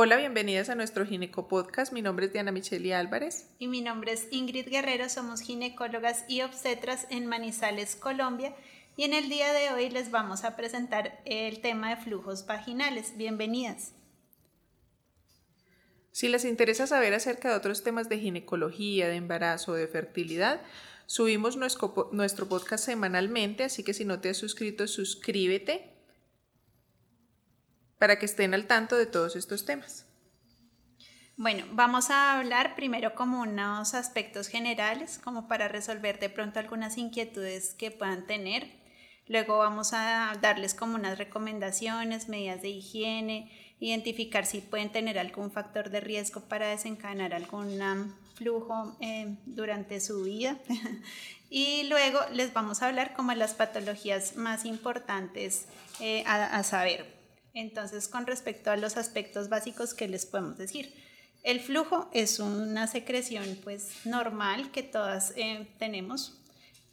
Hola, 0.00 0.16
bienvenidas 0.16 0.68
a 0.68 0.76
nuestro 0.76 1.04
Gineco 1.04 1.48
Podcast. 1.48 1.92
Mi 1.92 2.02
nombre 2.02 2.26
es 2.26 2.32
Diana 2.32 2.52
Micheli 2.52 2.92
Álvarez. 2.92 3.48
Y 3.58 3.66
mi 3.66 3.80
nombre 3.80 4.12
es 4.12 4.28
Ingrid 4.30 4.68
Guerrero. 4.68 5.08
Somos 5.08 5.40
ginecólogas 5.40 6.24
y 6.28 6.42
obstetras 6.42 7.08
en 7.10 7.26
Manizales, 7.26 7.96
Colombia. 7.96 8.54
Y 8.96 9.02
en 9.02 9.12
el 9.12 9.28
día 9.28 9.52
de 9.52 9.72
hoy 9.72 9.90
les 9.90 10.12
vamos 10.12 10.44
a 10.44 10.54
presentar 10.54 11.20
el 11.24 11.58
tema 11.58 11.90
de 11.90 11.96
flujos 12.00 12.46
vaginales. 12.46 13.16
Bienvenidas. 13.16 13.92
Si 16.12 16.28
les 16.28 16.44
interesa 16.44 16.86
saber 16.86 17.12
acerca 17.12 17.50
de 17.50 17.56
otros 17.56 17.82
temas 17.82 18.08
de 18.08 18.20
ginecología, 18.20 19.08
de 19.08 19.16
embarazo, 19.16 19.74
de 19.74 19.88
fertilidad, 19.88 20.62
subimos 21.06 21.56
nuestro, 21.56 22.08
nuestro 22.12 22.48
podcast 22.48 22.84
semanalmente, 22.84 23.64
así 23.64 23.82
que 23.82 23.94
si 23.94 24.04
no 24.04 24.20
te 24.20 24.28
has 24.28 24.36
suscrito, 24.36 24.86
suscríbete 24.86 25.87
para 27.98 28.18
que 28.18 28.26
estén 28.26 28.54
al 28.54 28.66
tanto 28.66 28.96
de 28.96 29.06
todos 29.06 29.36
estos 29.36 29.64
temas. 29.64 30.08
Bueno, 31.36 31.64
vamos 31.70 32.10
a 32.10 32.36
hablar 32.36 32.74
primero 32.74 33.14
como 33.14 33.42
unos 33.42 33.94
aspectos 33.94 34.48
generales, 34.48 35.20
como 35.22 35.46
para 35.46 35.68
resolver 35.68 36.18
de 36.18 36.30
pronto 36.30 36.58
algunas 36.58 36.98
inquietudes 36.98 37.74
que 37.74 37.92
puedan 37.92 38.26
tener. 38.26 38.66
Luego 39.28 39.58
vamos 39.58 39.92
a 39.92 40.32
darles 40.42 40.74
como 40.74 40.96
unas 40.96 41.16
recomendaciones, 41.16 42.28
medidas 42.28 42.62
de 42.62 42.70
higiene, 42.70 43.52
identificar 43.78 44.46
si 44.46 44.60
pueden 44.60 44.90
tener 44.90 45.16
algún 45.16 45.52
factor 45.52 45.90
de 45.90 46.00
riesgo 46.00 46.40
para 46.40 46.66
desencadenar 46.66 47.32
algún 47.32 47.78
flujo 48.34 48.96
eh, 49.00 49.36
durante 49.46 50.00
su 50.00 50.24
vida. 50.24 50.58
y 51.50 51.84
luego 51.84 52.18
les 52.32 52.52
vamos 52.52 52.82
a 52.82 52.88
hablar 52.88 53.14
como 53.14 53.32
las 53.34 53.54
patologías 53.54 54.34
más 54.34 54.64
importantes 54.64 55.66
eh, 56.00 56.24
a 56.26 56.64
saber. 56.64 57.17
Entonces, 57.58 58.06
con 58.06 58.24
respecto 58.24 58.70
a 58.70 58.76
los 58.76 58.96
aspectos 58.96 59.48
básicos 59.48 59.92
que 59.92 60.06
les 60.06 60.26
podemos 60.26 60.58
decir, 60.58 60.94
el 61.42 61.58
flujo 61.58 62.08
es 62.12 62.38
una 62.38 62.86
secreción 62.86 63.58
pues 63.64 64.06
normal 64.06 64.70
que 64.70 64.84
todas 64.84 65.32
eh, 65.34 65.66
tenemos. 65.76 66.40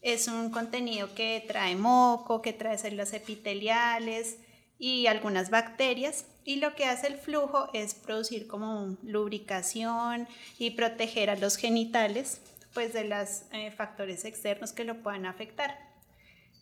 Es 0.01 0.27
un 0.27 0.49
contenido 0.49 1.13
que 1.13 1.45
trae 1.47 1.75
moco, 1.75 2.41
que 2.41 2.51
trae 2.51 2.79
células 2.79 3.13
epiteliales 3.13 4.37
y 4.79 5.05
algunas 5.05 5.51
bacterias. 5.51 6.25
Y 6.43 6.55
lo 6.55 6.73
que 6.73 6.85
hace 6.85 7.07
el 7.07 7.19
flujo 7.19 7.69
es 7.73 7.93
producir 7.93 8.47
como 8.47 8.97
lubricación 9.03 10.27
y 10.57 10.71
proteger 10.71 11.29
a 11.29 11.35
los 11.35 11.57
genitales 11.57 12.41
pues 12.73 12.91
de 12.91 13.05
los 13.05 13.43
eh, 13.51 13.69
factores 13.69 14.25
externos 14.25 14.73
que 14.73 14.83
lo 14.83 15.03
puedan 15.03 15.27
afectar 15.27 15.84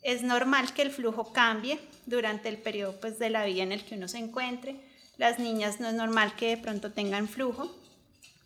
es 0.04 0.22
normal 0.22 0.72
que 0.74 0.82
el 0.82 0.90
flujo 0.90 1.32
cambie 1.32 1.80
durante 2.06 2.50
el 2.50 2.58
periodo 2.58 3.00
pues, 3.00 3.18
de 3.18 3.30
la 3.30 3.44
vida 3.46 3.62
en 3.62 3.72
el 3.72 3.84
que 3.84 3.96
uno 3.96 4.06
se 4.06 4.18
encuentre. 4.18 4.76
Las 5.16 5.38
niñas 5.38 5.80
no 5.80 5.88
es 5.88 5.94
normal 5.94 6.36
que 6.36 6.50
de 6.50 6.56
pronto 6.58 6.92
tengan 6.92 7.26
flujo. 7.26 7.74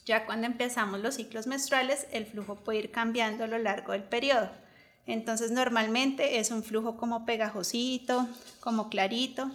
Ya 0.06 0.24
cuando 0.24 0.46
empezamos 0.46 1.00
los 1.00 1.16
ciclos 1.16 1.46
menstruales, 1.46 2.06
el 2.12 2.26
flujo 2.26 2.54
puede 2.54 2.78
ir 2.78 2.90
cambiando 2.92 3.44
a 3.44 3.48
lo 3.48 3.58
largo 3.58 3.92
del 3.92 4.04
periodo. 4.04 4.48
Entonces 5.06 5.50
normalmente 5.50 6.38
es 6.38 6.50
un 6.50 6.62
flujo 6.62 6.96
como 6.96 7.26
pegajosito, 7.26 8.28
como 8.60 8.88
clarito. 8.88 9.50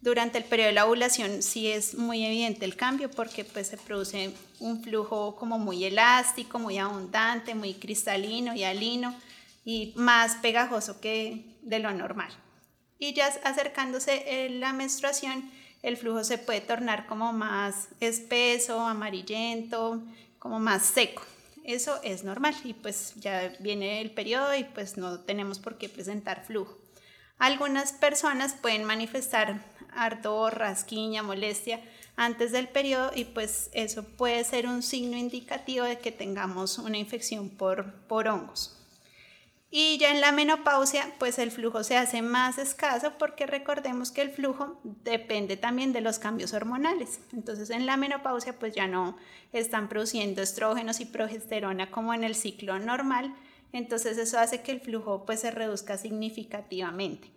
Durante 0.00 0.38
el 0.38 0.44
periodo 0.44 0.68
de 0.68 0.74
la 0.74 0.86
ovulación 0.86 1.42
sí 1.42 1.66
es 1.66 1.94
muy 1.96 2.24
evidente 2.24 2.64
el 2.64 2.76
cambio 2.76 3.10
porque 3.10 3.44
pues 3.44 3.66
se 3.66 3.76
produce 3.76 4.32
un 4.60 4.82
flujo 4.82 5.34
como 5.36 5.58
muy 5.58 5.84
elástico, 5.84 6.58
muy 6.58 6.78
abundante, 6.78 7.54
muy 7.54 7.74
cristalino 7.74 8.54
y 8.54 8.62
alino 8.62 9.14
y 9.64 9.92
más 9.96 10.36
pegajoso 10.36 11.00
que 11.00 11.56
de 11.62 11.78
lo 11.78 11.92
normal. 11.92 12.32
Y 12.98 13.14
ya 13.14 13.26
acercándose 13.44 14.48
la 14.50 14.72
menstruación, 14.72 15.50
el 15.82 15.96
flujo 15.96 16.24
se 16.24 16.38
puede 16.38 16.60
tornar 16.60 17.06
como 17.06 17.32
más 17.32 17.88
espeso, 18.00 18.80
amarillento, 18.80 20.02
como 20.38 20.60
más 20.60 20.82
seco. 20.82 21.22
Eso 21.64 22.00
es 22.02 22.24
normal 22.24 22.54
y 22.64 22.74
pues 22.74 23.14
ya 23.16 23.52
viene 23.60 24.00
el 24.00 24.10
periodo 24.10 24.54
y 24.54 24.64
pues 24.64 24.96
no 24.96 25.20
tenemos 25.20 25.58
por 25.58 25.78
qué 25.78 25.88
presentar 25.88 26.44
flujo. 26.44 26.76
Algunas 27.38 27.92
personas 27.92 28.54
pueden 28.54 28.84
manifestar 28.84 29.64
ardor, 29.92 30.58
rasquiña, 30.58 31.22
molestia 31.22 31.80
antes 32.16 32.52
del 32.52 32.68
periodo 32.68 33.12
y 33.14 33.24
pues 33.24 33.70
eso 33.72 34.04
puede 34.04 34.44
ser 34.44 34.66
un 34.66 34.82
signo 34.82 35.16
indicativo 35.16 35.86
de 35.86 35.98
que 35.98 36.12
tengamos 36.12 36.78
una 36.78 36.98
infección 36.98 37.48
por, 37.48 37.94
por 38.08 38.28
hongos. 38.28 38.79
Y 39.72 39.98
ya 39.98 40.10
en 40.10 40.20
la 40.20 40.32
menopausia, 40.32 41.14
pues 41.20 41.38
el 41.38 41.52
flujo 41.52 41.84
se 41.84 41.96
hace 41.96 42.22
más 42.22 42.58
escaso 42.58 43.12
porque 43.18 43.46
recordemos 43.46 44.10
que 44.10 44.22
el 44.22 44.30
flujo 44.30 44.80
depende 44.82 45.56
también 45.56 45.92
de 45.92 46.00
los 46.00 46.18
cambios 46.18 46.52
hormonales. 46.52 47.20
Entonces 47.32 47.70
en 47.70 47.86
la 47.86 47.96
menopausia 47.96 48.58
pues 48.58 48.74
ya 48.74 48.88
no 48.88 49.16
están 49.52 49.88
produciendo 49.88 50.42
estrógenos 50.42 50.98
y 50.98 51.04
progesterona 51.04 51.92
como 51.92 52.12
en 52.14 52.24
el 52.24 52.34
ciclo 52.34 52.80
normal. 52.80 53.32
Entonces 53.72 54.18
eso 54.18 54.40
hace 54.40 54.62
que 54.62 54.72
el 54.72 54.80
flujo 54.80 55.24
pues 55.24 55.40
se 55.40 55.52
reduzca 55.52 55.96
significativamente. 55.96 57.30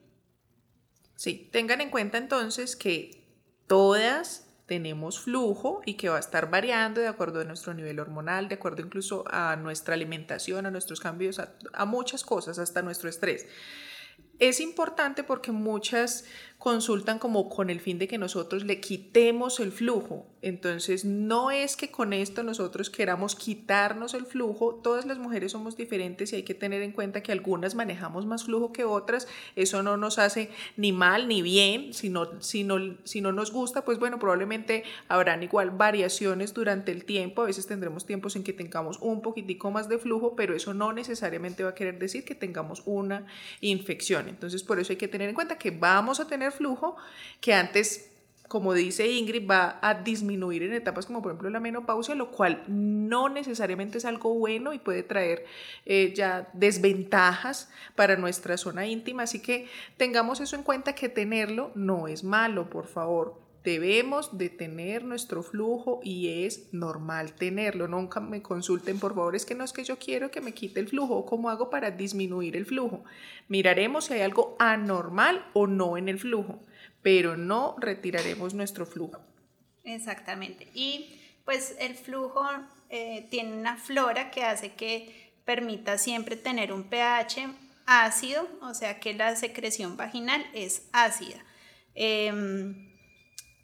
Sí, 1.15 1.49
tengan 1.51 1.81
en 1.81 1.91
cuenta 1.91 2.17
entonces 2.17 2.75
que 2.75 3.23
todas 3.67 4.47
tenemos 4.73 5.19
flujo 5.19 5.83
y 5.85 5.93
que 5.93 6.09
va 6.09 6.17
a 6.17 6.19
estar 6.19 6.49
variando 6.49 6.99
de 6.99 7.07
acuerdo 7.07 7.41
a 7.41 7.43
nuestro 7.43 7.75
nivel 7.75 7.99
hormonal, 7.99 8.47
de 8.47 8.55
acuerdo 8.55 8.81
incluso 8.81 9.23
a 9.29 9.55
nuestra 9.55 9.93
alimentación, 9.93 10.65
a 10.65 10.71
nuestros 10.71 10.99
cambios, 10.99 11.39
a, 11.39 11.85
muchas 11.85 12.23
cosas, 12.23 12.57
hasta 12.57 12.81
nuestro 12.81 13.07
estrés. 13.07 13.45
Es 14.39 14.59
importante 14.59 15.23
porque 15.23 15.51
muchas 15.51 16.25
consultan 16.63 17.19
como 17.19 17.49
con 17.49 17.69
el 17.69 17.81
fin 17.81 17.99
de 17.99 18.07
que 18.07 18.17
nosotros 18.17 18.63
le 18.63 18.79
quitemos 18.79 19.59
el 19.59 19.73
flujo. 19.73 20.25
Entonces, 20.41 21.03
no 21.03 21.51
es 21.51 21.75
que 21.75 21.91
con 21.91 22.13
esto 22.13 22.41
nosotros 22.41 22.89
queramos 22.89 23.35
quitarnos 23.35 24.13
el 24.13 24.25
flujo. 24.25 24.75
Todas 24.81 25.05
las 25.05 25.17
mujeres 25.17 25.51
somos 25.51 25.75
diferentes 25.75 26.31
y 26.31 26.37
hay 26.37 26.43
que 26.43 26.53
tener 26.53 26.81
en 26.81 26.93
cuenta 26.93 27.21
que 27.21 27.33
algunas 27.33 27.75
manejamos 27.75 28.25
más 28.25 28.45
flujo 28.45 28.71
que 28.71 28.85
otras. 28.85 29.27
Eso 29.57 29.83
no 29.83 29.97
nos 29.97 30.19
hace 30.19 30.51
ni 30.77 30.93
mal 30.93 31.27
ni 31.27 31.41
bien. 31.41 31.93
Si 31.93 32.09
no, 32.09 32.29
si 32.41 32.63
no, 32.63 33.31
nos 33.33 33.51
gusta, 33.51 33.83
pues 33.83 33.99
bueno, 33.99 34.17
probablemente 34.17 34.85
habrán 35.09 35.43
igual 35.43 35.71
variaciones 35.71 36.53
durante 36.53 36.93
el 36.93 37.03
tiempo. 37.03 37.41
A 37.41 37.45
veces 37.45 37.67
tendremos 37.67 38.05
tiempos 38.05 38.37
en 38.37 38.45
que 38.45 38.53
tengamos 38.53 38.99
un 39.01 39.21
poquitico 39.21 39.69
más 39.69 39.89
de 39.89 39.97
flujo, 39.97 40.33
pero 40.37 40.55
eso 40.55 40.73
no 40.73 40.93
necesariamente 40.93 41.63
va 41.63 41.71
a 41.71 41.75
querer 41.75 41.99
decir 41.99 42.23
que 42.23 42.35
tengamos 42.35 42.83
una 42.85 43.25
infección. 43.59 44.29
Entonces, 44.29 44.63
por 44.63 44.79
eso 44.79 44.93
hay 44.93 44.97
que 44.97 45.09
tener 45.09 45.27
en 45.27 45.35
cuenta 45.35 45.57
que 45.57 45.71
vamos 45.71 46.21
a 46.21 46.27
tener 46.27 46.52
flujo 46.53 46.95
que 47.41 47.53
antes 47.53 48.13
como 48.53 48.75
dice 48.75 49.07
Ingrid, 49.07 49.49
va 49.49 49.79
a 49.81 49.95
disminuir 49.95 50.61
en 50.61 50.73
etapas 50.73 51.07
como 51.07 51.23
por 51.23 51.31
ejemplo 51.31 51.49
la 51.49 51.59
menopausia, 51.59 52.13
lo 52.13 52.29
cual 52.29 52.63
no 52.67 53.27
necesariamente 53.27 53.97
es 53.97 54.05
algo 54.05 54.35
bueno 54.35 54.73
y 54.73 54.77
puede 54.77 55.01
traer 55.01 55.43
eh, 55.87 56.13
ya 56.15 56.47
desventajas 56.53 57.71
para 57.95 58.15
nuestra 58.15 58.55
zona 58.57 58.85
íntima. 58.85 59.23
Así 59.23 59.41
que 59.41 59.67
tengamos 59.97 60.39
eso 60.39 60.55
en 60.55 60.61
cuenta 60.61 60.93
que 60.93 61.09
tenerlo 61.09 61.71
no 61.73 62.07
es 62.07 62.23
malo, 62.23 62.69
por 62.69 62.85
favor. 62.85 63.42
Debemos 63.63 64.37
de 64.37 64.49
tener 64.49 65.05
nuestro 65.05 65.41
flujo 65.41 66.01
y 66.03 66.45
es 66.45 66.73
normal 66.73 67.33
tenerlo. 67.33 67.87
Nunca 67.87 68.19
me 68.19 68.41
consulten, 68.41 68.99
por 68.99 69.15
favor, 69.15 69.35
es 69.35 69.45
que 69.45 69.55
no 69.55 69.63
es 69.63 69.71
que 69.71 69.83
yo 69.83 69.97
quiero 69.97 70.31
que 70.31 70.41
me 70.41 70.53
quite 70.53 70.79
el 70.79 70.89
flujo 70.89 71.25
cómo 71.25 71.49
hago 71.49 71.69
para 71.69 71.91
disminuir 71.91 72.57
el 72.57 72.65
flujo. 72.65 73.03
Miraremos 73.47 74.05
si 74.05 74.15
hay 74.15 74.21
algo 74.21 74.55
anormal 74.59 75.45
o 75.53 75.67
no 75.67 75.97
en 75.97 76.09
el 76.09 76.19
flujo 76.19 76.59
pero 77.03 77.37
no 77.37 77.75
retiraremos 77.77 78.55
nuestro 78.55 78.87
flujo. 78.87 79.21
Exactamente. 79.83 80.69
Y 80.73 81.19
pues 81.45 81.75
el 81.79 81.93
flujo 81.93 82.43
eh, 82.89 83.27
tiene 83.29 83.55
una 83.55 83.75
flora 83.77 84.31
que 84.31 84.43
hace 84.43 84.71
que 84.73 85.33
permita 85.45 85.97
siempre 85.97 86.37
tener 86.37 86.71
un 86.71 86.85
pH 86.85 87.53
ácido, 87.85 88.47
o 88.61 88.73
sea 88.73 89.01
que 89.01 89.13
la 89.13 89.35
secreción 89.35 89.97
vaginal 89.97 90.43
es 90.53 90.87
ácida. 90.93 91.43
Em, 91.93 92.92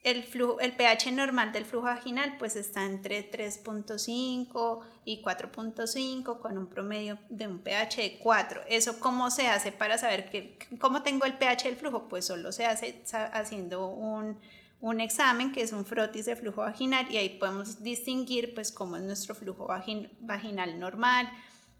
el, 0.03 0.23
pH 0.23 1.11
normal 1.11 1.51
del 1.51 1.65
flujo 1.65 1.85
vaginal 1.85 2.37
pues 2.37 2.55
está 2.55 2.85
entre 2.85 3.29
3.5 3.29 4.79
y 5.05 5.21
4.5 5.21 6.39
con 6.39 6.57
un 6.57 6.67
promedio 6.67 7.17
de 7.29 7.47
un 7.47 7.59
pH 7.59 8.01
de 8.01 8.19
4. 8.19 8.61
¿Eso 8.69 8.99
cómo 8.99 9.29
se 9.29 9.47
hace 9.47 9.71
para 9.71 9.97
saber 9.97 10.29
que, 10.29 10.57
cómo 10.79 11.03
tengo 11.03 11.25
el 11.25 11.33
pH 11.33 11.65
del 11.65 11.75
flujo? 11.75 12.07
Pues 12.07 12.25
solo 12.25 12.51
se 12.51 12.65
hace 12.65 13.03
haciendo 13.33 13.87
un, 13.87 14.39
un 14.81 15.01
examen 15.01 15.51
que 15.51 15.61
es 15.61 15.73
un 15.73 15.85
frotis 15.85 16.25
de 16.25 16.35
flujo 16.35 16.61
vaginal 16.61 17.11
y 17.11 17.17
ahí 17.17 17.37
podemos 17.37 17.83
distinguir 17.83 18.53
pues 18.53 18.71
cómo 18.71 18.95
es 18.95 19.03
nuestro 19.03 19.35
flujo 19.35 19.67
vaginal 20.21 20.79
normal, 20.79 21.29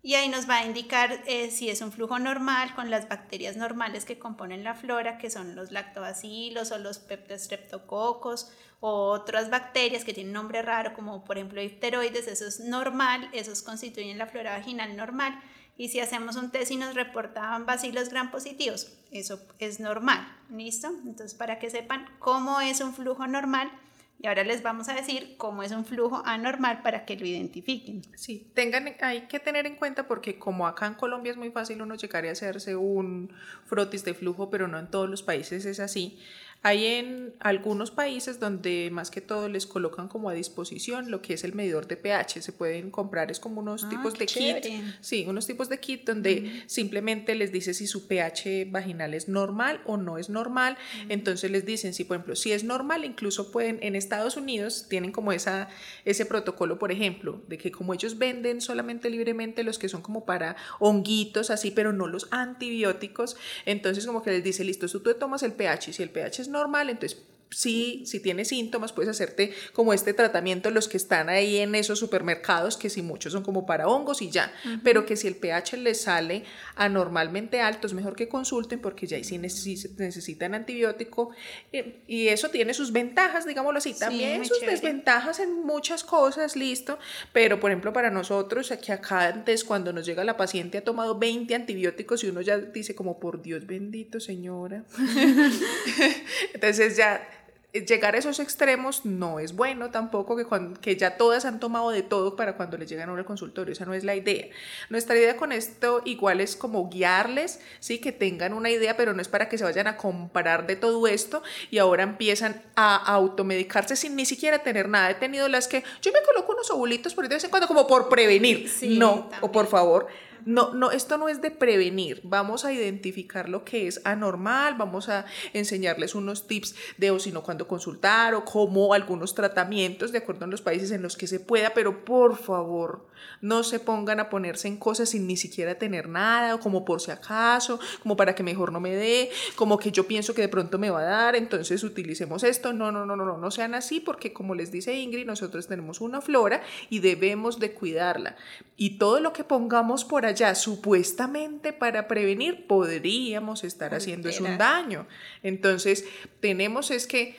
y 0.02 0.14
ahí 0.14 0.30
nos 0.30 0.50
va 0.50 0.60
a 0.60 0.66
indicar 0.66 1.22
eh, 1.26 1.52
si 1.52 1.70
es 1.70 1.82
un 1.82 1.92
flujo 1.92 2.20
normal 2.20 2.74
con 2.74 2.90
las 2.90 3.10
bacterias 3.10 3.58
normales 3.58 4.06
que 4.06 4.18
componen 4.18 4.64
la 4.64 4.74
flora, 4.74 5.18
que 5.18 5.30
son 5.30 5.56
los 5.56 5.72
lactobacilos 5.72 6.72
o 6.72 6.78
los 6.78 7.00
peptostreptococos 7.00 8.52
o 8.80 9.10
otras 9.10 9.50
bacterias 9.50 10.06
que 10.06 10.14
tienen 10.14 10.32
nombre 10.32 10.62
raro, 10.62 10.94
como 10.94 11.26
por 11.26 11.38
ejemplo 11.38 11.62
difteroides, 11.62 12.28
eso 12.28 12.48
es 12.48 12.62
normal, 12.62 13.30
esos 13.34 13.62
constituyen 13.62 14.18
la 14.18 14.28
flora 14.28 14.58
vaginal 14.58 14.96
normal. 14.96 15.38
Y 15.76 15.90
si 15.90 16.02
hacemos 16.02 16.36
un 16.36 16.52
test 16.52 16.72
y 16.72 16.76
nos 16.76 16.94
reportaban 16.94 17.66
bacilos 17.66 18.10
gram 18.10 18.32
positivos, 18.32 18.92
eso 19.12 19.40
es 19.60 19.80
normal, 19.80 20.28
¿listo? 20.50 20.90
Entonces, 21.06 21.34
para 21.34 21.58
que 21.58 21.70
sepan 21.70 22.06
cómo 22.20 22.60
es 22.60 22.82
un 22.82 22.94
flujo 22.94 23.28
normal, 23.28 23.72
Y 24.22 24.28
ahora 24.28 24.44
les 24.44 24.62
vamos 24.62 24.90
a 24.90 24.94
decir 24.94 25.36
cómo 25.38 25.64
es 25.64 25.72
un 25.72 25.86
flujo 25.86 26.22
anormal 26.26 26.82
para 26.82 27.06
que 27.06 27.16
lo 27.16 27.26
identifiquen. 27.26 28.02
Sí, 28.16 28.52
tengan, 28.54 28.94
hay 29.00 29.28
que 29.28 29.40
tener 29.40 29.66
en 29.66 29.78
cuenta 29.78 30.08
porque 30.08 30.38
como 30.38 30.68
acá 30.68 30.88
en 30.88 30.96
Colombia 30.96 31.32
es 31.32 31.38
muy 31.38 31.52
fácil 31.52 31.82
uno 31.82 31.96
llegar 31.96 32.26
a 32.26 32.32
hacerse 32.32 32.76
un 32.76 33.32
frotis 33.66 34.04
de 34.04 34.14
flujo, 34.14 34.50
pero 34.50 34.68
no 34.68 34.78
en 34.78 34.92
todos 34.92 35.10
los 35.10 35.24
países 35.24 35.64
es 35.66 35.80
así. 35.80 36.20
Hay 36.62 36.86
en 36.86 37.34
algunos 37.40 37.90
países 37.90 38.38
donde 38.40 38.90
más 38.92 39.12
que 39.12 39.22
todo 39.22 39.48
les 39.48 39.66
colocan 39.66 40.10
como 40.10 40.30
a 40.30 40.34
disposición 40.34 41.10
lo 41.10 41.22
que 41.22 41.34
es 41.36 41.46
el 41.46 41.54
medidor 41.54 41.88
de 41.88 41.96
pH. 41.96 42.42
Se 42.42 42.52
pueden 42.52 42.92
comprar, 42.92 43.32
es 43.32 43.40
como 43.40 43.62
unos 43.62 43.86
Ah, 43.86 43.90
tipos 43.90 44.14
de 44.20 44.26
kit. 44.26 44.38
chévere. 44.38 44.82
Sí, 45.00 45.26
unos 45.26 45.48
tipos 45.48 45.70
de 45.70 45.80
kit 45.80 46.06
donde 46.06 46.64
simplemente 46.68 47.34
les 47.36 47.54
dice 47.54 47.74
si 47.74 47.88
su 47.88 48.08
pH 48.08 48.66
vaginal 48.72 49.14
es 49.14 49.30
normal 49.30 49.80
o 49.86 49.96
no 49.96 50.18
es 50.18 50.28
normal. 50.30 50.78
Entonces 51.08 51.50
les 51.50 51.66
dicen 51.66 51.94
si, 51.94 52.04
por 52.04 52.18
ejemplo, 52.18 52.36
si 52.36 52.52
es 52.52 52.66
normal, 52.66 53.06
incluso 53.06 53.52
pueden, 53.52 53.80
en 53.82 53.96
Estados 53.96 54.36
Unidos 54.36 54.88
tienen 54.90 55.14
como 55.14 55.32
esa, 55.32 55.70
ese 56.04 56.26
protocolo, 56.26 56.78
por 56.78 56.92
ejemplo, 56.92 57.42
de 57.48 57.58
que 57.58 57.72
como 57.72 57.94
ellos 57.94 58.18
venden 58.18 58.60
solamente 58.60 59.10
libremente 59.10 59.64
los 59.64 59.80
que 59.80 59.88
son 59.88 60.02
como 60.02 60.26
para 60.26 60.58
honguitos 60.80 61.52
así, 61.52 61.72
pero 61.72 61.94
no 61.94 62.08
los 62.08 62.28
antibióticos, 62.32 63.38
entonces 63.66 64.06
como 64.06 64.22
que 64.24 64.32
les 64.32 64.44
dice, 64.44 64.66
listo, 64.66 64.88
tú 64.90 65.00
te 65.00 65.14
tomas 65.14 65.42
el 65.44 65.54
pH 65.54 65.90
y 65.92 65.94
si 65.94 66.04
el 66.04 66.10
pH 66.10 66.42
es 66.42 66.49
normal, 66.50 66.90
entonces 66.90 67.29
sí, 67.52 68.04
si 68.06 68.20
tienes 68.20 68.50
síntomas, 68.50 68.94
puedes 68.94 69.10
hacerte 69.10 69.54
como 69.74 69.94
este 69.94 70.14
tratamiento, 70.14 70.70
los 70.72 70.88
que 70.88 70.98
están 70.98 71.30
ahí 71.30 71.58
en 71.58 71.74
esos 71.76 71.98
supermercados, 72.00 72.78
que 72.78 72.90
si 72.90 73.02
muchos 73.02 73.34
son 73.34 73.44
como 73.44 73.66
para 73.66 73.88
hongos 73.88 74.22
y 74.22 74.30
ya, 74.30 74.54
pero 74.84 75.06
que 75.06 75.16
si 75.18 75.28
el 75.28 75.36
pH 75.36 75.78
les 75.78 76.02
sale 76.02 76.44
anormalmente 76.76 77.62
alto, 77.62 77.88
es 77.88 77.94
mejor 77.94 78.16
que 78.16 78.28
consulten 78.30 78.80
porque 78.80 79.08
ya 79.08 79.18
ahí 79.18 79.24
sí 79.24 79.38
neces- 79.38 79.90
necesitan 79.98 80.54
antibiótico 80.54 81.32
eh, 81.74 82.02
y 82.08 82.28
eso 82.28 82.50
tiene 82.50 82.74
sus 82.74 82.92
ventajas, 82.92 83.46
digámoslo 83.46 83.80
así, 83.80 83.94
Sí, 83.94 84.00
también 84.00 84.38
muy 84.38 84.48
sus 84.48 84.60
chévere. 84.60 84.74
desventajas 84.74 85.40
en 85.40 85.66
muchas 85.66 86.04
cosas, 86.04 86.56
listo, 86.56 87.00
pero 87.34 87.60
por 87.60 87.72
ejemplo 87.72 87.92
para 87.94 88.10
nosotros, 88.12 88.72
aquí 88.72 88.92
acá 88.92 89.28
antes 89.28 89.64
cuando 89.64 89.92
nos 89.92 90.06
llega 90.06 90.24
la 90.24 90.38
paciente 90.38 90.78
ha 90.78 90.84
tomado 90.84 91.18
20 91.18 91.56
antibióticos 91.56 92.24
y 92.24 92.28
uno 92.28 92.42
ya 92.42 92.58
dice 92.58 92.96
como 92.96 93.20
por 93.20 93.42
Dios 93.42 93.66
bendito 93.66 94.20
señora, 94.20 94.84
entonces 96.54 96.98
ya 96.98 97.28
llegar 97.74 98.16
a 98.16 98.18
esos 98.18 98.40
extremos 98.40 99.06
no 99.06 99.40
es 99.40 99.56
bueno 99.56 99.92
tampoco, 99.92 100.36
que, 100.36 100.46
cuan- 100.46 100.76
que 100.76 100.96
ya 100.96 101.18
todas 101.18 101.46
han 101.46 101.60
tomado 101.60 101.92
de 101.92 102.02
todo 102.02 102.36
para 102.36 102.58
cuando 102.58 102.78
les 102.78 102.90
llegan 102.90 103.10
a 103.10 103.12
uno 103.12 103.20
al 103.20 103.26
consultorio, 103.28 103.74
esa 103.74 103.86
no 103.86 103.94
es 103.94 104.04
la 104.04 104.16
idea. 104.16 104.48
Nuestra 104.90 105.16
idea 105.16 105.38
con 105.38 105.52
esto 105.52 106.02
igual 106.06 106.42
es 106.42 106.56
como 106.56 106.90
guiarles, 106.90 107.60
sí, 107.80 108.00
que 108.00 108.12
tengan 108.12 108.54
una 108.54 108.70
idea, 108.72 108.98
pero 108.98 109.14
no 109.14 109.22
es 109.22 109.28
para 109.28 109.50
que 109.50 109.58
se 109.58 109.64
vayan 109.64 109.86
a 109.88 109.98
comparar 109.98 110.66
de 110.66 110.76
todo 110.78 111.06
esto 111.08 111.44
y 111.70 111.78
ahora 111.78 112.04
empiezan 112.04 112.62
a 112.76 112.96
automedicarse 112.96 113.96
sin 113.96 114.16
ni 114.16 114.26
siquiera 114.26 114.60
tener 114.60 114.90
nada. 114.90 115.12
He 115.12 115.16
tenido 115.16 115.48
las 115.48 115.68
que 115.68 115.84
yo 116.02 116.12
me 116.12 116.20
coloco 116.26 116.54
unos 116.54 116.72
ovulitos 116.72 117.14
por 117.14 117.28
de 117.30 117.36
vez 117.36 117.44
en 117.44 117.50
cuando 117.52 117.68
como 117.68 117.86
por 117.86 118.10
prevenir. 118.10 118.68
Sí, 118.70 118.98
no, 118.98 119.30
o 119.42 119.52
por 119.52 119.68
favor, 119.68 120.08
no, 120.46 120.74
no, 120.74 120.92
esto 120.92 121.18
no 121.18 121.30
es 121.30 121.42
de 121.42 121.52
prevenir. 121.52 122.22
Vamos 122.24 122.66
a 122.66 122.74
identificar 122.74 123.50
lo 123.50 123.64
que 123.64 123.88
es 123.88 124.02
anormal, 124.06 124.76
vamos 124.78 125.10
a 125.10 125.26
enseñarles 125.54 126.16
unos 126.16 126.48
tips 126.48 126.76
de 126.98 127.12
o 127.12 127.20
si 127.20 127.32
no 127.32 127.44
cuando 127.44 127.68
consultar 127.68 128.34
o 128.36 128.46
cómo 128.46 128.94
algunos 128.94 129.36
tratamientos 129.36 130.12
de 130.12 130.20
acuerdo 130.20 130.46
a 130.46 130.48
los 130.48 130.62
países 130.62 130.92
en 130.92 131.02
los 131.02 131.18
que 131.18 131.28
se 131.28 131.40
pueda, 131.40 131.72
pero 131.74 132.06
por 132.06 132.38
favor, 132.38 133.08
no 133.42 133.64
se 133.64 133.80
pongan 133.80 134.20
a 134.20 134.30
ponerse 134.30 134.68
en 134.68 134.78
cosas 134.78 135.10
sin 135.10 135.28
ni 135.28 135.38
siquiera 135.38 135.76
tener 135.76 136.10
nada, 136.10 136.56
o 136.56 136.60
como 136.60 136.86
por 136.86 137.02
si 137.02 137.12
acaso, 137.12 137.80
como 138.02 138.16
para 138.16 138.36
que 138.36 138.44
mejor 138.44 138.72
no 138.72 138.80
me 138.80 138.96
dé, 138.96 139.30
como 139.56 139.78
que 139.78 139.92
yo 139.92 140.08
pienso 140.08 140.34
que 140.34 140.42
de 140.42 140.50
pronto 140.50 140.78
me 140.78 140.90
va 140.90 141.02
a 141.02 141.04
dar, 141.04 141.36
entonces 141.36 141.84
utilicemos 141.84 142.44
esto. 142.44 142.74
No, 142.74 142.92
no, 142.92 143.06
no, 143.06 143.16
no, 143.16 143.26
no, 143.26 143.38
no 143.38 143.52
sean 143.52 143.76
así 143.76 144.00
porque 144.00 144.34
como 144.34 144.56
les 144.56 144.72
dice 144.72 144.94
Ingrid, 144.94 145.26
nosotros 145.26 145.68
tenemos 145.68 146.02
una 146.02 146.22
flora 146.22 146.62
y 146.90 147.00
debemos 147.00 147.60
de 147.60 147.74
cuidarla. 147.74 148.36
Y 148.78 148.98
todo 148.98 149.20
lo 149.20 149.34
que 149.34 149.44
pongamos 149.44 150.06
por 150.06 150.26
allá 150.30 150.56
supuestamente 150.56 151.74
para 151.74 152.08
prevenir, 152.08 152.66
podríamos 152.68 153.64
estar 153.64 153.94
haciendo 153.94 154.30
es 154.30 154.40
un 154.40 154.58
daño. 154.58 155.08
Entonces, 155.44 156.06
tenemos 156.40 156.90
es 156.92 157.06
que 157.08 157.36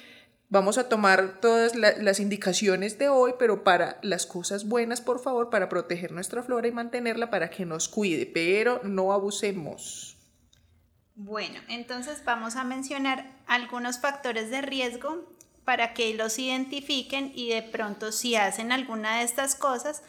vamos 0.48 0.78
a 0.78 0.88
tomar 0.88 1.40
todas 1.40 1.74
la- 1.76 1.96
las 1.96 2.18
indicaciones 2.20 2.98
de 2.98 3.08
hoy, 3.08 3.34
pero 3.38 3.62
para 3.64 3.98
las 4.02 4.26
cosas 4.26 4.66
buenas, 4.68 5.00
por 5.00 5.20
favor, 5.22 5.48
para 5.48 5.68
proteger 5.68 6.12
nuestra 6.12 6.42
flora 6.42 6.66
y 6.68 6.72
mantenerla 6.72 7.30
para 7.30 7.50
que 7.50 7.64
nos 7.64 7.88
cuide, 7.88 8.26
pero 8.26 8.80
no 8.84 9.12
abusemos. 9.12 10.16
Bueno, 11.14 11.60
entonces 11.68 12.22
vamos 12.24 12.56
a 12.56 12.64
mencionar 12.64 13.30
algunos 13.46 13.98
factores 14.00 14.50
de 14.50 14.62
riesgo 14.62 15.30
para 15.64 15.92
que 15.92 16.14
los 16.14 16.38
identifiquen 16.38 17.30
y 17.34 17.50
de 17.50 17.62
pronto 17.62 18.10
si 18.10 18.34
hacen 18.36 18.72
alguna 18.72 19.18
de 19.18 19.24
estas 19.24 19.54
cosas 19.54 20.02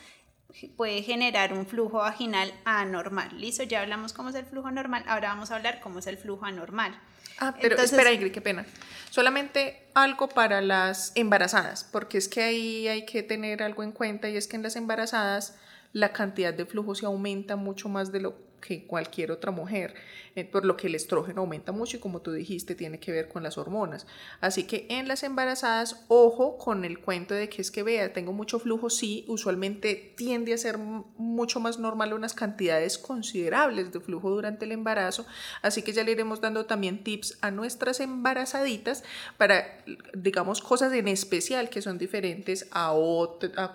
puede 0.77 1.01
generar 1.03 1.53
un 1.53 1.65
flujo 1.65 1.99
vaginal 1.99 2.53
anormal. 2.65 3.29
Listo, 3.39 3.63
ya 3.63 3.81
hablamos 3.81 4.13
cómo 4.13 4.29
es 4.29 4.35
el 4.35 4.45
flujo 4.45 4.71
normal, 4.71 5.03
ahora 5.07 5.29
vamos 5.29 5.51
a 5.51 5.55
hablar 5.55 5.79
cómo 5.81 5.99
es 5.99 6.07
el 6.07 6.17
flujo 6.17 6.45
anormal. 6.45 6.97
Ah, 7.39 7.53
pero 7.59 7.73
Entonces- 7.75 7.93
espera, 7.93 8.11
Ingrid, 8.13 8.31
qué 8.31 8.41
pena. 8.41 8.65
Solamente 9.09 9.87
algo 9.93 10.29
para 10.29 10.61
las 10.61 11.11
embarazadas, 11.15 11.83
porque 11.83 12.17
es 12.17 12.27
que 12.27 12.43
ahí 12.43 12.87
hay 12.87 13.05
que 13.05 13.23
tener 13.23 13.63
algo 13.63 13.83
en 13.83 13.91
cuenta 13.91 14.29
y 14.29 14.37
es 14.37 14.47
que 14.47 14.55
en 14.55 14.63
las 14.63 14.75
embarazadas 14.75 15.57
la 15.93 16.13
cantidad 16.13 16.53
de 16.53 16.65
flujo 16.65 16.95
se 16.95 17.05
aumenta 17.05 17.55
mucho 17.55 17.89
más 17.89 18.11
de 18.11 18.21
lo 18.21 18.50
que 18.61 18.85
cualquier 18.85 19.31
otra 19.31 19.51
mujer, 19.51 19.95
eh, 20.35 20.45
por 20.45 20.63
lo 20.63 20.77
que 20.77 20.87
el 20.87 20.95
estrógeno 20.95 21.41
aumenta 21.41 21.71
mucho 21.71 21.97
y 21.97 21.99
como 21.99 22.21
tú 22.21 22.31
dijiste 22.31 22.75
tiene 22.75 22.99
que 22.99 23.11
ver 23.11 23.27
con 23.27 23.43
las 23.43 23.57
hormonas. 23.57 24.07
Así 24.39 24.63
que 24.63 24.85
en 24.89 25.07
las 25.07 25.23
embarazadas, 25.23 26.05
ojo 26.07 26.57
con 26.57 26.85
el 26.85 26.99
cuento 26.99 27.33
de 27.33 27.49
que 27.49 27.61
es 27.61 27.71
que 27.71 27.83
vea, 27.83 28.13
tengo 28.13 28.31
mucho 28.31 28.59
flujo, 28.59 28.89
sí, 28.89 29.25
usualmente 29.27 30.13
tiende 30.15 30.53
a 30.53 30.57
ser 30.57 30.77
mucho 30.77 31.59
más 31.59 31.79
normal 31.79 32.13
unas 32.13 32.33
cantidades 32.33 32.97
considerables 32.97 33.91
de 33.91 33.99
flujo 33.99 34.29
durante 34.29 34.65
el 34.65 34.71
embarazo, 34.71 35.25
así 35.61 35.81
que 35.81 35.91
ya 35.91 36.03
le 36.03 36.11
iremos 36.11 36.39
dando 36.39 36.65
también 36.65 37.03
tips 37.03 37.39
a 37.41 37.51
nuestras 37.51 37.99
embarazaditas 37.99 39.03
para, 39.37 39.83
digamos, 40.13 40.61
cosas 40.61 40.93
en 40.93 41.07
especial 41.07 41.69
que 41.69 41.81
son 41.81 41.97
diferentes 41.97 42.67
a 42.71 42.91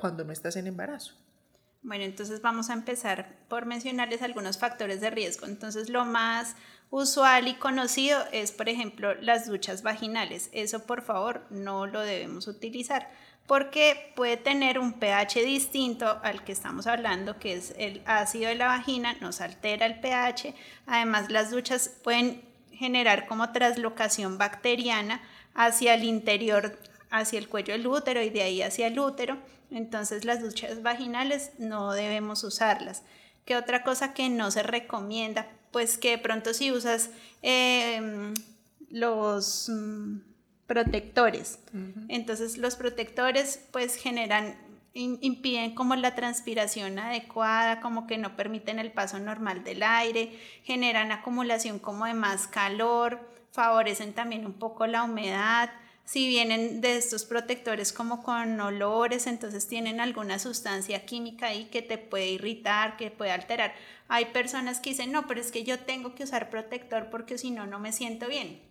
cuando 0.01 0.25
no 0.25 0.33
estás 0.33 0.57
en 0.57 0.69
embarazo. 0.69 1.26
Bueno, 1.87 2.03
entonces 2.03 2.43
vamos 2.43 2.69
a 2.69 2.73
empezar 2.73 3.37
por 3.49 3.65
mencionarles 3.65 4.21
algunos 4.21 4.59
factores 4.59 5.01
de 5.01 5.09
riesgo. 5.09 5.47
Entonces, 5.47 5.89
lo 5.89 6.05
más 6.05 6.57
usual 6.91 7.47
y 7.47 7.55
conocido 7.55 8.25
es, 8.33 8.51
por 8.51 8.69
ejemplo, 8.69 9.15
las 9.15 9.47
duchas 9.47 9.85
vaginales. 9.85 10.51
Eso, 10.53 10.85
por 10.85 11.03
favor, 11.03 11.47
no 11.49 11.87
lo 11.87 12.01
debemos 12.01 12.49
utilizar 12.49 13.09
porque 13.47 14.13
puede 14.17 14.37
tener 14.37 14.81
un 14.81 14.95
pH 14.95 15.45
distinto 15.45 16.19
al 16.25 16.43
que 16.43 16.51
estamos 16.51 16.89
hablando, 16.89 17.39
que 17.39 17.53
es 17.53 17.73
el 17.79 18.03
ácido 18.05 18.49
de 18.49 18.57
la 18.57 18.67
vagina, 18.67 19.15
nos 19.21 19.41
altera 19.41 19.87
el 19.87 20.01
pH. 20.01 20.57
Además, 20.87 21.31
las 21.31 21.53
duchas 21.53 21.89
pueden 22.03 22.43
generar 22.73 23.29
como 23.29 23.53
traslocación 23.53 24.39
bacteriana 24.39 25.21
hacia 25.55 25.95
el 25.95 26.03
interior, 26.03 26.77
hacia 27.11 27.39
el 27.39 27.49
cuello 27.49 27.75
del 27.75 27.87
útero 27.87 28.21
y 28.23 28.31
de 28.31 28.43
ahí 28.43 28.61
hacia 28.61 28.89
el 28.89 28.99
útero. 28.99 29.39
Entonces 29.71 30.25
las 30.25 30.41
duchas 30.43 30.83
vaginales 30.83 31.51
no 31.59 31.93
debemos 31.93 32.45
usarlas. 32.45 33.03
¿Qué 33.45 33.57
otra 33.57 33.83
cosa 33.85 34.15
que 34.15 34.29
no 34.29 34.51
se 34.51 34.63
recomienda? 34.63 35.47
Pues 35.73 35.99
que 35.99 36.11
de 36.11 36.19
pronto 36.19 36.55
si 36.55 36.73
usas 36.73 37.11
eh, 37.43 38.33
los 38.91 39.69
mm, 39.69 40.19
protectores. 40.67 41.59
Entonces 42.09 42.59
los 42.59 42.77
protectores 42.77 43.61
pues 43.73 43.97
generan, 43.97 44.57
im- 44.95 45.19
impiden 45.21 45.75
como 45.75 45.95
la 45.97 46.15
transpiración 46.15 46.99
adecuada, 46.99 47.81
como 47.81 48.07
que 48.07 48.19
no 48.19 48.37
permiten 48.37 48.79
el 48.79 48.93
paso 48.93 49.19
normal 49.19 49.65
del 49.65 49.83
aire, 49.83 50.39
generan 50.65 51.13
acumulación 51.13 51.79
como 51.79 52.07
de 52.07 52.15
más 52.15 52.47
calor, 52.47 53.21
favorecen 53.53 54.13
también 54.13 54.47
un 54.47 54.55
poco 54.55 54.87
la 54.87 55.03
humedad. 55.05 55.71
Si 56.07 56.29
vienen 56.29 56.81
de 56.81 56.97
estos 56.97 57.25
protectores 57.25 57.93
como 57.93 58.23
con 58.23 58.61
olores, 58.61 59.27
entonces 59.27 59.67
tienen 59.67 60.01
alguna 60.01 60.39
sustancia 60.39 61.05
química 61.05 61.49
ahí 61.49 61.65
que 61.65 61.83
te 61.83 61.99
puede 61.99 62.29
irritar, 62.29 62.97
que 62.97 63.11
puede 63.11 63.33
alterar. 63.33 63.75
Hay 64.07 64.27
personas 64.27 64.79
que 64.79 64.91
dicen, 64.91 65.11
no, 65.11 65.27
pero 65.27 65.41
es 65.41 65.51
que 65.51 65.65
yo 65.65 65.81
tengo 65.81 66.15
que 66.15 66.23
usar 66.23 66.49
protector 66.49 67.11
porque 67.11 67.39
si 67.39 67.51
no, 67.51 67.67
no 67.67 67.81
me 67.81 67.91
siento 67.91 68.29
bien. 68.29 68.63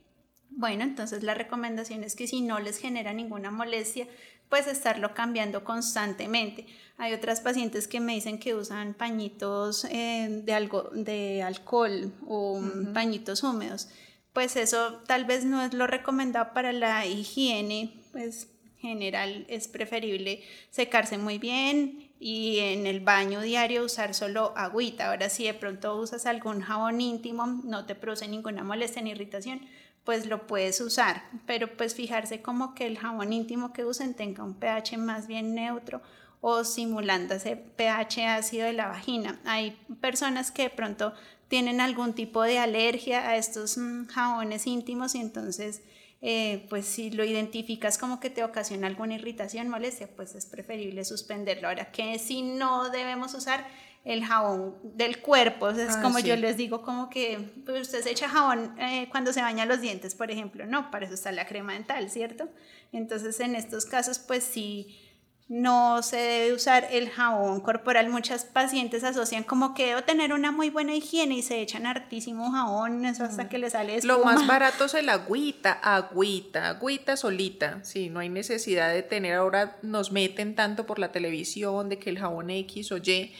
Bueno, 0.50 0.86
entonces 0.86 1.24
la 1.24 1.34
recomendación 1.34 2.06
es 2.06 2.16
que 2.16 2.26
si 2.26 2.40
no 2.40 2.62
les 2.62 2.78
genera 2.78 3.12
ninguna 3.12 3.52
molestia, 3.52 4.08
pues 4.48 4.68
estarlo 4.68 5.14
cambiando 5.14 5.66
constantemente. 5.66 6.66
Hay 6.98 7.12
otras 7.12 7.42
pacientes 7.42 7.90
que 7.90 8.00
me 8.00 8.14
dicen 8.14 8.40
que 8.40 8.56
usan 8.56 8.94
pañitos 8.94 9.84
eh, 9.92 10.42
de, 10.46 10.54
algo, 10.54 10.84
de 10.94 11.44
alcohol 11.44 12.14
o 12.26 12.62
pañitos 12.94 13.44
húmedos. 13.44 13.90
Pues 14.36 14.58
eso 14.58 15.02
tal 15.08 15.24
vez 15.24 15.46
no 15.46 15.64
es 15.64 15.74
lo 15.74 15.88
recomendado 15.88 16.52
para 16.54 16.74
la 16.74 17.06
higiene, 17.06 17.94
pues 18.12 18.50
general 18.80 19.46
es 19.48 19.70
preferible 19.70 20.44
secarse 20.72 21.18
muy 21.18 21.38
bien 21.38 22.12
y 22.20 22.60
en 22.60 22.86
el 22.86 23.00
baño 23.00 23.40
diario 23.40 23.86
usar 23.86 24.14
solo 24.14 24.52
agüita. 24.58 25.10
Ahora 25.10 25.30
si 25.30 25.46
de 25.46 25.54
pronto 25.54 25.96
usas 25.96 26.26
algún 26.26 26.60
jabón 26.60 27.00
íntimo, 27.00 27.48
no 27.64 27.86
te 27.86 27.96
produce 27.96 28.28
ninguna 28.28 28.66
molestia 28.66 29.02
ni 29.02 29.12
irritación, 29.12 29.62
pues 30.04 30.26
lo 30.26 30.48
puedes 30.48 30.82
usar, 30.82 31.24
pero 31.46 31.78
pues 31.78 31.96
fijarse 31.96 32.42
como 32.42 32.76
que 32.76 32.88
el 32.88 32.98
jabón 32.98 33.32
íntimo 33.32 33.72
que 33.72 33.86
usen 33.86 34.16
tenga 34.16 34.44
un 34.44 34.56
pH 34.56 34.98
más 34.98 35.28
bien 35.28 35.56
neutro 35.56 36.02
o 36.42 36.66
simulando 36.66 37.36
ese 37.36 37.56
pH 37.56 38.28
ácido 38.28 38.66
de 38.66 38.74
la 38.74 38.88
vagina. 38.88 39.40
Hay 39.46 39.80
personas 40.02 40.52
que 40.52 40.64
de 40.64 40.70
pronto 40.72 41.14
tienen 41.48 41.82
algún 41.82 42.14
tipo 42.14 42.44
de 42.44 42.60
alergia 42.60 43.30
a 43.30 43.38
estos 43.38 43.78
mm, 43.78 44.08
jabones 44.08 44.68
íntimos 44.68 45.16
y 45.16 45.20
entonces 45.20 45.82
eh, 46.22 46.66
pues 46.70 46.86
si 46.88 47.12
lo 47.12 47.24
identificas 47.24 48.00
como 48.00 48.20
que 48.20 48.32
te 48.32 48.44
ocasiona 48.44 48.88
alguna 48.88 49.14
irritación, 49.14 49.70
molestia, 49.70 50.10
pues 50.16 50.34
es 50.34 50.48
preferible 50.48 51.06
suspenderlo. 51.06 51.68
Ahora 51.68 51.92
que 51.92 52.18
si 52.18 52.42
no 52.42 52.90
debemos 52.90 53.36
usar 53.36 53.68
el 54.06 54.24
jabón 54.24 54.76
del 54.84 55.22
cuerpo, 55.22 55.70
es 55.70 55.96
ah, 55.96 56.02
como 56.02 56.20
yo 56.20 56.36
les 56.36 56.58
digo, 56.58 56.82
como 56.82 57.10
que 57.10 57.52
pues, 57.66 57.82
usted 57.82 58.02
se 58.02 58.12
echa 58.12 58.30
jabón 58.30 58.76
eh, 58.80 59.08
cuando 59.12 59.34
se 59.34 59.42
baña 59.42 59.66
los 59.66 59.82
dientes, 59.82 60.16
por 60.16 60.32
ejemplo, 60.32 60.66
no, 60.66 60.90
para 60.90 61.06
eso 61.06 61.16
está 61.16 61.32
la 61.32 61.46
crema 61.46 61.74
dental, 61.74 62.10
¿cierto? 62.10 62.50
Entonces 62.92 63.40
en 63.40 63.56
estos 63.56 63.86
casos 63.86 64.18
pues 64.18 64.44
sí 64.44 65.05
no 65.48 66.02
se 66.02 66.18
debe 66.18 66.54
usar 66.54 66.88
el 66.92 67.10
jabón 67.10 67.62
corporal. 67.62 68.10
Muchas 68.10 68.46
pacientes 68.46 69.04
asocian 69.04 69.44
como 69.44 69.76
que 69.76 69.88
debo 69.88 70.02
tener 70.02 70.34
una 70.34 70.52
muy 70.52 70.72
buena 70.72 70.96
higiene 70.96 71.36
y 71.36 71.42
se 71.44 71.62
echan 71.62 71.86
hartísimo 71.86 72.52
jabón, 72.52 73.06
eso 73.06 73.24
hasta 73.24 73.48
que 73.48 73.60
le 73.60 73.70
sale 73.70 74.00
Lo 74.02 74.24
más 74.24 74.48
barato 74.48 74.86
es 74.86 74.96
el 74.96 75.08
agüita, 75.10 75.74
agüita, 75.74 76.70
agüita 76.70 77.16
solita. 77.16 77.84
Sí, 77.84 78.10
no 78.10 78.22
hay 78.22 78.30
necesidad 78.30 78.92
de 78.92 79.04
tener, 79.04 79.36
ahora 79.36 79.78
nos 79.84 80.12
meten 80.12 80.56
tanto 80.56 80.88
por 80.88 80.98
la 80.98 81.12
televisión 81.12 81.90
de 81.90 82.00
que 82.00 82.10
el 82.10 82.18
jabón 82.18 82.50
X 82.50 82.92
o 82.92 82.98
Y. 82.98 83.34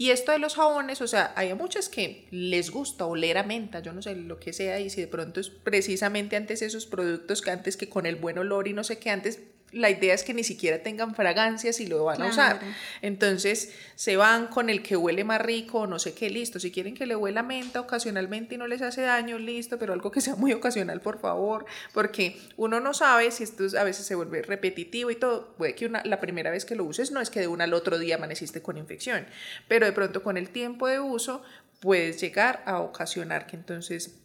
Y 0.00 0.10
esto 0.10 0.30
de 0.30 0.38
los 0.38 0.54
jabones, 0.54 1.00
o 1.00 1.08
sea, 1.08 1.32
hay 1.34 1.52
muchas 1.54 1.88
que 1.88 2.28
les 2.30 2.70
gusta 2.70 3.04
oler 3.04 3.36
a 3.36 3.42
menta, 3.42 3.80
yo 3.80 3.92
no 3.92 4.00
sé 4.00 4.14
lo 4.14 4.38
que 4.38 4.52
sea, 4.52 4.78
y 4.78 4.90
si 4.90 5.00
de 5.00 5.08
pronto 5.08 5.40
es 5.40 5.50
precisamente 5.50 6.36
antes 6.36 6.62
esos 6.62 6.86
productos 6.86 7.42
que 7.42 7.50
antes 7.50 7.76
que 7.76 7.88
con 7.88 8.06
el 8.06 8.14
buen 8.14 8.38
olor 8.38 8.68
y 8.68 8.74
no 8.74 8.84
sé 8.84 9.00
qué, 9.00 9.10
antes 9.10 9.40
la 9.72 9.90
idea 9.90 10.14
es 10.14 10.22
que 10.22 10.34
ni 10.34 10.44
siquiera 10.44 10.82
tengan 10.82 11.14
fragancias 11.14 11.80
y 11.80 11.86
lo 11.86 12.04
van 12.04 12.22
a 12.22 12.26
usar. 12.26 12.60
Entonces 13.02 13.72
se 13.94 14.16
van 14.16 14.46
con 14.46 14.70
el 14.70 14.82
que 14.82 14.96
huele 14.96 15.24
más 15.24 15.40
rico, 15.40 15.86
no 15.86 15.98
sé 15.98 16.14
qué, 16.14 16.30
listo. 16.30 16.58
Si 16.58 16.70
quieren 16.70 16.94
que 16.94 17.06
le 17.06 17.16
huela 17.16 17.42
menta 17.42 17.80
ocasionalmente 17.80 18.54
y 18.54 18.58
no 18.58 18.66
les 18.66 18.82
hace 18.82 19.02
daño, 19.02 19.38
listo, 19.38 19.78
pero 19.78 19.92
algo 19.92 20.10
que 20.10 20.20
sea 20.20 20.36
muy 20.36 20.52
ocasional, 20.52 21.00
por 21.00 21.20
favor, 21.20 21.66
porque 21.92 22.38
uno 22.56 22.80
no 22.80 22.94
sabe 22.94 23.30
si 23.30 23.44
esto 23.44 23.64
a 23.78 23.84
veces 23.84 24.06
se 24.06 24.14
vuelve 24.14 24.42
repetitivo 24.42 25.10
y 25.10 25.16
todo. 25.16 25.54
Puede 25.56 25.74
que 25.74 25.86
una, 25.86 26.02
la 26.04 26.20
primera 26.20 26.50
vez 26.50 26.64
que 26.64 26.74
lo 26.74 26.84
uses 26.84 27.10
no 27.10 27.20
es 27.20 27.30
que 27.30 27.40
de 27.40 27.48
un 27.48 27.60
al 27.60 27.74
otro 27.74 27.98
día 27.98 28.16
amaneciste 28.16 28.62
con 28.62 28.78
infección, 28.78 29.26
pero 29.66 29.86
de 29.86 29.92
pronto 29.92 30.22
con 30.22 30.36
el 30.36 30.50
tiempo 30.50 30.86
de 30.86 31.00
uso 31.00 31.42
puedes 31.80 32.20
llegar 32.20 32.62
a 32.66 32.80
ocasionar 32.80 33.46
que 33.46 33.56
entonces 33.56 34.18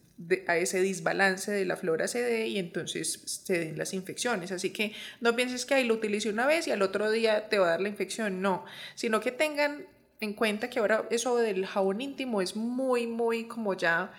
a 0.48 0.58
ese 0.58 0.82
desbalance 0.82 1.51
de 1.51 1.65
la 1.65 1.75
flora 1.75 2.08
se 2.08 2.22
dé 2.22 2.48
y 2.48 2.60
entonces 2.60 3.22
se 3.25 3.60
den 3.60 3.77
las 3.77 3.93
infecciones. 3.93 4.51
Así 4.51 4.72
que 4.72 4.93
no 5.22 5.36
pienses 5.36 5.65
que 5.65 5.74
ahí 5.74 5.84
lo 5.86 5.96
utilice 5.96 6.29
una 6.29 6.46
vez 6.46 6.67
y 6.67 6.72
al 6.72 6.82
otro 6.82 7.12
día 7.12 7.50
te 7.50 7.60
va 7.60 7.67
a 7.67 7.70
dar 7.72 7.82
la 7.82 7.89
infección, 7.89 8.41
no, 8.41 8.65
sino 8.96 9.20
que 9.20 9.32
tengan 9.32 9.86
en 10.20 10.34
cuenta 10.34 10.70
que 10.70 10.79
ahora 10.79 11.05
eso 11.12 11.38
del 11.38 11.65
jabón 11.65 12.01
íntimo 12.01 12.41
es 12.41 12.55
muy, 12.55 13.08
muy 13.08 13.46
como 13.46 13.75
ya 13.75 14.13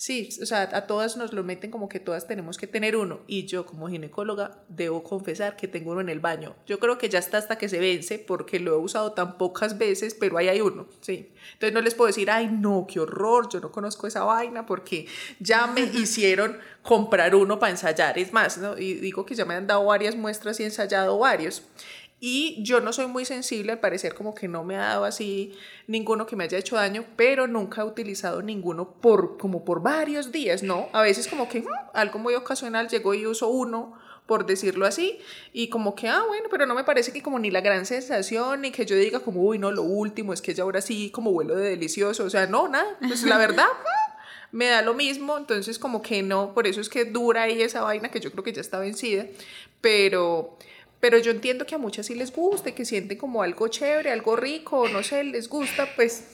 Sí, 0.00 0.28
o 0.40 0.46
sea, 0.46 0.62
a 0.62 0.86
todas 0.86 1.16
nos 1.16 1.32
lo 1.32 1.42
meten 1.42 1.72
como 1.72 1.88
que 1.88 1.98
todas 1.98 2.28
tenemos 2.28 2.56
que 2.56 2.68
tener 2.68 2.94
uno. 2.94 3.18
Y 3.26 3.46
yo 3.46 3.66
como 3.66 3.88
ginecóloga 3.88 4.62
debo 4.68 5.02
confesar 5.02 5.56
que 5.56 5.66
tengo 5.66 5.90
uno 5.90 6.00
en 6.00 6.08
el 6.08 6.20
baño. 6.20 6.54
Yo 6.68 6.78
creo 6.78 6.98
que 6.98 7.08
ya 7.08 7.18
está 7.18 7.38
hasta 7.38 7.58
que 7.58 7.68
se 7.68 7.80
vence 7.80 8.20
porque 8.20 8.60
lo 8.60 8.74
he 8.74 8.76
usado 8.76 9.10
tan 9.10 9.36
pocas 9.38 9.76
veces, 9.76 10.14
pero 10.14 10.38
ahí 10.38 10.46
hay 10.46 10.60
uno, 10.60 10.86
sí. 11.00 11.32
Entonces 11.54 11.74
no 11.74 11.80
les 11.80 11.96
puedo 11.96 12.06
decir, 12.06 12.30
ay 12.30 12.46
no, 12.46 12.86
qué 12.88 13.00
horror, 13.00 13.48
yo 13.48 13.58
no 13.58 13.72
conozco 13.72 14.06
esa 14.06 14.22
vaina 14.22 14.66
porque 14.66 15.06
ya 15.40 15.66
me 15.66 15.80
hicieron 15.94 16.58
comprar 16.82 17.34
uno 17.34 17.58
para 17.58 17.72
ensayar. 17.72 18.18
Es 18.20 18.32
más, 18.32 18.56
¿no? 18.56 18.78
y 18.78 18.94
digo 18.94 19.26
que 19.26 19.34
ya 19.34 19.46
me 19.46 19.54
han 19.54 19.66
dado 19.66 19.84
varias 19.84 20.14
muestras 20.14 20.60
y 20.60 20.62
ensayado 20.62 21.18
varios. 21.18 21.64
Y 22.20 22.62
yo 22.64 22.80
no 22.80 22.92
soy 22.92 23.06
muy 23.06 23.24
sensible, 23.24 23.72
al 23.72 23.80
parecer 23.80 24.14
como 24.14 24.34
que 24.34 24.48
no 24.48 24.64
me 24.64 24.76
ha 24.76 24.80
dado 24.80 25.04
así 25.04 25.52
ninguno 25.86 26.26
que 26.26 26.34
me 26.34 26.44
haya 26.44 26.58
hecho 26.58 26.74
daño, 26.74 27.04
pero 27.16 27.46
nunca 27.46 27.82
he 27.82 27.84
utilizado 27.84 28.42
ninguno 28.42 28.90
por 29.00 29.38
como 29.38 29.64
por 29.64 29.82
varios 29.82 30.32
días, 30.32 30.64
¿no? 30.64 30.88
A 30.92 31.02
veces 31.02 31.28
como 31.28 31.48
que 31.48 31.60
mm, 31.60 31.66
algo 31.94 32.18
muy 32.18 32.34
ocasional 32.34 32.88
llegó 32.88 33.14
y 33.14 33.24
uso 33.26 33.48
uno, 33.48 33.96
por 34.26 34.46
decirlo 34.46 34.84
así, 34.84 35.20
y 35.52 35.68
como 35.68 35.94
que, 35.94 36.08
ah, 36.08 36.24
bueno, 36.26 36.48
pero 36.50 36.66
no 36.66 36.74
me 36.74 36.84
parece 36.84 37.12
que 37.12 37.22
como 37.22 37.38
ni 37.38 37.50
la 37.50 37.60
gran 37.60 37.86
sensación, 37.86 38.62
ni 38.62 38.72
que 38.72 38.84
yo 38.84 38.96
diga 38.96 39.20
como, 39.20 39.40
uy, 39.42 39.58
no, 39.58 39.70
lo 39.70 39.82
último 39.82 40.32
es 40.32 40.42
que 40.42 40.54
ya 40.54 40.64
ahora 40.64 40.80
sí 40.80 41.10
como 41.10 41.32
vuelo 41.32 41.54
de 41.54 41.70
delicioso, 41.70 42.24
o 42.24 42.30
sea, 42.30 42.46
no, 42.46 42.68
nada, 42.68 42.96
pues 43.00 43.22
la 43.22 43.38
verdad... 43.38 43.66
Mm, 43.78 44.08
me 44.50 44.66
da 44.66 44.82
lo 44.82 44.94
mismo, 44.94 45.36
entonces 45.36 45.78
como 45.78 46.00
que 46.00 46.22
no, 46.22 46.54
por 46.54 46.66
eso 46.66 46.80
es 46.80 46.88
que 46.88 47.04
dura 47.04 47.42
ahí 47.42 47.60
esa 47.60 47.82
vaina 47.82 48.10
que 48.10 48.20
yo 48.20 48.32
creo 48.32 48.42
que 48.42 48.52
ya 48.52 48.60
está 48.60 48.78
vencida, 48.78 49.26
pero, 49.80 50.56
pero 51.00 51.18
yo 51.18 51.30
entiendo 51.30 51.66
que 51.66 51.74
a 51.74 51.78
muchas 51.78 52.06
sí 52.06 52.14
les 52.14 52.32
guste, 52.32 52.74
que 52.74 52.84
sienten 52.84 53.18
como 53.18 53.42
algo 53.42 53.68
chévere, 53.68 54.10
algo 54.10 54.36
rico, 54.36 54.88
no 54.88 55.02
sé, 55.02 55.24
les 55.24 55.48
gusta, 55.48 55.88
pues 55.94 56.24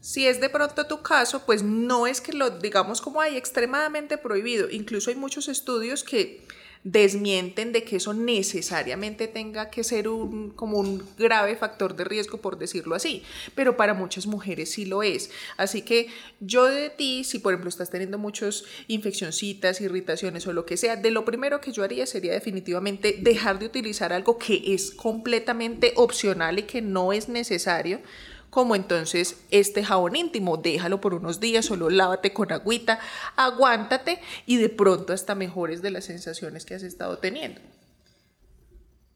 si 0.00 0.26
es 0.26 0.40
de 0.40 0.48
pronto 0.48 0.86
tu 0.86 1.02
caso, 1.02 1.44
pues 1.44 1.62
no 1.62 2.06
es 2.06 2.20
que 2.20 2.32
lo 2.32 2.50
digamos 2.50 3.00
como 3.00 3.20
hay 3.20 3.36
extremadamente 3.36 4.18
prohibido. 4.18 4.70
Incluso 4.70 5.10
hay 5.10 5.16
muchos 5.16 5.48
estudios 5.48 6.04
que 6.04 6.46
desmienten 6.84 7.72
de 7.72 7.84
que 7.84 7.96
eso 7.96 8.14
necesariamente 8.14 9.28
tenga 9.28 9.70
que 9.70 9.84
ser 9.84 10.08
un, 10.08 10.50
como 10.50 10.78
un 10.78 11.02
grave 11.18 11.56
factor 11.56 11.96
de 11.96 12.04
riesgo, 12.04 12.38
por 12.38 12.58
decirlo 12.58 12.94
así, 12.94 13.22
pero 13.54 13.76
para 13.76 13.94
muchas 13.94 14.26
mujeres 14.26 14.70
sí 14.72 14.84
lo 14.84 15.02
es. 15.02 15.30
Así 15.56 15.82
que 15.82 16.08
yo 16.40 16.66
de 16.66 16.90
ti, 16.90 17.24
si 17.24 17.38
por 17.38 17.52
ejemplo 17.52 17.68
estás 17.68 17.90
teniendo 17.90 18.18
muchas 18.18 18.64
infeccioncitas, 18.86 19.80
irritaciones 19.80 20.46
o 20.46 20.52
lo 20.52 20.64
que 20.64 20.76
sea, 20.76 20.96
de 20.96 21.10
lo 21.10 21.24
primero 21.24 21.60
que 21.60 21.72
yo 21.72 21.84
haría 21.84 22.06
sería 22.06 22.32
definitivamente 22.32 23.16
dejar 23.20 23.58
de 23.58 23.66
utilizar 23.66 24.12
algo 24.12 24.38
que 24.38 24.74
es 24.74 24.90
completamente 24.90 25.92
opcional 25.96 26.58
y 26.58 26.62
que 26.62 26.82
no 26.82 27.12
es 27.12 27.28
necesario 27.28 28.00
como 28.50 28.74
entonces 28.74 29.36
este 29.50 29.84
jabón 29.84 30.16
íntimo, 30.16 30.56
déjalo 30.56 31.00
por 31.00 31.14
unos 31.14 31.40
días, 31.40 31.66
solo 31.66 31.90
lávate 31.90 32.32
con 32.32 32.52
agüita, 32.52 32.98
aguántate 33.36 34.20
y 34.46 34.56
de 34.56 34.68
pronto 34.68 35.12
hasta 35.12 35.34
mejores 35.34 35.82
de 35.82 35.90
las 35.90 36.06
sensaciones 36.06 36.64
que 36.64 36.74
has 36.74 36.82
estado 36.82 37.18
teniendo. 37.18 37.60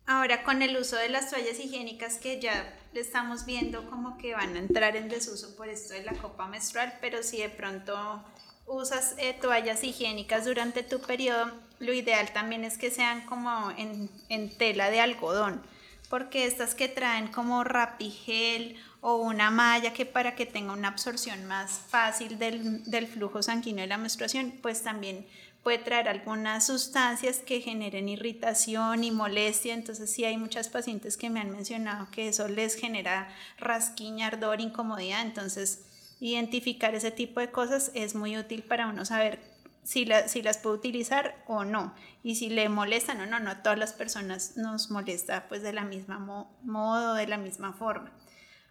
Ahora 0.06 0.42
con 0.42 0.62
el 0.62 0.76
uso 0.76 0.96
de 0.96 1.08
las 1.08 1.30
toallas 1.30 1.58
higiénicas 1.58 2.18
que 2.18 2.40
ya 2.40 2.76
estamos 2.92 3.46
viendo 3.46 3.88
como 3.88 4.18
que 4.18 4.34
van 4.34 4.56
a 4.56 4.58
entrar 4.58 4.96
en 4.96 5.08
desuso 5.08 5.56
por 5.56 5.68
esto 5.68 5.94
de 5.94 6.04
la 6.04 6.12
copa 6.12 6.46
menstrual, 6.48 6.98
pero 7.00 7.22
si 7.22 7.38
de 7.38 7.48
pronto 7.48 8.22
usas 8.66 9.14
eh, 9.18 9.36
toallas 9.40 9.82
higiénicas 9.84 10.44
durante 10.44 10.82
tu 10.82 11.00
periodo, 11.00 11.52
lo 11.78 11.92
ideal 11.92 12.32
también 12.32 12.64
es 12.64 12.78
que 12.78 12.90
sean 12.90 13.24
como 13.26 13.70
en, 13.76 14.10
en 14.28 14.56
tela 14.56 14.90
de 14.90 15.00
algodón, 15.00 15.62
porque 16.10 16.46
estas 16.46 16.74
que 16.74 16.88
traen 16.88 17.28
como 17.28 17.64
rapigel 17.64 18.76
o 19.04 19.16
una 19.16 19.50
malla 19.50 19.92
que 19.92 20.06
para 20.06 20.37
que 20.37 20.47
tenga 20.47 20.73
una 20.73 20.87
absorción 20.87 21.44
más 21.47 21.73
fácil 21.88 22.38
del, 22.38 23.06
flujo 23.09 23.42
sanguíneo 23.42 23.82
de 23.82 23.88
la 23.88 23.99
menstruación, 23.99 24.54
pues 24.62 24.82
también 24.82 25.26
puede 25.64 25.78
traer 25.78 26.09
algunas 26.09 26.66
sustancias 26.66 27.38
que 27.38 27.61
generen 27.61 28.09
irritación 28.09 29.02
y 29.02 29.11
molestia. 29.11 29.75
Entonces 29.75 30.09
sí 30.09 30.25
hay 30.25 30.37
muchas 30.37 30.68
pacientes 30.68 31.16
que 31.16 31.30
me 31.30 31.40
han 31.40 31.50
mencionado 31.50 32.09
que 32.12 32.28
eso 32.28 32.47
les 32.47 32.76
genera 32.76 33.28
rasquiña, 33.59 34.28
ardor, 34.28 34.61
incomodidad. 34.61 35.23
Entonces 35.23 35.80
identificar 36.21 36.94
ese 36.94 37.11
tipo 37.11 37.40
de 37.40 37.50
cosas 37.50 37.90
es 37.94 38.14
muy 38.14 38.38
útil 38.38 38.62
para 38.62 38.87
uno 38.87 39.04
saber 39.04 39.40
si, 39.82 40.09
si 40.28 40.42
las 40.42 40.59
puede 40.59 40.76
utilizar 40.76 41.42
o 41.49 41.64
no. 41.64 41.92
Y 42.23 42.37
si 42.37 42.50
le 42.50 42.68
molestan 42.68 43.21
o 43.21 43.26
no, 43.26 43.40
no 43.40 43.50
a 43.50 43.62
todas 43.64 43.80
las 43.80 43.94
personas 43.94 44.56
nos 44.56 44.92
molesta 44.92 45.49
pues 45.49 45.62
de 45.62 45.73
la 45.73 45.82
misma 45.82 46.21
modo, 46.62 47.14
de 47.14 47.26
la 47.26 47.37
misma 47.37 47.73
forma. 47.73 48.12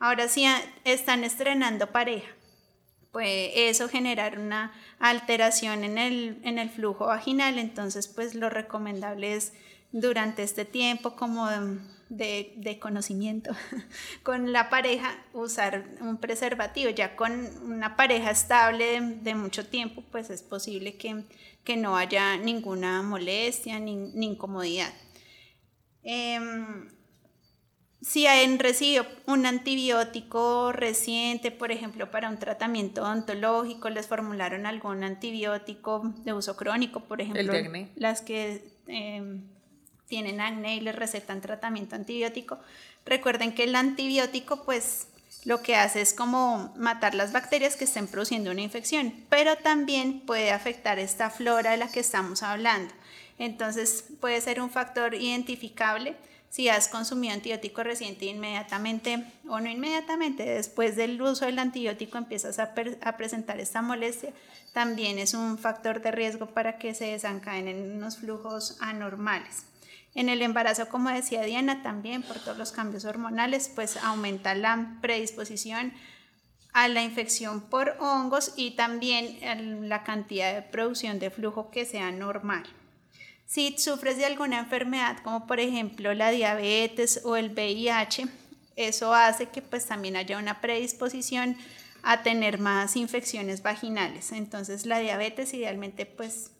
Ahora 0.01 0.27
sí 0.27 0.47
están 0.83 1.23
estrenando 1.23 1.91
pareja. 1.91 2.27
Puede 3.11 3.69
eso 3.69 3.87
generar 3.87 4.39
una 4.39 4.73
alteración 4.97 5.83
en 5.83 5.99
el, 5.99 6.41
en 6.43 6.57
el 6.57 6.71
flujo 6.71 7.05
vaginal, 7.05 7.59
entonces 7.59 8.07
pues 8.07 8.33
lo 8.33 8.49
recomendable 8.49 9.35
es 9.35 9.53
durante 9.91 10.41
este 10.41 10.65
tiempo 10.65 11.15
como 11.15 11.47
de, 12.09 12.53
de, 12.55 12.79
conocimiento 12.79 13.51
con 14.23 14.51
la 14.51 14.71
pareja 14.71 15.23
usar 15.33 15.85
un 15.99 16.17
preservativo. 16.17 16.89
Ya 16.89 17.15
con 17.15 17.31
una 17.63 17.95
pareja 17.95 18.31
estable 18.31 18.99
de, 19.01 19.35
mucho 19.35 19.67
tiempo, 19.67 20.03
pues 20.11 20.31
es 20.31 20.41
posible 20.41 20.97
que, 20.97 21.25
que 21.63 21.77
no 21.77 21.95
haya 21.95 22.37
ninguna 22.37 23.03
molestia 23.03 23.79
ni, 23.79 23.97
ni 23.97 24.25
incomodidad. 24.31 24.91
Em, 26.01 26.89
si 28.01 28.25
han 28.25 28.57
recibido 28.57 29.05
un 29.27 29.45
antibiótico 29.45 30.71
reciente, 30.71 31.51
por 31.51 31.71
ejemplo, 31.71 32.09
para 32.09 32.29
un 32.29 32.37
tratamiento 32.37 33.03
odontológico, 33.03 33.89
les 33.89 34.07
formularon 34.07 34.65
algún 34.65 35.03
antibiótico 35.03 36.11
de 36.23 36.33
uso 36.33 36.57
crónico, 36.57 37.01
por 37.01 37.21
ejemplo, 37.21 37.53
las 37.95 38.21
que 38.21 38.63
em, 38.87 39.43
tienen 40.07 40.41
acné 40.41 40.77
y 40.77 40.79
les 40.81 40.95
recetan 40.95 41.41
tratamiento 41.41 41.95
antibiótico. 41.95 42.59
Recuerden 43.05 43.53
que 43.53 43.65
el 43.65 43.75
antibiótico, 43.75 44.63
pues, 44.63 45.07
lo 45.45 45.61
que 45.61 45.75
hace 45.75 46.01
es 46.01 46.13
como 46.13 46.73
matar 46.77 47.13
las 47.13 47.31
bacterias 47.31 47.75
que 47.75 47.85
estén 47.85 48.07
produciendo 48.07 48.51
una 48.51 48.61
infección, 48.61 49.13
pero 49.29 49.57
también 49.57 50.21
puede 50.21 50.51
afectar 50.51 50.97
esta 50.97 51.29
flora 51.29 51.71
de 51.71 51.77
la 51.77 51.91
que 51.91 51.99
estamos 51.99 52.41
hablando. 52.41 52.93
Entonces 53.37 54.05
puede 54.19 54.41
ser 54.41 54.61
un 54.61 54.69
factor 54.69 55.15
identificable 55.15 56.15
si 56.51 56.67
has 56.67 56.89
consumido 56.89 57.33
antibiótico 57.33 57.81
reciente 57.81 58.25
inmediatamente 58.25 59.25
o 59.47 59.61
no 59.61 59.69
inmediatamente 59.69 60.43
después 60.43 60.97
del 60.97 61.19
uso 61.21 61.45
del 61.45 61.57
antibiótico 61.57 62.17
empiezas 62.17 62.59
a, 62.59 62.73
presentar 63.15 63.61
esta 63.61 63.81
molestia, 63.81 64.33
también 64.73 65.17
es 65.17 65.33
un 65.33 65.57
factor 65.57 66.01
de 66.01 66.11
riesgo 66.11 66.47
para 66.47 66.77
que 66.77 66.93
se 66.93 67.05
desencadenen 67.05 67.95
unos 67.95 68.17
flujos 68.17 68.77
anormales. 68.81 69.63
En 70.13 70.27
el 70.27 70.41
embarazo, 70.41 70.89
como 70.89 71.09
decía 71.09 71.41
Diana, 71.41 71.83
también 71.83 72.21
por 72.21 72.37
todos 72.37 72.57
los 72.57 72.73
cambios 72.73 73.05
hormonales, 73.05 73.71
pues 73.73 73.95
aumenta 73.95 74.53
la 74.53 74.97
predisposición 75.01 75.93
a 76.73 76.89
la 76.89 77.01
infección 77.01 77.61
por 77.61 77.95
hongos 78.01 78.51
y 78.57 78.71
también 78.71 79.87
la 79.87 80.03
cantidad 80.03 80.53
de 80.53 80.63
producción 80.63 81.17
de 81.19 81.29
flujo 81.29 81.71
que 81.71 81.85
sea 81.85 82.11
normal. 82.11 82.65
Si 83.51 83.75
sufres 83.77 84.15
de 84.15 84.23
alguna 84.23 84.59
enfermedad, 84.59 85.17
como 85.25 85.45
por 85.45 85.59
ejemplo 85.59 86.13
la 86.13 86.31
diabetes 86.31 87.19
o 87.25 87.35
el 87.35 87.51
VIH, 87.51 88.27
eso 88.77 89.13
hace 89.13 89.49
que 89.49 89.61
pues 89.61 89.87
también 89.87 90.15
haya 90.15 90.37
una 90.37 90.61
predisposición 90.61 91.57
a 92.01 92.23
tener 92.23 92.59
más 92.59 92.95
infecciones 92.95 93.61
vaginales. 93.61 94.31
Entonces 94.31 94.85
la 94.85 94.99
diabetes 94.99 95.53
idealmente 95.53 96.05
pues 96.05 96.51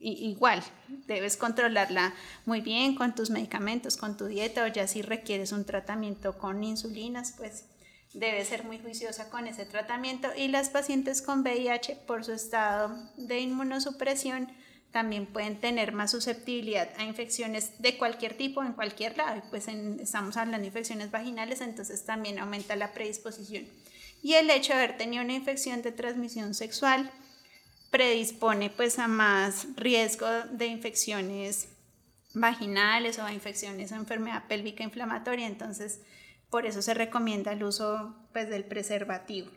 igual, 0.00 0.64
debes 1.06 1.36
controlarla 1.36 2.12
muy 2.44 2.60
bien 2.60 2.96
con 2.96 3.14
tus 3.14 3.30
medicamentos, 3.30 3.96
con 3.96 4.16
tu 4.16 4.26
dieta 4.26 4.64
o 4.64 4.66
ya 4.66 4.88
si 4.88 5.02
requieres 5.02 5.52
un 5.52 5.64
tratamiento 5.64 6.36
con 6.38 6.64
insulinas, 6.64 7.34
pues 7.38 7.66
debes 8.14 8.48
ser 8.48 8.64
muy 8.64 8.80
juiciosa 8.80 9.30
con 9.30 9.46
ese 9.46 9.64
tratamiento. 9.64 10.26
Y 10.36 10.48
las 10.48 10.70
pacientes 10.70 11.22
con 11.22 11.42
VIH, 11.42 11.94
por 12.04 12.24
su 12.24 12.32
estado 12.32 12.98
de 13.16 13.38
inmunosupresión, 13.38 14.50
también 14.96 15.26
pueden 15.26 15.60
tener 15.60 15.92
más 15.92 16.10
susceptibilidad 16.10 16.88
a 16.96 17.04
infecciones 17.04 17.72
de 17.82 17.98
cualquier 17.98 18.34
tipo 18.34 18.62
en 18.62 18.72
cualquier 18.72 19.14
lado. 19.18 19.42
Pues 19.50 19.68
estamos 19.68 20.38
hablando 20.38 20.62
de 20.62 20.68
infecciones 20.68 21.10
vaginales, 21.10 21.60
entonces 21.60 22.06
también 22.06 22.38
aumenta 22.38 22.76
la 22.76 22.94
predisposición. 22.94 23.66
Y 24.22 24.36
el 24.36 24.48
hecho 24.48 24.72
de 24.72 24.78
haber 24.78 24.96
tenido 24.96 25.22
una 25.22 25.34
infección 25.34 25.82
de 25.82 25.92
transmisión 25.92 26.54
sexual, 26.54 27.12
predispone 27.90 28.70
pues 28.70 28.98
a 28.98 29.06
más 29.06 29.66
riesgo 29.76 30.28
de 30.50 30.68
infecciones 30.68 31.68
vaginales 32.32 33.18
o 33.18 33.22
a 33.22 33.34
infecciones 33.34 33.92
o 33.92 33.96
enfermedad 33.96 34.44
pélvica 34.48 34.82
inflamatoria, 34.82 35.46
entonces 35.46 36.00
por 36.48 36.64
eso 36.64 36.80
se 36.80 36.94
recomienda 36.94 37.52
el 37.52 37.62
uso 37.64 38.16
pues 38.32 38.48
del 38.48 38.64
preservativo. 38.64 39.50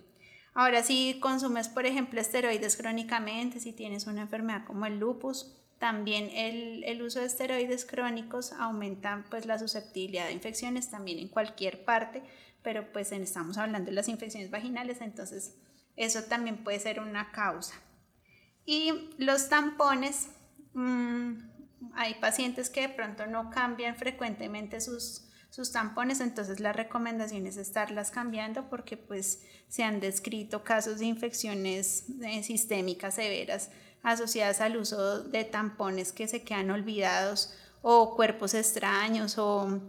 Ahora 0.53 0.83
si 0.83 1.19
consumes 1.19 1.67
por 1.69 1.85
ejemplo 1.85 2.19
esteroides 2.19 2.75
crónicamente, 2.75 3.59
si 3.59 3.73
tienes 3.73 4.07
una 4.07 4.21
enfermedad 4.21 4.65
como 4.65 4.85
el 4.85 4.99
lupus, 4.99 5.55
también 5.77 6.29
el, 6.33 6.83
el, 6.83 7.01
uso 7.01 7.19
de 7.19 7.27
esteroides 7.27 7.85
crónicos 7.85 8.51
aumenta 8.53 9.23
pues 9.29 9.45
la 9.45 9.57
susceptibilidad 9.57 10.25
de 10.25 10.33
infecciones 10.33 10.89
también 10.89 11.19
en 11.19 11.29
cualquier 11.29 11.85
parte, 11.85 12.21
pero 12.61 12.91
pues 12.91 13.11
estamos 13.13 13.57
hablando 13.57 13.89
de 13.89 13.95
las 13.95 14.09
infecciones 14.09 14.51
vaginales, 14.51 14.99
entonces 14.99 15.55
eso 15.95 16.23
también 16.23 16.63
puede 16.63 16.79
ser 16.79 16.99
una 16.99 17.31
causa. 17.31 17.75
Y 18.65 19.09
los 19.17 19.49
tampones, 19.49 20.29
mm, 20.73 21.33
hay 21.93 22.15
pacientes 22.15 22.69
que 22.69 22.81
de 22.81 22.89
pronto 22.89 23.25
no 23.25 23.49
cambian 23.49 23.95
frecuentemente 23.95 24.81
sus, 24.81 25.28
sus 25.49 25.71
tampones, 25.71 26.21
entonces 26.21 26.59
la 26.59 26.73
recomendación 26.73 27.47
es 27.47 27.57
estarlas 27.57 28.11
cambiando 28.11 28.69
porque 28.69 28.97
pues 28.97 29.41
se 29.67 29.83
han 29.83 29.99
descrito 29.99 30.63
casos 30.63 30.99
de 30.99 31.05
infecciones 31.05 32.05
eh, 32.21 32.43
sistémicas 32.43 33.15
severas 33.15 33.71
asociadas 34.03 34.61
al 34.61 34.77
uso 34.77 35.23
de 35.23 35.43
tampones 35.43 36.13
que 36.13 36.27
se 36.27 36.43
quedan 36.43 36.71
olvidados 36.71 37.53
o 37.81 38.15
cuerpos 38.15 38.53
extraños 38.53 39.37
o 39.37 39.81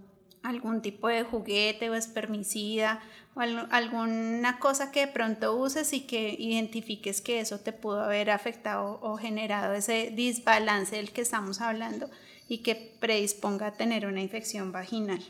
algún 0.42 0.80
tipo 0.80 1.08
de 1.08 1.22
juguete 1.22 1.90
o 1.90 1.94
espermicida 1.94 3.00
o 3.34 3.40
alguna 3.40 4.58
cosa 4.58 4.90
que 4.90 5.06
de 5.06 5.12
pronto 5.12 5.56
uses 5.56 5.92
y 5.92 6.00
que 6.06 6.34
identifiques 6.38 7.20
que 7.20 7.40
eso 7.40 7.60
te 7.60 7.72
pudo 7.72 8.02
haber 8.02 8.30
afectado 8.30 8.98
o 9.02 9.16
generado 9.16 9.74
ese 9.74 10.12
desbalance 10.16 10.96
del 10.96 11.12
que 11.12 11.20
estamos 11.20 11.60
hablando 11.60 12.10
y 12.48 12.58
que 12.58 12.96
predisponga 12.98 13.68
a 13.68 13.72
tener 13.72 14.06
una 14.06 14.22
infección 14.22 14.72
vaginal. 14.72 15.22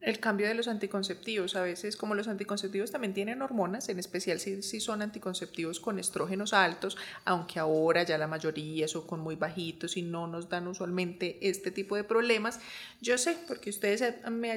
El 0.00 0.18
cambio 0.18 0.48
de 0.48 0.54
los 0.54 0.66
anticonceptivos, 0.66 1.56
a 1.56 1.62
veces 1.62 1.94
como 1.94 2.14
los 2.14 2.26
anticonceptivos 2.26 2.90
también 2.90 3.12
tienen 3.12 3.42
hormonas, 3.42 3.86
en 3.90 3.98
especial 3.98 4.40
si, 4.40 4.80
son 4.80 5.02
anticonceptivos 5.02 5.78
con 5.78 5.98
estrógenos 5.98 6.54
altos, 6.54 6.96
aunque 7.26 7.58
ahora 7.58 8.02
ya 8.02 8.16
la 8.16 8.26
mayoría 8.26 8.88
son 8.88 9.06
con 9.06 9.20
muy 9.20 9.36
bajitos 9.36 9.98
y 9.98 10.02
no 10.02 10.26
nos 10.26 10.48
dan 10.48 10.68
usualmente 10.68 11.36
este 11.42 11.70
tipo 11.70 11.96
de 11.96 12.04
problemas. 12.04 12.60
Yo 13.02 13.18
sé, 13.18 13.36
porque 13.46 13.68
ustedes 13.68 14.02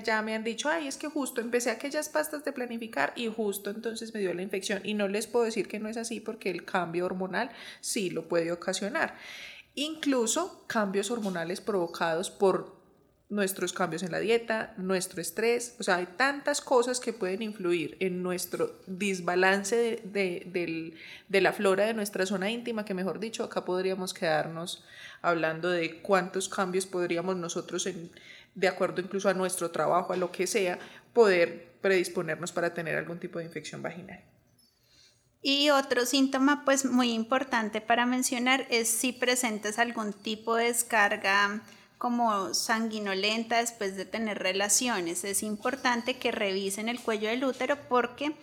ya 0.06 0.22
me 0.22 0.34
han 0.34 0.46
dicho, 0.46 0.70
ay, 0.70 0.88
es 0.88 0.96
que 0.96 1.10
justo 1.10 1.42
empecé 1.42 1.72
aquellas 1.72 2.08
pastas 2.08 2.46
de 2.46 2.54
planificar 2.54 3.12
y 3.18 3.28
justo 3.28 3.70
entonces 3.70 4.14
me 4.14 4.22
dio 4.22 4.34
la 4.34 4.44
infección 4.44 4.80
y 4.86 4.94
no 4.94 5.10
les 5.10 5.28
puedo 5.28 5.44
decir 5.44 5.68
que 5.68 5.80
no 5.80 5.90
es 5.90 5.98
así 5.98 6.22
porque 6.22 6.52
el 6.52 6.64
cambio 6.64 7.06
hormonal 7.06 7.52
sí 7.82 8.10
lo 8.10 8.30
puede 8.30 8.54
ocasionar. 8.54 9.18
Incluso 9.76 10.64
cambios 10.68 11.12
hormonales 11.12 11.60
provocados 11.60 12.30
por 12.30 12.83
nuestros 13.34 13.74
cambios 13.74 14.04
en 14.04 14.12
la 14.12 14.20
dieta, 14.20 14.76
nuestro 14.78 15.20
estrés, 15.20 15.76
o 15.80 15.84
sea, 15.84 15.96
hay 15.96 16.06
tantas 16.06 16.62
cosas 16.62 17.00
que 17.00 17.14
pueden 17.14 17.42
influir 17.42 17.98
en 18.00 18.22
nuestro 18.22 18.80
desbalance 18.86 20.02
de, 20.04 20.94
la 21.30 21.52
flora 21.52 21.86
de 21.86 21.96
nuestra 21.96 22.28
zona 22.28 22.52
íntima, 22.52 22.86
que 22.86 22.94
mejor 22.94 23.20
dicho, 23.20 23.44
acá 23.44 23.66
podríamos 23.66 24.14
quedarnos 24.14 24.86
hablando 25.24 25.70
de 25.72 26.00
cuántos 26.02 26.48
cambios 26.48 26.86
podríamos 26.86 27.36
nosotros, 27.36 27.88
en, 27.88 28.12
de 28.54 28.68
acuerdo 28.68 29.02
incluso 29.02 29.30
a 29.30 29.34
nuestro 29.34 29.72
trabajo, 29.72 30.14
a 30.14 30.18
lo 30.18 30.32
que 30.32 30.46
sea, 30.46 30.78
poder 31.12 31.74
predisponernos 31.82 32.52
para 32.52 32.76
tener 32.76 32.96
algún 32.98 33.20
tipo 33.20 33.40
de 33.40 33.46
infección 33.46 33.82
vaginal. 33.82 34.22
Y 35.42 35.72
otro 35.72 36.06
síntoma 36.06 36.64
pues 36.66 36.86
muy 36.86 37.12
importante 37.12 37.82
para 37.82 38.06
mencionar 38.06 38.68
es 38.70 38.88
si 38.88 39.12
presentas 39.12 39.80
algún 39.80 40.14
tipo 40.14 40.56
de 40.56 40.66
descarga 40.66 41.64
como 42.04 42.54
sanguinolenta 42.54 43.60
después 43.60 43.96
de 43.96 44.04
tener 44.04 44.38
relaciones. 44.40 45.24
Es 45.24 45.42
importante 45.42 46.18
que 46.18 46.34
revisen 46.34 46.90
el 46.90 47.00
cuello 47.00 47.30
del 47.30 47.46
útero 47.46 47.78
porque 47.88 48.36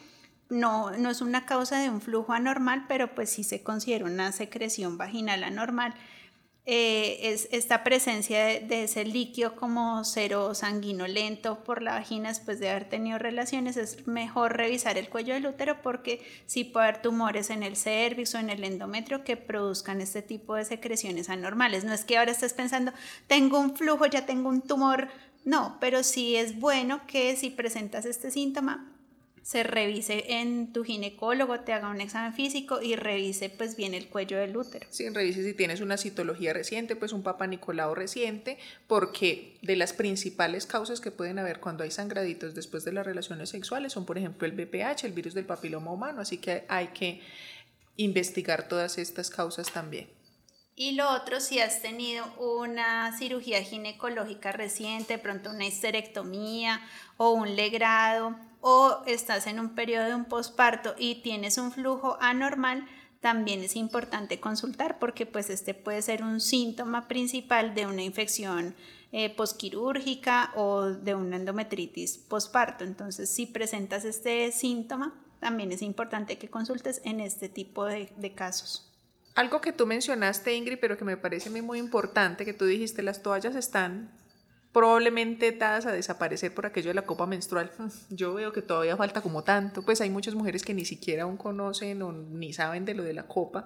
no, 0.48 0.92
no 0.92 1.10
es 1.10 1.20
una 1.20 1.44
causa 1.44 1.78
de 1.78 1.90
un 1.90 2.00
flujo 2.00 2.32
anormal, 2.32 2.86
pero 2.88 3.14
pues 3.14 3.28
sí 3.28 3.44
se 3.44 3.62
considera 3.62 4.06
una 4.06 4.32
secreción 4.32 4.96
vaginal 4.96 5.44
anormal 5.44 5.92
eh, 6.72 7.32
es 7.32 7.48
esta 7.50 7.82
presencia 7.82 8.44
de, 8.44 8.84
ese 8.84 9.04
líquido 9.04 9.56
como 9.56 10.04
cero 10.04 10.54
sanguinolento 10.54 11.64
por 11.64 11.82
la 11.82 11.94
vagina 11.94 12.28
después 12.28 12.60
de 12.60 12.70
haber 12.70 12.88
tenido 12.88 13.18
relaciones, 13.18 13.76
es 13.76 14.06
mejor 14.06 14.56
revisar 14.56 14.96
el 14.96 15.08
cuello 15.08 15.34
del 15.34 15.48
útero 15.48 15.82
porque 15.82 16.24
sí 16.46 16.62
puede 16.62 16.86
haber 16.86 17.02
tumores 17.02 17.50
en 17.50 17.64
el 17.64 17.76
cervix 17.76 18.36
o 18.36 18.38
en 18.38 18.50
el 18.50 18.62
endometrio 18.62 19.24
que 19.24 19.36
produzcan 19.36 20.00
este 20.00 20.22
tipo 20.22 20.54
de 20.54 20.64
secreciones 20.64 21.28
anormales. 21.28 21.82
No 21.82 21.92
es 21.92 22.04
que 22.04 22.18
ahora 22.18 22.30
estés 22.30 22.54
pensando, 22.54 22.92
tengo 23.26 23.58
un 23.58 23.74
flujo, 23.74 24.06
ya 24.06 24.24
tengo 24.24 24.48
un 24.48 24.62
tumor, 24.62 25.08
no, 25.44 25.76
pero 25.80 26.04
sí 26.04 26.36
es 26.36 26.60
bueno 26.60 27.04
que 27.08 27.34
si 27.34 27.50
presentas 27.50 28.04
este 28.04 28.30
síntoma, 28.30 28.86
se 29.42 29.62
revise 29.62 30.40
en 30.40 30.72
tu 30.72 30.84
ginecólogo, 30.84 31.60
te 31.60 31.72
haga 31.72 31.88
un 31.88 32.00
examen 32.00 32.34
físico 32.34 32.80
y 32.82 32.96
revise 32.96 33.48
pues 33.50 33.76
bien 33.76 33.94
el 33.94 34.08
cuello 34.08 34.38
del 34.38 34.56
útero. 34.56 34.86
Sí, 34.90 35.08
revise 35.08 35.42
si 35.42 35.54
tienes 35.54 35.80
una 35.80 35.96
citología 35.96 36.52
reciente, 36.52 36.96
pues 36.96 37.12
un 37.12 37.22
papá 37.22 37.46
Nicolau 37.46 37.94
reciente, 37.94 38.58
porque 38.86 39.58
de 39.62 39.76
las 39.76 39.92
principales 39.92 40.66
causas 40.66 41.00
que 41.00 41.10
pueden 41.10 41.38
haber 41.38 41.60
cuando 41.60 41.84
hay 41.84 41.90
sangraditos 41.90 42.54
después 42.54 42.84
de 42.84 42.92
las 42.92 43.06
relaciones 43.06 43.48
sexuales 43.48 43.92
son 43.92 44.06
por 44.06 44.18
ejemplo 44.18 44.46
el 44.46 44.52
BPH, 44.52 45.04
el 45.04 45.12
virus 45.12 45.34
del 45.34 45.46
papiloma 45.46 45.92
humano, 45.92 46.20
así 46.20 46.38
que 46.38 46.64
hay 46.68 46.88
que 46.88 47.20
investigar 47.96 48.68
todas 48.68 48.98
estas 48.98 49.30
causas 49.30 49.72
también. 49.72 50.08
Y 50.76 50.92
lo 50.92 51.10
otro, 51.10 51.40
si 51.40 51.60
has 51.60 51.82
tenido 51.82 52.24
una 52.38 53.14
cirugía 53.18 53.62
ginecológica 53.62 54.50
reciente, 54.50 55.18
pronto 55.18 55.50
una 55.50 55.66
histerectomía 55.66 56.80
o 57.18 57.32
un 57.32 57.54
legrado, 57.54 58.34
o 58.60 59.02
estás 59.06 59.46
en 59.46 59.60
un 59.60 59.74
periodo 59.74 60.06
de 60.06 60.14
un 60.14 60.24
posparto 60.24 60.94
y 60.98 61.22
tienes 61.22 61.58
un 61.58 61.72
flujo 61.72 62.18
anormal, 62.20 62.86
también 63.20 63.60
es 63.60 63.76
importante 63.76 64.40
consultar 64.40 64.98
porque 64.98 65.26
pues 65.26 65.50
este 65.50 65.74
puede 65.74 66.02
ser 66.02 66.22
un 66.22 66.40
síntoma 66.40 67.06
principal 67.06 67.74
de 67.74 67.86
una 67.86 68.02
infección 68.02 68.74
eh, 69.12 69.34
posquirúrgica 69.34 70.52
o 70.54 70.84
de 70.86 71.14
una 71.14 71.36
endometritis 71.36 72.16
posparto. 72.16 72.84
Entonces, 72.84 73.28
si 73.28 73.46
presentas 73.46 74.04
este 74.04 74.50
síntoma, 74.52 75.14
también 75.38 75.72
es 75.72 75.82
importante 75.82 76.38
que 76.38 76.48
consultes 76.48 77.02
en 77.04 77.20
este 77.20 77.48
tipo 77.48 77.84
de, 77.84 78.12
de 78.16 78.34
casos. 78.34 78.86
Algo 79.34 79.60
que 79.60 79.72
tú 79.72 79.86
mencionaste, 79.86 80.54
Ingrid, 80.54 80.78
pero 80.80 80.96
que 80.96 81.04
me 81.04 81.16
parece 81.16 81.50
muy 81.62 81.78
importante, 81.78 82.44
que 82.44 82.52
tú 82.52 82.64
dijiste, 82.64 83.02
las 83.02 83.22
toallas 83.22 83.54
están 83.54 84.10
probablemente 84.72 85.50
dadas 85.50 85.86
a 85.86 85.92
desaparecer 85.92 86.54
por 86.54 86.64
aquello 86.64 86.88
de 86.88 86.94
la 86.94 87.02
copa 87.02 87.26
menstrual. 87.26 87.72
Yo 88.10 88.34
veo 88.34 88.52
que 88.52 88.62
todavía 88.62 88.96
falta 88.96 89.20
como 89.20 89.42
tanto, 89.42 89.82
pues 89.82 90.00
hay 90.00 90.10
muchas 90.10 90.34
mujeres 90.34 90.62
que 90.62 90.74
ni 90.74 90.84
siquiera 90.84 91.24
aún 91.24 91.36
conocen 91.36 92.02
o 92.02 92.12
ni 92.12 92.52
saben 92.52 92.84
de 92.84 92.94
lo 92.94 93.02
de 93.02 93.12
la 93.12 93.26
copa. 93.26 93.64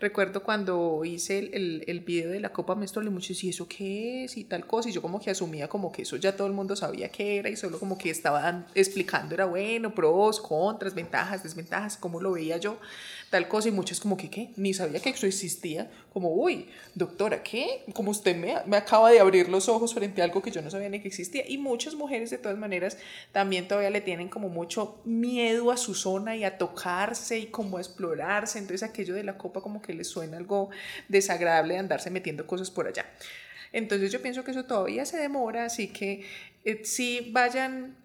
Recuerdo 0.00 0.42
cuando 0.42 1.04
hice 1.04 1.38
el, 1.38 1.84
el, 1.86 2.00
video 2.00 2.30
de 2.30 2.40
la 2.40 2.52
copa 2.52 2.74
menstrual 2.74 3.06
y 3.06 3.10
muchos, 3.10 3.42
¿y 3.44 3.50
eso 3.50 3.66
qué 3.68 4.24
es? 4.24 4.36
Y 4.36 4.44
tal 4.44 4.66
cosa, 4.66 4.88
y 4.88 4.92
yo 4.92 5.02
como 5.02 5.20
que 5.20 5.30
asumía 5.30 5.68
como 5.68 5.92
que 5.92 6.02
eso 6.02 6.16
ya 6.16 6.36
todo 6.36 6.46
el 6.46 6.52
mundo 6.52 6.76
sabía 6.76 7.10
qué 7.10 7.38
era 7.38 7.48
y 7.50 7.56
solo 7.56 7.78
como 7.78 7.98
que 7.98 8.10
estaban 8.10 8.66
explicando, 8.74 9.34
era 9.34 9.44
bueno, 9.44 9.94
pros, 9.94 10.40
contras, 10.40 10.94
ventajas, 10.94 11.42
desventajas, 11.42 11.96
cómo 11.96 12.20
lo 12.20 12.32
veía 12.32 12.56
yo 12.58 12.78
tal 13.36 13.48
cosa 13.48 13.68
y 13.68 13.70
muchas 13.70 14.00
como 14.00 14.16
que, 14.16 14.30
¿qué? 14.30 14.48
Ni 14.56 14.72
sabía 14.72 14.98
que 14.98 15.10
eso 15.10 15.26
existía, 15.26 15.90
como, 16.10 16.30
uy, 16.30 16.70
doctora, 16.94 17.42
¿qué? 17.42 17.84
Como 17.92 18.10
usted 18.10 18.34
me, 18.34 18.54
me 18.64 18.78
acaba 18.78 19.10
de 19.10 19.20
abrir 19.20 19.50
los 19.50 19.68
ojos 19.68 19.92
frente 19.92 20.22
a 20.22 20.24
algo 20.24 20.40
que 20.40 20.50
yo 20.50 20.62
no 20.62 20.70
sabía 20.70 20.88
ni 20.88 21.00
que 21.00 21.08
existía. 21.08 21.44
Y 21.46 21.58
muchas 21.58 21.94
mujeres 21.94 22.30
de 22.30 22.38
todas 22.38 22.56
maneras 22.56 22.96
también 23.32 23.68
todavía 23.68 23.90
le 23.90 24.00
tienen 24.00 24.30
como 24.30 24.48
mucho 24.48 25.02
miedo 25.04 25.70
a 25.70 25.76
su 25.76 25.94
zona 25.94 26.34
y 26.34 26.44
a 26.44 26.56
tocarse 26.56 27.38
y 27.38 27.46
como 27.48 27.76
a 27.76 27.80
explorarse. 27.80 28.58
Entonces 28.58 28.82
aquello 28.82 29.14
de 29.14 29.24
la 29.24 29.36
copa 29.36 29.60
como 29.60 29.82
que 29.82 29.92
les 29.92 30.08
suena 30.08 30.38
algo 30.38 30.70
desagradable 31.08 31.74
de 31.74 31.80
andarse 31.80 32.10
metiendo 32.10 32.46
cosas 32.46 32.70
por 32.70 32.86
allá. 32.86 33.04
Entonces 33.70 34.10
yo 34.10 34.22
pienso 34.22 34.44
que 34.44 34.52
eso 34.52 34.64
todavía 34.64 35.04
se 35.04 35.18
demora, 35.18 35.66
así 35.66 35.88
que 35.88 36.24
eh, 36.64 36.80
si 36.84 37.30
vayan, 37.32 37.98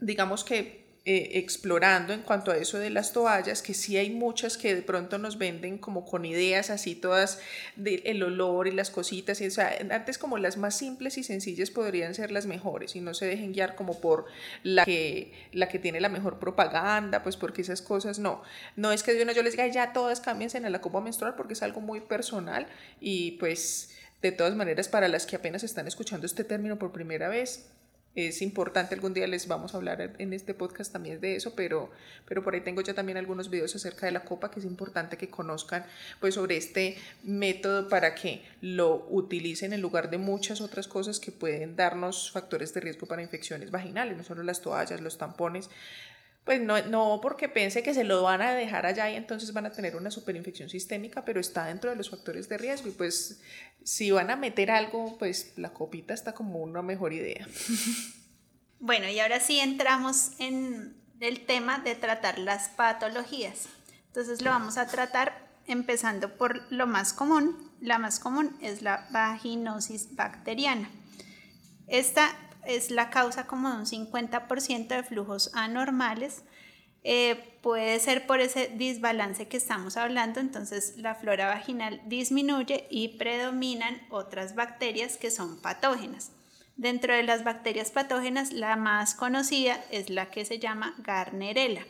digamos 0.00 0.44
que 0.44 0.86
eh, 1.10 1.38
explorando 1.38 2.12
en 2.12 2.20
cuanto 2.20 2.50
a 2.50 2.58
eso 2.58 2.78
de 2.78 2.90
las 2.90 3.14
toallas, 3.14 3.62
que 3.62 3.72
sí 3.72 3.96
hay 3.96 4.10
muchas 4.10 4.58
que 4.58 4.74
de 4.74 4.82
pronto 4.82 5.16
nos 5.16 5.38
venden 5.38 5.78
como 5.78 6.04
con 6.04 6.26
ideas 6.26 6.68
así 6.68 6.94
todas 6.94 7.40
del 7.76 8.22
olor 8.22 8.68
y 8.68 8.72
las 8.72 8.90
cositas, 8.90 9.40
y, 9.40 9.46
o 9.46 9.50
sea, 9.50 9.72
antes 9.90 10.18
como 10.18 10.36
las 10.36 10.58
más 10.58 10.76
simples 10.76 11.16
y 11.16 11.24
sencillas 11.24 11.70
podrían 11.70 12.14
ser 12.14 12.30
las 12.30 12.44
mejores 12.44 12.94
y 12.94 13.00
no 13.00 13.14
se 13.14 13.24
dejen 13.24 13.54
guiar 13.54 13.74
como 13.74 14.02
por 14.02 14.26
la 14.62 14.84
que, 14.84 15.32
tiene 15.80 15.98
la 15.98 16.10
mejor 16.10 16.38
propaganda, 16.38 17.22
pues 17.22 17.38
porque 17.38 17.62
esas 17.62 17.80
cosas 17.80 18.18
no, 18.18 18.42
no 18.76 18.92
es 18.92 19.02
que 19.02 19.14
de 19.14 19.34
yo 19.34 19.42
les 19.42 19.52
diga 19.54 19.66
ya 19.66 19.94
todas 19.94 20.20
cámbiense 20.20 20.58
en 20.58 20.70
la 20.70 20.80
copa 20.82 21.00
menstrual 21.00 21.36
porque 21.36 21.54
es 21.54 21.62
algo 21.62 21.80
muy 21.80 22.02
personal 22.02 22.66
y 23.00 23.30
pues 23.40 23.94
de 24.20 24.30
todas 24.30 24.54
maneras 24.54 24.88
para 24.88 25.08
las 25.08 25.24
que 25.24 25.36
apenas 25.36 25.64
están 25.64 25.88
escuchando 25.88 26.26
este 26.26 26.44
término 26.44 26.78
por 26.78 26.92
primera 26.92 27.30
vez, 27.30 27.70
es 28.26 28.42
importante, 28.42 28.94
algún 28.94 29.14
día 29.14 29.26
les 29.26 29.46
vamos 29.46 29.74
a 29.74 29.76
hablar 29.76 30.16
en 30.18 30.32
este 30.32 30.52
podcast 30.52 30.92
también 30.92 31.20
de 31.20 31.36
eso, 31.36 31.54
pero, 31.54 31.90
pero 32.26 32.42
por 32.42 32.54
ahí 32.54 32.62
tengo 32.62 32.80
ya 32.80 32.94
también 32.94 33.16
algunos 33.16 33.48
videos 33.48 33.76
acerca 33.76 34.06
de 34.06 34.12
la 34.12 34.24
copa 34.24 34.50
que 34.50 34.58
es 34.58 34.66
importante 34.66 35.16
que 35.16 35.30
conozcan 35.30 35.86
pues 36.18 36.34
sobre 36.34 36.56
este 36.56 36.96
método 37.22 37.88
para 37.88 38.14
que 38.14 38.42
lo 38.60 39.06
utilicen 39.08 39.72
en 39.72 39.80
lugar 39.80 40.10
de 40.10 40.18
muchas 40.18 40.60
otras 40.60 40.88
cosas 40.88 41.20
que 41.20 41.30
pueden 41.30 41.76
darnos 41.76 42.32
factores 42.32 42.74
de 42.74 42.80
riesgo 42.80 43.06
para 43.06 43.22
infecciones 43.22 43.70
vaginales, 43.70 44.16
no 44.16 44.24
solo 44.24 44.42
las 44.42 44.60
toallas, 44.60 45.00
los 45.00 45.18
tampones, 45.18 45.70
pues 46.48 46.62
no, 46.62 46.80
no 46.86 47.20
porque 47.20 47.46
pense 47.46 47.82
que 47.82 47.92
se 47.92 48.04
lo 48.04 48.22
van 48.22 48.40
a 48.40 48.54
dejar 48.54 48.86
allá 48.86 49.10
y 49.10 49.16
entonces 49.16 49.52
van 49.52 49.66
a 49.66 49.70
tener 49.70 49.96
una 49.96 50.10
superinfección 50.10 50.70
sistémica, 50.70 51.22
pero 51.22 51.40
está 51.40 51.66
dentro 51.66 51.90
de 51.90 51.96
los 51.96 52.08
factores 52.08 52.48
de 52.48 52.56
riesgo 52.56 52.88
y 52.88 52.92
pues 52.92 53.42
si 53.84 54.12
van 54.12 54.30
a 54.30 54.36
meter 54.36 54.70
algo, 54.70 55.18
pues 55.18 55.52
la 55.56 55.74
copita 55.74 56.14
está 56.14 56.32
como 56.32 56.60
una 56.60 56.80
mejor 56.80 57.12
idea. 57.12 57.46
Bueno, 58.80 59.08
y 59.08 59.18
ahora 59.18 59.40
sí 59.40 59.58
entramos 59.58 60.30
en 60.38 60.96
el 61.18 61.44
tema 61.44 61.80
de 61.80 61.96
tratar 61.96 62.38
las 62.38 62.68
patologías. 62.68 63.66
Entonces 64.06 64.40
lo 64.40 64.50
vamos 64.50 64.78
a 64.78 64.86
tratar 64.86 65.48
empezando 65.66 66.36
por 66.38 66.62
lo 66.72 66.86
más 66.86 67.12
común. 67.12 67.72
La 67.80 67.98
más 67.98 68.20
común 68.20 68.56
es 68.62 68.80
la 68.80 69.08
vaginosis 69.10 70.14
bacteriana. 70.14 70.88
Esta 71.88 72.30
es 72.66 72.90
la 72.90 73.10
causa 73.10 73.46
como 73.46 73.70
de 73.70 73.76
un 73.76 73.86
50% 73.86 74.88
de 74.88 75.02
flujos 75.02 75.50
anormales. 75.54 76.42
Eh, 77.04 77.58
puede 77.62 77.98
ser 78.00 78.26
por 78.26 78.40
ese 78.40 78.68
desbalance 78.68 79.48
que 79.48 79.56
estamos 79.56 79.96
hablando, 79.96 80.40
entonces 80.40 80.94
la 80.96 81.14
flora 81.14 81.46
vaginal 81.46 82.00
disminuye 82.06 82.86
y 82.90 83.16
predominan 83.18 84.00
otras 84.10 84.54
bacterias 84.54 85.16
que 85.16 85.30
son 85.30 85.60
patógenas. 85.60 86.32
Dentro 86.76 87.14
de 87.14 87.24
las 87.24 87.44
bacterias 87.44 87.90
patógenas, 87.90 88.52
la 88.52 88.76
más 88.76 89.14
conocida 89.14 89.84
es 89.90 90.10
la 90.10 90.30
que 90.30 90.44
se 90.44 90.58
llama 90.58 90.94
Garnerella. 90.98 91.86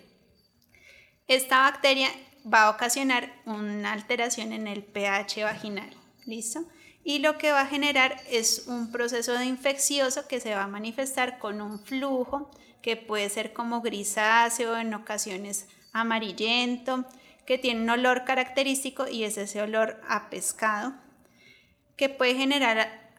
Esta 1.26 1.60
bacteria 1.60 2.08
va 2.52 2.64
a 2.64 2.70
ocasionar 2.70 3.30
una 3.44 3.92
alteración 3.92 4.52
en 4.52 4.66
el 4.66 4.82
pH 4.82 5.44
vaginal. 5.44 5.90
¿Listo? 6.24 6.64
Y 7.04 7.20
lo 7.20 7.38
que 7.38 7.52
va 7.52 7.62
a 7.62 7.66
generar 7.66 8.20
es 8.28 8.64
un 8.66 8.90
proceso 8.92 9.32
de 9.32 9.46
infeccioso 9.46 10.28
que 10.28 10.40
se 10.40 10.54
va 10.54 10.64
a 10.64 10.68
manifestar 10.68 11.38
con 11.38 11.60
un 11.60 11.78
flujo 11.78 12.50
que 12.82 12.96
puede 12.96 13.28
ser 13.28 13.52
como 13.52 13.80
grisáceo, 13.80 14.76
en 14.76 14.94
ocasiones 14.94 15.68
amarillento, 15.92 17.04
que 17.46 17.58
tiene 17.58 17.80
un 17.82 17.90
olor 17.90 18.24
característico 18.24 19.08
y 19.08 19.24
es 19.24 19.38
ese 19.38 19.62
olor 19.62 20.00
a 20.06 20.30
pescado, 20.30 20.94
que 21.96 22.08
puede 22.08 22.34
generar, 22.34 23.12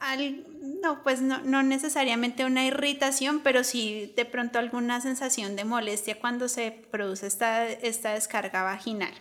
no, 0.82 1.04
pues 1.04 1.22
no, 1.22 1.40
no 1.40 1.64
necesariamente 1.64 2.46
una 2.46 2.66
irritación, 2.66 3.42
pero 3.42 3.64
sí 3.64 4.14
de 4.16 4.26
pronto 4.26 4.60
alguna 4.60 5.02
sensación 5.02 5.56
de 5.56 5.66
molestia 5.66 6.20
cuando 6.20 6.48
se 6.48 6.72
produce 6.72 7.28
esta, 7.28 7.68
esta 7.68 8.14
descarga 8.14 8.64
vaginal. 8.64 9.14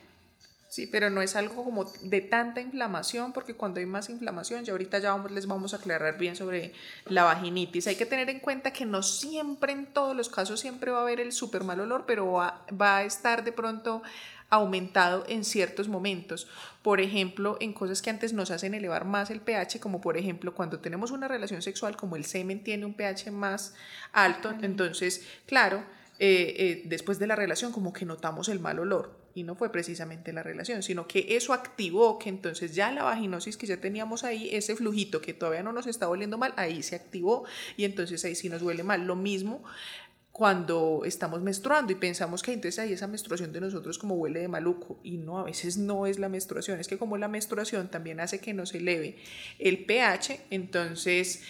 Sí, 0.69 0.87
pero 0.87 1.09
no 1.09 1.23
es 1.23 1.35
algo 1.35 1.65
como 1.65 1.85
de 2.03 2.21
tanta 2.21 2.61
inflamación, 2.61 3.33
porque 3.33 3.55
cuando 3.55 3.81
hay 3.81 3.87
más 3.87 4.11
inflamación, 4.11 4.65
ya 4.65 4.73
ahorita 4.73 4.99
ya 4.99 5.13
vamos, 5.13 5.31
les 5.31 5.47
vamos 5.47 5.73
a 5.73 5.79
aclarar 5.79 6.19
bien 6.19 6.37
sobre 6.37 6.75
la 7.07 7.25
vaginitis. 7.25 7.87
Hay 7.87 7.97
que 7.97 8.05
tener 8.05 8.29
en 8.29 8.39
cuenta 8.39 8.71
que 8.71 8.85
no 8.85 9.03
siempre, 9.03 9.73
en 9.73 9.87
todos 9.87 10.15
los 10.15 10.29
casos, 10.29 10.61
siempre 10.61 10.91
va 10.91 10.99
a 10.99 11.03
haber 11.03 11.21
el 11.21 11.33
súper 11.33 11.65
mal 11.65 11.81
olor, 11.81 12.05
pero 12.07 12.33
va, 12.33 12.67
va 12.79 12.99
a 12.99 13.05
estar 13.05 13.45
de 13.45 13.53
pronto 13.53 14.03
aumentado 14.51 15.25
en 15.27 15.45
ciertos 15.45 15.89
momentos. 15.89 16.49
Por 16.83 17.01
ejemplo, 17.01 17.57
en 17.61 17.73
cosas 17.73 18.03
que 18.03 18.11
antes 18.11 18.35
nos 18.35 18.51
hacen 18.51 18.75
elevar 18.75 19.07
más 19.07 19.31
el 19.31 19.41
pH, 19.41 19.81
como 19.81 20.03
por 20.03 20.19
ejemplo 20.19 20.55
cuando 20.55 20.81
tenemos 20.81 21.11
una 21.11 21.29
relación 21.29 21.63
sexual, 21.63 21.97
como 21.97 22.17
el 22.17 22.25
semen 22.27 22.63
tiene 22.63 22.85
un 22.85 22.95
pH 22.95 23.31
más 23.31 23.75
alto, 24.13 24.55
entonces, 24.63 25.27
claro, 25.47 25.83
eh, 26.21 26.55
eh, 26.59 26.83
después 26.87 27.19
de 27.19 27.27
la 27.27 27.37
relación 27.37 27.71
como 27.73 27.93
que 27.93 28.05
notamos 28.05 28.49
el 28.49 28.61
mal 28.61 28.79
olor. 28.79 29.17
Y 29.35 29.45
no 29.45 29.55
fue 29.55 29.71
precisamente 29.71 30.33
la 30.33 30.43
relación, 30.43 30.83
sino 30.83 31.07
que 31.07 31.37
eso 31.37 31.53
activó 31.53 32.19
que 32.19 32.29
entonces 32.29 32.75
ya 32.75 32.91
la 32.91 33.05
vaginosis 33.05 33.57
que 33.57 33.69
ya 33.69 33.81
teníamos 33.81 34.25
ahí, 34.25 34.49
ese 34.53 34.75
flujito 34.75 35.21
que 35.21 35.33
todavía 35.33 35.63
no 35.63 35.73
nos 35.73 35.87
está 35.87 36.09
oliendo 36.09 36.39
mal, 36.39 36.55
ahí 36.57 36.83
se 36.83 36.97
activó. 36.97 37.45
Y 37.77 37.85
entonces 37.85 38.25
ahí 38.25 38.35
sí 38.35 38.49
nos 38.49 38.63
huele 38.63 38.83
mal. 38.83 39.07
Lo 39.07 39.15
mismo 39.15 39.63
cuando 40.39 41.03
estamos 41.05 41.43
menstruando 41.43 41.91
y 41.93 41.97
pensamos 41.97 42.45
que 42.45 42.53
entonces 42.53 42.79
ahí 42.79 42.93
esa 42.93 43.09
menstruación 43.09 43.53
de 43.53 43.61
nosotros 43.61 43.99
como 43.99 44.15
huele 44.15 44.39
de 44.39 44.47
maluco. 44.47 45.01
Y 45.03 45.17
no, 45.17 45.41
a 45.41 45.43
veces 45.43 45.79
no 45.79 46.07
es 46.07 46.21
la 46.21 46.29
menstruación, 46.29 46.79
es 46.79 46.87
que 46.87 46.97
como 46.97 47.17
la 47.17 47.27
menstruación 47.27 47.89
también 47.89 48.21
hace 48.21 48.39
que 48.39 48.55
nos 48.55 48.73
eleve 48.73 49.17
el 49.59 49.85
pH, 49.85 50.41
entonces 50.51 51.43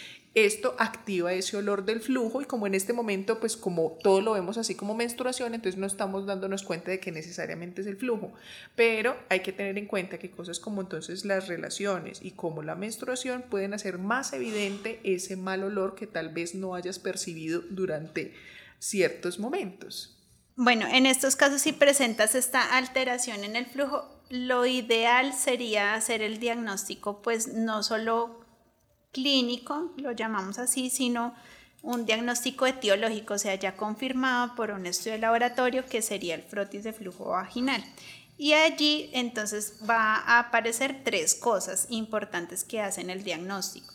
esto 0.45 0.75
activa 0.79 1.33
ese 1.33 1.57
olor 1.57 1.85
del 1.85 2.01
flujo 2.01 2.43
y 2.43 2.45
como 2.45 2.67
en 2.67 2.75
este 2.75 2.93
momento, 2.93 3.41
pues 3.41 3.57
como 3.57 3.99
todo 4.03 4.21
lo 4.21 4.33
vemos 4.33 4.59
así 4.59 4.75
como 4.75 4.95
menstruación, 4.95 5.55
entonces 5.55 5.79
no 5.79 5.87
estamos 5.87 6.27
dándonos 6.27 6.63
cuenta 6.63 6.91
de 6.91 7.01
que 7.01 7.13
necesariamente 7.13 7.81
es 7.81 7.87
el 7.87 7.97
flujo. 7.97 8.33
Pero 8.75 9.17
hay 9.29 9.41
que 9.41 9.53
tener 9.53 9.79
en 9.79 9.87
cuenta 9.87 10.19
que 10.19 10.31
cosas 10.31 10.61
como 10.61 10.81
entonces 10.81 11.25
las 11.25 11.49
relaciones 11.49 12.21
y 12.23 12.33
como 12.33 12.63
la 12.63 12.75
menstruación 12.75 13.43
pueden 13.49 13.75
hacer 13.75 13.99
más 13.99 14.33
evidente 14.33 15.01
ese 15.05 15.37
mal 15.37 15.63
olor 15.63 15.95
que 15.95 16.07
tal 16.07 16.31
vez 16.31 16.55
no 16.55 16.75
hayas 16.75 16.99
percibido 16.99 17.63
durante 17.71 18.35
ciertos 18.79 19.39
momentos. 19.39 20.17
Bueno, 20.57 20.87
en 20.89 21.07
estos 21.07 21.37
casos 21.37 21.63
si 21.63 21.73
presentas 21.73 22.35
esta 22.35 22.77
alteración 22.77 23.45
en 23.45 23.55
el 23.55 23.67
flujo, 23.67 24.09
lo 24.29 24.67
ideal 24.67 25.33
sería 25.33 25.95
hacer 25.95 26.21
el 26.21 26.39
diagnóstico 26.39 27.23
pues 27.23 27.49
no 27.49 27.83
solo 27.83 28.45
clínico, 29.13 29.93
lo 29.97 30.13
llamamos 30.13 30.59
así, 30.59 30.91
sino 30.91 31.35
un 31.83 32.07
diagnóstico 32.07 32.67
etiológico, 32.67 33.35
o 33.35 33.39
sea, 33.39 33.55
ya 33.55 33.77
confirmado 33.77 34.55
por 34.55 34.71
un 34.71 34.87
estudio 34.87 35.13
de 35.13 35.19
laboratorio 35.19 35.87
que 35.87 36.03
sería 36.03 36.35
el 36.35 36.43
frotis 36.43 36.85
de 36.85 36.93
flujo 36.93 37.27
vaginal. 37.27 37.85
Y 38.37 38.53
allí 38.53 39.11
entonces 39.13 39.81
va 39.89 40.17
a 40.17 40.39
aparecer 40.39 41.03
tres 41.05 41.35
cosas 41.35 41.87
importantes 41.91 42.65
que 42.65 42.81
hacen 42.81 43.11
el 43.11 43.25
diagnóstico. 43.25 43.93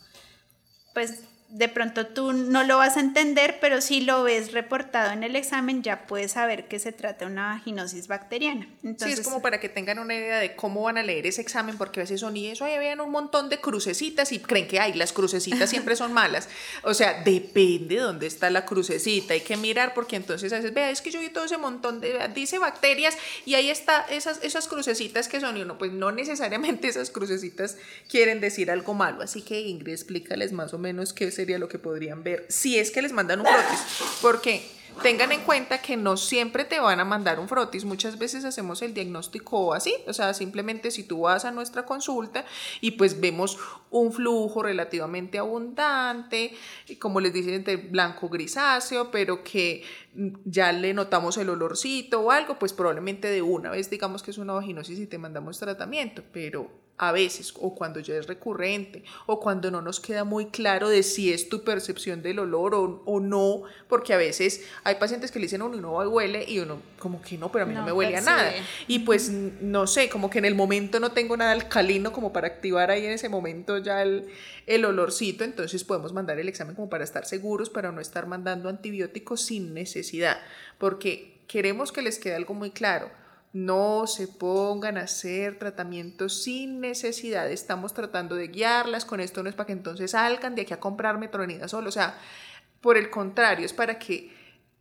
Pues 0.94 1.24
de 1.54 1.70
pronto 1.70 2.08
tú 2.08 2.34
no 2.34 2.64
lo 2.64 2.78
vas 2.78 2.98
a 2.98 3.00
entender, 3.00 3.60
pero 3.62 3.80
si 3.80 4.02
lo 4.02 4.24
ves 4.24 4.54
reportado 4.54 5.12
en 5.12 5.24
el 5.24 5.36
examen 5.36 5.84
ya 5.84 6.08
puedes 6.08 6.32
saber 6.32 6.68
que 6.68 6.80
se 6.80 6.92
trata 6.92 7.26
de 7.26 7.32
una 7.32 7.50
vaginosis 7.50 8.08
bacteriana. 8.08 8.68
Entonces, 8.84 9.16
sí, 9.16 9.22
es 9.22 9.28
como 9.28 9.42
para 9.42 9.60
que 9.60 9.70
tengan 9.70 10.00
una 10.00 10.16
idea 10.16 10.40
de 10.40 10.56
cómo 10.56 10.82
van 10.82 10.98
a 10.98 11.04
leer 11.04 11.28
ese 11.28 11.42
examen, 11.42 11.78
porque 11.78 12.00
a 12.00 12.04
veces 12.04 12.22
son 12.22 12.36
y 12.36 12.48
eso, 12.48 12.66
ahí 12.66 12.74
habían 12.74 13.02
un 13.02 13.12
montón 13.12 13.50
de 13.50 13.62
crucecitas 13.62 14.32
y 14.32 14.40
creen 14.40 14.68
que 14.68 14.80
hay, 14.80 14.94
las 14.94 15.14
crucecitas 15.14 15.70
siempre 15.70 15.96
son 15.96 16.12
malas. 16.12 16.50
O 16.82 16.96
sea, 16.96 17.22
depende 17.24 17.96
de 17.96 18.02
dónde 18.02 18.26
está 18.26 18.50
la 18.50 18.66
crucecita, 18.66 19.36
hay 19.36 19.42
que 19.42 19.56
mirar 19.56 19.94
porque 19.94 20.16
entonces 20.16 20.52
a 20.54 20.56
veces, 20.56 20.74
vea, 20.74 20.90
es 20.90 21.02
que 21.02 21.12
yo 21.12 21.20
vi 21.20 21.30
todo 21.30 21.46
ese 21.46 21.58
montón 21.58 22.02
de, 22.02 22.28
dice 22.34 22.58
bacterias 22.58 23.16
y 23.46 23.54
ahí 23.54 23.70
está 23.70 24.02
esas, 24.10 24.44
esas 24.44 24.68
crucecitas 24.68 25.28
que 25.28 25.40
son, 25.40 25.56
y 25.58 25.62
uno, 25.62 25.78
pues 25.78 25.92
no 25.92 26.12
necesariamente 26.12 26.88
esas 26.88 27.12
crucecitas 27.12 27.78
quieren 28.10 28.42
decir 28.42 28.72
algo 28.72 28.96
malo, 28.96 29.22
así 29.22 29.44
que 29.44 29.62
Ingrid, 29.62 29.94
explícales 29.94 30.52
más 30.52 30.74
o 30.74 30.80
menos 30.80 31.14
qué 31.14 31.26
es 31.26 31.43
sería 31.44 31.60
lo 31.60 31.68
que 31.68 31.78
podrían 31.78 32.24
ver 32.24 32.46
si 32.50 32.80
es 32.80 32.90
que 32.90 33.02
les 33.02 33.12
mandan 33.12 33.42
un 33.42 33.46
frotis. 33.46 34.20
Porque 34.22 34.64
tengan 35.02 35.32
en 35.32 35.42
cuenta 35.42 35.82
que 35.82 35.98
no 35.98 36.18
siempre 36.18 36.66
te 36.66 36.80
van 36.80 37.00
a 37.00 37.06
mandar 37.06 37.40
un 37.40 37.50
frotis, 37.50 37.84
muchas 37.84 38.18
veces 38.18 38.46
hacemos 38.46 38.82
el 38.82 38.94
diagnóstico 38.94 39.74
así, 39.74 39.94
o 40.08 40.14
sea, 40.14 40.34
simplemente 40.34 40.92
si 40.92 41.04
tú 41.04 41.22
vas 41.22 41.46
a 41.46 41.52
nuestra 41.52 41.86
consulta 41.86 42.46
y 42.80 42.92
pues 42.92 43.20
vemos 43.20 43.58
un 43.90 44.14
flujo 44.14 44.64
relativamente 44.64 45.38
abundante, 45.38 46.54
como 47.00 47.20
les 47.20 47.34
dicen, 47.34 47.64
de 47.64 47.76
blanco 47.78 48.30
grisáceo, 48.30 49.12
pero 49.12 49.44
que 49.44 49.84
ya 50.46 50.72
le 50.72 50.94
notamos 50.94 51.38
el 51.38 51.50
olorcito 51.50 52.22
o 52.22 52.32
algo, 52.32 52.60
pues 52.60 52.72
probablemente 52.72 53.30
de 53.30 53.42
una 53.42 53.72
vez 53.72 53.90
digamos 53.90 54.24
que 54.24 54.32
es 54.32 54.38
una 54.38 54.54
vaginosis 54.54 55.00
y 55.00 55.08
te 55.08 55.18
mandamos 55.18 55.60
tratamiento, 55.60 56.24
pero 56.32 56.83
a 56.98 57.12
veces, 57.12 57.54
o 57.60 57.74
cuando 57.74 58.00
ya 58.00 58.16
es 58.16 58.28
recurrente, 58.28 59.04
o 59.26 59.40
cuando 59.40 59.72
no 59.72 59.82
nos 59.82 60.00
queda 60.00 60.24
muy 60.24 60.48
claro 60.48 60.90
de 60.90 61.02
si 61.02 61.34
es 61.34 61.50
tu 61.50 61.64
percepción 61.64 62.22
del 62.22 62.40
olor 62.40 62.76
o, 62.76 63.20
no, 63.20 63.64
porque 63.90 64.14
a 64.14 64.18
veces 64.18 64.66
hay 64.84 64.96
pacientes 64.96 65.32
que 65.32 65.40
le 65.40 65.46
dicen 65.46 65.64
uno, 65.64 65.78
no 65.82 65.92
huele, 65.94 66.46
y 66.48 66.60
uno, 66.60 66.82
como 67.00 67.22
que 67.22 67.38
no, 67.38 67.52
pero 67.52 67.66
a 67.66 67.68
mí 67.68 67.74
no, 67.74 67.84
me 67.84 67.92
huele 67.92 68.18
a 68.18 68.22
nada. 68.22 68.54
Y 68.88 69.00
pues, 69.00 69.30
no 69.30 69.88
sé, 69.88 70.08
como 70.08 70.30
que 70.30 70.38
en 70.38 70.46
el 70.46 70.54
momento 70.54 71.00
no 71.00 71.12
tengo 71.12 71.36
nada 71.36 71.52
alcalino 71.52 72.12
como 72.14 72.32
para 72.32 72.48
activar 72.48 72.92
ahí 72.92 73.06
en 73.06 73.12
ese 73.12 73.28
momento 73.28 73.80
ya 73.80 74.04
el, 74.04 74.28
el 74.68 74.86
olorcito, 74.86 75.44
entonces 75.44 75.84
podemos 75.84 76.14
mandar 76.14 76.40
el 76.40 76.48
examen 76.48 76.76
como 76.76 76.90
para 76.90 77.04
estar 77.04 77.26
seguros, 77.26 77.72
para 77.72 77.92
no 77.92 78.02
estar 78.02 78.28
mandando 78.28 78.70
antibióticos 78.70 79.42
sin 79.42 79.74
necesidad, 79.74 80.38
porque 80.78 81.42
queremos 81.48 81.92
que 81.92 82.04
les 82.04 82.20
quede 82.20 82.36
algo 82.36 82.54
muy 82.54 82.70
claro 82.70 83.23
no 83.54 84.08
se 84.08 84.28
pongan 84.28 84.98
a 84.98 85.02
hacer 85.02 85.60
tratamientos 85.60 86.42
sin 86.44 86.82
necesidad. 86.82 87.50
Estamos 87.52 87.94
tratando 87.94 88.36
de 88.36 88.48
guiarlas. 88.48 89.06
Con 89.06 89.20
esto 89.20 89.44
no 89.44 89.50
es 89.50 89.56
para 89.56 89.68
que 89.68 89.74
entonces 89.74 90.12
salgan 90.12 90.56
de 90.56 90.64
aquí 90.64 90.74
a 90.74 90.80
comprar 90.80 91.20
metronidazol. 91.20 91.86
O 91.86 91.92
sea, 91.92 92.18
por 92.82 92.98
el 92.98 93.12
contrario, 93.12 93.66
es 93.66 93.74
para 93.74 94.00
que 94.00 94.33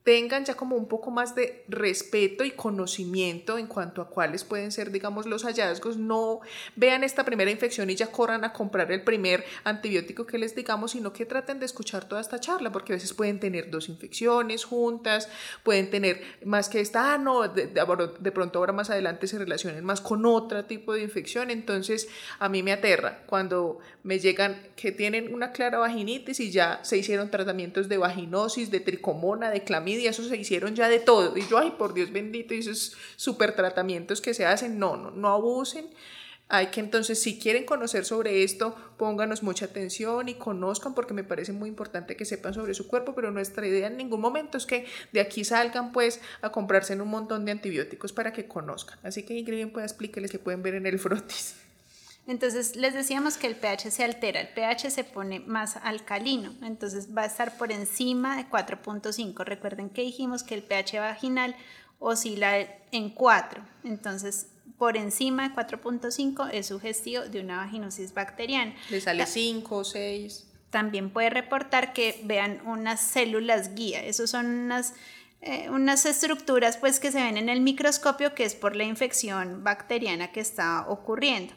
tengan 0.04 0.44
ya 0.44 0.54
como 0.54 0.76
un 0.76 0.86
poco 0.86 1.10
más 1.10 1.34
de 1.34 1.64
respeto 1.68 2.44
y 2.44 2.50
conocimiento 2.50 3.56
en 3.58 3.68
cuanto 3.68 4.02
a 4.02 4.08
cuáles 4.08 4.42
pueden 4.42 4.72
ser, 4.72 4.90
digamos, 4.90 5.26
los 5.26 5.44
hallazgos. 5.44 5.96
No 5.96 6.40
vean 6.74 7.04
esta 7.04 7.24
primera 7.24 7.50
infección 7.50 7.88
y 7.88 7.94
ya 7.94 8.08
corran 8.08 8.44
a 8.44 8.52
comprar 8.52 8.90
el 8.90 9.02
primer 9.02 9.44
antibiótico 9.62 10.26
que 10.26 10.38
les 10.38 10.56
digamos, 10.56 10.92
sino 10.92 11.12
que 11.12 11.24
traten 11.24 11.60
de 11.60 11.66
escuchar 11.66 12.04
toda 12.08 12.20
esta 12.20 12.40
charla, 12.40 12.72
porque 12.72 12.92
a 12.92 12.96
veces 12.96 13.12
pueden 13.12 13.38
tener 13.38 13.70
dos 13.70 13.88
infecciones 13.88 14.64
juntas, 14.64 15.28
pueden 15.62 15.88
tener 15.90 16.20
más 16.44 16.68
que 16.68 16.80
esta, 16.80 17.14
ah, 17.14 17.18
no, 17.18 17.46
de, 17.46 17.68
de 17.68 18.32
pronto 18.32 18.58
ahora 18.58 18.72
más 18.72 18.90
adelante 18.90 19.26
se 19.28 19.38
relacionen 19.38 19.84
más 19.84 20.00
con 20.00 20.26
otro 20.26 20.64
tipo 20.64 20.94
de 20.94 21.02
infección. 21.02 21.50
Entonces, 21.50 22.08
a 22.40 22.48
mí 22.48 22.62
me 22.62 22.72
aterra 22.72 23.22
cuando 23.26 23.78
me 24.02 24.18
llegan 24.18 24.60
que 24.74 24.90
tienen 24.90 25.32
una 25.32 25.52
clara 25.52 25.78
vaginitis 25.78 26.40
y 26.40 26.50
ya 26.50 26.80
se 26.82 26.98
hicieron 26.98 27.30
tratamientos 27.30 27.88
de 27.88 27.98
vaginosis, 27.98 28.70
de 28.70 28.80
tricomona, 28.80 29.50
de 29.50 29.62
clamidia 29.62 29.91
y 30.00 30.07
eso 30.07 30.22
se 30.24 30.37
hicieron 30.37 30.74
ya 30.74 30.88
de 30.88 30.98
todo. 30.98 31.37
Y 31.37 31.46
yo, 31.48 31.59
ay, 31.59 31.74
por 31.78 31.94
Dios 31.94 32.12
bendito, 32.12 32.55
y 32.55 32.59
esos 32.59 32.96
super 33.16 33.55
tratamientos 33.55 34.20
que 34.20 34.35
se 34.35 34.46
hacen, 34.46 34.78
no, 34.78 34.96
no, 34.96 35.11
no 35.11 35.28
abusen. 35.28 35.87
Hay 36.48 36.66
que 36.66 36.81
entonces, 36.81 37.18
si 37.18 37.38
quieren 37.38 37.64
conocer 37.64 38.05
sobre 38.05 38.42
esto, 38.42 38.76
pónganos 38.98 39.42
mucha 39.42 39.64
atención 39.64 40.28
y 40.28 40.35
conozcan 40.35 40.94
porque 40.94 41.14
me 41.14 41.24
parece 41.24 41.52
muy 41.52 41.70
importante 41.70 42.14
que 42.14 42.26
sepan 42.26 42.52
sobre 42.52 42.74
su 42.74 42.88
cuerpo, 42.88 43.14
pero 43.14 43.31
nuestra 43.31 43.66
idea 43.66 43.87
en 43.87 43.96
ningún 43.96 44.20
momento 44.20 44.59
es 44.59 44.66
que 44.66 44.85
de 45.12 45.20
aquí 45.20 45.44
salgan 45.44 45.92
pues 45.92 46.20
a 46.42 46.52
comprarse 46.52 46.92
en 46.92 47.00
un 47.00 47.09
montón 47.09 47.46
de 47.46 47.52
antibióticos 47.52 48.12
para 48.12 48.35
que 48.35 48.46
conozcan. 48.48 48.98
Así 49.02 49.22
que 49.22 49.33
Ingrid 49.33 49.68
puede 49.68 49.87
explicarles 49.87 50.31
que 50.31 50.38
pueden 50.38 50.62
ver 50.62 50.74
en 50.74 50.85
el 50.85 50.98
frotis. 50.98 51.62
Entonces 52.26 52.76
les 52.76 52.94
decíamos 52.94 53.37
que 53.37 53.48
el 53.48 53.56
pH 53.56 53.90
se 53.90 54.04
altera, 54.04 54.40
el 54.40 54.48
pH 54.48 54.90
se 54.90 55.02
pone 55.02 55.40
más 55.40 55.76
alcalino, 55.82 56.54
entonces 56.62 57.08
va 57.16 57.22
a 57.22 57.26
estar 57.26 57.58
por 57.58 57.72
encima 57.72 58.37
de 58.37 58.48
4.5. 58.48 59.44
Recuerden 59.44 59.90
que 59.90 60.02
dijimos 60.02 60.44
que 60.44 60.54
el 60.54 60.62
pH 60.62 61.00
vaginal 61.00 61.56
oscila 61.98 62.58
en 62.92 63.11
4, 63.11 63.64
entonces 63.82 64.48
por 64.78 64.96
encima 64.96 65.48
de 65.48 65.54
4.5 65.54 66.50
es 66.52 66.66
sugestivo 66.66 67.24
de 67.24 67.40
una 67.40 67.56
vaginosis 67.56 68.14
bacteriana. 68.14 68.74
Le 68.90 69.00
sale 69.00 69.26
5 69.26 69.76
o 69.76 69.85
6. 69.85 70.48
También 70.70 71.11
puede 71.11 71.28
reportar 71.28 71.92
que 71.92 72.20
vean 72.24 72.61
unas 72.66 73.00
células 73.00 73.74
guía, 73.74 74.04
esos 74.04 74.30
son 74.30 74.46
unas... 74.46 74.94
Eh, 75.44 75.68
unas 75.70 76.06
estructuras 76.06 76.76
pues 76.76 77.00
que 77.00 77.11
se 77.11 77.20
ven 77.20 77.37
en 77.37 77.48
el 77.48 77.61
microscopio 77.62 78.32
que 78.32 78.44
es 78.44 78.54
por 78.54 78.76
la 78.76 78.85
infección 78.85 79.64
bacteriana 79.64 80.30
que 80.30 80.38
está 80.38 80.87
ocurriendo. 80.87 81.52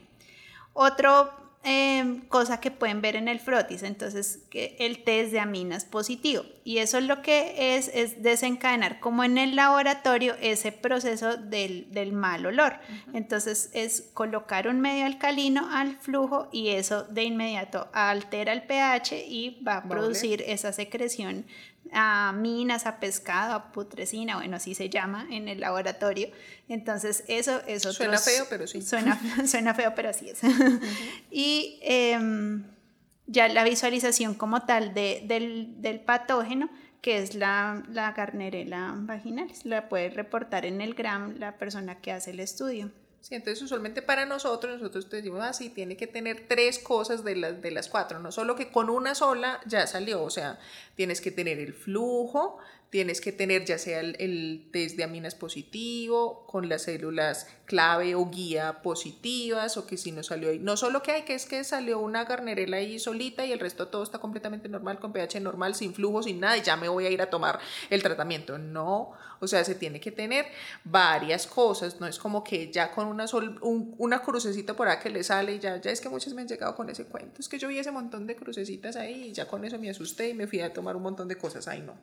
Otro 0.78 1.32
em, 1.64 2.20
cosa 2.28 2.60
que 2.60 2.70
pueden 2.70 3.02
ver 3.02 3.16
en 3.16 3.30
el 3.30 3.40
frotis, 3.40 3.82
entonces 3.82 4.42
que 4.50 4.76
el 4.78 5.04
test 5.04 5.32
de 5.32 5.40
aminas 5.40 5.86
positivo. 5.86 6.44
Y 6.66 6.80
eso 6.80 7.00
lo 7.00 7.22
que 7.22 7.76
es 7.78 7.90
es 7.94 8.22
desencadenar 8.22 9.00
como 9.00 9.24
en 9.24 9.38
el 9.38 9.56
laboratorio 9.56 10.36
ese 10.42 10.74
proceso 10.74 11.38
del, 11.38 12.12
mal 12.12 12.46
olor. 12.46 12.74
Entonces 13.14 13.72
es 13.74 14.02
colocar 14.14 14.68
un 14.68 14.82
medio 14.82 15.06
alcalino 15.06 15.70
al 15.72 15.96
flujo 15.96 16.50
y 16.52 16.70
eso 16.70 17.04
de 17.04 17.24
inmediato 17.24 17.88
altera 17.94 18.52
el 18.52 18.64
pH 18.64 19.26
y 19.26 19.64
va 19.64 19.78
a 19.78 19.88
producir 19.88 20.44
esa 20.46 20.74
secreción 20.74 21.46
a 21.91 22.34
minas, 22.34 22.86
a 22.86 23.00
pescado, 23.00 23.56
a 23.56 23.71
putrescina, 23.71 24.38
bueno, 24.38 24.58
así 24.58 24.76
se 24.76 24.89
llama 24.89 25.28
en 25.32 25.48
el 25.48 25.60
laboratorio. 25.60 26.30
Entonces, 26.67 27.24
eso 27.28 27.62
es 27.67 27.86
otro... 27.86 27.93
Suena 27.93 28.17
feo, 28.17 28.45
pero 28.50 28.67
sí. 28.67 28.82
Suena, 28.82 29.19
suena 29.48 29.74
feo, 29.74 29.93
pero 29.95 30.10
así 30.10 30.30
es. 30.30 30.39
Y 31.32 31.80
em, 31.82 32.63
ya 33.28 33.48
la 33.48 33.63
visualización 33.63 34.34
como 34.34 34.63
tal 34.63 34.93
de, 34.93 35.24
del, 35.26 35.82
del, 35.82 36.00
patógeno, 36.00 36.69
que 37.02 37.19
es 37.19 37.36
la, 37.36 37.84
la 37.89 38.12
garnerela 38.13 38.93
vaginalis, 38.95 39.65
la 39.65 39.89
puede 39.89 40.10
reportar 40.10 40.65
en 40.65 40.82
el 40.82 40.93
GRAM 40.95 41.38
la 41.38 41.58
persona 41.58 41.95
que 41.95 42.12
hace 42.12 42.32
el 42.32 42.39
estudio. 42.39 42.91
Sí, 43.26 43.34
entonces 43.34 43.64
usualmente 43.64 44.04
para 44.04 44.28
nosotros, 44.28 44.78
nosotros 44.78 45.10
te 45.10 45.16
decimos, 45.16 45.40
ah, 45.42 45.52
tiene 45.74 45.98
que 45.98 46.06
tener 46.06 46.46
tres 46.48 46.78
cosas 46.78 47.24
de 47.24 47.36
las, 47.36 47.60
de 47.60 47.72
las 47.72 47.90
cuatro, 47.90 48.20
no 48.20 48.32
solo 48.32 48.56
que 48.56 48.70
con 48.70 48.88
una 48.88 49.16
sola 49.16 49.62
ya 49.66 49.88
salió, 49.88 50.22
o 50.22 50.30
sea, 50.30 50.60
tienes 50.94 51.22
que 51.22 51.32
tener 51.32 51.58
el 51.58 51.74
flujo, 51.74 52.60
tienes 52.95 53.19
que 53.19 53.34
tener 53.34 53.65
ya 53.65 53.77
sea 53.77 53.99
el, 53.99 54.69
test 54.71 54.95
de 54.95 55.03
aminas 55.03 55.36
positivo, 55.36 56.47
con 56.47 56.69
las 56.69 56.84
células 56.84 57.45
clave 57.65 58.15
o 58.15 58.29
guía 58.29 58.81
positivas, 58.84 59.75
o 59.75 59.86
que 59.86 59.97
si 59.97 60.13
no 60.13 60.23
salió 60.23 60.47
ahí. 60.47 60.60
No 60.60 60.77
solo 60.77 61.03
que 61.03 61.12
hay, 61.12 61.23
que 61.23 61.34
es 61.34 61.45
que 61.45 61.65
salió 61.65 61.99
una 61.99 62.23
garnerela 62.23 62.77
ahí 62.77 62.97
solita 62.97 63.45
y 63.45 63.51
el 63.51 63.60
resto 63.60 63.89
todo 63.89 64.01
está 64.01 64.19
completamente 64.19 64.69
normal, 64.69 64.99
con 64.99 65.12
pH 65.12 65.41
normal, 65.41 65.75
sin 65.75 65.93
flujo, 65.93 66.23
sin 66.23 66.39
nada, 66.39 66.55
y 66.55 66.62
ya 66.62 66.77
me 66.77 66.88
voy 66.88 67.05
a 67.05 67.10
ir 67.10 67.21
a 67.21 67.29
tomar 67.29 67.60
el 67.89 68.01
tratamiento. 68.01 68.58
No, 68.58 69.12
o 69.41 69.45
sea, 69.45 69.65
se 69.65 69.75
tiene 69.75 69.99
que 69.99 70.13
tener 70.13 70.45
varias 70.86 71.47
cosas, 71.47 71.99
no 71.99 72.08
es 72.08 72.17
como 72.17 72.45
que 72.45 72.71
ya 72.71 72.93
con 72.93 73.08
una, 73.08 73.27
sol, 73.27 73.60
una 73.62 74.21
crucecita 74.21 74.73
por 74.73 74.88
ahí 74.88 74.99
que 75.03 75.10
le 75.10 75.21
sale 75.25 75.55
y 75.55 75.60
ya, 75.60 75.81
ya 75.81 75.91
es 75.91 75.99
que 75.99 76.08
muchas 76.08 76.34
me 76.34 76.43
han 76.43 76.47
llegado 76.47 76.73
con 76.77 76.89
ese 76.89 77.03
cuento, 77.03 77.41
es 77.41 77.49
que 77.49 77.60
yo 77.60 77.67
vi 77.67 77.77
ese 77.77 77.91
montón 77.91 78.25
de 78.25 78.38
crucecitas 78.38 78.95
ahí 78.95 79.25
y 79.25 79.34
ya 79.34 79.49
con 79.49 79.65
eso 79.65 79.77
me 79.79 79.89
asusté 79.89 80.29
y 80.29 80.34
me 80.34 80.47
fui 80.47 80.62
a 80.62 80.71
tomar 80.71 80.95
un 80.95 81.03
montón 81.03 81.27
de 81.27 81.38
cosas, 81.38 81.67
ahí 81.67 81.81
no. 81.81 81.93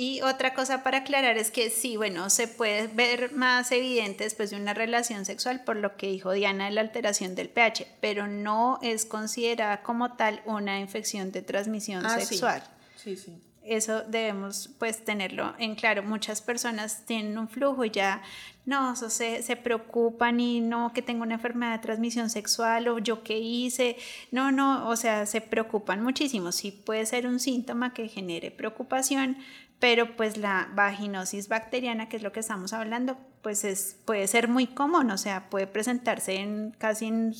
Y 0.00 0.20
otra 0.20 0.54
cosa 0.54 0.84
para 0.84 0.98
aclarar 0.98 1.38
es 1.38 1.50
que 1.50 1.70
sí, 1.70 1.96
bueno, 1.96 2.30
se 2.30 2.46
puede 2.46 2.86
ver 2.86 3.32
más 3.32 3.72
evidente 3.72 4.22
después 4.22 4.50
de 4.50 4.56
una 4.56 4.72
relación 4.72 5.24
sexual 5.24 5.64
por 5.64 5.74
lo 5.74 5.96
que 5.96 6.06
dijo 6.06 6.30
Diana 6.30 6.66
de 6.66 6.70
la 6.70 6.82
alteración 6.82 7.34
del 7.34 7.48
pH, 7.48 7.84
pero 8.00 8.28
no 8.28 8.78
es 8.80 9.04
considerada 9.04 9.82
como 9.82 10.12
tal 10.12 10.40
una 10.44 10.78
infección 10.78 11.32
de 11.32 11.42
transmisión 11.42 12.06
ah, 12.06 12.20
sexual. 12.20 12.62
Sí. 12.94 13.16
sí, 13.16 13.24
sí. 13.24 13.42
Eso 13.64 14.02
debemos 14.02 14.70
pues 14.78 15.04
tenerlo 15.04 15.54
en 15.58 15.74
claro. 15.74 16.04
Muchas 16.04 16.42
personas 16.42 17.04
tienen 17.04 17.36
un 17.36 17.48
flujo 17.48 17.84
y 17.84 17.90
ya 17.90 18.22
no, 18.66 18.94
se, 18.94 19.42
se 19.42 19.56
preocupan 19.56 20.40
y 20.40 20.60
no 20.60 20.92
que 20.94 21.02
tengo 21.02 21.22
una 21.24 21.34
enfermedad 21.34 21.72
de 21.72 21.78
transmisión 21.80 22.30
sexual 22.30 22.86
o 22.88 22.98
yo 22.98 23.22
qué 23.22 23.38
hice. 23.38 23.96
No, 24.30 24.52
no, 24.52 24.88
o 24.88 24.94
sea, 24.94 25.26
se 25.26 25.40
preocupan 25.40 26.02
muchísimo. 26.02 26.52
Sí 26.52 26.70
puede 26.70 27.04
ser 27.04 27.26
un 27.26 27.40
síntoma 27.40 27.92
que 27.92 28.08
genere 28.08 28.50
preocupación, 28.50 29.36
pero 29.78 30.16
pues 30.16 30.36
la 30.36 30.68
vaginosis 30.74 31.48
bacteriana, 31.48 32.08
que 32.08 32.16
es 32.16 32.22
lo 32.22 32.32
que 32.32 32.40
estamos 32.40 32.72
hablando, 32.72 33.16
pues 33.42 33.64
es, 33.64 33.96
puede 34.04 34.26
ser 34.26 34.48
muy 34.48 34.66
común, 34.66 35.10
o 35.10 35.18
sea, 35.18 35.48
puede 35.50 35.66
presentarse 35.66 36.36
en 36.36 36.74
casi 36.78 37.06
en 37.06 37.32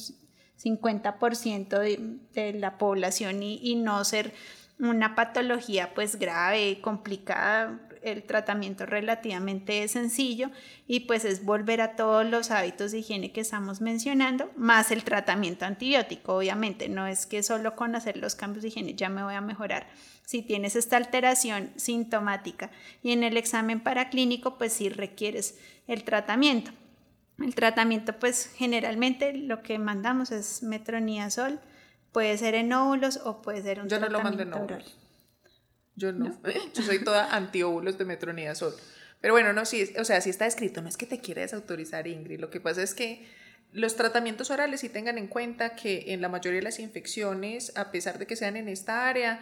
50% 0.62 1.78
de, 1.78 2.18
de, 2.34 2.52
la 2.58 2.78
población 2.78 3.42
y, 3.42 3.58
y, 3.62 3.76
no 3.76 4.04
ser 4.04 4.32
una 4.78 5.14
patología 5.14 5.94
pues 5.94 6.16
grave, 6.16 6.80
complicada, 6.80 7.80
el 8.02 8.22
tratamiento 8.22 8.86
relativamente 8.86 9.86
sencillo 9.88 10.50
y 10.86 11.00
pues 11.00 11.24
es 11.24 11.44
volver 11.44 11.80
a 11.80 11.96
todos 11.96 12.26
los 12.26 12.50
hábitos 12.50 12.92
de 12.92 12.98
higiene 12.98 13.32
que 13.32 13.40
estamos 13.40 13.80
mencionando, 13.80 14.50
más 14.56 14.90
el 14.90 15.04
tratamiento 15.04 15.64
antibiótico, 15.64 16.36
obviamente, 16.36 16.88
no 16.88 17.06
es 17.06 17.26
que 17.26 17.42
solo 17.42 17.76
con 17.76 17.94
hacer 17.94 18.16
los 18.16 18.34
cambios 18.34 18.62
de 18.62 18.68
higiene 18.68 18.94
ya 18.94 19.08
me 19.08 19.22
voy 19.22 19.34
a 19.34 19.40
mejorar 19.40 19.86
si 20.24 20.42
tienes 20.42 20.76
esta 20.76 20.96
alteración 20.96 21.70
sintomática 21.76 22.70
y 23.02 23.12
en 23.12 23.22
el 23.22 23.36
examen 23.36 23.80
paraclínico 23.80 24.58
pues 24.58 24.72
sí 24.72 24.88
requieres 24.88 25.58
el 25.86 26.04
tratamiento. 26.04 26.70
El 27.38 27.54
tratamiento 27.54 28.18
pues 28.18 28.50
generalmente 28.56 29.32
lo 29.32 29.62
que 29.62 29.78
mandamos 29.78 30.32
es 30.32 30.62
metronidazol, 30.62 31.60
Puede 32.12 32.38
ser 32.38 32.54
en 32.54 32.72
óvulos 32.72 33.20
o 33.24 33.42
puede 33.42 33.62
ser 33.62 33.80
un 33.80 33.88
Yo 33.88 34.00
no 34.00 34.08
lo 34.08 34.20
en. 34.20 34.84
Yo 35.98 36.12
no. 36.12 36.40
Yo 36.74 36.82
soy 36.82 37.02
toda 37.02 37.34
anti-óvulos 37.34 37.98
de 37.98 38.04
metronidazol. 38.04 38.74
Pero 39.20 39.34
bueno, 39.34 39.52
no, 39.52 39.64
sí, 39.64 39.92
o 39.98 40.04
sea, 40.04 40.20
sí 40.20 40.30
está 40.30 40.46
escrito, 40.46 40.80
no 40.80 40.88
es 40.88 40.96
que 40.96 41.06
te 41.06 41.18
quiera 41.18 41.42
desautorizar, 41.42 42.06
Ingrid. 42.06 42.38
Lo 42.38 42.50
que 42.50 42.60
pasa 42.60 42.82
es 42.82 42.94
que 42.94 43.26
los 43.72 43.96
tratamientos 43.96 44.50
orales 44.50 44.80
sí 44.80 44.88
tengan 44.88 45.18
en 45.18 45.26
cuenta 45.26 45.74
que 45.74 46.12
en 46.12 46.22
la 46.22 46.28
mayoría 46.28 46.60
de 46.60 46.64
las 46.64 46.78
infecciones, 46.78 47.76
a 47.76 47.90
pesar 47.90 48.18
de 48.18 48.26
que 48.26 48.36
sean 48.36 48.56
en 48.56 48.68
esta 48.68 49.08
área, 49.08 49.40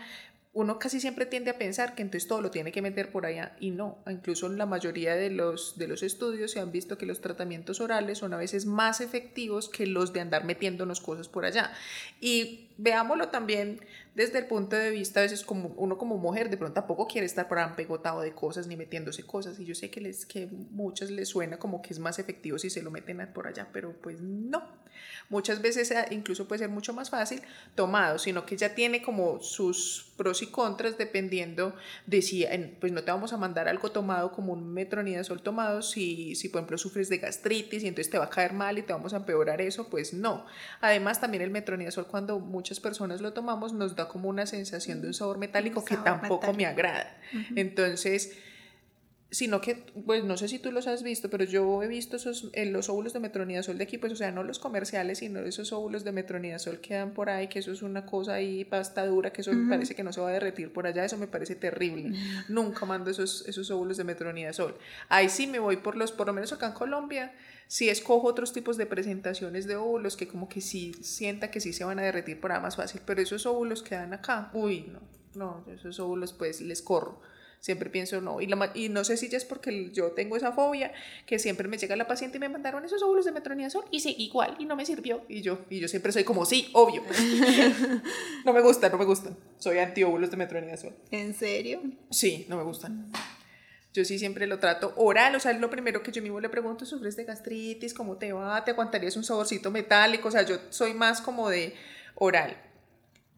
uno 0.54 0.78
casi 0.78 1.00
siempre 1.00 1.26
tiende 1.26 1.50
a 1.50 1.58
pensar 1.58 1.94
que 1.94 2.00
entonces 2.00 2.26
todo 2.26 2.40
lo 2.40 2.50
tiene 2.50 2.72
que 2.72 2.80
meter 2.80 3.12
por 3.12 3.26
allá 3.26 3.54
y 3.60 3.70
no, 3.72 3.98
incluso 4.08 4.46
en 4.46 4.56
la 4.56 4.64
mayoría 4.64 5.14
de 5.14 5.28
los, 5.28 5.76
de 5.76 5.86
los 5.86 6.02
estudios 6.02 6.52
se 6.52 6.60
han 6.60 6.72
visto 6.72 6.96
que 6.96 7.04
los 7.04 7.20
tratamientos 7.20 7.78
orales 7.82 8.16
son 8.16 8.32
a 8.32 8.38
veces 8.38 8.64
más 8.64 9.02
efectivos 9.02 9.68
que 9.68 9.86
los 9.86 10.14
de 10.14 10.22
andar 10.22 10.44
metiéndonos 10.44 11.02
cosas 11.02 11.28
por 11.28 11.44
allá. 11.44 11.72
Y 12.22 12.70
veámoslo 12.78 13.28
también 13.28 13.80
desde 14.16 14.38
el 14.38 14.46
punto 14.46 14.76
de 14.76 14.90
vista, 14.90 15.20
a 15.20 15.24
veces 15.24 15.44
como 15.44 15.74
uno 15.76 15.98
como 15.98 16.16
mujer 16.16 16.48
de 16.48 16.56
pronto 16.56 16.72
tampoco 16.72 17.06
quiere 17.06 17.26
estar 17.26 17.48
por 17.48 17.58
pegotado 17.76 18.22
de 18.22 18.32
cosas 18.32 18.66
ni 18.66 18.74
metiéndose 18.74 19.24
cosas 19.24 19.58
y 19.60 19.66
yo 19.66 19.74
sé 19.74 19.90
que 19.90 20.00
les 20.00 20.24
que 20.24 20.46
muchas 20.70 21.10
les 21.10 21.28
suena 21.28 21.58
como 21.58 21.82
que 21.82 21.92
es 21.92 21.98
más 21.98 22.18
efectivo 22.18 22.58
si 22.58 22.70
se 22.70 22.82
lo 22.82 22.90
meten 22.90 23.30
por 23.34 23.46
allá, 23.46 23.68
pero 23.74 23.92
pues 24.00 24.22
no. 24.22 24.86
Muchas 25.28 25.60
veces 25.60 25.90
eh, 25.90 26.06
incluso 26.12 26.48
puede 26.48 26.60
ser 26.60 26.70
mucho 26.70 26.94
más 26.94 27.10
fácil 27.10 27.42
tomado, 27.74 28.18
sino 28.18 28.46
que 28.46 28.56
ya 28.56 28.74
tiene 28.74 29.02
como 29.02 29.40
sus 29.40 30.14
pros 30.16 30.40
y 30.40 30.46
contras 30.46 30.96
dependiendo 30.96 31.74
de 32.06 32.22
si, 32.22 32.46
pues 32.80 32.92
no 32.92 33.02
te 33.02 33.10
vamos 33.10 33.34
a 33.34 33.36
mandar 33.36 33.68
algo 33.68 33.90
tomado 33.90 34.32
como 34.32 34.54
un 34.54 34.72
metronidazol 34.72 35.42
tomado 35.42 35.82
si, 35.82 36.34
si 36.36 36.48
por 36.48 36.60
ejemplo 36.60 36.78
sufres 36.78 37.10
de 37.10 37.18
gastritis 37.18 37.82
y 37.82 37.88
entonces 37.88 38.10
te 38.10 38.18
va 38.18 38.24
a 38.24 38.30
caer 38.30 38.54
mal 38.54 38.78
y 38.78 38.82
te 38.82 38.94
vamos 38.94 39.12
a 39.12 39.18
empeorar 39.18 39.60
eso, 39.60 39.90
pues 39.90 40.14
no. 40.14 40.46
Además 40.80 41.20
también 41.20 41.42
el 41.42 41.50
metronidazol 41.50 42.06
cuando 42.06 42.38
muchas 42.38 42.80
personas 42.80 43.20
lo 43.20 43.34
tomamos 43.34 43.74
nos 43.74 43.94
da 43.94 44.05
como 44.08 44.28
una 44.28 44.46
sensación 44.46 45.00
de 45.00 45.08
un 45.08 45.14
sabor 45.14 45.38
metálico 45.38 45.84
que 45.84 45.96
tampoco 45.96 46.52
me 46.52 46.66
agrada. 46.66 47.16
Entonces, 47.54 48.36
sino 49.30 49.60
que, 49.60 49.74
pues 50.06 50.24
no 50.24 50.36
sé 50.36 50.46
si 50.46 50.58
tú 50.58 50.70
los 50.70 50.86
has 50.86 51.02
visto, 51.02 51.28
pero 51.28 51.44
yo 51.44 51.82
he 51.82 51.88
visto 51.88 52.16
esos, 52.16 52.48
eh, 52.52 52.64
los 52.66 52.88
óvulos 52.88 53.12
de 53.12 53.18
metronidazol 53.18 53.76
de 53.76 53.84
aquí, 53.84 53.98
pues 53.98 54.12
o 54.12 54.16
sea, 54.16 54.30
no 54.30 54.44
los 54.44 54.60
comerciales, 54.60 55.18
sino 55.18 55.40
esos 55.40 55.72
óvulos 55.72 56.04
de 56.04 56.12
metronidazol 56.12 56.80
que 56.80 56.94
dan 56.94 57.12
por 57.12 57.28
ahí, 57.28 57.48
que 57.48 57.58
eso 57.58 57.72
es 57.72 57.82
una 57.82 58.06
cosa 58.06 58.34
ahí, 58.34 58.64
pasta 58.64 59.04
dura, 59.04 59.32
que 59.32 59.40
eso 59.40 59.52
me 59.52 59.68
parece 59.68 59.96
que 59.96 60.04
no 60.04 60.12
se 60.12 60.20
va 60.20 60.28
a 60.28 60.32
derretir 60.32 60.72
por 60.72 60.86
allá, 60.86 61.04
eso 61.04 61.18
me 61.18 61.26
parece 61.26 61.56
terrible. 61.56 62.16
Nunca 62.48 62.86
mando 62.86 63.10
esos, 63.10 63.46
esos 63.48 63.70
óvulos 63.70 63.96
de 63.96 64.04
metronidazol. 64.04 64.78
Ahí 65.08 65.28
sí 65.28 65.48
me 65.48 65.58
voy 65.58 65.78
por 65.78 65.96
los, 65.96 66.12
por 66.12 66.28
lo 66.28 66.32
menos 66.32 66.52
acá 66.52 66.68
en 66.68 66.72
Colombia, 66.72 67.32
si 67.66 67.88
escojo 67.88 68.26
otros 68.26 68.52
tipos 68.52 68.76
de 68.76 68.86
presentaciones 68.86 69.66
de 69.66 69.76
óvulos 69.76 70.16
que 70.16 70.28
como 70.28 70.48
que 70.48 70.60
sí 70.60 70.94
sienta 71.00 71.50
que 71.50 71.60
sí 71.60 71.72
se 71.72 71.84
van 71.84 71.98
a 71.98 72.02
derretir 72.02 72.40
por 72.40 72.52
ahí 72.52 72.60
más 72.60 72.76
fácil, 72.76 73.00
pero 73.04 73.20
esos 73.20 73.46
óvulos 73.46 73.82
que 73.82 73.94
dan 73.94 74.12
acá, 74.12 74.50
uy, 74.54 74.92
no, 74.92 75.00
no, 75.34 75.64
esos 75.72 75.98
óvulos 76.00 76.32
pues 76.32 76.60
les 76.60 76.82
corro 76.82 77.20
siempre 77.66 77.90
pienso 77.90 78.20
no. 78.20 78.40
Y, 78.40 78.48
y 78.74 78.88
no 78.88 79.04
sé 79.04 79.16
si 79.16 79.28
ya 79.28 79.36
es 79.36 79.44
porque 79.44 79.90
yo 79.92 80.12
tengo 80.12 80.36
esa 80.36 80.52
fobia, 80.52 80.92
que 81.26 81.38
siempre 81.38 81.68
me 81.68 81.78
llega 81.78 81.96
la 81.96 82.06
paciente 82.06 82.36
y 82.36 82.40
me 82.40 82.48
mandaron 82.48 82.84
esos 82.84 83.02
óvulos 83.02 83.24
de 83.24 83.32
metronidazol 83.32 83.84
y 83.90 84.00
sí, 84.00 84.14
igual, 84.18 84.56
y 84.58 84.64
no 84.64 84.76
me 84.76 84.86
sirvió. 84.86 85.22
Y 85.28 85.42
yo, 85.42 85.58
y 85.68 85.80
yo 85.80 85.88
siempre 85.88 86.12
soy 86.12 86.24
como, 86.24 86.46
sí, 86.46 86.68
obvio. 86.72 87.02
no 88.44 88.52
me 88.52 88.60
gusta, 88.60 88.88
no 88.88 88.98
me 88.98 89.04
gustan. 89.04 89.36
Soy 89.58 89.78
anti 89.78 90.04
óvulos 90.04 90.30
de 90.30 90.36
metronidazol. 90.36 90.94
¿En 91.10 91.34
serio? 91.34 91.82
Sí, 92.10 92.46
no 92.48 92.56
me 92.56 92.62
gustan. 92.62 93.10
Yo 93.96 94.04
sí 94.04 94.18
siempre 94.18 94.46
lo 94.46 94.58
trato 94.58 94.92
oral, 94.96 95.34
o 95.36 95.40
sea, 95.40 95.52
es 95.52 95.58
lo 95.58 95.70
primero 95.70 96.02
que 96.02 96.12
yo 96.12 96.20
mismo 96.20 96.38
le 96.38 96.50
pregunto, 96.50 96.84
¿sufres 96.84 97.16
de 97.16 97.24
gastritis? 97.24 97.94
¿Cómo 97.94 98.18
te 98.18 98.30
va? 98.30 98.62
¿Te 98.62 98.72
aguantarías 98.72 99.16
un 99.16 99.24
saborcito 99.24 99.70
metálico? 99.70 100.28
O 100.28 100.30
sea, 100.30 100.42
yo 100.42 100.58
soy 100.68 100.92
más 100.92 101.22
como 101.22 101.48
de 101.48 101.74
oral. 102.14 102.54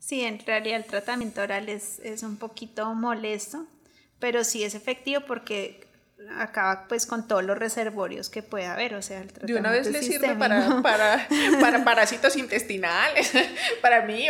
Sí, 0.01 0.23
en 0.23 0.45
realidad 0.45 0.79
el 0.79 0.85
tratamiento 0.85 1.43
oral 1.43 1.69
es, 1.69 2.01
es 2.01 2.25
un 2.25 2.39
poquito 2.39 2.93
molesto, 2.97 3.69
pero 4.19 4.43
sí 4.43 4.65
es 4.65 4.75
efectivo 4.75 5.23
porque 5.29 5.87
acaba 6.37 6.89
pues 6.89 7.07
con 7.07 7.29
todos 7.29 7.45
los 7.45 7.57
reservorios 7.57 8.29
que 8.29 8.43
puede 8.43 8.67
haber, 8.67 8.97
o 8.97 9.03
sea, 9.03 9.21
el 9.21 9.29
De 9.29 9.55
una 9.55 9.71
vez 9.71 9.89
le 9.89 10.03
sirve 10.03 10.35
para, 10.35 10.83
para, 10.83 11.29
para, 11.61 11.85
parásitos 11.85 12.37
intestinales, 12.37 13.31
para 13.81 14.05
mí, 14.05 14.27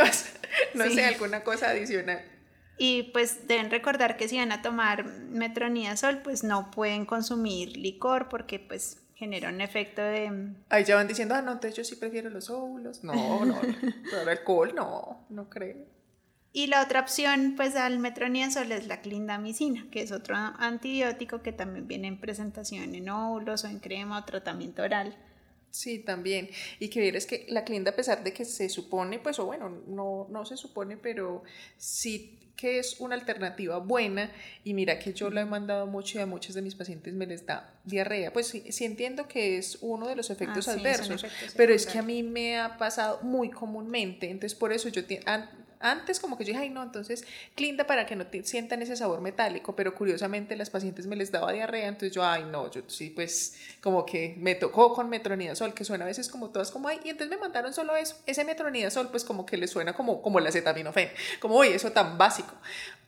no 0.74 0.84
sé, 0.90 1.04
alguna 1.06 1.42
cosa 1.42 1.70
adicional. 1.70 2.22
Y 2.78 3.10
pues 3.12 3.48
deben 3.48 3.70
recordar 3.70 4.16
que 4.16 4.28
si 4.28 4.38
van 4.38 4.52
a 4.52 4.62
tomar 4.62 5.04
metronidazol, 5.04 6.18
pues 6.22 6.44
no 6.44 6.70
pueden 6.70 7.06
consumir 7.06 7.76
licor 7.76 8.28
porque 8.28 8.60
pues 8.60 9.02
genera 9.14 9.48
un 9.48 9.60
efecto 9.60 10.00
de... 10.00 10.54
Ahí 10.68 10.84
ya 10.84 10.94
van 10.94 11.08
diciendo, 11.08 11.34
ah, 11.34 11.42
no, 11.42 11.50
entonces 11.50 11.76
yo 11.76 11.82
sí 11.82 11.96
prefiero 11.96 12.30
los 12.30 12.50
óvulos. 12.50 13.02
No, 13.02 13.44
no, 13.44 13.60
pero 14.10 14.22
el 14.22 14.28
alcohol 14.28 14.72
no, 14.76 15.26
no 15.28 15.50
creo. 15.50 15.98
Y 16.52 16.68
la 16.68 16.82
otra 16.82 17.00
opción, 17.00 17.54
pues, 17.56 17.76
al 17.76 17.98
metronidazol 17.98 18.72
es 18.72 18.86
la 18.86 19.00
clindamicina, 19.00 19.86
que 19.90 20.02
es 20.02 20.12
otro 20.12 20.36
antibiótico 20.36 21.42
que 21.42 21.52
también 21.52 21.86
viene 21.86 22.08
en 22.08 22.20
presentación 22.20 22.94
en 22.94 23.10
óvulos 23.10 23.64
o 23.64 23.66
en 23.66 23.80
crema 23.80 24.18
o 24.18 24.24
tratamiento 24.24 24.82
oral. 24.82 25.16
Sí, 25.70 25.98
también. 25.98 26.50
Y 26.78 26.88
que 26.88 27.08
es 27.08 27.26
que 27.26 27.46
la 27.48 27.64
clinda, 27.64 27.90
a 27.90 27.96
pesar 27.96 28.24
de 28.24 28.32
que 28.32 28.44
se 28.44 28.68
supone, 28.68 29.18
pues, 29.18 29.38
o 29.38 29.46
bueno, 29.46 29.68
no, 29.86 30.26
no 30.30 30.44
se 30.44 30.56
supone, 30.56 30.96
pero 30.96 31.42
sí 31.76 32.38
que 32.58 32.80
es 32.80 32.98
una 32.98 33.14
alternativa 33.14 33.78
buena 33.78 34.32
y 34.64 34.74
mira 34.74 34.98
que 34.98 35.12
yo 35.12 35.30
lo 35.30 35.40
he 35.40 35.44
mandado 35.44 35.86
mucho 35.86 36.18
y 36.18 36.22
a 36.22 36.26
muchos 36.26 36.56
de 36.56 36.62
mis 36.62 36.74
pacientes 36.74 37.14
me 37.14 37.24
les 37.24 37.46
da 37.46 37.72
diarrea, 37.84 38.32
pues 38.32 38.48
sí, 38.48 38.84
entiendo 38.84 39.28
que 39.28 39.58
es 39.58 39.78
uno 39.80 40.08
de 40.08 40.16
los 40.16 40.28
efectos 40.28 40.66
ah, 40.66 40.72
adversos, 40.72 41.24
pero 41.56 41.72
es 41.72 41.86
que 41.86 41.98
a 41.98 42.02
mí 42.02 42.24
me 42.24 42.58
ha 42.58 42.76
pasado 42.76 43.20
muy 43.22 43.48
comúnmente, 43.48 44.28
entonces 44.28 44.58
por 44.58 44.72
eso 44.72 44.88
yo 44.88 45.04
antes 45.80 46.20
como 46.20 46.36
que 46.36 46.44
yo 46.44 46.48
dije, 46.48 46.64
ay 46.64 46.70
no, 46.70 46.82
entonces 46.82 47.24
clinda 47.54 47.86
para 47.86 48.06
que 48.06 48.16
no 48.16 48.26
te 48.26 48.42
sientan 48.44 48.82
ese 48.82 48.96
sabor 48.96 49.20
metálico, 49.20 49.76
pero 49.76 49.94
curiosamente 49.94 50.56
las 50.56 50.70
pacientes 50.70 51.06
me 51.06 51.16
les 51.16 51.30
daba 51.30 51.52
diarrea, 51.52 51.88
entonces 51.88 52.12
yo, 52.12 52.24
ay 52.24 52.44
no, 52.44 52.70
yo 52.70 52.82
sí, 52.86 53.10
pues 53.10 53.56
como 53.80 54.04
que 54.04 54.34
me 54.38 54.54
tocó 54.54 54.92
con 54.92 55.08
metronidazol, 55.08 55.74
que 55.74 55.84
suena 55.84 56.04
a 56.04 56.08
veces 56.08 56.28
como 56.28 56.50
todas 56.50 56.70
como, 56.70 56.88
ay, 56.88 57.00
y 57.04 57.10
entonces 57.10 57.30
me 57.30 57.40
mandaron 57.40 57.72
solo 57.72 57.96
eso, 57.96 58.16
ese 58.26 58.44
metronidazol, 58.44 59.10
pues 59.10 59.24
como 59.24 59.46
que 59.46 59.56
le 59.56 59.68
suena 59.68 59.92
como, 59.92 60.22
como 60.22 60.38
el 60.38 60.46
acetaminofén, 60.46 61.10
como, 61.40 61.56
oye, 61.56 61.74
eso 61.74 61.92
tan 61.92 62.18
básico, 62.18 62.54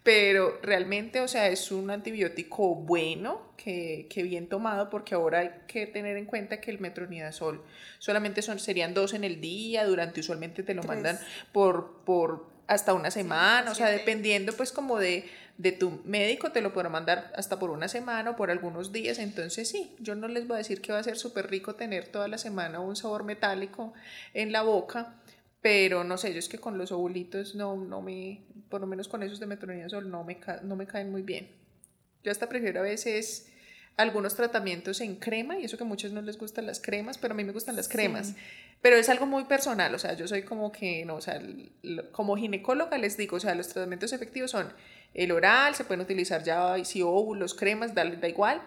pero 0.02 0.59
realmente, 0.62 1.20
o 1.20 1.28
sea, 1.28 1.48
es 1.48 1.70
un 1.70 1.90
antibiótico 1.90 2.74
bueno, 2.74 3.50
que, 3.56 4.06
que, 4.09 4.22
bien 4.22 4.48
tomado, 4.48 4.88
porque 4.88 5.14
ahora 5.14 5.40
hay 5.40 5.50
que 5.66 5.87
tener 5.87 6.16
en 6.16 6.24
cuenta 6.24 6.61
que 6.61 6.70
el 6.70 6.80
metronidazol 6.80 7.62
solamente 7.98 8.40
son, 8.40 8.59
serían 8.59 8.94
dos 8.94 9.12
en 9.12 9.24
el 9.24 9.42
día, 9.42 9.85
durante 9.85 10.20
usualmente 10.20 10.62
te 10.62 10.72
lo 10.72 10.83
mandan 10.85 11.18
por, 11.52 12.02
por 12.04 12.50
hasta 12.70 12.94
una 12.94 13.11
semana, 13.11 13.68
o 13.72 13.74
sea, 13.74 13.88
dependiendo 13.88 14.52
pues 14.52 14.70
como 14.70 14.96
de, 14.96 15.28
de 15.59 15.72
tu 15.72 16.00
médico, 16.04 16.52
te 16.52 16.61
lo 16.61 16.72
podrá 16.72 16.88
mandar 16.88 17.33
hasta 17.35 17.59
por 17.59 17.70
una 17.70 17.88
semana 17.88 18.30
o 18.30 18.37
por 18.37 18.48
algunos 18.48 18.92
días, 18.92 19.18
entonces 19.18 19.68
sí, 19.68 19.96
yo 19.98 20.14
no 20.14 20.28
les 20.28 20.46
voy 20.46 20.54
a 20.54 20.59
decir 20.59 20.80
que 20.80 20.92
va 20.92 21.00
a 21.00 21.02
ser 21.02 21.16
súper 21.16 21.50
rico 21.50 21.74
tener 21.74 22.06
toda 22.06 22.28
la 22.28 22.38
semana 22.38 22.78
un 22.78 22.94
sabor 22.94 23.24
metálico 23.24 23.92
en 24.35 24.52
la 24.52 24.62
boca, 24.62 25.16
pero 25.61 26.04
no 26.04 26.16
sé, 26.16 26.33
yo 26.33 26.38
es 26.38 26.48
que 26.48 26.59
con 26.59 26.78
los 26.78 26.92
ovulitos 26.92 27.56
no, 27.56 27.74
no 27.74 28.02
me, 28.02 28.44
por 28.68 28.80
lo 28.80 28.87
menos 28.87 29.09
con 29.09 29.24
esos 29.24 29.40
de 29.40 29.46
metronidazol 29.46 30.09
no 30.09 30.22
me, 30.22 30.38
no 30.62 30.76
me 30.76 30.87
caen 30.87 31.11
muy 31.11 31.22
bien. 31.22 31.50
Yo 32.22 32.30
hasta 32.30 32.48
prefiero 32.48 32.78
a 32.78 32.85
veces 32.85 33.50
algunos 33.96 34.35
tratamientos 34.35 35.00
en 35.00 35.16
crema, 35.16 35.59
y 35.59 35.64
eso 35.64 35.76
que 35.76 35.85
a 35.85 35.87
muchos 35.87 36.12
no 36.12 36.22
les 36.22 36.38
gustan 36.38 36.66
las 36.66 36.81
cremas, 36.81 37.18
pero 37.18 37.35
a 37.35 37.37
mí 37.37 37.44
me 37.44 37.53
gustan 37.53 37.76
las 37.76 37.88
cremas. 37.88 38.35
Pero 38.81 38.96
es 38.96 39.09
algo 39.11 39.26
muy 39.26 39.44
personal, 39.44 39.94
o 39.94 39.98
sea, 39.98 40.14
yo 40.14 40.26
soy 40.26 40.42
como 40.42 40.72
que, 40.72 41.05
no, 41.05 41.16
o 41.16 41.20
sea, 41.20 41.40
como 42.12 42.37
ginecóloga 42.37 42.96
les 42.96 43.16
digo, 43.16 43.37
o 43.37 43.40
sea, 43.40 43.55
los 43.55 43.68
tratamientos 43.68 44.12
efectivos 44.12 44.50
son 44.50 44.72
el 45.12 45.33
oral, 45.33 45.74
se 45.74 45.85
pueden 45.85 46.00
utilizar 46.00 46.42
ya, 46.42 46.83
si 46.85 47.03
óvulos, 47.03 47.55
cremas, 47.55 47.94
da, 47.94 48.05
da 48.05 48.29
igual, 48.29 48.62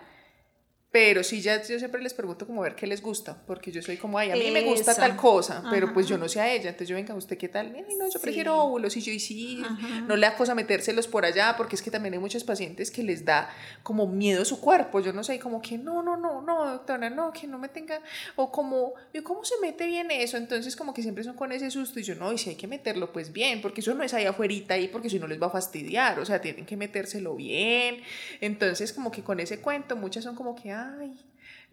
pero 0.93 1.23
sí, 1.23 1.41
ya 1.41 1.59
yo 1.63 1.79
siempre 1.79 1.99
les 2.03 2.13
pregunto 2.13 2.45
como 2.45 2.61
ver 2.61 2.75
qué 2.75 2.85
les 2.85 3.01
gusta, 3.01 3.35
porque 3.47 3.71
yo 3.71 3.81
soy 3.81 3.97
como, 3.97 4.19
ay, 4.19 4.29
a 4.29 4.35
mí 4.35 4.51
me 4.51 4.61
gusta 4.61 4.93
tal 4.93 5.15
cosa, 5.17 5.63
pero 5.71 5.91
pues 5.91 6.07
yo 6.07 6.19
no 6.19 6.29
sé 6.29 6.39
a 6.39 6.53
ella. 6.53 6.69
Entonces 6.69 6.87
yo, 6.87 6.95
venga, 6.95 7.15
¿usted 7.15 7.35
qué 7.35 7.49
tal? 7.49 7.73
Ay, 7.75 7.95
no, 7.97 8.07
yo 8.07 8.21
prefiero 8.21 8.55
óvulos. 8.55 8.95
Y 8.95 9.01
yo, 9.01 9.11
y 9.11 9.19
sí, 9.19 9.63
no 10.07 10.15
le 10.15 10.27
da 10.27 10.35
cosa 10.35 10.53
metérselos 10.53 11.07
por 11.07 11.25
allá, 11.25 11.55
porque 11.57 11.75
es 11.75 11.81
que 11.81 11.89
también 11.89 12.13
hay 12.13 12.19
muchos 12.19 12.43
pacientes 12.43 12.91
que 12.91 13.01
les 13.01 13.25
da 13.25 13.49
como 13.81 14.05
miedo 14.05 14.45
su 14.45 14.61
cuerpo. 14.61 14.99
Yo 14.99 15.13
no 15.13 15.23
sé, 15.23 15.39
como 15.39 15.63
que 15.63 15.79
no, 15.79 16.03
no, 16.03 16.15
no, 16.15 16.43
no, 16.43 16.71
doctora, 16.73 17.09
no, 17.09 17.33
que 17.33 17.47
no 17.47 17.57
me 17.57 17.69
tenga, 17.69 17.99
o 18.35 18.51
como, 18.51 18.93
¿cómo 19.23 19.43
se 19.43 19.55
mete 19.63 19.87
bien 19.87 20.11
eso? 20.11 20.37
Entonces 20.37 20.75
como 20.75 20.93
que 20.93 21.01
siempre 21.01 21.23
son 21.23 21.35
con 21.35 21.51
ese 21.51 21.71
susto 21.71 21.99
y 21.99 22.03
yo, 22.03 22.13
no, 22.13 22.31
y 22.31 22.37
si 22.37 22.51
hay 22.51 22.55
que 22.55 22.67
meterlo, 22.67 23.11
pues 23.11 23.33
bien, 23.33 23.63
porque 23.63 23.81
eso 23.81 23.95
no 23.95 24.03
es 24.03 24.13
ahí 24.13 24.25
afuera 24.25 24.53
ahí, 24.69 24.89
porque 24.89 25.09
si 25.09 25.17
no 25.17 25.25
les 25.25 25.41
va 25.41 25.47
a 25.47 25.49
fastidiar, 25.49 26.19
o 26.19 26.25
sea, 26.25 26.39
tienen 26.39 26.67
que 26.67 26.77
metérselo 26.77 27.35
bien. 27.35 28.03
Entonces 28.41 28.93
como 28.93 29.11
que 29.11 29.23
con 29.23 29.39
ese 29.39 29.59
cuento 29.59 29.95
muchas 29.95 30.23
son 30.23 30.35
como 30.35 30.55
que, 30.55 30.71
ah, 30.71 30.82
ay, 30.83 31.17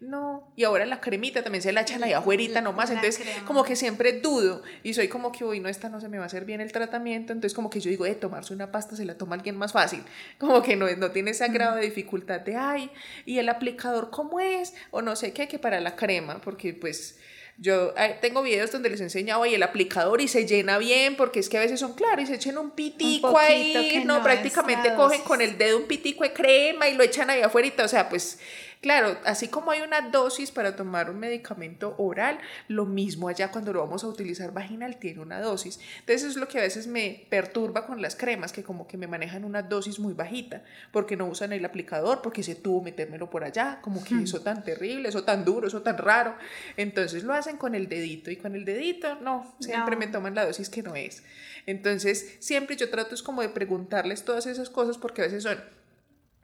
no. 0.01 0.51
Y 0.55 0.63
ahora 0.63 0.85
la 0.87 0.99
cremita 0.99 1.43
también 1.43 1.61
se 1.61 1.71
la 1.71 1.81
echan 1.81 2.03
ahí 2.03 2.13
afuera 2.13 2.59
nomás. 2.61 2.89
Entonces, 2.89 3.23
como 3.45 3.63
que 3.63 3.75
siempre 3.75 4.19
dudo. 4.19 4.63
Y 4.81 4.95
soy 4.95 5.07
como 5.07 5.31
que, 5.31 5.45
uy, 5.45 5.59
no, 5.59 5.69
esta 5.69 5.89
no 5.89 6.01
se 6.01 6.09
me 6.09 6.17
va 6.17 6.23
a 6.23 6.27
hacer 6.27 6.43
bien 6.43 6.59
el 6.59 6.71
tratamiento. 6.71 7.33
Entonces, 7.33 7.53
como 7.53 7.69
que 7.69 7.79
yo 7.79 7.91
digo, 7.91 8.07
eh, 8.07 8.15
tomarse 8.15 8.53
una 8.53 8.71
pasta 8.71 8.95
se 8.95 9.05
la 9.05 9.15
toma 9.17 9.35
alguien 9.35 9.55
más 9.55 9.73
fácil. 9.73 10.03
Como 10.39 10.63
que 10.63 10.75
no, 10.75 10.89
no 10.95 11.11
tiene 11.11 11.31
ese 11.31 11.47
grado 11.49 11.75
de 11.75 11.83
dificultad 11.83 12.41
de, 12.41 12.55
ay, 12.55 12.89
¿y 13.25 13.37
el 13.37 13.47
aplicador 13.47 14.09
cómo 14.09 14.39
es? 14.39 14.73
O 14.89 15.03
no 15.03 15.15
sé 15.15 15.33
qué, 15.33 15.47
que 15.47 15.59
para 15.59 15.79
la 15.79 15.95
crema, 15.95 16.41
porque 16.41 16.73
pues 16.73 17.19
Yo 17.57 17.93
tengo 18.21 18.41
videos 18.41 18.71
donde 18.71 18.89
les 18.89 19.01
he 19.01 19.03
enseñado 19.03 19.43
ahí 19.43 19.53
el 19.53 19.61
aplicador 19.61 20.19
y 20.19 20.27
se 20.27 20.47
llena 20.47 20.79
bien 20.79 21.15
porque 21.15 21.39
es 21.39 21.47
que 21.47 21.57
a 21.57 21.61
veces 21.61 21.79
son 21.79 21.93
claros 21.93 22.23
y 22.23 22.27
se 22.27 22.35
echan 22.35 22.57
un 22.57 22.71
pitico 22.71 23.37
ahí, 23.37 24.01
no, 24.03 24.23
prácticamente 24.23 24.95
cogen 24.95 25.21
con 25.21 25.41
el 25.41 25.59
dedo 25.59 25.77
un 25.77 25.85
pitico 25.85 26.23
de 26.23 26.33
crema 26.33 26.89
y 26.89 26.95
lo 26.95 27.03
echan 27.03 27.29
ahí 27.29 27.41
afuera, 27.41 27.69
o 27.83 27.87
sea, 27.87 28.09
pues 28.09 28.39
Claro, 28.81 29.15
así 29.25 29.47
como 29.47 29.69
hay 29.69 29.81
una 29.81 30.09
dosis 30.09 30.49
para 30.49 30.75
tomar 30.75 31.11
un 31.11 31.19
medicamento 31.19 31.93
oral, 31.99 32.39
lo 32.67 32.87
mismo 32.87 33.27
allá 33.27 33.51
cuando 33.51 33.71
lo 33.71 33.79
vamos 33.79 34.03
a 34.03 34.07
utilizar 34.07 34.53
vaginal 34.53 34.97
tiene 34.97 35.21
una 35.21 35.39
dosis. 35.39 35.79
Entonces 35.99 36.31
es 36.31 36.35
lo 36.35 36.47
que 36.47 36.57
a 36.57 36.63
veces 36.63 36.87
me 36.87 37.27
perturba 37.29 37.85
con 37.85 38.01
las 38.01 38.15
cremas, 38.15 38.51
que 38.51 38.63
como 38.63 38.87
que 38.87 38.97
me 38.97 39.05
manejan 39.05 39.45
una 39.45 39.61
dosis 39.61 39.99
muy 39.99 40.15
bajita, 40.15 40.63
porque 40.91 41.15
no 41.15 41.27
usan 41.27 41.53
el 41.53 41.63
aplicador, 41.63 42.23
porque 42.23 42.41
se 42.41 42.55
tuvo 42.55 42.81
metérmelo 42.81 43.29
por 43.29 43.43
allá, 43.43 43.77
como 43.83 44.03
que 44.03 44.15
eso 44.15 44.41
tan 44.41 44.63
terrible, 44.63 45.09
eso 45.09 45.23
tan 45.23 45.45
duro, 45.45 45.67
eso 45.67 45.83
tan 45.83 45.99
raro. 45.99 46.35
Entonces 46.75 47.23
lo 47.23 47.33
hacen 47.33 47.57
con 47.57 47.75
el 47.75 47.87
dedito 47.87 48.31
y 48.31 48.37
con 48.37 48.55
el 48.55 48.65
dedito 48.65 49.13
no, 49.21 49.55
siempre 49.59 49.95
me 49.95 50.07
toman 50.07 50.33
la 50.33 50.43
dosis 50.43 50.71
que 50.71 50.81
no 50.81 50.95
es. 50.95 51.23
Entonces 51.67 52.37
siempre 52.39 52.75
yo 52.77 52.89
trato 52.89 53.13
es 53.13 53.21
como 53.21 53.43
de 53.43 53.49
preguntarles 53.49 54.25
todas 54.25 54.47
esas 54.47 54.71
cosas 54.71 54.97
porque 54.97 55.21
a 55.21 55.25
veces 55.25 55.43
son 55.43 55.59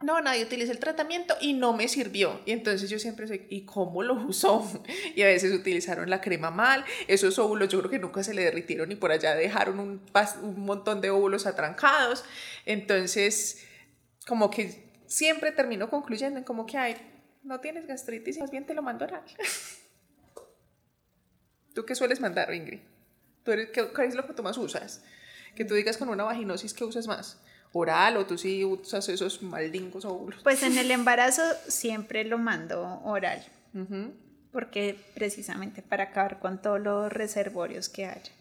no, 0.02 0.22
nadie 0.22 0.44
utiliza 0.44 0.72
el 0.72 0.80
tratamiento 0.80 1.36
y 1.42 1.54
no 1.54 1.74
me 1.74 1.88
sirvió. 1.88 2.40
Y 2.46 2.52
entonces 2.52 2.90
yo 2.90 3.00
siempre 3.00 3.28
sé, 3.28 3.48
¿y 3.50 3.66
cómo 3.66 4.04
lo 4.04 4.14
usó? 4.14 4.64
Y 5.16 5.24
a 5.24 5.28
veces 5.28 5.54
utilizaron 5.54 6.10
la 6.10 6.22
crema 6.22 6.52
mal, 6.52 6.86
esos 7.08 7.40
óvulos 7.40 7.70
yo 7.70 7.80
creo 7.80 7.90
que 7.90 8.00
nunca 8.00 8.24
se 8.24 8.34
le 8.34 8.44
derritieron 8.44 8.92
y 8.92 8.96
por 8.96 9.12
allá 9.12 9.36
dejaron 9.36 9.80
un, 9.80 10.02
un 10.44 10.60
montón 10.60 11.02
de 11.02 11.10
óvulos 11.10 11.48
atrancados. 11.48 12.24
Entonces, 12.66 13.66
como 14.28 14.52
que 14.52 14.88
siempre 15.08 15.52
termino 15.52 15.90
concluyendo 15.90 16.38
en 16.38 16.46
como 16.46 16.66
que, 16.66 16.78
ay, 16.78 16.96
no 17.44 17.60
tienes 17.60 17.88
gastritis 17.88 18.40
más 18.40 18.52
bien 18.52 18.66
te 18.66 18.74
lo 18.74 18.84
mando 18.84 19.06
oral. 19.06 19.24
¿Tú 21.74 21.86
qué 21.86 21.96
sueles 21.96 22.20
mandar, 22.20 22.54
Ingrid? 22.54 22.82
¿Tú 23.44 23.52
eres, 23.52 23.70
qué, 23.72 23.90
es 24.06 24.16
lo 24.16 24.28
que 24.28 24.34
tú 24.34 24.44
más 24.44 24.58
usas? 24.58 25.04
Que 25.56 25.64
tú 25.64 25.74
digas 25.74 25.98
con 25.98 26.10
una 26.10 26.24
vaginosis, 26.24 26.74
¿qué 26.74 26.84
usas 26.84 27.08
más? 27.08 27.40
Oral 27.74 28.18
o 28.18 28.26
tú 28.26 28.38
sí 28.38 28.64
usas 28.64 29.10
esos 29.10 29.42
maldingos 29.42 30.06
óvulos? 30.06 30.42
Pues 30.44 30.64
en 30.64 30.78
el 30.78 30.92
embarazo 30.92 31.42
siempre 31.68 32.24
lo 32.24 32.38
mando 32.38 33.02
oral, 33.04 33.44
porque 34.52 35.00
precisamente 35.14 35.82
para 35.82 36.06
acabar 36.06 36.40
con 36.40 36.62
todos 36.62 36.80
los 36.80 37.12
reservorios 37.12 37.90
que 37.90 38.06
haya. 38.06 38.32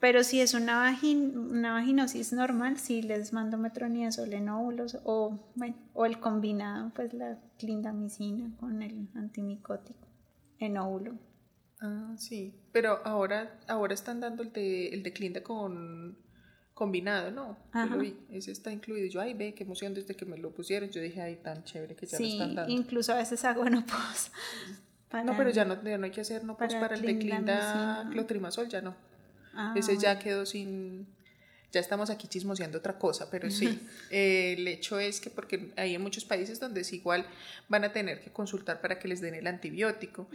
Pero 0.00 0.24
si 0.24 0.40
es 0.40 0.54
una, 0.54 0.78
vagin 0.78 1.38
una 1.38 1.74
vaginosis 1.74 2.32
normal, 2.32 2.78
sí 2.78 3.02
les 3.02 3.34
mando 3.34 3.58
metronidazol 3.58 4.32
en 4.32 4.48
óvulos 4.48 4.98
o, 5.04 5.52
bueno, 5.54 5.76
o 5.92 6.06
el 6.06 6.18
combinado, 6.18 6.90
pues 6.94 7.12
la 7.12 7.38
clindamicina 7.58 8.50
con 8.58 8.82
el 8.82 9.08
antimicótico 9.14 10.08
en 10.58 10.78
óvulo. 10.78 11.18
Ah, 11.82 12.14
sí. 12.16 12.54
Pero 12.72 13.00
ahora, 13.04 13.58
ahora 13.68 13.92
están 13.92 14.20
dando 14.20 14.42
el 14.42 14.52
de, 14.52 14.88
el 14.88 15.02
de 15.02 15.12
clinda 15.12 15.42
con 15.42 16.16
combinado, 16.80 17.30
¿no? 17.30 17.58
Yo 17.74 17.84
lo 17.84 17.98
vi, 17.98 18.16
ese 18.30 18.52
está 18.52 18.72
incluido. 18.72 19.06
Yo, 19.06 19.20
ay, 19.20 19.34
ve, 19.34 19.52
qué 19.52 19.64
emoción 19.64 19.92
desde 19.92 20.14
que 20.14 20.24
me 20.24 20.38
lo 20.38 20.50
pusieron. 20.50 20.88
Yo 20.88 21.02
dije, 21.02 21.20
ay, 21.20 21.36
tan 21.36 21.62
chévere 21.62 21.94
que 21.94 22.06
ya 22.06 22.18
lo 22.18 22.24
están 22.24 22.54
dando. 22.54 22.72
incluso 22.72 23.12
a 23.12 23.16
veces 23.16 23.44
hago 23.44 23.68
no 23.68 23.84
no, 25.12 25.36
pero 25.36 25.50
ya 25.50 25.66
no, 25.66 25.76
no 25.76 26.04
hay 26.04 26.10
que 26.10 26.22
hacer 26.22 26.42
no 26.42 26.56
para, 26.56 26.80
para 26.80 26.94
el 26.94 27.02
de 27.02 27.18
clotrimazol, 28.12 28.66
ya 28.70 28.80
no. 28.80 28.94
Ah, 29.52 29.74
ese 29.76 29.98
ya 29.98 30.18
quedó 30.18 30.46
sin 30.46 31.06
ya 31.72 31.80
estamos 31.80 32.10
aquí 32.10 32.26
chismoseando 32.26 32.78
otra 32.78 32.98
cosa, 32.98 33.30
pero 33.30 33.50
sí, 33.50 33.80
eh, 34.10 34.54
el 34.58 34.66
hecho 34.66 34.98
es 34.98 35.20
que 35.20 35.30
porque 35.30 35.72
hay 35.76 35.94
en 35.94 36.02
muchos 36.02 36.24
países 36.24 36.58
donde 36.58 36.80
es 36.80 36.92
igual 36.92 37.26
van 37.68 37.84
a 37.84 37.92
tener 37.92 38.20
que 38.20 38.30
consultar 38.30 38.80
para 38.80 38.98
que 38.98 39.06
les 39.08 39.20
den 39.20 39.34
el 39.34 39.46
antibiótico. 39.46 40.28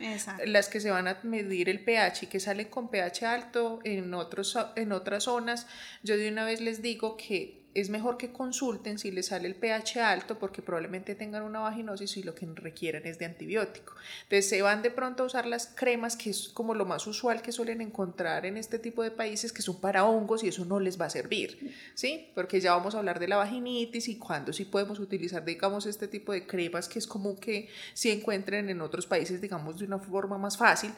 Las 0.46 0.70
que 0.70 0.80
se 0.80 0.92
van 0.92 1.08
a 1.08 1.20
medir 1.24 1.70
el 1.70 1.84
pH 1.84 2.24
y 2.24 2.28
que 2.28 2.40
salen 2.40 2.70
con 2.70 2.90
pH 2.90 3.26
alto 3.26 3.80
en, 3.84 4.14
otros, 4.14 4.58
en 4.76 4.92
otras 4.92 5.24
zonas, 5.24 5.68
yo 6.04 6.18
de 6.18 6.30
una 6.30 6.46
vez 6.46 6.62
les 6.62 6.82
digo 6.82 7.18
que 7.18 7.65
es 7.76 7.90
mejor 7.90 8.18
que 8.18 8.32
consulten 8.32 8.98
si 8.98 9.12
les 9.12 9.28
sale 9.28 9.50
el 9.50 9.56
pH 9.56 10.00
alto 10.00 10.40
porque 10.40 10.62
probablemente 10.62 11.14
tengan 11.14 11.44
una 11.44 11.60
vaginosis 11.60 12.16
y 12.16 12.24
lo 12.24 12.34
que 12.34 12.48
requieren 12.56 13.06
es 13.06 13.20
de 13.20 13.26
antibiótico. 13.26 13.94
Entonces 14.24 14.48
se 14.48 14.62
van 14.62 14.82
de 14.82 14.92
pronto 14.92 15.24
a 15.24 15.26
usar 15.26 15.46
las 15.46 15.68
cremas, 15.68 16.16
que 16.16 16.30
es 16.30 16.48
como 16.48 16.74
lo 16.74 16.86
más 16.86 17.06
usual 17.06 17.42
que 17.42 17.52
suelen 17.52 17.82
encontrar 17.82 18.46
en 18.46 18.56
este 18.56 18.80
tipo 18.80 19.04
de 19.04 19.12
países, 19.12 19.52
que 19.52 19.62
son 19.62 19.82
para 19.82 20.06
hongos 20.06 20.46
y 20.46 20.48
eso 20.48 20.64
no 20.64 20.80
les 20.80 21.00
va 21.00 21.06
a 21.06 21.10
servir, 21.10 21.76
¿sí? 21.96 22.30
Porque 22.34 22.62
ya 22.62 22.74
vamos 22.74 22.96
a 22.96 23.00
hablar 23.00 23.20
de 23.20 23.28
la 23.28 23.36
vaginitis 23.36 24.08
y 24.08 24.18
cuándo 24.18 24.54
sí 24.54 24.64
podemos 24.64 25.00
utilizar, 25.00 25.44
digamos, 25.44 25.86
este 25.86 26.08
tipo 26.08 26.32
de 26.32 26.48
cremas 26.48 26.88
que 26.88 27.00
es 27.00 27.06
como 27.06 27.38
que 27.38 27.68
si 27.94 28.10
encuentren 28.10 28.70
en 28.70 28.80
otros 28.80 29.06
países, 29.06 29.42
digamos, 29.42 29.80
de 29.80 29.86
una 29.86 30.00
forma 30.00 30.38
más 30.38 30.58
fácil 30.58 30.92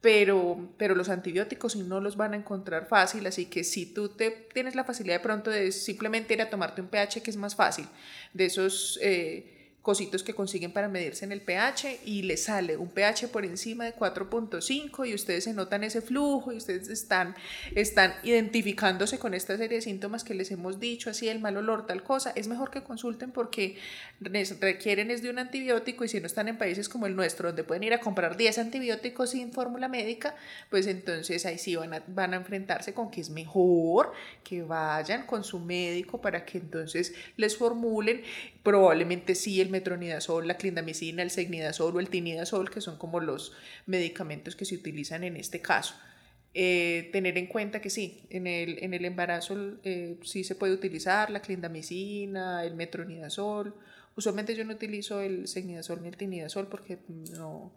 pero, 0.00 0.68
pero 0.76 0.94
los 0.94 1.08
antibióticos 1.08 1.76
no 1.76 2.00
los 2.00 2.16
van 2.16 2.34
a 2.34 2.36
encontrar 2.36 2.86
fácil, 2.86 3.26
así 3.26 3.46
que 3.46 3.64
si 3.64 3.86
tú 3.86 4.10
te, 4.10 4.30
tienes 4.30 4.74
la 4.74 4.84
facilidad 4.84 5.16
de 5.16 5.22
pronto 5.22 5.50
de 5.50 5.72
simplemente 5.72 6.34
ir 6.34 6.42
a 6.42 6.50
tomarte 6.50 6.80
un 6.80 6.88
pH 6.88 7.22
que 7.22 7.30
es 7.30 7.36
más 7.36 7.54
fácil, 7.54 7.86
de 8.32 8.44
esos... 8.46 8.98
Eh, 9.02 9.52
cositos 9.86 10.24
que 10.24 10.34
consiguen 10.34 10.72
para 10.72 10.88
medirse 10.88 11.24
en 11.24 11.30
el 11.30 11.40
pH 11.40 12.00
y 12.04 12.22
les 12.22 12.42
sale 12.42 12.76
un 12.76 12.88
pH 12.88 13.28
por 13.28 13.44
encima 13.44 13.84
de 13.84 13.94
4.5 13.94 15.08
y 15.08 15.14
ustedes 15.14 15.44
se 15.44 15.54
notan 15.54 15.84
ese 15.84 16.02
flujo 16.02 16.52
y 16.52 16.56
ustedes 16.56 16.88
están, 16.88 17.36
están 17.72 18.12
identificándose 18.24 19.20
con 19.20 19.32
esta 19.32 19.56
serie 19.56 19.76
de 19.78 19.82
síntomas 19.82 20.24
que 20.24 20.34
les 20.34 20.50
hemos 20.50 20.80
dicho, 20.80 21.08
así 21.08 21.28
el 21.28 21.38
mal 21.38 21.56
olor, 21.56 21.86
tal 21.86 22.02
cosa, 22.02 22.32
es 22.34 22.48
mejor 22.48 22.72
que 22.72 22.82
consulten 22.82 23.30
porque 23.30 23.76
requieren 24.60 25.12
es 25.12 25.22
de 25.22 25.30
un 25.30 25.38
antibiótico 25.38 26.02
y 26.02 26.08
si 26.08 26.18
no 26.18 26.26
están 26.26 26.48
en 26.48 26.58
países 26.58 26.88
como 26.88 27.06
el 27.06 27.14
nuestro 27.14 27.50
donde 27.50 27.62
pueden 27.62 27.84
ir 27.84 27.94
a 27.94 28.00
comprar 28.00 28.36
10 28.36 28.58
antibióticos 28.58 29.30
sin 29.30 29.52
fórmula 29.52 29.86
médica, 29.86 30.34
pues 30.68 30.88
entonces 30.88 31.46
ahí 31.46 31.58
sí 31.58 31.76
van 31.76 31.94
a, 31.94 32.02
van 32.08 32.34
a 32.34 32.38
enfrentarse 32.38 32.92
con 32.92 33.08
que 33.08 33.20
es 33.20 33.30
mejor 33.30 34.12
que 34.42 34.64
vayan 34.64 35.26
con 35.26 35.44
su 35.44 35.60
médico 35.60 36.20
para 36.20 36.44
que 36.44 36.58
entonces 36.58 37.14
les 37.36 37.56
formulen. 37.56 38.22
Probablemente 38.64 39.36
sí 39.36 39.60
el 39.60 39.75
metronidazol, 39.76 40.46
la 40.46 40.56
clindamicina, 40.56 41.22
el 41.22 41.30
segnidazol 41.30 41.96
o 41.96 42.00
el 42.00 42.08
tinidazol, 42.08 42.70
que 42.70 42.80
son 42.80 42.96
como 42.96 43.20
los 43.20 43.52
medicamentos 43.86 44.56
que 44.56 44.64
se 44.64 44.74
utilizan 44.74 45.24
en 45.24 45.36
este 45.36 45.60
caso. 45.60 45.94
Eh, 46.58 47.10
tener 47.12 47.36
en 47.36 47.48
cuenta 47.48 47.80
que 47.82 47.90
sí, 47.90 48.26
en 48.30 48.46
el, 48.46 48.82
en 48.82 48.94
el 48.94 49.04
embarazo 49.04 49.54
eh, 49.84 50.18
sí 50.22 50.42
se 50.42 50.54
puede 50.54 50.72
utilizar 50.72 51.28
la 51.30 51.40
clindamicina, 51.40 52.64
el 52.64 52.74
metronidazol. 52.74 53.74
Usualmente 54.16 54.54
yo 54.54 54.64
no 54.64 54.72
utilizo 54.72 55.20
el 55.20 55.48
segnidazol 55.48 56.00
ni 56.02 56.08
el 56.08 56.16
tinidazol 56.16 56.68
porque 56.68 56.98
no, 57.36 57.72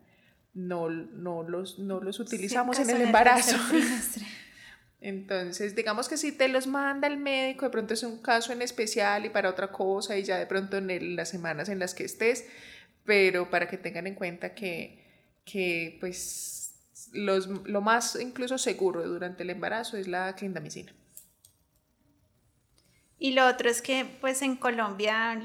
no, 0.53 0.89
no, 0.89 1.43
los, 1.43 1.79
no 1.79 1.99
los 1.99 2.21
utilizamos 2.21 2.79
en 2.79 2.89
el 2.89 3.01
embarazo. 3.01 3.57
Entonces, 5.01 5.75
digamos 5.75 6.09
que 6.09 6.17
si 6.17 6.31
te 6.33 6.49
los 6.49 6.67
manda 6.67 7.07
el 7.07 7.17
médico, 7.17 7.65
de 7.65 7.71
pronto 7.71 7.93
es 7.93 8.03
un 8.03 8.21
caso 8.21 8.51
en 8.51 8.61
especial 8.61 9.25
y 9.25 9.29
para 9.29 9.49
otra 9.49 9.71
cosa 9.71 10.17
y 10.17 10.23
ya 10.23 10.37
de 10.37 10.45
pronto 10.45 10.77
en 10.77 11.15
las 11.15 11.29
semanas 11.29 11.69
en 11.69 11.79
las 11.79 11.93
que 11.93 12.03
estés, 12.03 12.45
pero 13.05 13.49
para 13.49 13.67
que 13.67 13.77
tengan 13.77 14.07
en 14.07 14.15
cuenta 14.15 14.53
que, 14.53 15.05
que 15.45 15.97
pues 16.01 16.73
los, 17.13 17.47
lo 17.47 17.81
más 17.81 18.17
incluso 18.19 18.57
seguro 18.57 19.07
durante 19.07 19.43
el 19.43 19.51
embarazo 19.51 19.97
es 19.97 20.07
la 20.07 20.35
clindamicina. 20.35 20.93
Y 23.21 23.33
lo 23.33 23.45
otro 23.47 23.69
es 23.69 23.81
que 23.81 24.05
pues 24.21 24.41
en 24.41 24.55
Colombia 24.55 25.41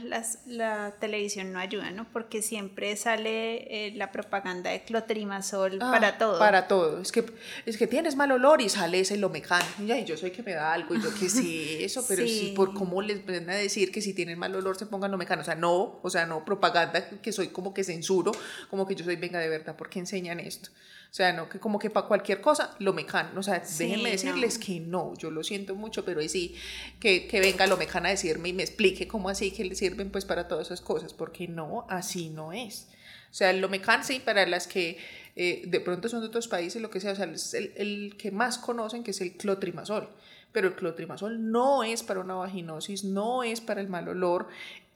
la 0.46 0.94
televisión 1.00 1.52
no 1.52 1.58
ayuda, 1.58 1.90
¿no? 1.90 2.06
Porque 2.12 2.40
siempre 2.40 2.94
sale 2.94 3.86
eh, 3.88 3.92
la 3.96 4.12
propaganda 4.12 4.70
de 4.70 4.84
clotrimazol 4.84 5.80
ah, 5.82 5.90
para 5.90 6.16
todo. 6.16 6.38
Para 6.38 6.68
todo. 6.68 7.00
Es 7.00 7.10
que, 7.10 7.24
es 7.66 7.76
que 7.76 7.88
tienes 7.88 8.14
mal 8.14 8.30
olor 8.30 8.60
y 8.60 8.68
sale 8.68 9.00
ese 9.00 9.16
lomecán. 9.16 9.62
Y 9.80 10.04
yo 10.04 10.16
soy 10.16 10.30
que 10.30 10.44
me 10.44 10.52
da 10.52 10.72
algo 10.72 10.94
y 10.94 11.02
yo 11.02 11.12
que 11.14 11.28
sí, 11.28 11.78
eso, 11.80 12.04
pero 12.06 12.24
sí. 12.24 12.52
por 12.54 12.74
cómo 12.74 13.02
les 13.02 13.26
van 13.26 13.50
a 13.50 13.54
decir 13.54 13.90
que 13.90 14.00
si 14.00 14.14
tienen 14.14 14.38
mal 14.38 14.54
olor 14.54 14.76
se 14.76 14.86
pongan 14.86 15.10
lomecán. 15.10 15.40
O 15.40 15.44
sea, 15.44 15.56
no, 15.56 15.98
o 16.00 16.10
sea, 16.10 16.26
no 16.26 16.44
propaganda 16.44 17.08
que 17.20 17.32
soy 17.32 17.48
como 17.48 17.74
que 17.74 17.82
censuro, 17.82 18.30
como 18.70 18.86
que 18.86 18.94
yo 18.94 19.04
soy 19.04 19.16
venga 19.16 19.40
de 19.40 19.48
verdad, 19.48 19.74
¿por 19.74 19.90
qué 19.90 19.98
enseñan 19.98 20.38
esto? 20.38 20.70
O 21.14 21.16
sea, 21.16 21.32
no 21.32 21.48
que 21.48 21.60
como 21.60 21.78
que 21.78 21.90
para 21.90 22.08
cualquier 22.08 22.40
cosa 22.40 22.74
lo 22.80 22.92
mecano. 22.92 23.38
O 23.38 23.42
sea, 23.44 23.60
déjenme 23.60 24.10
decirles 24.10 24.58
que 24.58 24.80
no, 24.80 25.14
yo 25.16 25.30
lo 25.30 25.44
siento 25.44 25.76
mucho, 25.76 26.04
pero 26.04 26.20
sí, 26.28 26.56
que, 26.98 27.28
que 27.28 27.38
venga 27.38 27.68
lo 27.68 27.76
mecano 27.76 28.08
a 28.08 28.10
decirme 28.10 28.48
y 28.48 28.52
me 28.52 28.64
explique 28.64 29.06
cómo 29.06 29.28
así 29.28 29.52
que 29.52 29.64
le 29.64 29.76
sirven 29.76 30.10
pues 30.10 30.24
para 30.24 30.48
todas 30.48 30.66
esas 30.66 30.80
cosas, 30.80 31.14
porque 31.14 31.46
no, 31.46 31.86
así 31.88 32.30
no 32.30 32.52
es. 32.52 32.88
O 33.30 33.34
sea, 33.34 33.52
lo 33.52 33.68
mecán 33.68 34.02
sí 34.02 34.18
para 34.18 34.44
las 34.44 34.66
que 34.66 34.98
eh, 35.36 35.62
de 35.64 35.78
pronto 35.78 36.08
son 36.08 36.20
de 36.20 36.26
otros 36.26 36.48
países, 36.48 36.82
lo 36.82 36.90
que 36.90 36.98
sea, 36.98 37.12
o 37.12 37.14
sea, 37.14 37.26
es 37.26 37.54
el, 37.54 37.72
el 37.76 38.16
que 38.18 38.32
más 38.32 38.58
conocen 38.58 39.04
que 39.04 39.12
es 39.12 39.20
el 39.20 39.36
clotrimazol 39.36 40.10
pero 40.54 40.68
el 40.68 40.76
clotrimazol 40.76 41.50
no 41.50 41.82
es 41.82 42.04
para 42.04 42.20
una 42.20 42.34
vaginosis, 42.34 43.02
no 43.02 43.42
es 43.42 43.60
para 43.60 43.80
el 43.80 43.88
mal 43.88 44.08
olor, 44.08 44.46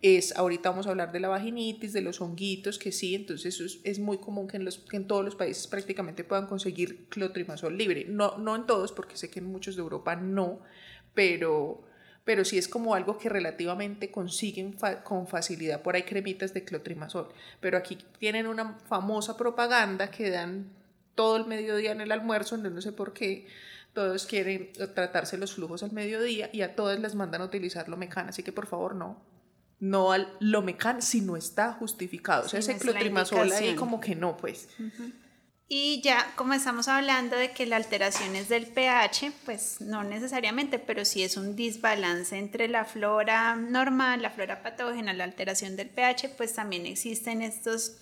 es, 0.00 0.36
ahorita 0.36 0.70
vamos 0.70 0.86
a 0.86 0.90
hablar 0.90 1.10
de 1.10 1.18
la 1.18 1.28
vaginitis, 1.28 1.92
de 1.92 2.02
los 2.02 2.20
honguitos, 2.20 2.78
que 2.78 2.92
sí, 2.92 3.16
entonces 3.16 3.80
es, 3.82 3.98
muy 3.98 4.18
común 4.18 4.46
que 4.46 4.56
en, 4.56 5.06
todos 5.06 5.24
los 5.24 5.34
países 5.34 5.66
prácticamente 5.66 6.22
puedan 6.22 6.46
conseguir 6.46 7.06
clotrimazol 7.08 7.76
libre. 7.76 8.06
No, 8.08 8.38
no 8.38 8.54
en 8.54 8.66
todos, 8.66 8.92
porque 8.92 9.16
sé 9.16 9.28
que 9.28 9.40
en 9.40 9.46
muchos 9.46 9.74
de 9.74 9.82
Europa 9.82 10.14
no, 10.14 10.60
pero, 11.14 11.82
pero 12.24 12.44
sí 12.44 12.58
es 12.58 12.68
como 12.68 12.94
algo 12.94 13.18
que 13.18 13.28
relativamente 13.28 14.12
consiguen 14.12 14.76
con 15.02 15.26
facilidad. 15.26 15.82
Por 15.82 15.96
ahí 15.96 16.04
cremitas 16.04 16.54
de 16.54 16.64
clotrimazol. 16.64 17.28
Pero 17.60 17.76
aquí 17.76 17.98
tienen 18.20 18.46
una 18.46 18.78
famosa 18.88 19.36
propaganda 19.36 20.12
que 20.12 20.30
dan 20.30 20.70
todo 21.16 21.36
el 21.36 21.46
mediodía 21.46 21.90
en 21.90 22.00
el 22.00 22.12
almuerzo, 22.12 22.56
no 22.56 22.80
sé 22.80 22.92
por 22.92 23.12
qué 23.12 23.48
todos 23.92 24.26
quieren 24.26 24.70
tratarse 24.94 25.36
los 25.36 25.54
flujos 25.54 25.82
al 25.82 25.90
mediodía 25.90 26.50
y 26.52 26.62
a 26.62 26.76
todas 26.76 27.00
les 27.00 27.16
mandan 27.16 27.40
a 27.40 27.46
utilizar 27.46 27.88
Lomecan, 27.88 28.28
así 28.28 28.44
que 28.44 28.52
por 28.52 28.66
favor 28.66 28.94
no. 28.94 29.20
No 29.80 30.12
al 30.12 30.32
Lomecan 30.40 31.02
si 31.02 31.20
no 31.20 31.36
está 31.36 31.72
justificado. 31.72 32.46
o 32.46 32.48
sea, 32.48 32.60
ese 32.60 32.76
clotrimazol 32.78 33.52
ahí 33.52 33.74
como 33.74 34.00
que 34.00 34.14
no, 34.14 34.36
pues. 34.36 34.68
Y 35.70 36.00
ya 36.00 36.32
como 36.34 36.54
estamos 36.54 36.88
hablando 36.88 37.36
de 37.36 37.52
que 37.52 37.66
la 37.66 37.76
alteración 37.76 38.34
es 38.36 38.48
del 38.48 38.66
pH, 38.66 39.32
pues 39.44 39.82
no 39.82 40.02
necesariamente, 40.02 40.78
pero 40.78 41.04
sí 41.04 41.22
es 41.22 41.36
un 41.36 41.56
desbalance 41.56 42.38
entre 42.38 42.68
la 42.68 42.86
flora 42.86 43.54
normal, 43.54 44.22
la 44.22 44.30
flora 44.30 44.62
patógena, 44.62 45.12
la 45.12 45.24
alteración 45.24 45.76
del 45.76 45.90
pH, 45.90 46.30
pues 46.38 46.54
también 46.54 46.86
existen 46.86 47.42
estos 47.42 47.98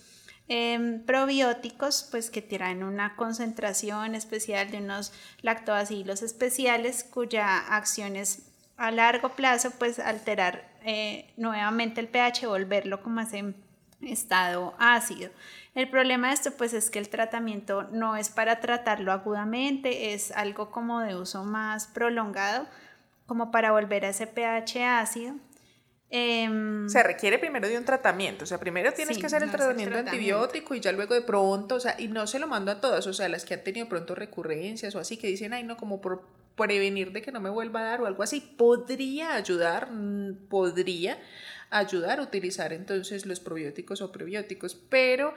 em, 0.46 1.04
probióticos 1.04 2.06
pues 2.08 2.30
que 2.30 2.40
tienen 2.40 2.84
una 2.84 3.16
concentración 3.16 4.14
especial 4.14 4.70
de 4.70 4.78
unos 4.78 5.12
lactobacilos 5.42 6.22
especiales 6.22 7.02
cuya 7.02 7.58
acción 7.58 8.14
es 8.14 8.45
a 8.76 8.90
largo 8.90 9.30
plazo 9.30 9.70
pues 9.78 9.98
alterar 9.98 10.68
eh, 10.84 11.32
nuevamente 11.36 12.00
el 12.00 12.08
pH, 12.08 12.46
volverlo 12.46 13.02
como 13.02 13.20
ese 13.20 13.54
estado 14.02 14.74
ácido. 14.78 15.30
El 15.74 15.88
problema 15.90 16.28
de 16.28 16.34
esto 16.34 16.52
pues 16.52 16.72
es 16.72 16.90
que 16.90 16.98
el 16.98 17.08
tratamiento 17.08 17.84
no 17.92 18.16
es 18.16 18.28
para 18.28 18.60
tratarlo 18.60 19.12
agudamente, 19.12 20.14
es 20.14 20.30
algo 20.32 20.70
como 20.70 21.00
de 21.00 21.14
uso 21.14 21.44
más 21.44 21.86
prolongado, 21.86 22.66
como 23.26 23.50
para 23.50 23.72
volver 23.72 24.04
a 24.04 24.10
ese 24.10 24.26
pH 24.26 24.84
ácido. 24.84 25.34
Em, 26.08 26.88
se 26.88 27.02
requiere 27.02 27.38
primero 27.38 27.66
de 27.66 27.76
un 27.76 27.84
tratamiento, 27.84 28.44
o 28.44 28.46
sea, 28.46 28.58
primero 28.58 28.92
tienes 28.92 29.18
que 29.18 29.26
hacer 29.26 29.42
el 29.42 29.50
tratamiento, 29.50 29.98
antibiótico 29.98 30.74
y 30.76 30.80
ya 30.80 30.92
luego 30.92 31.14
de 31.14 31.22
pronto, 31.22 31.74
o 31.74 31.80
sea, 31.80 31.96
y 31.98 32.06
no 32.06 32.28
se 32.28 32.38
lo 32.38 32.46
mando 32.46 32.70
a 32.70 32.80
todas, 32.80 33.08
o 33.08 33.12
sea, 33.12 33.28
las 33.28 33.44
que 33.44 33.54
han 33.54 33.64
tenido 33.64 33.88
pronto 33.88 34.14
recurrencias 34.14 34.94
o 34.94 35.00
así, 35.00 35.16
que 35.16 35.26
dicen, 35.26 35.52
ay, 35.52 35.64
no, 35.64 35.76
como 35.76 36.00
por 36.00 36.22
prevenir 36.56 37.12
de 37.12 37.22
que 37.22 37.32
no 37.32 37.40
me 37.40 37.50
vuelva 37.50 37.80
a 37.80 37.84
dar 37.84 38.00
o 38.00 38.06
algo 38.06 38.22
así, 38.22 38.40
podría 38.40 39.34
ayudar, 39.34 39.90
mm, 39.90 40.48
podría 40.48 41.18
ayudar 41.70 42.20
a 42.20 42.22
utilizar 42.22 42.72
entonces 42.72 43.26
los 43.26 43.40
probióticos 43.40 44.00
o 44.00 44.12
prebióticos, 44.12 44.74
pero 44.74 45.34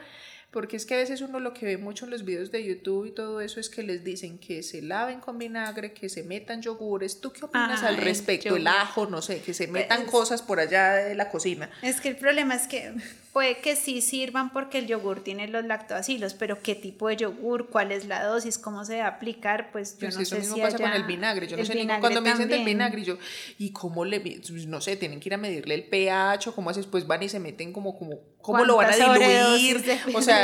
porque 0.51 0.77
es 0.77 0.85
que 0.85 0.95
a 0.95 0.97
veces 0.97 1.21
uno 1.21 1.39
lo 1.39 1.53
que 1.53 1.65
ve 1.65 1.77
mucho 1.77 2.05
en 2.05 2.11
los 2.11 2.25
videos 2.25 2.51
de 2.51 2.63
YouTube 2.63 3.05
y 3.05 3.11
todo 3.11 3.39
eso 3.41 3.59
es 3.59 3.69
que 3.69 3.83
les 3.83 4.03
dicen 4.03 4.39
que 4.39 4.63
se 4.63 4.81
laven 4.81 5.19
con 5.19 5.37
vinagre, 5.37 5.93
que 5.93 6.09
se 6.09 6.23
metan 6.23 6.61
yogures. 6.61 7.21
¿Tú 7.21 7.31
qué 7.31 7.45
opinas 7.45 7.83
al 7.83 7.97
respecto? 7.97 8.55
El 8.55 8.65
ajo, 8.65 9.05
no 9.05 9.21
sé, 9.21 9.41
que 9.41 9.53
se 9.53 9.67
metan 9.67 10.05
cosas 10.05 10.41
por 10.41 10.59
allá 10.59 10.93
de 10.93 11.15
la 11.15 11.29
cocina. 11.29 11.69
Es 11.83 12.01
que 12.01 12.09
el 12.09 12.15
problema 12.15 12.55
es 12.55 12.67
que 12.67 12.93
puede 13.33 13.59
que 13.59 13.75
sí 13.75 14.01
sirvan 14.01 14.51
porque 14.51 14.79
el 14.79 14.87
yogur 14.87 15.23
tiene 15.23 15.47
los 15.47 15.63
lactobacilos, 15.63 16.33
pero 16.33 16.61
qué 16.61 16.75
tipo 16.75 17.07
de 17.09 17.17
yogur, 17.17 17.69
cuál 17.69 17.91
es 17.91 18.05
la 18.05 18.23
dosis, 18.23 18.57
cómo 18.57 18.85
se 18.85 18.99
va 18.99 19.05
a 19.05 19.07
aplicar, 19.09 19.71
pues 19.71 19.93
yo 19.93 20.07
pues 20.07 20.15
no 20.15 20.19
sé 20.19 20.23
eso 20.23 20.35
mismo 20.37 20.57
pasa 20.57 20.77
con 20.77 20.91
el 20.91 21.03
vinagre. 21.03 21.47
Yo 21.47 21.57
no 21.57 21.65
sé, 21.65 21.87
cuando 21.99 22.21
me 22.21 22.31
dicen 22.31 22.49
del 22.49 22.65
vinagre, 22.65 23.03
yo, 23.03 23.17
¿y 23.57 23.71
cómo 23.71 24.03
le, 24.03 24.19
pues, 24.19 24.65
no 24.65 24.81
sé, 24.81 24.95
tienen 24.97 25.19
que 25.19 25.29
ir 25.29 25.35
a 25.35 25.37
medirle 25.37 25.75
el 25.75 25.83
pH 25.83 26.51
cómo 26.53 26.69
haces, 26.69 26.87
pues 26.87 27.05
van 27.05 27.21
y 27.21 27.29
se 27.29 27.39
meten 27.39 27.71
como, 27.71 27.97
como, 27.97 28.19
cómo 28.41 28.65
lo 28.65 28.77
van 28.77 28.91
a 28.91 28.95
diluir, 28.95 29.83
o 30.15 30.21
sea, 30.21 30.38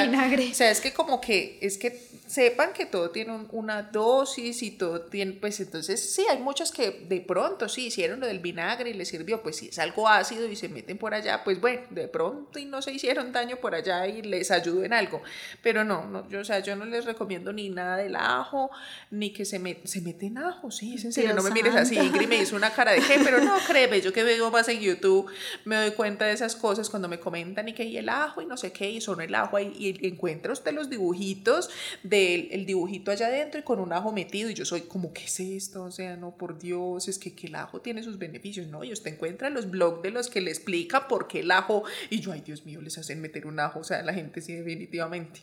o 0.52 0.56
sea, 0.56 0.72
es 0.72 0.82
que 0.82 0.93
como 0.93 1.22
que, 1.22 1.58
es 1.62 1.78
que 1.78 2.02
sepan 2.28 2.73
que 2.73 2.86
todo 2.86 3.11
tiene 3.11 3.47
una 3.51 3.84
dosis 3.84 4.63
y 4.63 4.71
todo 4.71 5.01
tiene, 5.01 5.34
pues 5.34 5.59
entonces 5.59 6.13
sí, 6.13 6.26
hay 6.30 6.39
muchos 6.39 6.71
que 6.71 7.05
de 7.07 7.21
pronto 7.21 7.69
sí 7.69 7.88
hicieron 7.88 8.19
lo 8.19 8.28
del 8.28 8.39
vinagre 8.39 8.89
y 8.89 8.93
les 8.93 9.09
sirvió, 9.09 9.43
pues 9.43 9.57
si 9.57 9.67
es 9.67 9.80
algo 9.80 10.07
ácido 10.07 10.47
y 10.47 10.55
se 10.55 10.69
meten 10.69 10.97
por 10.97 11.13
allá, 11.13 11.43
pues 11.43 11.61
bueno, 11.61 11.82
de 11.89 12.07
pronto 12.07 12.57
y 12.57 12.65
no 12.65 12.82
se 12.82 12.91
hicieron 12.91 13.32
daño 13.32 13.57
por 13.57 13.76
allá 13.76 14.07
y 14.07 14.21
les 14.21 14.51
ayudó 14.51 14.84
en 14.84 14.93
algo, 14.93 15.21
pero 15.61 15.84
no, 15.84 16.05
no 16.05 16.28
yo, 16.30 16.39
o 16.39 16.43
sea, 16.43 16.59
yo 16.59 16.76
no 16.76 16.86
les 16.86 17.05
recomiendo 17.05 17.53
ni 17.53 17.69
nada 17.69 17.97
del 17.97 18.15
ajo, 18.15 18.71
ni 19.11 19.32
que 19.32 19.45
se, 19.45 19.59
met, 19.59 19.86
se 19.86 20.01
meten 20.01 20.38
ajo, 20.38 20.71
sí, 20.71 20.95
es 20.95 21.05
en 21.05 21.13
serio, 21.13 21.34
no 21.34 21.43
me 21.43 21.51
mires 21.51 21.76
así, 21.76 21.95
Ingrid 21.97 22.28
me 22.28 22.38
hizo 22.38 22.55
una 22.55 22.71
cara 22.71 22.93
de 22.93 23.01
qué, 23.01 23.19
pero 23.23 23.39
no, 23.39 23.57
créeme, 23.67 24.01
yo 24.01 24.11
que 24.11 24.23
veo 24.23 24.49
más 24.49 24.67
en 24.69 24.80
YouTube 24.80 25.32
me 25.63 25.76
doy 25.76 25.91
cuenta 25.91 26.26
de 26.26 26.34
esas 26.34 26.55
cosas 26.55 26.89
cuando 26.89 27.07
me 27.07 27.19
comentan 27.19 27.69
y 27.69 27.73
que 27.73 27.84
y 27.84 27.97
el 27.97 28.09
ajo 28.09 28.41
y 28.41 28.45
no 28.45 28.57
sé 28.57 28.71
qué, 28.71 28.89
y 28.89 29.01
son 29.01 29.21
el 29.21 29.36
ajo 29.36 29.59
y, 29.59 29.65
y 29.78 30.07
encuentra 30.07 30.51
usted 30.51 30.73
los 30.73 30.89
dibujitos 30.89 31.69
del 32.16 32.47
el 32.51 32.66
dibujito 32.66 33.11
allá 33.11 33.28
adentro 33.28 33.59
y 33.59 33.63
con 33.63 33.80
un 33.80 33.93
ajo 33.93 34.11
metido 34.11 34.49
y 34.49 34.53
yo 34.53 34.66
soy 34.66 34.82
como, 34.82 35.13
¿qué 35.13 35.26
es 35.26 35.39
esto? 35.39 35.84
O 35.84 35.91
sea, 35.91 36.16
no, 36.16 36.36
por 36.36 36.57
Dios, 36.57 37.07
es 37.07 37.20
que, 37.20 37.34
que 37.34 37.47
el 37.47 37.55
ajo 37.55 37.82
tiene 37.82 38.03
sus 38.03 38.18
beneficios, 38.18 38.68
¿no? 38.68 38.84
Y 38.84 38.91
usted 38.91 39.13
encuentra 39.13 39.49
los 39.49 39.70
blogs 39.70 40.01
de 40.01 40.11
los 40.11 40.30
que 40.30 40.41
le 40.41 40.51
explica 40.51 41.07
por 41.07 41.28
qué 41.28 41.41
el 41.41 41.51
ajo 41.51 41.84
y 42.09 42.20
yo, 42.20 42.32
ay 42.32 42.41
Dios 42.41 42.66
mío, 42.66 42.82
les 42.82 42.97
hacen 42.97 43.22
meter 43.22 43.45
un 43.45 43.59
ajo, 43.59 43.80
o 43.80 43.84
sea, 43.84 44.01
la 44.01 44.13
gente 44.13 44.41
sí, 44.41 44.53
definitivamente. 44.53 45.41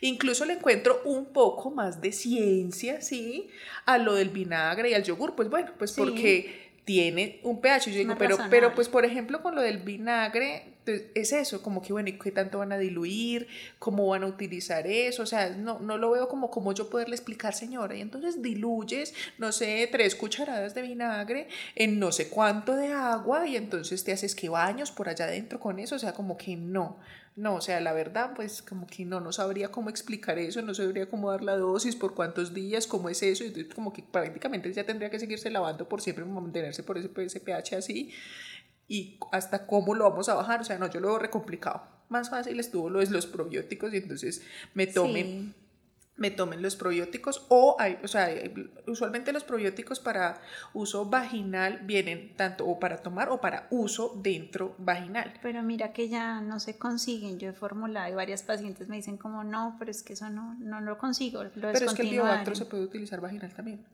Incluso 0.00 0.44
le 0.44 0.54
encuentro 0.54 1.00
un 1.04 1.26
poco 1.26 1.70
más 1.70 2.00
de 2.00 2.10
ciencia, 2.10 3.00
¿sí? 3.00 3.48
A 3.86 3.98
lo 3.98 4.14
del 4.14 4.30
vinagre 4.30 4.90
y 4.90 4.94
al 4.94 5.04
yogur, 5.04 5.36
pues 5.36 5.48
bueno, 5.48 5.70
pues 5.78 5.92
porque 5.92 6.72
tiene 6.84 7.38
un 7.44 7.60
pH. 7.60 7.90
Yo 7.90 7.98
digo, 7.98 8.16
pero, 8.18 8.36
pero 8.50 8.74
pues 8.74 8.88
por 8.88 9.04
ejemplo 9.04 9.42
con 9.42 9.54
lo 9.54 9.62
del 9.62 9.78
vinagre, 9.78 10.71
pues, 10.84 11.04
es 11.14 11.32
eso, 11.32 11.62
como 11.62 11.82
que 11.82 11.92
bueno, 11.92 12.08
¿y 12.08 12.18
qué 12.18 12.30
tanto 12.30 12.58
van 12.58 12.72
a 12.72 12.78
diluir? 12.78 13.46
¿Cómo 13.78 14.06
van 14.08 14.24
a 14.24 14.26
utilizar 14.26 14.86
eso? 14.86 15.22
O 15.22 15.26
sea, 15.26 15.50
no, 15.50 15.78
no 15.80 15.98
lo 15.98 16.10
veo 16.10 16.28
como 16.28 16.50
como 16.50 16.72
yo 16.74 16.90
poderle 16.90 17.14
explicar, 17.14 17.54
señora. 17.54 17.94
Y 17.94 18.00
entonces 18.00 18.42
diluyes, 18.42 19.14
no 19.38 19.52
sé, 19.52 19.88
tres 19.90 20.14
cucharadas 20.14 20.74
de 20.74 20.82
vinagre 20.82 21.48
en 21.76 21.98
no 21.98 22.12
sé 22.12 22.28
cuánto 22.28 22.74
de 22.76 22.88
agua 22.92 23.46
y 23.46 23.56
entonces 23.56 24.02
te 24.04 24.12
haces 24.12 24.34
que 24.34 24.48
baños 24.48 24.90
por 24.90 25.08
allá 25.08 25.26
adentro 25.26 25.60
con 25.60 25.78
eso. 25.78 25.96
O 25.96 25.98
sea, 25.98 26.12
como 26.12 26.36
que 26.36 26.56
no. 26.56 26.98
No, 27.34 27.54
o 27.54 27.60
sea, 27.62 27.80
la 27.80 27.94
verdad, 27.94 28.32
pues 28.36 28.60
como 28.60 28.86
que 28.86 29.06
no, 29.06 29.18
no 29.18 29.32
sabría 29.32 29.70
cómo 29.70 29.88
explicar 29.88 30.38
eso, 30.38 30.60
no 30.60 30.74
sabría 30.74 31.08
cómo 31.08 31.30
dar 31.30 31.42
la 31.42 31.56
dosis, 31.56 31.96
por 31.96 32.14
cuántos 32.14 32.52
días, 32.52 32.86
cómo 32.86 33.08
es 33.08 33.22
eso, 33.22 33.42
y 33.44 33.64
como 33.68 33.90
que 33.90 34.02
prácticamente 34.02 34.70
ya 34.70 34.84
tendría 34.84 35.08
que 35.08 35.18
seguirse 35.18 35.48
lavando 35.50 35.88
por 35.88 36.02
siempre, 36.02 36.26
mantenerse 36.26 36.82
por 36.82 36.98
ese, 36.98 37.08
ese 37.16 37.40
pH 37.40 37.76
así, 37.76 38.12
y 38.92 39.16
hasta 39.32 39.66
cómo 39.66 39.94
lo 39.94 40.04
vamos 40.04 40.28
a 40.28 40.34
bajar, 40.34 40.60
o 40.60 40.64
sea, 40.64 40.76
no, 40.76 40.86
yo 40.90 41.00
lo 41.00 41.08
veo 41.08 41.18
re 41.18 41.30
complicado. 41.30 41.82
Más 42.10 42.28
fácil 42.28 42.60
estuvo 42.60 42.90
lo 42.90 42.98
de 43.00 43.06
los 43.06 43.26
probióticos 43.26 43.94
y 43.94 43.96
entonces 43.96 44.42
me 44.74 44.86
tomen 44.86 45.54
me 46.16 46.30
tomen 46.30 46.60
los 46.60 46.76
probióticos 46.76 47.46
o 47.48 47.74
hay, 47.78 47.98
o 48.04 48.06
sea, 48.06 48.28
usualmente 48.86 49.32
los 49.32 49.44
probióticos 49.44 49.98
para 49.98 50.42
uso 50.74 51.06
vaginal 51.06 51.80
vienen 51.84 52.36
tanto 52.36 52.66
o 52.66 52.78
para 52.78 52.98
tomar 52.98 53.30
o 53.30 53.40
para 53.40 53.66
uso 53.70 54.20
dentro 54.22 54.74
vaginal. 54.76 55.32
Pero 55.40 55.62
mira 55.62 55.94
que 55.94 56.10
ya 56.10 56.42
no 56.42 56.60
se 56.60 56.76
consiguen, 56.76 57.38
yo 57.38 57.48
he 57.48 57.54
formulado 57.54 58.12
y 58.12 58.14
varias 58.14 58.42
pacientes 58.42 58.88
me 58.88 58.96
dicen 58.96 59.16
como 59.16 59.42
no, 59.42 59.76
pero 59.78 59.90
es 59.90 60.02
que 60.02 60.12
eso 60.12 60.28
no, 60.28 60.54
no 60.60 60.82
lo 60.82 60.98
consigo. 60.98 61.42
Lo 61.44 61.50
pero 61.50 61.72
es 61.72 61.94
que 61.94 62.02
el 62.02 62.10
biobactro 62.10 62.54
se 62.54 62.66
puede 62.66 62.84
utilizar 62.84 63.22
vaginal 63.22 63.54
también. 63.54 63.86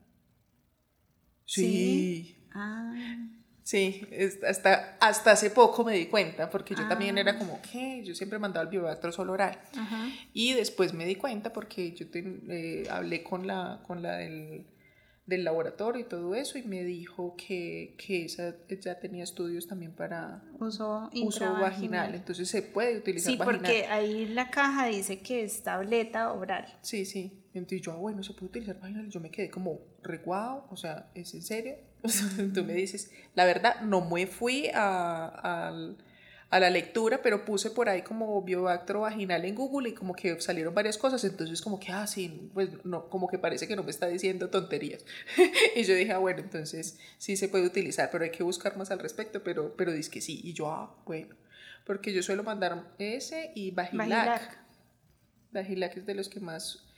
Sí. 1.45 1.63
¿Sí? 1.63 2.49
Ah. 2.53 3.38
Sí, 3.69 4.01
hasta, 4.47 4.97
hasta 4.99 5.29
hace 5.29 5.51
poco 5.51 5.83
me 5.83 5.93
di 5.93 6.07
cuenta, 6.07 6.49
porque 6.49 6.73
yo 6.73 6.87
también 6.87 7.19
era 7.19 7.33
ah. 7.33 7.37
como, 7.37 7.61
¿qué? 7.61 8.01
Yo 8.03 8.15
siempre 8.15 8.39
mandaba 8.39 8.63
el 8.63 8.69
biobacter 8.71 9.13
solo 9.13 9.33
oral. 9.33 9.59
Y 10.33 10.53
después 10.53 10.95
me 10.95 11.05
di 11.05 11.13
cuenta 11.13 11.53
porque 11.53 11.91
yo 11.91 12.07
eh, 12.15 12.87
hablé 12.89 13.21
con 13.21 13.45
la, 13.45 13.83
con 13.85 14.01
la 14.01 14.17
del, 14.17 14.65
del, 15.27 15.43
laboratorio 15.43 16.01
y 16.01 16.05
todo 16.05 16.33
eso 16.33 16.57
y 16.57 16.63
me 16.63 16.83
dijo 16.83 17.35
que, 17.37 17.95
que 18.03 18.25
esa 18.25 18.55
ya 18.81 18.99
tenía 18.99 19.23
estudios 19.23 19.67
también 19.67 19.91
para 19.91 20.41
uso, 20.59 21.07
uso 21.21 21.53
vaginal. 21.53 22.15
Entonces 22.15 22.49
se 22.49 22.63
puede 22.63 22.97
utilizar 22.97 23.33
Sí, 23.33 23.37
porque 23.37 23.85
ahí 23.85 24.25
la 24.25 24.49
caja 24.49 24.87
dice 24.87 25.19
que 25.19 25.43
es 25.43 25.61
tableta 25.61 26.33
oral. 26.33 26.65
Sí, 26.81 27.05
sí. 27.05 27.38
Entonces 27.53 27.81
yo, 27.81 27.91
ah, 27.91 27.95
bueno, 27.95 28.23
se 28.23 28.33
puede 28.33 28.47
utilizar 28.47 28.79
vaginal. 28.79 29.09
Yo 29.09 29.19
me 29.19 29.31
quedé 29.31 29.49
como 29.49 29.79
reguado, 30.03 30.65
o 30.69 30.77
sea, 30.77 31.09
¿es 31.15 31.33
en 31.33 31.41
serio? 31.41 31.75
tú 32.53 32.63
me 32.63 32.73
dices, 32.73 33.11
la 33.35 33.45
verdad, 33.45 33.81
no 33.81 34.01
me 34.01 34.27
fui 34.27 34.69
a, 34.73 35.65
la 36.51 36.69
lectura, 36.69 37.21
pero 37.21 37.45
puse 37.45 37.71
por 37.71 37.89
ahí 37.89 38.01
como 38.01 38.41
biobactero 38.41 39.01
vaginal 39.01 39.45
en 39.45 39.55
Google 39.55 39.89
y 39.89 39.93
como 39.93 40.13
que 40.15 40.39
salieron 40.41 40.73
varias 40.73 40.97
cosas, 40.97 41.23
entonces 41.23 41.61
como 41.61 41.79
que, 41.79 41.91
ah, 41.91 42.07
sí, 42.07 42.49
pues 42.53 42.69
no, 42.85 43.09
como 43.09 43.27
que 43.27 43.37
parece 43.37 43.67
que 43.67 43.75
no 43.75 43.83
me 43.83 43.91
está 43.91 44.07
diciendo 44.07 44.49
tonterías. 44.49 45.05
y 45.75 45.83
yo 45.83 45.93
dije, 45.95 46.11
ah, 46.13 46.17
bueno, 46.17 46.39
entonces 46.39 46.97
sí 47.17 47.35
se 47.35 47.49
puede 47.49 47.65
utilizar, 47.65 48.09
pero 48.11 48.23
hay 48.23 48.31
que 48.31 48.43
buscar 48.43 48.77
más 48.77 48.91
al 48.91 48.99
respecto, 48.99 49.43
pero, 49.43 49.75
pero 49.75 49.91
dice 49.91 50.09
que 50.09 50.21
sí. 50.21 50.41
Y 50.43 50.53
yo, 50.53 50.71
ah, 50.71 50.95
bueno, 51.05 51.35
porque 51.85 52.13
yo 52.13 52.23
suelo 52.23 52.43
mandar 52.43 52.93
ese 52.97 53.51
y 53.55 53.71
Vagilac. 53.71 54.59
Vagilac 55.51 55.97
es 55.97 56.05
de 56.05 56.13
los 56.13 56.29
que 56.29 56.39
más 56.39 56.88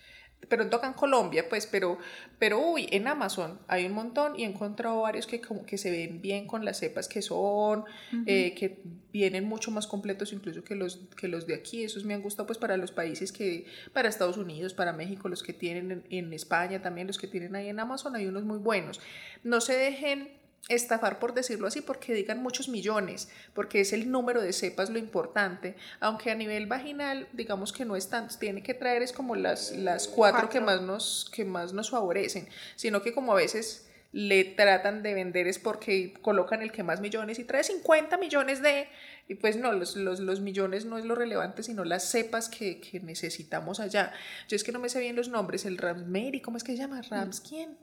pero 0.48 0.70
tocan 0.70 0.94
Colombia, 0.94 1.48
pues, 1.48 1.66
pero, 1.66 1.98
pero 2.39 2.60
uy, 2.60 2.88
en 2.92 3.08
Amazon 3.08 3.60
hay 3.68 3.86
un 3.86 3.94
montón 3.94 4.38
y 4.38 4.44
he 4.44 4.48
encontrado 4.48 5.02
varios 5.02 5.28
que 5.28 5.39
como 5.39 5.66
que 5.66 5.78
se 5.78 5.92
ven 5.92 6.22
bien 6.22 6.48
con 6.48 6.66
las 6.66 6.80
cepas 6.80 7.08
que 7.08 7.22
son, 7.22 7.86
eh, 8.26 8.54
que 8.56 8.82
vienen 9.14 9.46
mucho 9.46 9.72
más 9.72 9.88
completos 9.88 10.34
incluso 10.34 10.64
que 10.64 10.76
los, 10.76 11.00
que 11.16 11.28
los 11.28 11.48
de 11.48 11.56
aquí. 11.56 11.84
Esos 11.84 12.06
me 12.06 12.14
han 12.14 12.22
gustado 12.22 12.48
pues 12.48 12.58
para 12.58 12.78
los 12.78 12.92
países 12.92 13.32
que, 13.32 13.66
para 13.94 14.10
Estados 14.10 14.38
Unidos, 14.38 14.74
para 14.74 14.94
México, 14.94 15.30
los 15.30 15.44
que 15.44 15.54
tienen 15.54 15.92
en, 15.92 16.04
en 16.10 16.34
España 16.34 16.82
también, 16.82 17.08
los 17.08 17.18
que 17.18 17.28
tienen 17.28 17.56
ahí 17.56 17.70
en 17.70 17.80
Amazon, 17.80 18.16
hay 18.16 18.26
unos 18.26 18.44
muy 18.44 18.58
buenos. 18.58 19.00
No 19.44 19.62
se 19.62 19.78
dejen 19.78 20.41
estafar, 20.70 21.20
por 21.20 21.34
decirlo 21.34 21.68
así, 21.68 21.82
porque 21.82 22.14
digan 22.14 22.41
muchos 22.41 22.70
millones, 22.70 23.30
porque 23.53 23.82
es 23.82 23.93
el 23.93 24.12
número 24.12 24.41
de 24.41 24.53
cepas 24.53 24.89
lo 24.89 24.99
importante, 24.99 25.76
aunque 25.99 26.32
a 26.32 26.36
nivel 26.36 26.68
vaginal, 26.68 27.28
digamos 27.34 27.74
que 27.74 27.86
no 27.86 27.95
es 27.95 28.09
tanto, 28.09 28.36
tiene 28.39 28.64
que 28.64 28.74
traer 28.74 29.01
es 29.01 29.12
como 29.12 29.36
las, 29.36 29.72
las 29.72 30.07
cuatro, 30.07 30.49
Que, 30.49 30.62
más 30.62 30.82
nos, 30.82 31.30
que 31.34 31.45
más 31.45 31.74
nos 31.74 31.89
favorecen, 31.89 32.47
sino 32.76 33.01
que 33.01 33.14
como 33.14 33.34
a 33.34 33.36
veces 33.36 33.88
le 34.14 34.43
tratan 34.43 35.03
de 35.03 35.14
vender 35.14 35.47
es 35.47 35.57
porque 35.57 36.14
colocan 36.22 36.62
el 36.62 36.72
que 36.72 36.84
más 36.84 36.99
millones 36.99 37.39
y 37.39 37.45
trae 37.45 37.64
50 37.64 38.18
millones 38.18 38.62
de... 38.62 38.88
Y 39.30 39.36
pues 39.36 39.55
no, 39.55 39.72
los, 39.72 39.95
los, 39.95 40.20
los 40.20 40.41
millones 40.41 40.84
no 40.84 40.97
es 40.97 41.05
lo 41.05 41.16
relevante, 41.16 41.64
sino 41.64 41.86
las 41.86 42.03
cepas 42.12 42.49
que, 42.49 42.82
que, 42.82 42.99
necesitamos 42.99 43.80
allá. 43.80 44.12
Yo 44.49 44.57
es 44.57 44.66
que 44.66 44.74
no 44.74 44.80
me 44.80 44.89
sé 44.89 44.99
bien 44.99 45.16
los 45.16 45.30
nombres, 45.30 45.66
el 45.66 45.78
Ramsmeri, 45.78 46.41
¿cómo 46.41 46.57
es 46.57 46.66
que 46.66 46.74
se 46.74 46.80
llama? 46.80 47.01
¿Rams 47.03 47.39
quién? 47.39 47.78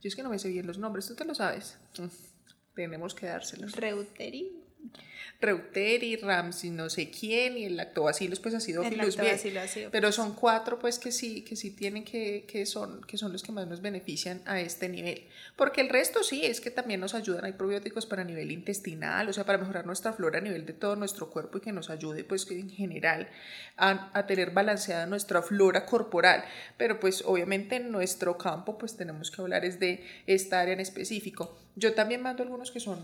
Yo 0.00 0.08
es 0.08 0.16
que 0.16 0.22
no 0.22 0.30
me 0.30 0.38
sé 0.38 0.48
bien 0.48 0.66
los 0.66 0.78
nombres, 0.78 1.06
tú 1.06 1.14
te 1.14 1.24
lo 1.24 1.34
sabes. 1.34 1.76
Mm, 1.98 2.06
tenemos 2.74 3.14
que 3.14 3.26
dárselos. 3.26 3.72
Reuteri. 3.72 4.50
Reuteri, 5.40 6.16
Ramsey, 6.16 6.68
no 6.68 6.90
sé 6.90 7.10
quién, 7.10 7.56
y 7.56 7.64
el 7.64 7.76
lactobacillus, 7.76 8.40
pues 8.40 8.54
ha 8.54 8.60
sido 8.60 8.82
bien. 8.82 9.00
Pero 9.90 10.12
son 10.12 10.34
cuatro, 10.34 10.78
pues, 10.78 10.98
que 10.98 11.10
sí, 11.12 11.42
que 11.42 11.56
sí 11.56 11.70
tienen 11.70 12.04
que, 12.04 12.44
que 12.46 12.66
son, 12.66 13.00
que 13.02 13.16
son 13.16 13.32
los 13.32 13.42
que 13.42 13.50
más 13.50 13.66
nos 13.66 13.80
benefician 13.80 14.42
a 14.44 14.60
este 14.60 14.90
nivel. 14.90 15.24
Porque 15.56 15.80
el 15.80 15.88
resto 15.88 16.22
sí, 16.22 16.44
es 16.44 16.60
que 16.60 16.70
también 16.70 17.00
nos 17.00 17.14
ayudan, 17.14 17.46
hay 17.46 17.52
probióticos 17.52 18.04
para 18.04 18.22
nivel 18.22 18.52
intestinal, 18.52 19.30
o 19.30 19.32
sea, 19.32 19.44
para 19.44 19.56
mejorar 19.56 19.86
nuestra 19.86 20.12
flora 20.12 20.38
a 20.38 20.42
nivel 20.42 20.66
de 20.66 20.74
todo 20.74 20.94
nuestro 20.94 21.30
cuerpo 21.30 21.56
y 21.56 21.62
que 21.62 21.72
nos 21.72 21.88
ayude, 21.88 22.22
pues, 22.22 22.50
en 22.50 22.68
general 22.68 23.28
a, 23.78 24.10
a 24.12 24.26
tener 24.26 24.50
balanceada 24.50 25.06
nuestra 25.06 25.40
flora 25.40 25.86
corporal. 25.86 26.44
Pero, 26.76 27.00
pues, 27.00 27.22
obviamente 27.24 27.76
en 27.76 27.90
nuestro 27.90 28.36
campo, 28.36 28.76
pues, 28.76 28.94
tenemos 28.98 29.30
que 29.30 29.40
hablar 29.40 29.64
es 29.64 29.80
de 29.80 30.04
esta 30.26 30.60
área 30.60 30.74
en 30.74 30.80
específico. 30.80 31.58
Yo 31.76 31.94
también 31.94 32.20
mando 32.20 32.42
algunos 32.42 32.70
que 32.70 32.80
son 32.80 33.00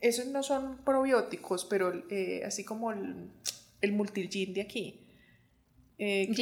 esos 0.00 0.26
no 0.26 0.42
son 0.42 0.78
probióticos, 0.84 1.64
pero 1.64 1.92
eh, 2.10 2.42
así 2.44 2.64
como 2.64 2.92
el, 2.92 3.30
el 3.80 3.92
multigin 3.92 4.54
de 4.54 4.62
aquí. 4.62 5.06
Eh, 5.98 6.32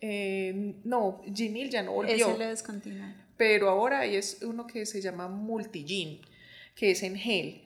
eh, 0.00 0.74
no, 0.84 1.22
Ginil 1.34 1.70
ya 1.70 1.82
no 1.82 1.92
volvió. 1.92 2.28
Ese 2.28 2.38
lo 2.38 2.46
descontinuaron. 2.46 3.16
Pero 3.36 3.70
ahora 3.70 4.00
hay 4.00 4.16
es 4.16 4.42
uno 4.42 4.66
que 4.66 4.84
se 4.84 5.00
llama 5.00 5.28
multigin, 5.28 6.20
que 6.74 6.90
es 6.90 7.02
en 7.02 7.16
gel 7.16 7.62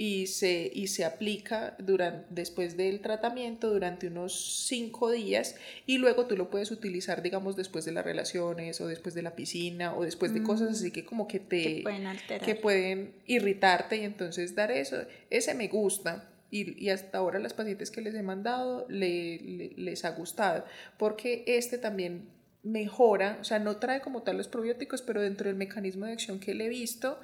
y 0.00 0.28
se, 0.28 0.70
y 0.72 0.86
se 0.86 1.04
aplica 1.04 1.74
durante, 1.80 2.24
después 2.30 2.76
del 2.76 3.00
tratamiento 3.00 3.68
durante 3.68 4.06
unos 4.06 4.64
cinco 4.68 5.10
días 5.10 5.56
y 5.86 5.98
luego 5.98 6.26
tú 6.26 6.36
lo 6.36 6.50
puedes 6.50 6.70
utilizar, 6.70 7.20
digamos, 7.20 7.56
después 7.56 7.84
de 7.84 7.90
las 7.90 8.04
relaciones 8.04 8.80
o 8.80 8.86
después 8.86 9.16
de 9.16 9.22
la 9.22 9.34
piscina 9.34 9.96
o 9.96 10.04
después 10.04 10.32
de 10.32 10.44
cosas 10.44 10.70
así 10.70 10.92
que 10.92 11.04
como 11.04 11.26
que 11.26 11.40
te... 11.40 11.62
Que 11.62 11.80
pueden 11.82 12.06
alterar. 12.06 12.46
Que 12.46 12.54
pueden 12.54 13.12
irritarte 13.26 13.96
y 13.96 14.04
entonces 14.04 14.54
dar 14.54 14.70
eso. 14.70 14.98
Ese 15.30 15.54
me 15.54 15.66
gusta. 15.66 16.30
Y, 16.52 16.80
y, 16.82 16.90
hasta 16.90 17.18
ahora 17.18 17.40
las 17.40 17.52
pacientes 17.52 17.90
que 17.90 18.00
les 18.00 18.14
he 18.14 18.22
mandado 18.22 18.86
le, 18.88 19.72
les 19.76 20.04
ha 20.04 20.12
gustado, 20.12 20.64
porque 20.96 21.44
este 21.46 21.76
también 21.76 22.28
mejora, 22.62 23.36
o 23.40 23.44
sea, 23.44 23.58
no 23.58 23.76
trae 23.76 24.00
como 24.00 24.22
tal 24.22 24.36
los 24.38 24.48
probióticos, 24.48 25.02
pero 25.02 25.20
dentro 25.20 25.48
del 25.48 25.56
mecanismo 25.56 26.06
de 26.06 26.12
acción 26.12 26.40
que 26.40 26.54
le 26.54 26.66
he 26.66 26.68
visto, 26.68 27.20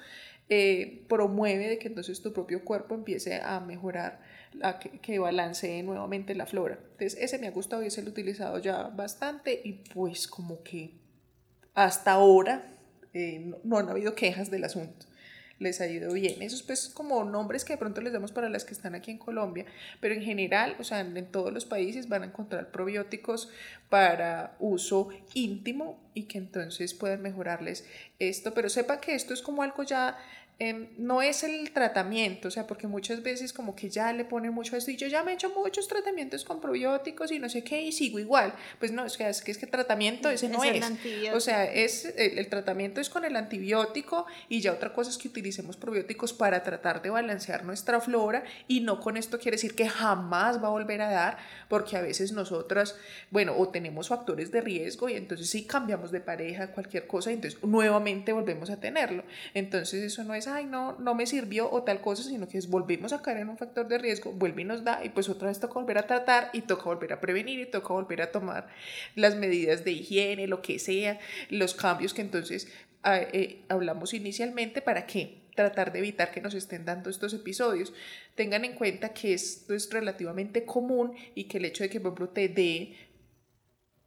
eh, 0.49 1.05
promueve 1.09 1.67
de 1.69 1.79
que 1.79 1.87
entonces 1.87 2.21
tu 2.21 2.33
propio 2.33 2.63
cuerpo 2.63 2.95
empiece 2.95 3.41
a 3.41 3.59
mejorar, 3.59 4.21
a 4.61 4.79
que, 4.79 4.99
que, 4.99 5.19
balancee 5.19 5.81
nuevamente 5.83 6.35
la 6.35 6.45
flora. 6.45 6.77
Entonces 6.91 7.17
ese 7.19 7.39
me 7.39 7.47
ha 7.47 7.51
gustado 7.51 7.83
y 7.83 7.87
ese 7.87 8.01
lo 8.01 8.09
he 8.09 8.11
utilizado 8.11 8.59
ya 8.59 8.83
bastante 8.89 9.59
y 9.63 9.73
pues 9.93 10.27
como 10.27 10.61
que 10.63 10.93
hasta 11.73 12.11
ahora 12.11 12.75
eh, 13.13 13.39
no, 13.39 13.57
no 13.63 13.77
han 13.77 13.89
habido 13.89 14.13
quejas 14.13 14.51
del 14.51 14.63
asunto 14.63 15.07
les 15.59 15.81
ha 15.81 15.87
ido 15.87 16.13
bien. 16.13 16.41
Esos 16.41 16.63
pues 16.63 16.89
como 16.89 17.23
nombres 17.23 17.63
que 17.65 17.73
de 17.73 17.77
pronto 17.77 18.01
les 18.01 18.13
damos 18.13 18.31
para 18.31 18.49
las 18.49 18.65
que 18.65 18.73
están 18.73 18.95
aquí 18.95 19.11
en 19.11 19.17
Colombia, 19.17 19.65
pero 19.99 20.13
en 20.13 20.21
general, 20.21 20.75
o 20.79 20.83
sea, 20.83 20.99
en 20.99 21.25
todos 21.27 21.53
los 21.53 21.65
países 21.65 22.09
van 22.09 22.23
a 22.23 22.25
encontrar 22.27 22.71
probióticos 22.71 23.49
para 23.89 24.55
uso 24.59 25.09
íntimo 25.33 25.99
y 26.13 26.23
que 26.23 26.37
entonces 26.37 26.93
puedan 26.93 27.21
mejorarles 27.21 27.85
esto, 28.19 28.53
pero 28.53 28.69
sepa 28.69 28.99
que 28.99 29.15
esto 29.15 29.33
es 29.33 29.41
como 29.41 29.63
algo 29.63 29.83
ya 29.83 30.17
Em, 30.57 30.87
no 30.97 31.21
es 31.21 31.43
el 31.43 31.71
tratamiento, 31.71 32.47
o 32.47 32.51
sea, 32.51 32.65
porque 32.65 32.87
muchas 32.87 33.21
veces 33.21 33.51
como 33.51 33.75
que 33.75 33.89
ya 33.89 34.13
le 34.13 34.23
ponen 34.23 34.53
mucho 34.53 34.75
a 34.75 34.77
esto 34.77 34.89
y 34.89 34.95
yo 34.95 35.05
ya 35.07 35.21
me 35.21 35.31
he 35.31 35.33
hecho 35.33 35.49
muchos 35.49 35.85
tratamientos 35.89 36.45
con 36.45 36.61
probióticos 36.61 37.29
y 37.33 37.39
no 37.39 37.49
sé 37.49 37.61
qué 37.61 37.81
y 37.81 37.91
sigo 37.91 38.19
igual. 38.19 38.55
Pues 38.79 38.93
no, 38.93 39.03
es 39.03 39.17
que 39.17 39.27
es 39.27 39.41
que, 39.41 39.51
es 39.51 39.57
que 39.57 39.67
tratamiento 39.67 40.29
ese 40.29 40.47
no 40.47 40.63
es. 40.63 40.85
O 41.33 41.41
sea, 41.41 41.65
es, 41.65 42.05
el, 42.15 42.47
tratamiento 42.47 43.01
es 43.01 43.09
con 43.09 43.25
el 43.25 43.35
antibiótico 43.35 44.27
y 44.47 44.61
ya 44.61 44.71
otra 44.71 44.93
cosa 44.93 45.09
es 45.09 45.17
que 45.17 45.27
utilicemos 45.27 45.75
probióticos 45.75 46.31
para 46.31 46.63
tratar 46.63 47.01
de 47.01 47.09
balancear 47.09 47.65
nuestra 47.65 47.99
flora 47.99 48.45
y 48.69 48.79
no 48.79 49.01
con 49.01 49.17
esto 49.17 49.39
quiere 49.39 49.57
decir 49.57 49.75
que 49.75 49.89
jamás 49.89 50.63
va 50.63 50.67
a 50.67 50.71
volver 50.71 51.01
a 51.01 51.11
dar, 51.11 51.37
porque 51.67 51.97
a 51.97 52.01
veces 52.01 52.31
nosotras, 52.31 52.95
bueno, 53.29 53.55
o 53.57 53.67
tenemos 53.67 54.07
factores 54.07 54.51
de 54.51 54.61
riesgo 54.61 55.09
y 55.09 55.15
entonces 55.15 55.49
si 55.49 55.65
cambiamos 55.65 56.13
de 56.13 56.21
pareja, 56.21 56.71
cualquier 56.71 57.07
cosa, 57.07 57.33
entonces 57.33 57.61
nuevamente 57.61 58.31
volvemos 58.31 58.69
a 58.69 58.79
tenerlo. 58.79 59.25
Entonces 59.53 60.01
eso 60.01 60.23
no 60.23 60.33
es 60.33 60.44
ay, 60.47 60.65
no, 60.65 60.93
no 60.99 61.15
me 61.15 61.25
sirvió 61.25 61.71
o 61.71 61.83
tal 61.83 62.01
cosa, 62.01 62.23
sino 62.23 62.47
que 62.47 62.57
es 62.57 62.69
volvemos 62.69 63.13
a 63.13 63.21
caer 63.21 63.37
en 63.37 63.49
un 63.49 63.57
factor 63.57 63.87
de 63.87 63.97
riesgo, 63.97 64.31
vuelve 64.31 64.61
y 64.63 64.65
nos 64.65 64.83
da, 64.83 65.03
y 65.03 65.09
pues 65.09 65.29
otra 65.29 65.47
vez 65.47 65.59
toca 65.59 65.75
volver 65.75 65.97
a 65.97 66.07
tratar 66.07 66.49
y 66.53 66.61
toca 66.61 66.83
volver 66.83 67.13
a 67.13 67.21
prevenir 67.21 67.59
y 67.59 67.65
toca 67.65 67.93
volver 67.93 68.21
a 68.21 68.31
tomar 68.31 68.67
las 69.15 69.35
medidas 69.35 69.83
de 69.83 69.91
higiene, 69.91 70.47
lo 70.47 70.61
que 70.61 70.79
sea, 70.79 71.19
los 71.49 71.73
cambios 71.73 72.13
que 72.13 72.21
entonces 72.21 72.67
ah, 73.03 73.19
eh, 73.19 73.63
hablamos 73.69 74.13
inicialmente 74.13 74.81
para 74.81 75.05
que 75.05 75.45
tratar 75.55 75.91
de 75.91 75.99
evitar 75.99 76.31
que 76.31 76.41
nos 76.41 76.53
estén 76.53 76.85
dando 76.85 77.09
estos 77.09 77.33
episodios. 77.33 77.93
Tengan 78.35 78.65
en 78.65 78.73
cuenta 78.73 79.09
que 79.09 79.33
esto 79.33 79.73
es 79.73 79.89
relativamente 79.89 80.65
común 80.65 81.13
y 81.33 81.45
que 81.45 81.57
el 81.57 81.65
hecho 81.65 81.83
de 81.83 81.89
que, 81.89 81.99
por 81.99 82.09
ejemplo, 82.09 82.29
te 82.29 82.49
dé 82.49 82.93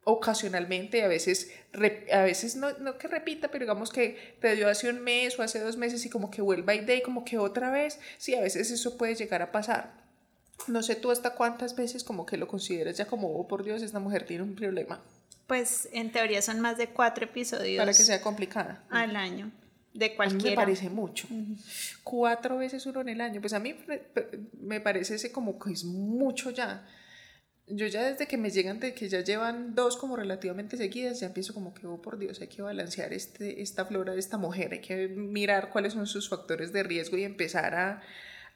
ocasionalmente, 0.09 1.05
a 1.05 1.09
veces, 1.09 1.51
a 2.11 2.23
veces 2.23 2.57
no, 2.57 2.73
no, 2.79 2.97
que 2.97 3.09
repita, 3.09 3.49
pero 3.49 3.65
digamos 3.65 3.91
que 3.91 4.37
te 4.41 4.57
dio 4.57 4.67
hace 4.67 4.89
un 4.89 5.03
mes 5.03 5.39
o 5.39 5.43
hace 5.43 5.61
dos 5.61 5.77
meses 5.77 6.05
y 6.07 6.09
como 6.09 6.31
que 6.31 6.41
vuelva 6.41 6.75
y 6.75 6.81
de 6.81 7.03
como 7.03 7.27
que 7.27 7.37
otra 7.37 7.71
vez, 7.71 8.01
sí, 8.17 8.35
a 8.35 8.41
veces 8.41 8.71
eso 8.71 8.97
puede 8.97 9.15
llegar 9.15 9.43
a 9.43 9.53
pasar. 9.53 9.93
No 10.67 10.83
sé 10.83 10.97
tú 10.97 11.11
hasta 11.11 11.35
cuántas 11.35 11.77
veces 11.77 12.05
como 12.05 12.25
que 12.25 12.39
lo 12.39 12.49
consideras 12.49 12.97
ya 12.97 13.05
como, 13.05 13.39
oh, 13.39 13.47
por 13.47 13.63
Dios, 13.63 13.83
esta 13.83 13.99
mujer 13.99 14.25
tiene 14.25 14.45
un 14.45 14.55
problema. 14.55 14.99
Pues 15.47 15.91
en 15.93 16.11
teoría 16.11 16.41
son 16.41 16.61
más 16.61 16.79
de 16.79 16.89
cuatro 16.89 17.27
episodios. 17.27 17.79
Para 17.79 17.93
que 17.93 18.03
sea 18.03 18.23
complicada. 18.23 18.83
Al 18.89 19.15
año. 19.15 19.51
De 19.93 20.17
cualquiera. 20.17 20.41
A 20.41 20.45
mí 20.45 20.51
me 20.51 20.57
parece 20.57 20.89
mucho. 20.91 21.29
Cuatro 22.03 22.57
veces 22.57 22.87
uno 22.87 23.03
en 23.03 23.11
el 23.11 23.21
año. 23.21 23.41
Pues 23.41 23.53
a 23.53 23.59
mí 23.59 23.75
me 24.59 24.81
parece 24.81 25.17
ese 25.17 25.33
como 25.33 25.59
que 25.59 25.73
es 25.73 25.85
mucho 25.85 26.51
ya 26.51 26.87
yo 27.71 27.87
ya 27.87 28.05
desde 28.05 28.27
que 28.27 28.37
me 28.37 28.51
llegan 28.51 28.81
de 28.81 28.95
que 28.95 29.09
ya 29.09 29.21
llevan 29.21 29.75
dos 29.75 29.97
como 29.97 30.16
relativamente 30.16 30.77
seguidas, 30.77 31.21
ya 31.21 31.27
empiezo 31.27 31.55
como 31.55 31.75
que, 31.75 31.87
oh 31.87 32.01
por 32.01 32.19
Dios, 32.19 32.41
hay 32.41 32.49
que 32.49 32.62
balancear 32.62 33.12
este, 33.12 33.62
esta 33.62 33.85
flora 33.85 34.12
de 34.12 34.19
esta 34.19 34.39
mujer, 34.39 34.73
hay 34.73 34.81
que 34.81 35.09
mirar 35.09 35.71
cuáles 35.71 35.93
son 35.93 36.07
sus 36.07 36.29
factores 36.29 36.73
de 36.73 36.83
riesgo 36.83 37.16
y 37.16 37.25
empezar 37.25 37.75
a, 37.75 38.03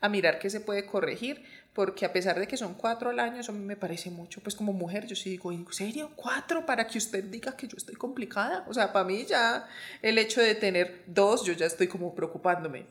a 0.00 0.08
mirar 0.08 0.38
qué 0.38 0.50
se 0.50 0.60
puede 0.60 0.86
corregir, 0.86 1.44
porque 1.72 2.04
a 2.04 2.12
pesar 2.12 2.38
de 2.38 2.46
que 2.46 2.56
son 2.56 2.74
cuatro 2.74 3.10
al 3.10 3.18
año, 3.18 3.40
eso 3.40 3.52
a 3.52 3.54
mí 3.54 3.64
me 3.64 3.76
parece 3.76 4.10
mucho, 4.10 4.40
pues 4.40 4.54
como 4.54 4.72
mujer, 4.72 5.06
yo 5.06 5.16
sí 5.16 5.30
digo, 5.30 5.52
¿en 5.52 5.66
serio? 5.72 6.10
¿Cuatro? 6.16 6.66
Para 6.66 6.86
que 6.86 6.98
usted 6.98 7.24
diga 7.24 7.56
que 7.56 7.68
yo 7.68 7.76
estoy 7.76 7.94
complicada. 7.94 8.64
O 8.68 8.74
sea, 8.74 8.92
para 8.92 9.04
mí 9.04 9.24
ya 9.24 9.68
el 10.02 10.18
hecho 10.18 10.40
de 10.40 10.54
tener 10.54 11.02
dos, 11.06 11.44
yo 11.44 11.52
ya 11.52 11.66
estoy 11.66 11.88
como 11.88 12.14
preocupándome. 12.14 12.86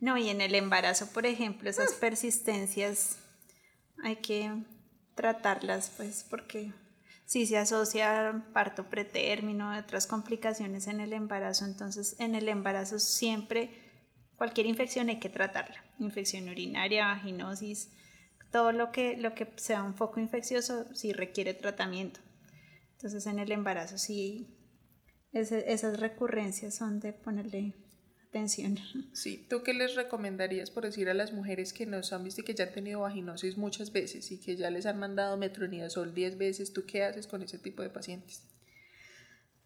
No, 0.00 0.18
y 0.18 0.28
en 0.28 0.40
el 0.42 0.54
embarazo, 0.54 1.10
por 1.12 1.24
ejemplo, 1.24 1.70
esas 1.70 1.92
ah. 1.92 1.96
persistencias 1.98 3.18
hay 4.04 4.16
que 4.16 4.52
tratarlas, 5.14 5.90
pues, 5.96 6.24
porque 6.28 6.72
si 7.24 7.46
se 7.46 7.56
asocia 7.56 8.44
parto 8.52 8.84
pretérmino, 8.84 9.76
otras 9.76 10.06
complicaciones 10.06 10.86
en 10.86 11.00
el 11.00 11.12
embarazo, 11.12 11.64
entonces 11.64 12.16
en 12.18 12.34
el 12.34 12.48
embarazo 12.48 12.98
siempre 12.98 13.70
cualquier 14.36 14.66
infección 14.66 15.08
hay 15.08 15.18
que 15.18 15.30
tratarla, 15.30 15.82
infección 15.98 16.48
urinaria, 16.48 17.06
vaginosis, 17.06 17.90
todo 18.52 18.72
lo 18.72 18.92
que, 18.92 19.16
lo 19.16 19.34
que 19.34 19.50
sea 19.56 19.82
un 19.82 19.94
foco 19.94 20.20
infeccioso 20.20 20.86
sí 20.94 21.12
requiere 21.12 21.54
tratamiento. 21.54 22.20
Entonces 22.92 23.26
en 23.26 23.38
el 23.38 23.50
embarazo 23.52 23.96
sí, 23.98 24.46
esas 25.32 25.98
recurrencias 25.98 26.74
son 26.74 27.00
de 27.00 27.12
ponerle 27.12 27.74
Sí, 29.12 29.46
¿tú 29.48 29.62
qué 29.62 29.74
les 29.74 29.94
recomendarías, 29.94 30.70
por 30.70 30.84
decir, 30.84 31.08
a 31.08 31.14
las 31.14 31.32
mujeres 31.32 31.72
que 31.72 31.86
nos 31.86 32.12
han 32.12 32.24
visto 32.24 32.40
y 32.40 32.44
que 32.44 32.54
ya 32.54 32.64
han 32.64 32.72
tenido 32.72 33.00
vaginosis 33.00 33.56
muchas 33.56 33.92
veces 33.92 34.30
y 34.32 34.38
que 34.38 34.56
ya 34.56 34.70
les 34.70 34.86
han 34.86 34.98
mandado 34.98 35.36
metronidazol 35.36 36.14
10 36.14 36.36
veces? 36.36 36.72
¿Tú 36.72 36.84
qué 36.84 37.04
haces 37.04 37.26
con 37.26 37.42
ese 37.42 37.58
tipo 37.58 37.82
de 37.82 37.90
pacientes? 37.90 38.42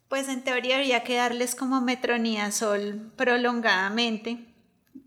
Pues 0.08 0.28
en 0.28 0.42
teoría 0.42 0.76
habría 0.76 1.02
que 1.04 1.16
darles 1.16 1.54
como 1.54 1.80
metronidazol 1.80 3.12
prolongadamente. 3.16 4.46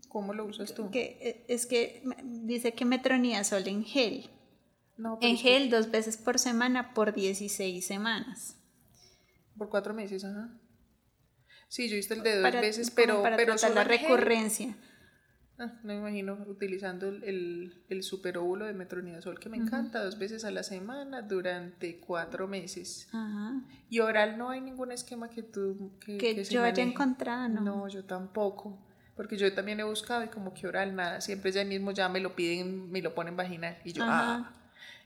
¿Cómo 0.08 0.34
lo 0.34 0.44
usas 0.44 0.74
tú? 0.74 0.90
Que, 0.90 1.18
eh, 1.20 1.44
es 1.48 1.66
que 1.66 2.02
dice 2.24 2.74
que 2.74 2.84
metronidazol 2.84 3.66
en 3.66 3.84
gel. 3.84 4.30
No, 4.96 5.18
en 5.22 5.36
gel 5.36 5.70
dos 5.70 5.90
veces 5.90 6.16
por 6.16 6.38
semana 6.38 6.94
por 6.94 7.14
16 7.14 7.84
semanas. 7.84 8.56
Por 9.56 9.68
cuatro 9.68 9.94
meses, 9.94 10.24
ajá. 10.24 10.50
Sí, 11.72 11.88
yo 11.88 11.94
he 11.94 11.96
visto 11.96 12.12
el 12.12 12.22
de 12.22 12.38
dos 12.38 12.52
veces, 12.52 12.90
pero, 12.90 13.22
para 13.22 13.34
pero 13.34 13.56
tratar 13.56 13.74
la 13.74 13.84
recurrencia. 13.84 14.76
Ah, 15.58 15.72
no 15.82 15.94
me 15.94 16.00
imagino 16.00 16.34
utilizando 16.46 17.08
el, 17.08 17.82
el, 17.88 18.02
superóvulo 18.02 18.66
de 18.66 18.74
metronidazol 18.74 19.40
que 19.40 19.48
me 19.48 19.56
encanta, 19.56 20.04
dos 20.04 20.18
veces 20.18 20.44
a 20.44 20.50
la 20.50 20.64
semana 20.64 21.22
durante 21.22 21.98
cuatro 21.98 22.46
meses. 22.46 23.08
Y 23.88 24.00
oral 24.00 24.36
no 24.36 24.50
hay 24.50 24.60
ningún 24.60 24.92
esquema 24.92 25.30
que 25.30 25.44
tú... 25.44 25.92
Que, 25.98 26.18
que, 26.18 26.44
yo 26.44 26.62
haya 26.62 26.82
encontrado, 26.82 27.48
¿no? 27.48 27.62
No, 27.62 27.88
yo 27.88 28.04
tampoco. 28.04 28.78
Porque 29.16 29.38
yo 29.38 29.50
también 29.54 29.80
he 29.80 29.84
buscado 29.84 30.24
y 30.24 30.28
como 30.28 30.52
que 30.52 30.66
oral 30.66 30.94
nada, 30.94 31.22
siempre 31.22 31.52
ya 31.52 31.64
mismo 31.64 31.92
ya 31.92 32.06
me 32.10 32.20
lo 32.20 32.36
piden, 32.36 32.92
me 32.92 33.00
lo 33.00 33.14
ponen 33.14 33.34
vaginal. 33.34 33.78
Y 33.82 33.94
yo, 33.94 34.04
ah, 34.06 34.52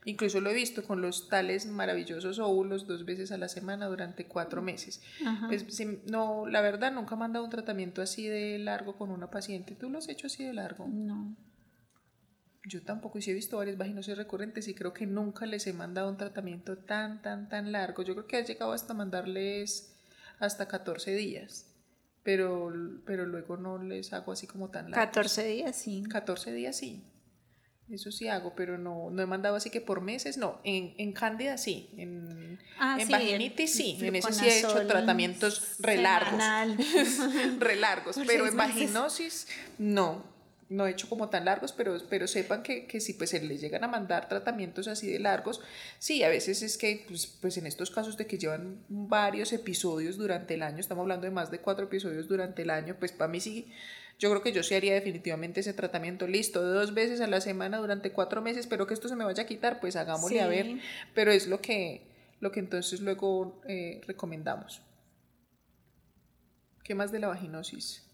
Incluso 0.07 0.41
lo 0.41 0.51
he 0.51 0.55
visto 0.55 0.85
con 0.85 1.03
los 1.03 1.29
tales 1.29 1.67
maravillosos 1.67 2.39
óvulos 2.39 2.87
dos 2.87 3.05
veces 3.05 3.33
a 3.33 3.39
la 3.39 3.49
semana 3.49 3.87
durante 3.87 4.27
cuatro 4.27 4.63
meses. 4.63 5.03
Pues, 5.49 5.67
no, 6.09 6.47
la 6.47 6.61
verdad, 6.61 6.93
nunca 6.93 7.17
he 7.17 7.19
mandado 7.19 7.45
un 7.45 7.51
tratamiento 7.51 8.01
así 8.01 8.29
de 8.29 8.57
largo 8.61 8.97
con 8.97 9.11
una 9.11 9.33
paciente. 9.33 9.75
¿Tú 9.75 9.91
lo 9.91 9.99
has 9.99 10.09
hecho 10.09 10.29
así 10.29 10.45
de 10.45 10.53
largo? 10.53 10.87
No. 10.87 11.35
Yo 12.69 12.83
tampoco, 12.83 13.19
y 13.19 13.23
sí 13.23 13.33
he 13.33 13.35
visto 13.35 13.57
varias 13.57 13.79
vaginosis 13.79 14.17
recurrentes 14.17 14.69
y 14.69 14.75
creo 14.75 14.93
que 14.93 15.07
nunca 15.07 15.45
les 15.45 15.67
he 15.67 15.73
mandado 15.73 16.09
un 16.09 16.17
tratamiento 16.17 16.79
tan, 16.79 17.21
tan, 17.21 17.49
tan 17.49 17.73
largo. 17.73 18.05
Yo 18.05 18.15
creo 18.15 18.29
que 18.29 18.37
ha 18.37 18.45
llegado 18.45 18.73
hasta 18.73 18.95
mandarles 18.95 19.93
hasta 20.39 20.69
14 20.69 21.17
días, 21.17 21.67
pero, 22.23 22.73
pero 23.05 23.27
luego 23.27 23.57
no 23.57 23.83
les 23.83 24.13
hago 24.13 24.31
así 24.31 24.47
como 24.47 24.71
tan 24.71 24.89
largo. 24.93 25.05
14 25.05 25.49
días, 25.49 25.75
sí. 25.75 26.05
14 26.09 26.53
días, 26.53 26.77
sí. 26.77 27.03
Eso 27.91 28.11
sí 28.11 28.27
hago, 28.27 28.53
pero 28.57 28.79
no, 28.79 29.11
no 29.11 29.23
he 29.23 29.27
mandado 29.27 29.55
así 29.55 29.71
que 29.71 29.81
por 29.81 30.01
meses, 30.01 30.39
no. 30.39 30.61
En, 30.65 30.95
en 30.99 31.13
cándida 31.13 31.57
sí, 31.57 31.89
en, 31.97 32.59
ah, 32.81 32.97
en 32.99 33.09
vaginitis 33.09 33.73
sí, 33.73 33.97
en 34.01 34.17
ese 34.17 34.33
sí 34.33 34.45
he 34.45 34.59
hecho 34.59 34.87
tratamientos 34.89 35.77
relargos. 35.79 36.43
relargos, 37.61 38.17
pero 38.27 38.47
en 38.47 38.57
vaginosis 38.57 39.47
no. 39.79 40.35
No 40.69 40.85
he 40.85 40.91
hecho 40.91 41.09
como 41.09 41.29
tan 41.29 41.45
largos, 41.45 41.71
pero, 41.71 41.97
pero 42.11 42.27
sepan 42.27 42.65
que, 42.65 42.89
que 42.89 42.99
si 43.01 43.13
pues 43.13 43.31
se 43.31 43.41
les 43.41 43.61
llegan 43.61 43.85
a 43.85 43.87
mandar 43.89 44.29
tratamientos 44.29 44.89
así 44.89 45.09
de 45.09 45.21
largos, 45.21 45.61
sí, 46.01 46.25
a 46.25 46.29
veces 46.29 46.61
es 46.63 46.77
que 46.77 47.05
pues, 47.07 47.29
pues 47.41 47.57
en 47.57 47.69
estos 47.69 47.93
casos 47.93 48.17
de 48.17 48.27
que 48.27 48.37
llevan 48.37 48.83
varios 48.89 49.53
episodios 49.53 50.17
durante 50.17 50.55
el 50.55 50.65
año, 50.65 50.81
estamos 50.81 51.03
hablando 51.03 51.25
de 51.25 51.31
más 51.31 51.53
de 51.53 51.61
cuatro 51.61 51.85
episodios 51.85 52.27
durante 52.27 52.63
el 52.63 52.71
año, 52.71 52.97
pues 52.99 53.13
para 53.13 53.31
mí 53.31 53.39
sí 53.39 53.69
yo 54.19 54.31
creo 54.31 54.43
que 54.43 54.53
yo 54.53 54.63
sí 54.63 54.75
haría 54.75 54.95
definitivamente 54.95 55.61
ese 55.61 55.75
tratamiento 55.75 56.27
listo, 56.27 56.63
dos 56.63 56.95
veces 56.95 57.21
a 57.21 57.27
la 57.27 57.41
semana 57.41 57.79
durante 57.79 58.13
cuatro 58.13 58.41
meses, 58.41 58.67
pero 58.67 58.87
que 58.87 58.95
esto 58.95 59.09
se 59.09 59.17
me 59.17 59.25
vaya 59.25 59.43
a 59.43 59.47
quitar, 59.47 59.81
pues 59.81 59.97
hagámosle 59.97 60.41
a 60.41 60.49
ver. 60.49 60.81
Pero 61.15 61.31
es 61.33 61.47
lo 61.47 61.61
que, 61.61 62.07
lo 62.41 62.51
que 62.51 62.61
entonces 62.61 63.01
luego 63.01 63.61
eh, 63.69 64.01
recomendamos. 64.07 64.81
¿Qué 66.83 66.95
más 66.95 67.13
de 67.13 67.19
la 67.19 67.29
vaginosis? 67.29 68.06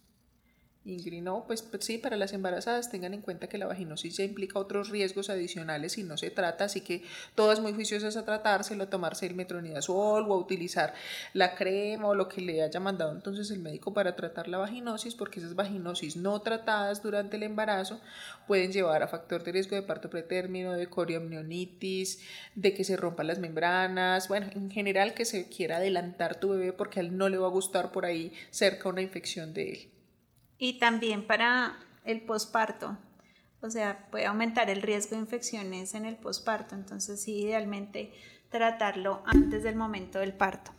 Ingrid, 0.84 1.22
no, 1.22 1.44
pues, 1.46 1.62
pues, 1.62 1.84
sí, 1.84 1.98
para 1.98 2.16
las 2.16 2.32
embarazadas 2.32 2.90
tengan 2.90 3.14
en 3.14 3.20
cuenta 3.20 3.48
que 3.48 3.56
la 3.56 3.66
vaginosis 3.66 4.16
ya 4.16 4.24
implica 4.24 4.58
otros 4.58 4.88
riesgos 4.88 5.30
adicionales 5.30 5.92
si 5.92 6.02
no 6.02 6.16
se 6.16 6.30
trata, 6.30 6.64
así 6.64 6.80
que 6.80 7.04
todas 7.36 7.60
muy 7.60 7.72
juiciosas 7.72 8.16
a 8.16 8.24
tratárselo, 8.24 8.82
a 8.84 8.90
tomarse 8.90 9.26
el 9.26 9.34
metronidazol 9.34 10.28
o 10.28 10.34
a 10.34 10.38
utilizar 10.38 10.92
la 11.34 11.54
crema 11.54 12.08
o 12.08 12.14
lo 12.16 12.28
que 12.28 12.40
le 12.40 12.62
haya 12.62 12.80
mandado 12.80 13.12
entonces 13.12 13.52
el 13.52 13.60
médico 13.60 13.94
para 13.94 14.16
tratar 14.16 14.48
la 14.48 14.58
vaginosis, 14.58 15.14
porque 15.14 15.38
esas 15.38 15.54
vaginosis 15.54 16.16
no 16.16 16.40
tratadas 16.40 17.00
durante 17.00 17.36
el 17.36 17.44
embarazo 17.44 18.00
pueden 18.48 18.72
llevar 18.72 19.04
a 19.04 19.08
factor 19.08 19.44
de 19.44 19.52
riesgo 19.52 19.76
de 19.76 19.82
parto 19.82 20.10
pretérmino, 20.10 20.72
de 20.72 20.88
coriamnionitis, 20.88 22.20
de 22.56 22.74
que 22.74 22.82
se 22.82 22.96
rompan 22.96 23.28
las 23.28 23.38
membranas, 23.38 24.26
bueno, 24.26 24.48
en 24.52 24.68
general 24.68 25.14
que 25.14 25.26
se 25.26 25.48
quiera 25.48 25.76
adelantar 25.76 26.40
tu 26.40 26.48
bebé 26.48 26.72
porque 26.72 26.98
a 26.98 27.02
él 27.04 27.16
no 27.16 27.28
le 27.28 27.38
va 27.38 27.46
a 27.46 27.50
gustar 27.50 27.92
por 27.92 28.04
ahí 28.04 28.32
cerca 28.50 28.88
una 28.88 29.02
infección 29.02 29.54
de 29.54 29.72
él 29.72 29.92
y 30.62 30.74
también 30.74 31.26
para 31.26 31.76
el 32.04 32.20
posparto. 32.20 32.96
O 33.62 33.68
sea, 33.68 34.06
puede 34.12 34.26
aumentar 34.26 34.70
el 34.70 34.80
riesgo 34.80 35.16
de 35.16 35.22
infecciones 35.22 35.92
en 35.94 36.06
el 36.06 36.14
posparto. 36.14 36.76
Entonces, 36.76 37.20
sí, 37.20 37.40
idealmente 37.40 38.12
tratarlo 38.48 39.24
antes 39.26 39.64
del 39.64 39.74
momento 39.74 40.20
del 40.20 40.34
parto. 40.34 40.70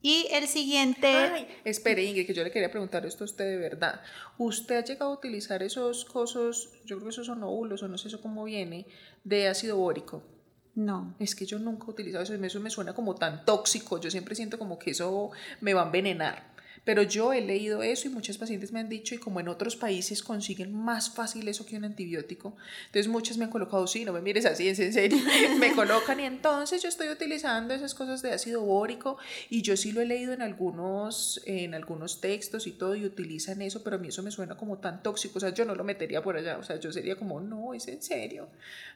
Y 0.00 0.28
el 0.30 0.46
siguiente... 0.46 1.08
Ay, 1.08 1.48
espere 1.64 2.04
Ingrid, 2.04 2.28
que 2.28 2.34
yo 2.34 2.44
le 2.44 2.52
quería 2.52 2.70
preguntar 2.70 3.04
esto 3.04 3.24
a 3.24 3.26
usted 3.26 3.46
de 3.46 3.56
verdad. 3.56 4.02
¿Usted 4.38 4.76
ha 4.76 4.84
llegado 4.84 5.10
a 5.10 5.14
utilizar 5.14 5.60
esos 5.64 6.04
cosos, 6.04 6.70
yo 6.84 6.98
creo 6.98 7.08
que 7.08 7.14
esos 7.14 7.26
son 7.26 7.42
óvulos 7.42 7.82
o 7.82 7.88
no 7.88 7.98
sé 7.98 8.06
eso 8.06 8.22
cómo 8.22 8.44
viene, 8.44 8.86
de 9.24 9.48
ácido 9.48 9.76
bórico? 9.76 10.35
No. 10.76 11.14
Es 11.18 11.34
que 11.34 11.46
yo 11.46 11.58
nunca 11.58 11.86
he 11.86 11.90
utilizado 11.90 12.22
eso, 12.22 12.34
eso 12.34 12.60
me 12.60 12.70
suena 12.70 12.92
como 12.92 13.14
tan 13.14 13.44
tóxico, 13.44 13.98
yo 13.98 14.10
siempre 14.10 14.34
siento 14.34 14.58
como 14.58 14.78
que 14.78 14.90
eso 14.90 15.30
me 15.62 15.72
va 15.72 15.82
a 15.82 15.86
envenenar. 15.86 16.55
Pero 16.86 17.02
yo 17.02 17.32
he 17.32 17.40
leído 17.40 17.82
eso 17.82 18.06
y 18.06 18.12
muchas 18.12 18.38
pacientes 18.38 18.70
me 18.70 18.78
han 18.78 18.88
dicho, 18.88 19.16
y 19.16 19.18
como 19.18 19.40
en 19.40 19.48
otros 19.48 19.74
países 19.74 20.22
consiguen 20.22 20.72
más 20.72 21.10
fácil 21.10 21.48
eso 21.48 21.66
que 21.66 21.76
un 21.76 21.84
antibiótico, 21.84 22.56
entonces 22.86 23.10
muchas 23.10 23.38
me 23.38 23.44
han 23.44 23.50
colocado, 23.50 23.88
sí, 23.88 24.04
no 24.04 24.12
me 24.12 24.20
mires 24.20 24.46
así, 24.46 24.68
es 24.68 24.78
en 24.78 24.92
serio, 24.92 25.18
me 25.58 25.72
colocan 25.74 26.20
y 26.20 26.22
entonces 26.22 26.80
yo 26.80 26.88
estoy 26.88 27.08
utilizando 27.08 27.74
esas 27.74 27.92
cosas 27.92 28.22
de 28.22 28.30
ácido 28.30 28.60
bórico 28.60 29.18
y 29.50 29.62
yo 29.62 29.76
sí 29.76 29.90
lo 29.90 30.00
he 30.00 30.06
leído 30.06 30.32
en 30.32 30.42
algunos, 30.42 31.42
en 31.44 31.74
algunos 31.74 32.20
textos 32.20 32.68
y 32.68 32.70
todo 32.70 32.94
y 32.94 33.04
utilizan 33.04 33.62
eso, 33.62 33.82
pero 33.82 33.96
a 33.96 33.98
mí 33.98 34.06
eso 34.06 34.22
me 34.22 34.30
suena 34.30 34.56
como 34.56 34.78
tan 34.78 35.02
tóxico, 35.02 35.38
o 35.38 35.40
sea, 35.40 35.50
yo 35.50 35.64
no 35.64 35.74
lo 35.74 35.82
metería 35.82 36.22
por 36.22 36.36
allá, 36.36 36.56
o 36.56 36.62
sea, 36.62 36.78
yo 36.78 36.92
sería 36.92 37.16
como, 37.16 37.40
no, 37.40 37.74
es 37.74 37.88
en 37.88 38.00
serio, 38.00 38.48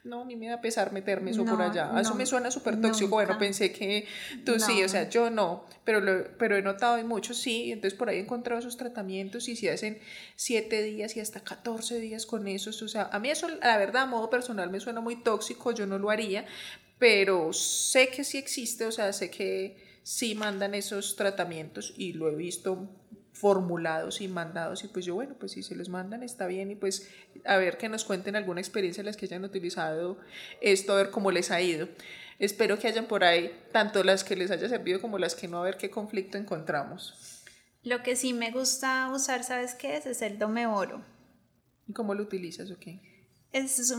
no, 0.05 0.21
a 0.23 0.25
mí 0.25 0.37
me 0.37 0.47
da 0.47 0.61
pesar 0.61 0.93
meterme 0.93 1.33
eso 1.33 1.45
por 1.45 1.61
allá, 1.61 1.91
eso 2.01 2.15
me 2.15 2.25
suena 2.25 2.53
súper 2.53 2.81
tóxico, 2.81 3.11
bueno, 3.11 3.37
pensé 3.37 3.73
que 3.73 4.07
tú 4.45 4.61
sí, 4.61 4.81
o 4.85 4.89
sea, 4.89 5.09
yo 5.09 5.29
no, 5.29 5.65
pero, 5.83 6.01
lo, 6.01 6.29
pero 6.39 6.57
he 6.57 6.63
notado 6.63 6.97
y 6.97 7.03
muchos 7.03 7.37
sí, 7.37 7.80
entonces 7.81 7.99
por 7.99 8.11
ahí 8.11 8.19
he 8.19 8.21
encontrado 8.21 8.61
esos 8.61 8.77
tratamientos 8.77 9.49
y 9.49 9.57
si 9.57 9.69
hacen 9.69 9.99
7 10.37 10.83
días 10.83 11.17
y 11.17 11.21
hasta 11.21 11.41
14 11.41 11.99
días 11.99 12.27
con 12.27 12.47
eso, 12.47 12.71
o 12.71 12.89
sea, 12.89 13.09
a 13.11 13.19
mí 13.19 13.31
eso, 13.31 13.49
la 13.49 13.79
verdad, 13.79 14.03
a 14.03 14.07
modo 14.07 14.29
personal 14.29 14.71
me 14.71 14.81
suena 14.81 15.01
muy 15.01 15.17
tóxico, 15.17 15.73
yo 15.73 15.87
no 15.87 15.99
lo 15.99 16.11
haría, 16.11 16.45
pero 16.99 17.55
sé 17.55 18.09
que 18.09 18.23
sí 18.23 18.37
existe, 18.37 18.85
o 18.85 18.93
sea, 18.93 19.15
sé 19.15 19.31
que 19.31 19.79
sí 20.03 20.35
mandan 20.35 20.75
esos 20.75 21.17
tratamientos 21.17 21.95
y 21.97 22.13
lo 22.13 22.29
he 22.29 22.35
visto 22.35 22.89
formulados 23.33 24.21
y 24.21 24.29
mandados 24.29 24.85
y 24.85 24.89
pues 24.89 25.07
yo 25.07 25.15
bueno 25.15 25.35
pues 25.39 25.53
si 25.53 25.63
se 25.63 25.75
los 25.75 25.89
mandan 25.89 26.23
está 26.23 26.47
bien 26.47 26.71
y 26.71 26.75
pues 26.75 27.09
a 27.47 27.57
ver 27.57 27.79
que 27.79 27.89
nos 27.89 28.05
cuenten 28.05 28.37
alguna 28.37 28.61
experiencia 28.61 29.03
las 29.03 29.17
que 29.17 29.25
hayan 29.25 29.45
utilizado 29.45 30.19
esto 30.61 30.93
a 30.93 30.97
ver 30.97 31.11
cómo 31.11 31.31
les 31.31 31.51
ha 31.51 31.61
ido. 31.63 31.89
Espero 32.39 32.79
que 32.79 32.89
hayan 32.89 33.07
por 33.07 33.23
ahí 33.23 33.53
tanto 33.73 34.03
las 34.03 34.25
que 34.25 34.35
les 34.35 34.51
haya 34.51 34.69
servido 34.69 35.01
como 35.01 35.19
las 35.19 35.35
que 35.35 35.49
no 35.49 35.59
a 35.59 35.63
ver 35.63 35.77
qué 35.77 35.91
conflicto 35.91 36.39
encontramos 36.39 37.40
lo 37.83 38.03
que 38.03 38.17
sí 38.17 38.33
me 38.33 38.51
gusta 38.51 39.11
usar, 39.13 39.45
¿sabes 39.45 39.75
qué 39.75 39.97
es? 39.97 40.07
Es 40.07 40.23
el 40.23 40.39
dome 40.39 40.67
oro. 40.67 41.03
¿Y 41.89 41.93
cómo 41.93 42.15
lo 42.15 42.23
utilizas 42.23 42.71
o 42.71 42.79
qué? 42.79 43.01
Es 43.53 43.93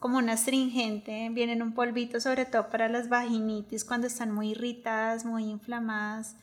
como 0.00 0.18
un 0.18 0.28
astringente, 0.28 1.28
viene 1.30 1.52
en 1.52 1.62
un 1.62 1.72
polvito, 1.72 2.20
sobre 2.20 2.46
todo 2.46 2.68
para 2.68 2.88
las 2.88 3.08
vaginitis, 3.08 3.84
cuando 3.84 4.08
están 4.08 4.32
muy 4.32 4.50
irritadas, 4.50 5.24
muy 5.24 5.44
inflamadas. 5.44 6.34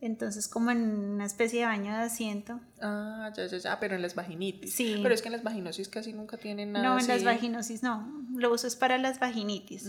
Entonces, 0.00 0.46
como 0.46 0.70
en 0.70 0.78
una 0.78 1.26
especie 1.26 1.60
de 1.60 1.66
baño 1.66 1.92
de 1.92 2.02
asiento. 2.02 2.60
Ah, 2.80 3.32
ya, 3.36 3.46
ya, 3.46 3.58
ya, 3.58 3.80
pero 3.80 3.96
en 3.96 4.02
las 4.02 4.14
vaginitis. 4.14 4.72
Sí. 4.72 5.00
Pero 5.02 5.12
es 5.12 5.22
que 5.22 5.28
en 5.28 5.32
las 5.32 5.42
vaginosis 5.42 5.88
casi 5.88 6.12
nunca 6.12 6.36
tienen 6.36 6.70
nada. 6.70 6.88
No, 6.88 7.00
en 7.00 7.08
las 7.08 7.24
vaginosis 7.24 7.82
no. 7.82 8.24
Lo 8.36 8.52
uso 8.52 8.68
es 8.68 8.76
para 8.76 8.96
las 8.98 9.18
vaginitis. 9.18 9.86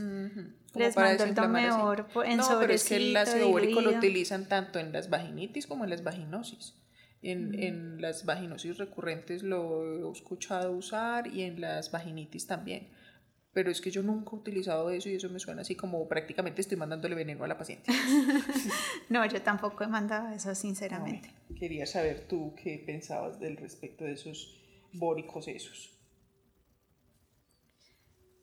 Les 0.74 0.96
mando 0.96 1.24
el 1.24 1.36
tomeor 1.36 2.08
en 2.26 2.38
No, 2.38 2.60
pero 2.60 2.74
es 2.74 2.86
que 2.86 2.96
el 2.96 3.16
ácido 3.16 3.50
bórico 3.50 3.82
lo 3.82 3.92
utilizan 3.92 4.48
tanto 4.48 4.80
en 4.80 4.92
las 4.92 5.12
vaginitis 5.12 5.68
como 5.68 5.84
en 5.84 5.92
las 5.92 6.04
vaginosis. 6.04 6.74
En, 7.22 7.54
en 7.62 8.02
las 8.02 8.26
vaginosis 8.26 8.78
recurrentes 8.78 9.44
lo 9.44 10.10
he 10.10 10.12
escuchado 10.12 10.72
usar 10.72 11.28
y 11.28 11.44
en 11.44 11.60
las 11.62 11.92
vaginitis 11.92 12.48
también 12.48 12.88
pero 13.54 13.72
es 13.72 13.82
que 13.82 13.90
yo 13.90 14.04
nunca 14.04 14.32
he 14.32 14.36
utilizado 14.36 14.90
eso 14.92 15.10
y 15.10 15.16
eso 15.16 15.30
me 15.30 15.40
suena 15.40 15.62
así 15.62 15.76
como 15.76 16.08
prácticamente 16.08 16.62
estoy 16.62 16.78
mandándole 16.78 17.16
veneno 17.16 17.44
a 17.44 17.48
la 17.48 17.58
paciente. 17.58 17.92
no, 19.10 19.26
yo 19.26 19.42
tampoco 19.42 19.84
he 19.84 19.88
mandado 19.88 20.30
eso, 20.30 20.54
sinceramente. 20.54 21.32
quería 21.58 21.86
saber 21.86 22.28
tú 22.28 22.54
qué 22.62 22.82
pensabas 22.86 23.40
del 23.40 23.58
respecto 23.58 24.06
de 24.06 24.14
esos 24.14 24.56
bóricos 24.94 25.48
esos. 25.48 25.92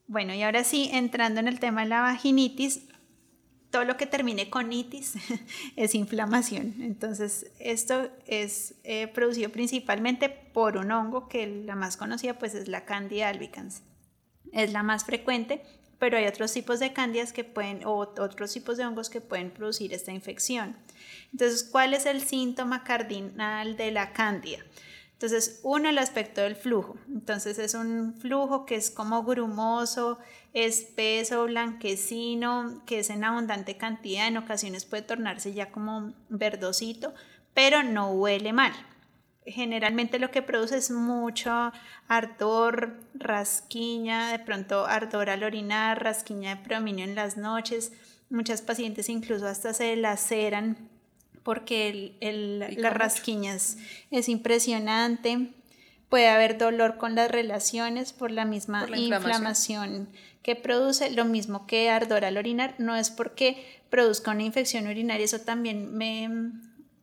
Bueno, 0.09 0.35
y 0.35 0.43
ahora 0.43 0.65
sí, 0.65 0.91
entrando 0.93 1.41
en 1.41 1.49
el 1.49 1.59
tema 1.59 1.83
de 1.83 1.89
la 1.89 2.01
vaginitis, 2.01 2.87
todo 3.71 3.85
lo 3.85 3.97
que 3.97 4.07
termine 4.07 4.51
con 4.51 4.73
itis 4.73 5.15
es 5.77 5.95
inflamación. 5.95 6.75
Entonces, 6.81 7.51
esto 7.59 8.11
es 8.27 8.75
eh, 8.85 9.09
producido 9.09 9.51
principalmente 9.51 10.29
por 10.29 10.77
un 10.77 10.91
hongo 10.91 11.29
que 11.29 11.47
la 11.47 11.77
más 11.77 11.97
conocida 11.97 12.39
pues 12.39 12.55
es 12.55 12.69
la 12.69 12.85
Candida 12.85 13.29
albicans 13.29 13.83
es 14.53 14.73
la 14.73 14.83
más 14.83 15.05
frecuente, 15.05 15.63
pero 15.99 16.19
hay 16.19 16.27
otros 16.27 16.53
tipos 16.53 16.81
de 16.81 16.93
cándidas 16.93 17.33
que 17.33 17.45
pueden, 17.45 17.85
o 17.85 17.97
otros 17.97 18.53
tipos 18.53 18.77
de 18.77 18.85
hongos 18.85 19.11
que 19.11 19.21
pueden 19.21 19.51
producir 19.51 19.93
esta 19.93 20.13
infección. 20.13 20.77
Entonces, 21.33 21.65
¿cuál 21.65 21.95
es 21.95 22.07
el 22.07 22.23
síntoma 22.23 22.85
cardinal 22.85 23.77
de 23.77 23.91
la 23.91 24.13
cándida? 24.13 24.59
Entonces, 25.13 25.61
uno, 25.63 25.89
el 25.89 25.97
aspecto 25.97 26.43
del 26.43 26.57
flujo. 26.57 26.99
Entonces, 27.09 27.59
es 27.59 27.73
un 27.73 28.15
flujo 28.15 28.67
que 28.67 28.75
es 28.75 28.91
como 28.91 29.23
grumoso, 29.23 30.19
espeso, 30.53 31.47
blanquecino, 31.47 32.83
que 32.85 32.99
es 32.99 33.09
en 33.09 33.25
abundante 33.25 33.79
cantidad, 33.79 34.29
en 34.29 34.37
ocasiones 34.37 34.85
puede 34.85 35.03
tornarse 35.03 35.55
ya 35.55 35.71
como 35.71 36.13
verdosito, 36.29 37.15
pero 37.55 37.83
no 37.83 38.11
huele 38.11 38.53
mal. 38.53 38.73
Generalmente 39.47 40.19
lo 40.19 40.33
que 40.33 40.43
produce 40.43 40.77
es 40.77 40.91
mucho 40.91 41.73
ardor, 42.09 42.99
rasquiña, 43.15 44.33
de 44.33 44.41
pronto 44.41 44.87
ardor 44.87 45.31
al 45.31 45.45
orinar, 45.45 46.03
rasquiña 46.03 46.57
de 46.57 46.63
predominio 46.63 47.05
en 47.05 47.15
las 47.15 47.37
noches. 47.37 47.93
Muchas 48.29 48.61
pacientes 48.61 49.09
incluso 49.09 49.47
hasta 49.47 49.73
se 49.73 49.95
laceran 49.95 50.89
porque 51.45 52.17
el, 52.21 52.59
las 52.77 52.93
rasquiñas 52.93 53.79
es 54.11 54.29
impresionante. 54.29 55.53
Puede 56.09 56.27
haber 56.27 56.59
dolor 56.59 56.97
con 56.97 57.15
las 57.15 57.31
relaciones 57.31 58.13
por 58.13 58.33
la 58.33 58.45
misma 58.45 58.89
inflamación. 58.97 60.09
que 60.43 60.57
produce, 60.57 61.11
lo 61.13 61.25
mismo 61.25 61.69
que 61.69 61.89
ardor 61.89 62.25
al 62.25 62.37
orinar, 62.37 62.75
no 62.79 62.97
es 62.97 63.11
porque 63.11 63.65
produzca 63.91 64.33
una 64.33 64.43
infección 64.43 64.89
urinaria, 64.89 65.25
eso 65.25 65.41
también 65.41 65.97
me, 65.97 66.53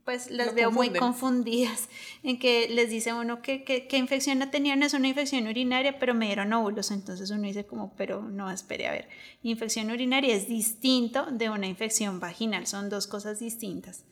pues 0.05 0.29
las 0.29 0.53
veo 0.53 0.71
muy 0.71 0.89
confundidas 0.91 1.89
en 2.23 2.37
que 2.39 2.67
les 2.69 2.89
dice 2.89 3.13
uno 3.13 3.41
que, 3.41 3.63
que, 3.63 3.97
infección 3.97 4.39
no 4.39 4.49
tenían, 4.49 4.83
es 4.83 4.93
una 4.93 5.07
infección 5.07 5.47
urinaria, 5.47 5.99
pero 5.99 6.13
me 6.13 6.27
dieron 6.27 6.51
óvulos, 6.53 6.91
entonces 6.91 7.29
uno 7.31 7.43
dice 7.43 7.65
como, 7.65 7.93
pero 7.95 8.21
no, 8.21 8.51
espere, 8.51 8.87
a 8.87 8.91
ver, 8.91 9.07
infección 9.43 9.91
urinaria 9.91 10.35
es 10.35 10.47
distinto 10.47 11.25
de 11.27 11.49
una 11.49 11.67
infección 11.67 12.19
vaginal, 12.19 12.67
son 12.67 12.89
dos 12.89 13.07
cosas 13.07 13.39
distintas 13.39 14.03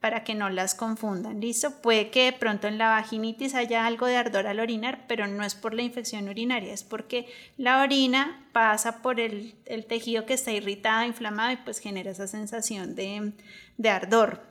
para 0.00 0.24
que 0.24 0.34
no 0.34 0.48
las 0.48 0.74
confundan. 0.74 1.40
¿Listo? 1.40 1.82
Puede 1.82 2.10
que 2.10 2.24
de 2.24 2.32
pronto 2.32 2.66
en 2.66 2.78
la 2.78 2.88
vaginitis 2.88 3.54
haya 3.54 3.86
algo 3.86 4.06
de 4.06 4.16
ardor 4.16 4.46
al 4.46 4.58
orinar, 4.58 5.04
pero 5.06 5.26
no 5.26 5.44
es 5.44 5.54
por 5.54 5.74
la 5.74 5.82
infección 5.82 6.28
urinaria, 6.28 6.72
es 6.72 6.82
porque 6.82 7.28
la 7.58 7.82
orina 7.82 8.48
pasa 8.52 9.02
por 9.02 9.20
el, 9.20 9.54
tejido 9.88 10.24
que 10.24 10.34
está 10.34 10.52
irritado, 10.52 11.04
inflamado 11.04 11.52
y 11.52 11.56
pues 11.58 11.78
genera 11.78 12.10
esa 12.10 12.26
sensación 12.26 12.94
de, 12.94 13.90
ardor. 13.90 14.49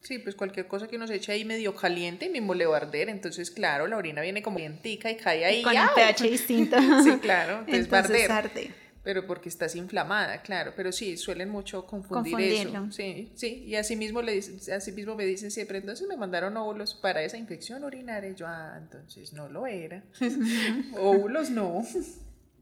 Sí, 0.00 0.18
pues 0.18 0.34
cualquier 0.34 0.66
cosa 0.66 0.88
que 0.88 0.96
nos 0.96 1.10
eche 1.10 1.32
ahí 1.32 1.44
medio 1.44 1.74
caliente 1.74 2.30
mismo 2.30 2.54
le 2.54 2.64
va 2.64 2.78
a 2.78 2.80
arder, 2.80 3.10
entonces 3.10 3.50
claro, 3.50 3.86
la 3.86 3.98
orina 3.98 4.22
viene 4.22 4.42
como 4.42 4.58
dientica 4.58 5.10
y 5.10 5.16
cae 5.16 5.44
ahí. 5.44 5.62
con 5.62 5.76
un 5.76 5.88
pH 5.94 6.30
distinto. 6.30 6.76
sí, 7.04 7.18
claro, 7.20 7.64
entonces, 7.66 7.92
va 7.92 8.34
a 8.34 8.38
arder. 8.38 8.70
Pero 9.02 9.26
porque 9.26 9.48
estás 9.48 9.76
inflamada, 9.76 10.42
claro, 10.42 10.72
pero 10.76 10.92
sí, 10.92 11.16
suelen 11.16 11.48
mucho 11.50 11.86
confundir 11.86 12.38
eso. 12.40 12.90
Sí, 12.90 13.30
sí, 13.34 13.64
y 13.66 13.76
así 13.76 13.96
mismo, 13.96 14.20
le 14.20 14.32
dicen, 14.32 14.74
así 14.74 14.92
mismo 14.92 15.14
me 15.14 15.24
dicen 15.24 15.50
siempre, 15.50 15.78
entonces 15.78 16.06
me 16.08 16.16
mandaron 16.16 16.56
óvulos 16.56 16.94
para 16.94 17.22
esa 17.22 17.36
infección 17.36 17.84
urinaria, 17.84 18.30
y 18.30 18.34
yo, 18.34 18.46
ah, 18.46 18.76
entonces 18.78 19.32
no 19.32 19.48
lo 19.48 19.66
era. 19.66 20.02
óvulos 20.98 21.50
no. 21.50 21.82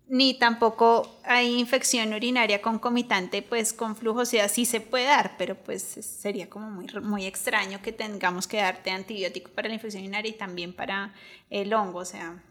Ni 0.08 0.38
tampoco 0.38 1.20
hay 1.22 1.58
infección 1.58 2.14
urinaria 2.14 2.62
concomitante, 2.62 3.42
pues 3.42 3.74
con 3.74 3.94
flujo, 3.94 4.20
o 4.20 4.24
sea, 4.24 4.48
sí 4.48 4.64
se 4.64 4.80
puede 4.80 5.04
dar, 5.04 5.36
pero 5.36 5.54
pues 5.54 5.82
sería 5.82 6.48
como 6.48 6.70
muy, 6.70 6.86
muy 7.02 7.26
extraño 7.26 7.82
que 7.82 7.92
tengamos 7.92 8.46
que 8.46 8.56
darte 8.56 8.90
antibiótico 8.90 9.50
para 9.50 9.68
la 9.68 9.74
infección 9.74 10.04
urinaria 10.04 10.30
y 10.30 10.38
también 10.38 10.72
para 10.72 11.12
el 11.50 11.74
hongo, 11.74 11.98
o 11.98 12.04
sea, 12.06 12.42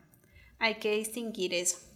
hay 0.59 0.75
que 0.75 0.97
distinguir 0.97 1.55
eso. 1.55 1.86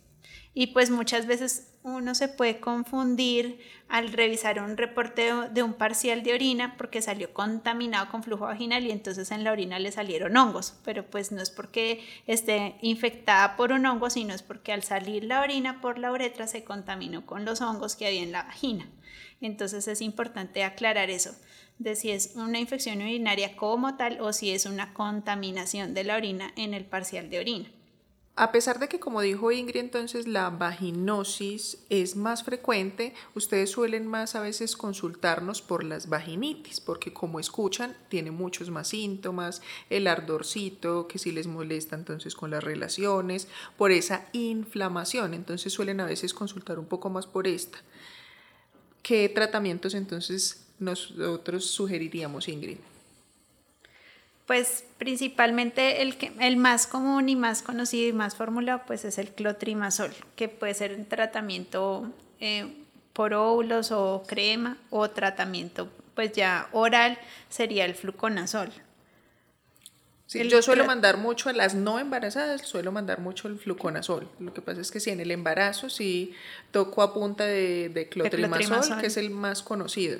Y 0.53 0.67
pues 0.67 0.89
muchas 0.89 1.27
veces 1.27 1.71
uno 1.83 2.13
se 2.13 2.27
puede 2.27 2.59
confundir 2.59 3.59
al 3.87 4.11
revisar 4.11 4.61
un 4.61 4.77
reporte 4.77 5.31
de 5.51 5.63
un 5.63 5.73
parcial 5.73 6.23
de 6.23 6.33
orina 6.33 6.75
porque 6.77 7.01
salió 7.01 7.33
contaminado 7.33 8.09
con 8.09 8.21
flujo 8.21 8.45
vaginal 8.45 8.85
y 8.85 8.91
entonces 8.91 9.31
en 9.31 9.43
la 9.43 9.51
orina 9.51 9.79
le 9.79 9.91
salieron 9.91 10.35
hongos, 10.35 10.75
pero 10.83 11.05
pues 11.09 11.31
no 11.31 11.41
es 11.41 11.49
porque 11.49 12.05
esté 12.27 12.75
infectada 12.81 13.55
por 13.55 13.71
un 13.71 13.85
hongo, 13.85 14.09
sino 14.09 14.33
es 14.33 14.43
porque 14.43 14.73
al 14.73 14.83
salir 14.83 15.23
la 15.23 15.41
orina 15.41 15.79
por 15.79 15.97
la 15.97 16.11
uretra 16.11 16.47
se 16.47 16.63
contaminó 16.63 17.25
con 17.25 17.45
los 17.45 17.61
hongos 17.61 17.95
que 17.95 18.07
había 18.07 18.21
en 18.21 18.33
la 18.33 18.43
vagina. 18.43 18.89
Entonces 19.39 19.87
es 19.87 20.01
importante 20.01 20.63
aclarar 20.63 21.09
eso 21.09 21.33
de 21.79 21.95
si 21.95 22.11
es 22.11 22.33
una 22.35 22.59
infección 22.59 23.01
urinaria 23.01 23.55
como 23.55 23.95
tal 23.95 24.21
o 24.21 24.33
si 24.33 24.51
es 24.51 24.65
una 24.65 24.93
contaminación 24.93 25.93
de 25.93 26.03
la 26.03 26.15
orina 26.15 26.53
en 26.55 26.73
el 26.73 26.85
parcial 26.85 27.29
de 27.29 27.39
orina. 27.39 27.69
A 28.37 28.53
pesar 28.53 28.79
de 28.79 28.87
que, 28.87 28.99
como 28.99 29.19
dijo 29.19 29.51
Ingrid, 29.51 29.81
entonces 29.81 30.25
la 30.25 30.49
vaginosis 30.49 31.79
es 31.89 32.15
más 32.15 32.43
frecuente, 32.43 33.13
ustedes 33.35 33.71
suelen 33.71 34.07
más 34.07 34.35
a 34.35 34.39
veces 34.39 34.77
consultarnos 34.77 35.61
por 35.61 35.83
las 35.83 36.07
vaginitis, 36.07 36.79
porque 36.79 37.11
como 37.11 37.41
escuchan, 37.41 37.95
tiene 38.07 38.31
muchos 38.31 38.69
más 38.69 38.87
síntomas, 38.87 39.61
el 39.89 40.07
ardorcito, 40.07 41.09
que 41.09 41.19
si 41.19 41.33
les 41.33 41.47
molesta 41.47 41.97
entonces 41.97 42.33
con 42.33 42.51
las 42.51 42.63
relaciones, 42.63 43.49
por 43.77 43.91
esa 43.91 44.25
inflamación, 44.31 45.33
entonces 45.33 45.73
suelen 45.73 45.99
a 45.99 46.05
veces 46.05 46.33
consultar 46.33 46.79
un 46.79 46.85
poco 46.85 47.09
más 47.09 47.27
por 47.27 47.47
esta. 47.47 47.79
¿Qué 49.03 49.27
tratamientos 49.27 49.93
entonces 49.93 50.67
nosotros 50.79 51.65
sugeriríamos, 51.65 52.47
Ingrid? 52.47 52.77
Pues 54.51 54.83
principalmente 54.97 56.01
el, 56.01 56.17
que, 56.17 56.33
el 56.41 56.57
más 56.57 56.85
común 56.85 57.29
y 57.29 57.37
más 57.37 57.61
conocido 57.61 58.09
y 58.09 58.11
más 58.11 58.35
formulado 58.35 58.81
pues 58.85 59.05
es 59.05 59.17
el 59.17 59.29
clotrimazol, 59.29 60.11
que 60.35 60.49
puede 60.49 60.73
ser 60.73 60.93
un 60.93 61.05
tratamiento 61.05 62.11
eh, 62.41 62.83
por 63.13 63.33
óvulos 63.33 63.93
o 63.93 64.23
crema 64.27 64.77
o 64.89 65.09
tratamiento 65.09 65.87
pues 66.15 66.33
ya 66.33 66.67
oral 66.73 67.17
sería 67.47 67.85
el 67.85 67.95
fluconazol 67.95 68.73
yo 70.33 70.61
suelo 70.61 70.85
mandar 70.85 71.17
mucho 71.17 71.49
a 71.49 71.53
las 71.53 71.75
no 71.75 71.99
embarazadas, 71.99 72.61
suelo 72.61 72.91
mandar 72.91 73.19
mucho 73.19 73.47
el 73.47 73.57
fluconazol. 73.57 74.27
Lo 74.39 74.53
que 74.53 74.61
pasa 74.61 74.81
es 74.81 74.91
que 74.91 74.99
si 74.99 75.09
en 75.09 75.19
el 75.19 75.31
embarazo 75.31 75.89
sí 75.89 76.33
toco 76.71 77.01
a 77.01 77.13
punta 77.13 77.45
de, 77.45 77.89
de, 77.89 78.07
clotrimazol, 78.07 78.99
que 78.99 79.07
es 79.07 79.17
el 79.17 79.29
más 79.29 79.61
conocido. 79.61 80.19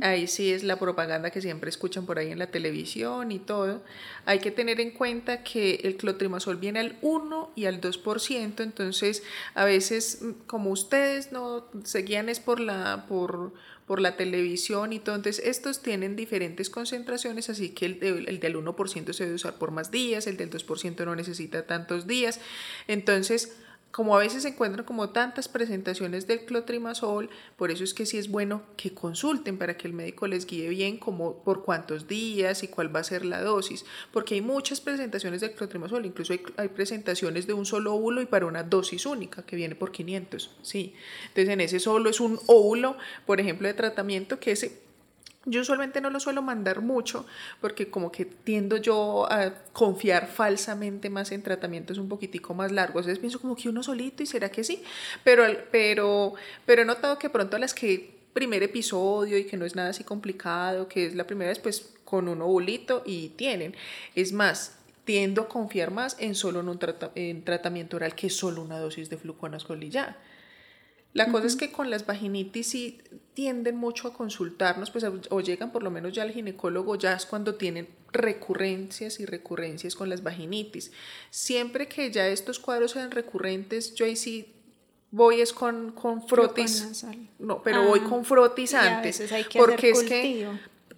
Ahí 0.00 0.26
sí 0.26 0.52
es 0.52 0.64
la 0.64 0.78
propaganda 0.78 1.30
que 1.30 1.40
siempre 1.40 1.70
escuchan 1.70 2.06
por 2.06 2.18
ahí 2.18 2.30
en 2.30 2.38
la 2.38 2.48
televisión 2.48 3.30
y 3.30 3.38
todo. 3.38 3.82
Hay 4.26 4.40
que 4.40 4.50
tener 4.50 4.80
en 4.80 4.90
cuenta 4.90 5.44
que 5.44 5.80
el 5.84 5.96
clotrimazol 5.96 6.56
viene 6.56 6.80
al 6.80 6.96
1 7.02 7.52
y 7.54 7.66
al 7.66 7.80
2%, 7.80 8.60
entonces 8.62 9.22
a 9.54 9.64
veces 9.64 10.22
como 10.46 10.70
ustedes 10.70 11.32
no 11.32 11.66
seguían 11.84 12.28
es 12.28 12.40
por 12.40 12.58
la 12.58 13.06
por 13.08 13.52
por 13.86 14.00
la 14.00 14.16
televisión 14.16 14.92
y. 14.92 14.96
Entonces, 14.96 15.42
estos 15.44 15.82
tienen 15.82 16.16
diferentes 16.16 16.70
concentraciones, 16.70 17.50
así 17.50 17.70
que 17.70 17.86
el, 17.86 18.28
el 18.28 18.40
del 18.40 18.56
1% 18.56 19.12
se 19.12 19.24
debe 19.24 19.36
usar 19.36 19.58
por 19.58 19.70
más 19.70 19.90
días, 19.90 20.26
el 20.26 20.36
del 20.36 20.50
2% 20.50 21.04
no 21.04 21.14
necesita 21.14 21.66
tantos 21.66 22.06
días. 22.06 22.40
Entonces, 22.86 23.56
como 23.92 24.16
a 24.16 24.20
veces 24.20 24.42
se 24.42 24.48
encuentran 24.48 24.86
como 24.86 25.10
tantas 25.10 25.48
presentaciones 25.48 26.26
del 26.26 26.46
clotrimazol, 26.46 27.28
por 27.56 27.70
eso 27.70 27.84
es 27.84 27.92
que 27.92 28.06
sí 28.06 28.16
es 28.16 28.30
bueno 28.30 28.62
que 28.76 28.94
consulten 28.94 29.58
para 29.58 29.76
que 29.76 29.86
el 29.86 29.92
médico 29.92 30.26
les 30.26 30.46
guíe 30.46 30.70
bien 30.70 30.96
como 30.96 31.44
por 31.44 31.62
cuántos 31.62 32.08
días 32.08 32.62
y 32.62 32.68
cuál 32.68 32.94
va 32.94 33.00
a 33.00 33.04
ser 33.04 33.26
la 33.26 33.42
dosis, 33.42 33.84
porque 34.10 34.34
hay 34.34 34.40
muchas 34.40 34.80
presentaciones 34.80 35.42
del 35.42 35.52
clotrimazol, 35.52 36.06
incluso 36.06 36.32
hay, 36.32 36.68
presentaciones 36.68 37.46
de 37.46 37.52
un 37.52 37.66
solo 37.66 37.94
óvulo 37.94 38.22
y 38.22 38.26
para 38.26 38.46
una 38.46 38.62
dosis 38.62 39.04
única 39.04 39.44
que 39.44 39.56
viene 39.56 39.74
por 39.74 39.92
500, 39.92 40.50
sí. 40.62 40.94
Entonces 41.28 41.50
en 41.50 41.60
ese 41.60 41.78
solo 41.78 42.08
es 42.08 42.18
un 42.18 42.40
óvulo, 42.46 42.96
por 43.26 43.40
ejemplo, 43.40 43.68
de 43.68 43.74
tratamiento 43.74 44.40
que 44.40 44.52
ese 44.52 44.80
yo 45.44 45.60
usualmente 45.60 46.00
no 46.00 46.10
lo 46.10 46.20
suelo 46.20 46.42
mandar 46.42 46.82
mucho 46.82 47.26
porque 47.60 47.90
como 47.90 48.12
que 48.12 48.24
tiendo 48.24 48.76
yo 48.76 49.30
a 49.30 49.52
confiar 49.72 50.28
falsamente 50.28 51.10
más 51.10 51.32
en 51.32 51.42
tratamientos 51.42 51.98
un 51.98 52.08
poquitico 52.08 52.54
más 52.54 52.70
largos. 52.70 53.02
Entonces 53.02 53.18
pienso 53.18 53.40
como 53.40 53.56
que 53.56 53.68
uno 53.68 53.82
solito 53.82 54.22
y 54.22 54.26
será 54.26 54.50
que 54.50 54.62
sí. 54.64 54.82
Pero, 55.24 55.44
pero, 55.70 56.34
pero 56.64 56.82
he 56.82 56.84
notado 56.84 57.18
que 57.18 57.30
pronto 57.30 57.56
a 57.56 57.58
las 57.58 57.74
que 57.74 58.22
primer 58.32 58.62
episodio 58.62 59.36
y 59.36 59.44
que 59.44 59.56
no 59.56 59.64
es 59.64 59.74
nada 59.76 59.90
así 59.90 60.04
complicado, 60.04 60.88
que 60.88 61.06
es 61.06 61.14
la 61.14 61.26
primera 61.26 61.50
vez 61.50 61.58
pues 61.58 61.92
con 62.04 62.28
un 62.28 62.40
ovulito 62.42 63.02
y 63.04 63.30
tienen. 63.30 63.74
Es 64.14 64.32
más, 64.32 64.76
tiendo 65.04 65.42
a 65.42 65.48
confiar 65.48 65.90
más 65.90 66.16
en 66.20 66.34
solo 66.34 66.60
un 66.60 66.78
en 67.14 67.44
tratamiento 67.44 67.96
oral 67.96 68.14
que 68.14 68.30
solo 68.30 68.62
una 68.62 68.78
dosis 68.78 69.10
de 69.10 69.16
fluconazol 69.16 69.82
y 69.82 69.90
ya. 69.90 70.16
La 71.14 71.30
cosa 71.30 71.46
es 71.46 71.56
que 71.56 71.70
con 71.70 71.90
las 71.90 72.06
vaginitis 72.06 72.66
sí 72.66 72.98
tienden 73.34 73.76
mucho 73.76 74.08
a 74.08 74.14
consultarnos, 74.14 74.90
pues 74.90 75.04
o 75.30 75.40
llegan 75.40 75.70
por 75.70 75.82
lo 75.82 75.90
menos 75.90 76.12
ya 76.12 76.22
al 76.22 76.30
ginecólogo, 76.30 76.96
ya 76.96 77.12
es 77.12 77.26
cuando 77.26 77.56
tienen 77.56 77.88
recurrencias 78.12 79.20
y 79.20 79.26
recurrencias 79.26 79.94
con 79.94 80.08
las 80.08 80.22
vaginitis. 80.22 80.90
Siempre 81.30 81.86
que 81.88 82.10
ya 82.10 82.28
estos 82.28 82.58
cuadros 82.58 82.92
sean 82.92 83.10
recurrentes, 83.10 83.94
yo 83.94 84.06
ahí 84.06 84.16
sí 84.16 84.52
voy 85.10 85.40
es 85.42 85.52
con, 85.52 85.92
con 85.92 86.26
frotis. 86.26 87.04
No, 87.38 87.62
pero 87.62 87.84
voy 87.84 88.00
ah, 88.02 88.08
con 88.08 88.24
frotis 88.24 88.74
antes. 88.74 89.22
porque 89.54 89.90
es 89.90 90.02
que 90.02 90.48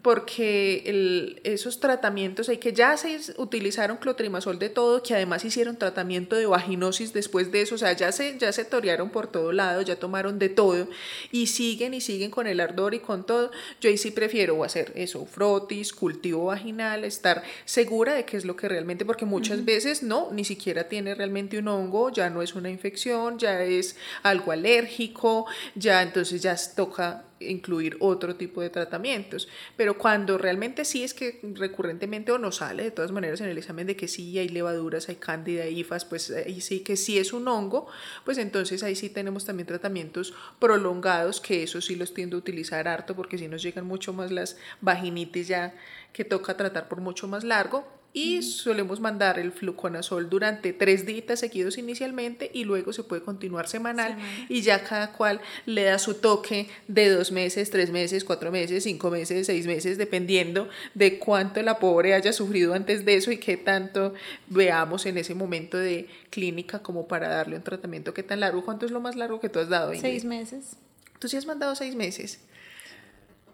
porque 0.04 1.40
esos 1.44 1.80
tratamientos, 1.80 2.50
hay 2.50 2.58
que 2.58 2.74
ya 2.74 2.94
se 2.98 3.18
utilizaron 3.38 3.96
clotrimazol 3.96 4.58
de 4.58 4.68
todo, 4.68 5.02
que 5.02 5.14
además 5.14 5.46
hicieron 5.46 5.78
tratamiento 5.78 6.36
de 6.36 6.44
vaginosis 6.44 7.14
después 7.14 7.50
de 7.50 7.62
eso, 7.62 7.76
o 7.76 7.78
sea, 7.78 7.94
ya 7.94 8.12
se, 8.12 8.36
ya 8.38 8.52
se 8.52 8.66
torearon 8.66 9.08
por 9.08 9.28
todo 9.28 9.50
lado, 9.50 9.80
ya 9.80 9.96
tomaron 9.96 10.38
de 10.38 10.50
todo 10.50 10.88
y 11.32 11.46
siguen 11.46 11.94
y 11.94 12.02
siguen 12.02 12.30
con 12.30 12.46
el 12.46 12.60
ardor 12.60 12.92
y 12.92 12.98
con 12.98 13.24
todo. 13.24 13.50
Yo 13.80 13.88
ahí 13.88 13.96
sí 13.96 14.10
prefiero 14.10 14.62
hacer 14.62 14.92
eso, 14.94 15.24
frotis, 15.24 15.94
cultivo 15.94 16.44
vaginal, 16.44 17.04
estar 17.04 17.42
segura 17.64 18.12
de 18.12 18.26
qué 18.26 18.36
es 18.36 18.44
lo 18.44 18.56
que 18.56 18.68
realmente, 18.68 19.06
porque 19.06 19.24
muchas 19.24 19.64
veces 19.64 20.02
no, 20.02 20.28
ni 20.32 20.44
siquiera 20.44 20.86
tiene 20.86 21.14
realmente 21.14 21.58
un 21.58 21.68
hongo, 21.68 22.10
ya 22.10 22.28
no 22.28 22.42
es 22.42 22.54
una 22.54 22.68
infección, 22.68 23.38
ya 23.38 23.62
es 23.62 23.96
algo 24.22 24.52
alérgico, 24.52 25.46
ya 25.74 26.02
entonces 26.02 26.42
ya 26.42 26.54
toca 26.76 27.24
incluir 27.50 27.96
otro 28.00 28.36
tipo 28.36 28.60
de 28.60 28.70
tratamientos. 28.70 29.48
Pero 29.76 29.98
cuando 29.98 30.38
realmente 30.38 30.84
sí 30.84 31.04
es 31.04 31.14
que 31.14 31.40
recurrentemente 31.54 32.32
o 32.32 32.38
no 32.38 32.52
sale 32.52 32.84
de 32.84 32.90
todas 32.90 33.12
maneras 33.12 33.40
en 33.40 33.48
el 33.48 33.58
examen 33.58 33.86
de 33.86 33.96
que 33.96 34.08
sí 34.08 34.38
hay 34.38 34.48
levaduras, 34.48 35.08
hay 35.08 35.16
cándida, 35.16 35.66
ifas, 35.66 36.04
pues 36.04 36.30
ahí 36.30 36.60
sí 36.60 36.80
que 36.80 36.96
sí 36.96 37.18
es 37.18 37.32
un 37.32 37.48
hongo, 37.48 37.86
pues 38.24 38.38
entonces 38.38 38.82
ahí 38.82 38.96
sí 38.96 39.08
tenemos 39.08 39.44
también 39.44 39.66
tratamientos 39.66 40.34
prolongados, 40.58 41.40
que 41.40 41.62
eso 41.62 41.80
sí 41.80 41.96
los 41.96 42.14
tiendo 42.14 42.36
a 42.36 42.38
utilizar 42.38 42.88
harto 42.88 43.14
porque 43.14 43.38
si 43.38 43.48
nos 43.48 43.62
llegan 43.62 43.86
mucho 43.86 44.12
más 44.12 44.30
las 44.30 44.56
vaginitis 44.80 45.48
ya 45.48 45.74
que 46.12 46.24
toca 46.24 46.56
tratar 46.56 46.88
por 46.88 47.00
mucho 47.00 47.28
más 47.28 47.44
largo 47.44 48.03
y 48.16 48.42
solemos 48.42 49.00
mandar 49.00 49.40
el 49.40 49.50
fluconazol 49.50 50.30
durante 50.30 50.72
tres 50.72 51.04
días 51.04 51.40
seguidos 51.40 51.78
inicialmente 51.78 52.48
y 52.54 52.62
luego 52.62 52.92
se 52.92 53.02
puede 53.02 53.22
continuar 53.22 53.66
semanal 53.66 54.16
y 54.48 54.62
ya 54.62 54.84
cada 54.84 55.12
cual 55.12 55.40
le 55.66 55.82
da 55.82 55.98
su 55.98 56.14
toque 56.14 56.68
de 56.86 57.10
dos 57.10 57.32
meses, 57.32 57.70
tres 57.70 57.90
meses, 57.90 58.24
cuatro 58.24 58.52
meses, 58.52 58.84
cinco 58.84 59.10
meses, 59.10 59.46
seis 59.46 59.66
meses, 59.66 59.98
dependiendo 59.98 60.68
de 60.94 61.18
cuánto 61.18 61.60
la 61.62 61.80
pobre 61.80 62.14
haya 62.14 62.32
sufrido 62.32 62.72
antes 62.72 63.04
de 63.04 63.16
eso 63.16 63.32
y 63.32 63.38
qué 63.38 63.56
tanto 63.56 64.14
veamos 64.46 65.06
en 65.06 65.18
ese 65.18 65.34
momento 65.34 65.76
de 65.76 66.08
clínica 66.30 66.78
como 66.78 67.08
para 67.08 67.28
darle 67.28 67.56
un 67.56 67.62
tratamiento. 67.62 68.14
¿Qué 68.14 68.22
tan 68.22 68.38
largo? 68.38 68.64
¿Cuánto 68.64 68.86
es 68.86 68.92
lo 68.92 69.00
más 69.00 69.16
largo 69.16 69.40
que 69.40 69.48
tú 69.48 69.58
has 69.58 69.68
dado? 69.68 69.92
Seis 69.92 70.24
meses. 70.24 70.76
¿Tú 71.18 71.26
sí 71.28 71.36
has 71.36 71.46
mandado 71.46 71.74
seis 71.74 71.96
meses? 71.96 72.38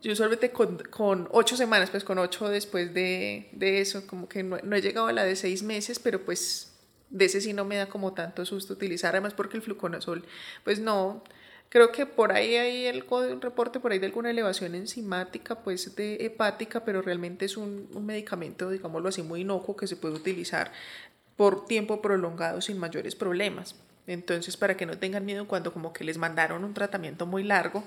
Yo 0.02 0.16
solamente 0.16 0.50
con, 0.50 0.78
con, 0.90 1.28
ocho 1.30 1.56
semanas, 1.56 1.90
pues 1.90 2.04
con 2.04 2.18
ocho 2.18 2.48
después 2.48 2.94
de, 2.94 3.48
de 3.52 3.80
eso, 3.80 4.06
como 4.06 4.28
que 4.28 4.42
no, 4.42 4.58
no, 4.62 4.76
he 4.76 4.82
llegado 4.82 5.08
a 5.08 5.12
la 5.12 5.24
de 5.24 5.36
seis 5.36 5.62
meses, 5.62 5.98
pero 5.98 6.24
pues 6.24 6.72
de 7.10 7.24
ese 7.24 7.40
sí 7.40 7.52
no 7.52 7.64
me 7.64 7.76
da 7.76 7.88
como 7.88 8.12
tanto 8.14 8.44
susto 8.46 8.72
utilizar, 8.72 9.14
además 9.14 9.34
porque 9.34 9.56
el 9.56 9.62
fluconazol, 9.62 10.24
pues 10.64 10.78
no, 10.78 11.22
creo 11.68 11.92
que 11.92 12.06
por 12.06 12.32
ahí 12.32 12.56
hay 12.56 12.86
algo 12.86 13.18
un 13.18 13.40
reporte 13.40 13.80
por 13.80 13.92
ahí 13.92 13.98
de 13.98 14.06
alguna 14.06 14.30
elevación 14.30 14.74
enzimática, 14.74 15.56
pues 15.56 15.94
de 15.96 16.16
hepática, 16.24 16.84
pero 16.84 17.02
realmente 17.02 17.44
es 17.44 17.56
un, 17.56 17.88
un 17.92 18.06
medicamento, 18.06 18.70
digámoslo 18.70 19.08
así, 19.08 19.22
muy 19.22 19.42
inocuo 19.42 19.76
que 19.76 19.86
se 19.86 19.96
puede 19.96 20.14
utilizar 20.14 20.72
por 21.36 21.66
tiempo 21.66 22.02
prolongado 22.02 22.60
sin 22.60 22.78
mayores 22.78 23.14
problemas. 23.14 23.74
Entonces, 24.06 24.56
para 24.56 24.76
que 24.76 24.86
no 24.86 24.98
tengan 24.98 25.24
miedo 25.24 25.46
cuando 25.46 25.72
como 25.72 25.92
que 25.92 26.04
les 26.04 26.18
mandaron 26.18 26.64
un 26.64 26.74
tratamiento 26.74 27.26
muy 27.26 27.44
largo, 27.44 27.84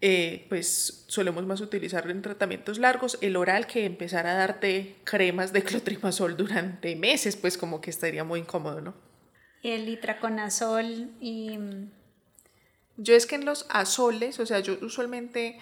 eh, 0.00 0.46
pues 0.48 1.04
solemos 1.06 1.46
más 1.46 1.60
utilizarlo 1.60 2.12
en 2.12 2.22
tratamientos 2.22 2.78
largos, 2.78 3.18
el 3.22 3.36
oral 3.36 3.66
que 3.66 3.84
empezar 3.84 4.26
a 4.26 4.34
darte 4.34 4.96
cremas 5.04 5.52
de 5.52 5.62
clotrimazol 5.64 6.36
durante 6.36 6.94
meses, 6.96 7.36
pues 7.36 7.56
como 7.56 7.80
que 7.80 7.90
estaría 7.90 8.24
muy 8.24 8.40
incómodo, 8.40 8.80
¿no? 8.80 8.94
El 9.62 9.88
itraconazol 9.88 11.10
y... 11.20 11.58
Yo 12.98 13.14
es 13.14 13.26
que 13.26 13.34
en 13.34 13.44
los 13.44 13.66
azoles, 13.68 14.40
o 14.40 14.46
sea, 14.46 14.60
yo 14.60 14.78
usualmente 14.80 15.58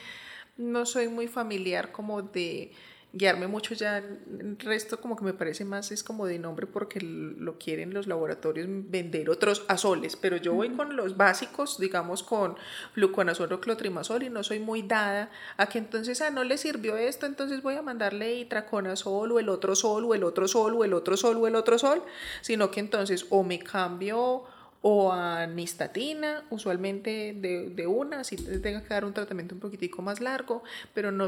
no 0.57 0.87
soy 0.87 1.09
muy 1.09 1.27
familiar 1.27 1.91
como 1.91 2.23
de 2.23 2.71
guiarme 3.15 3.47
mucho 3.47 3.75
ya, 3.75 3.99
el 3.99 4.59
resto 4.59 5.01
como 5.01 5.17
que 5.17 5.25
me 5.25 5.33
parece 5.33 5.65
más 5.65 5.93
es 5.93 6.03
como 6.03 6.27
de 6.27 6.39
nombre 6.39 6.67
porque 6.67 7.01
lo 7.01 7.59
quieren 7.59 7.95
los 7.95 8.07
laboratorios 8.07 8.67
vender 8.69 9.31
otros 9.31 9.65
azoles, 9.69 10.17
pero 10.17 10.37
yo 10.37 10.53
voy 10.53 10.71
con 10.71 10.97
los 10.97 11.17
básicos, 11.17 11.79
digamos 11.79 12.23
con 12.23 12.57
fluconazol 12.93 13.53
o 13.53 13.61
clotrimazol 13.61 14.25
y 14.25 14.31
no 14.31 14.43
soy 14.43 14.59
muy 14.59 14.83
dada 14.83 15.31
a 15.57 15.67
que 15.67 15.79
entonces 15.79 16.21
ah, 16.23 16.31
no 16.31 16.43
le 16.43 16.59
sirvió 16.59 16.97
esto, 16.97 17.27
entonces 17.27 17.63
voy 17.63 17.77
a 17.77 17.83
mandarle 17.83 18.35
itraconazol 18.35 19.33
o 19.33 19.39
el 19.39 19.49
otro 19.49 19.77
sol 19.77 20.05
o 20.05 20.15
el 20.15 20.25
otro 20.25 20.49
sol 20.49 20.75
o 20.75 20.85
el 20.85 20.93
otro 20.93 21.17
sol 21.17 21.37
o 21.37 21.47
el 21.47 21.55
otro 21.55 21.79
sol, 21.79 22.03
sino 22.41 22.71
que 22.71 22.81
entonces 22.81 23.27
o 23.31 23.45
me 23.45 23.61
cambio 23.61 24.45
o 24.87 25.11
a 25.11 25.47
nistatina, 25.47 26.45
usualmente 26.51 27.33
de, 27.35 27.71
de, 27.71 27.87
una, 27.87 28.23
si 28.23 28.37
tenga 28.37 28.83
que 28.83 28.89
dar 28.93 29.07
un 29.07 29.15
tratamiento 29.15 29.55
un 29.55 29.61
poquitico 29.63 30.03
más 30.03 30.21
largo, 30.21 30.63
pero 30.93 31.11
no 31.11 31.27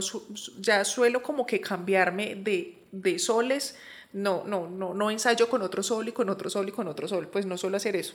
ya 0.61 0.85
suelo 0.85 1.23
como 1.23 1.47
que 1.47 1.59
cambiarme 1.59 2.35
de, 2.35 2.77
de 2.93 3.19
soles, 3.19 3.75
no, 4.13 4.45
no, 4.45 4.69
no, 4.69 4.93
no 4.93 5.11
ensayo 5.11 5.49
con 5.49 5.63
otro 5.63 5.83
sol 5.83 6.07
y 6.07 6.13
con 6.13 6.29
otro 6.29 6.51
sol 6.51 6.69
y 6.69 6.73
con 6.73 6.87
otro 6.87 7.09
sol, 7.09 7.29
pues 7.29 7.47
no 7.47 7.57
suelo 7.57 7.79
hacer 7.79 7.97
eso. 7.97 8.13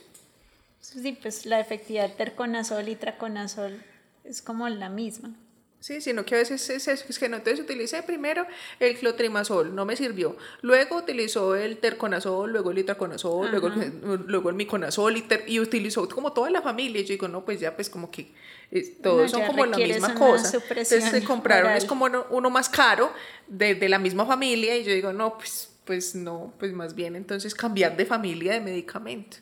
Sí, 0.80 1.18
pues 1.20 1.44
la 1.44 1.58
efectividad 1.58 2.14
terconazol 2.14 2.88
y 2.88 2.94
traconazol 2.94 3.82
es 4.22 4.42
como 4.42 4.68
la 4.68 4.90
misma. 4.90 5.34
Sí, 5.82 6.00
sino 6.00 6.24
que 6.24 6.36
a 6.36 6.38
veces 6.38 6.70
es 6.70 6.86
eso, 6.86 7.04
es 7.08 7.18
que 7.18 7.28
no, 7.28 7.38
entonces 7.38 7.58
utilicé 7.58 8.04
primero 8.04 8.46
el 8.78 8.96
clotrimazol, 8.96 9.74
no 9.74 9.84
me 9.84 9.96
sirvió, 9.96 10.36
luego 10.60 10.98
utilizó 10.98 11.56
el 11.56 11.78
terconazol, 11.78 12.52
luego 12.52 12.70
el 12.70 12.78
itraconazol, 12.78 13.50
luego, 13.50 13.68
luego 13.68 14.50
el 14.50 14.54
miconazol 14.54 15.16
y, 15.16 15.24
y, 15.48 15.58
utilizó 15.58 16.08
como 16.08 16.32
toda 16.32 16.50
la 16.50 16.62
familia, 16.62 17.00
y 17.00 17.04
yo 17.04 17.14
digo, 17.14 17.26
no, 17.26 17.44
pues 17.44 17.58
ya 17.58 17.74
pues 17.74 17.90
como 17.90 18.12
que 18.12 18.32
eh, 18.70 18.96
todos 19.02 19.32
son 19.32 19.44
como 19.44 19.66
la 19.66 19.76
misma 19.76 20.14
cosa, 20.14 20.56
entonces 20.68 21.04
se 21.04 21.24
compraron, 21.24 21.72
es 21.72 21.84
como 21.84 22.06
uno, 22.30 22.50
más 22.50 22.68
caro 22.68 23.12
de, 23.48 23.74
de, 23.74 23.88
la 23.88 23.98
misma 23.98 24.24
familia. 24.24 24.76
Y 24.76 24.84
yo 24.84 24.92
digo, 24.92 25.12
no, 25.12 25.36
pues, 25.36 25.68
pues 25.84 26.14
no, 26.14 26.54
pues 26.58 26.72
más 26.72 26.94
bien 26.94 27.16
entonces 27.16 27.54
cambiar 27.54 27.96
de 27.96 28.06
familia 28.06 28.52
de 28.52 28.60
medicamento. 28.60 29.38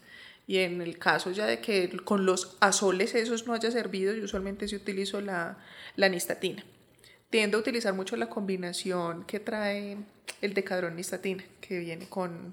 Y 0.49 0.59
en 0.59 0.83
el 0.83 0.99
caso 0.99 1.31
ya 1.31 1.47
de 1.47 1.61
que 1.61 1.97
con 2.03 2.27
los 2.27 2.57
azoles 2.59 3.15
esos 3.15 3.47
no 3.47 3.55
haya 3.55 3.71
servido, 3.71 4.13
yo 4.15 4.25
usualmente 4.25 4.67
sí 4.67 4.75
utilizo 4.75 5.21
la, 5.21 5.59
la 5.97 6.09
nistatina. 6.09 6.65
Tiendo 7.31 7.59
a 7.59 7.61
utilizar 7.61 7.95
mucho 7.95 8.17
la 8.17 8.29
combinación 8.29 9.25
que 9.25 9.39
trae 9.41 9.97
el 10.41 10.55
decadrón 10.55 10.97
nistatina, 10.97 11.45
que 11.61 11.79
viene 11.79 12.09
con, 12.09 12.53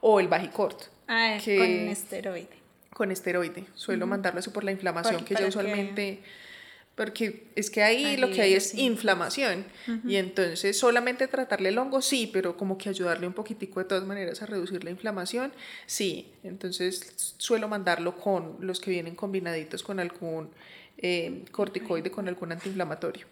o 0.00 0.20
el 0.20 0.28
bajicort. 0.28 0.82
Ah, 1.08 1.38
que, 1.42 1.56
con 1.56 1.66
esteroide. 1.66 2.48
Con 2.92 3.10
esteroide. 3.10 3.64
Suelo 3.74 4.06
mandarlo 4.06 4.40
eso 4.40 4.52
por 4.52 4.64
la 4.64 4.72
inflamación, 4.72 5.24
que 5.24 5.34
ya 5.34 5.46
usualmente... 5.46 6.22
Porque 6.94 7.48
es 7.56 7.70
que 7.70 7.82
ahí, 7.82 8.16
lo 8.16 8.30
que 8.30 8.40
hay 8.40 8.54
es 8.54 8.72
inflamación. 8.74 9.64
Y 10.06 10.14
entonces 10.14 10.78
solamente 10.78 11.26
tratarle 11.26 11.70
el 11.70 11.78
hongo, 11.78 12.00
sí, 12.00 12.30
pero 12.32 12.56
como 12.56 12.78
que 12.78 12.88
ayudarle 12.88 13.26
un 13.26 13.32
poquitico 13.32 13.80
de 13.80 13.86
todas 13.86 14.04
maneras 14.04 14.42
a 14.42 14.46
reducir 14.46 14.84
la 14.84 14.90
inflamación, 14.90 15.52
sí. 15.86 16.32
Entonces 16.44 17.34
suelo 17.36 17.66
mandarlo 17.66 18.14
con 18.16 18.58
los 18.60 18.78
que 18.78 18.92
vienen 18.92 19.16
combinaditos 19.16 19.82
con 19.82 19.98
algún 19.98 20.50
eh, 20.98 21.44
corticoide, 21.50 22.10
con 22.10 22.28
algún 22.28 22.52
antiinflamatorio. 22.52 23.26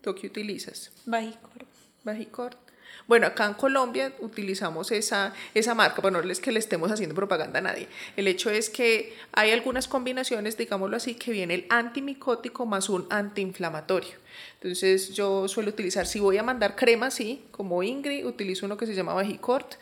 ¿Tú 0.00 0.14
qué 0.14 0.26
utilizas? 0.26 0.90
Bajicort. 1.06 1.68
Bajicort. 2.04 2.58
Bueno, 3.06 3.26
acá 3.26 3.46
en 3.46 3.54
Colombia 3.54 4.12
utilizamos 4.20 4.92
esa, 4.92 5.32
esa 5.54 5.74
marca, 5.74 6.00
bueno, 6.00 6.22
no 6.22 6.30
es 6.30 6.40
que 6.40 6.52
le 6.52 6.58
estemos 6.58 6.90
haciendo 6.90 7.14
propaganda 7.14 7.58
a 7.58 7.62
nadie. 7.62 7.88
El 8.16 8.28
hecho 8.28 8.50
es 8.50 8.70
que 8.70 9.14
hay 9.32 9.50
algunas 9.50 9.88
combinaciones, 9.88 10.56
digámoslo 10.56 10.96
así, 10.96 11.14
que 11.14 11.32
viene 11.32 11.54
el 11.54 11.66
antimicótico 11.68 12.66
más 12.66 12.88
un 12.88 13.06
antiinflamatorio. 13.10 14.21
Entonces 14.54 15.14
yo 15.14 15.48
suelo 15.48 15.70
utilizar, 15.70 16.06
si 16.06 16.20
voy 16.20 16.38
a 16.38 16.42
mandar 16.42 16.76
crema, 16.76 17.10
sí, 17.10 17.44
como 17.50 17.82
Ingrid, 17.82 18.24
utilizo 18.26 18.66
uno 18.66 18.76
que 18.76 18.86
se 18.86 18.94
llama 18.94 19.14
Bajicort. 19.14 19.74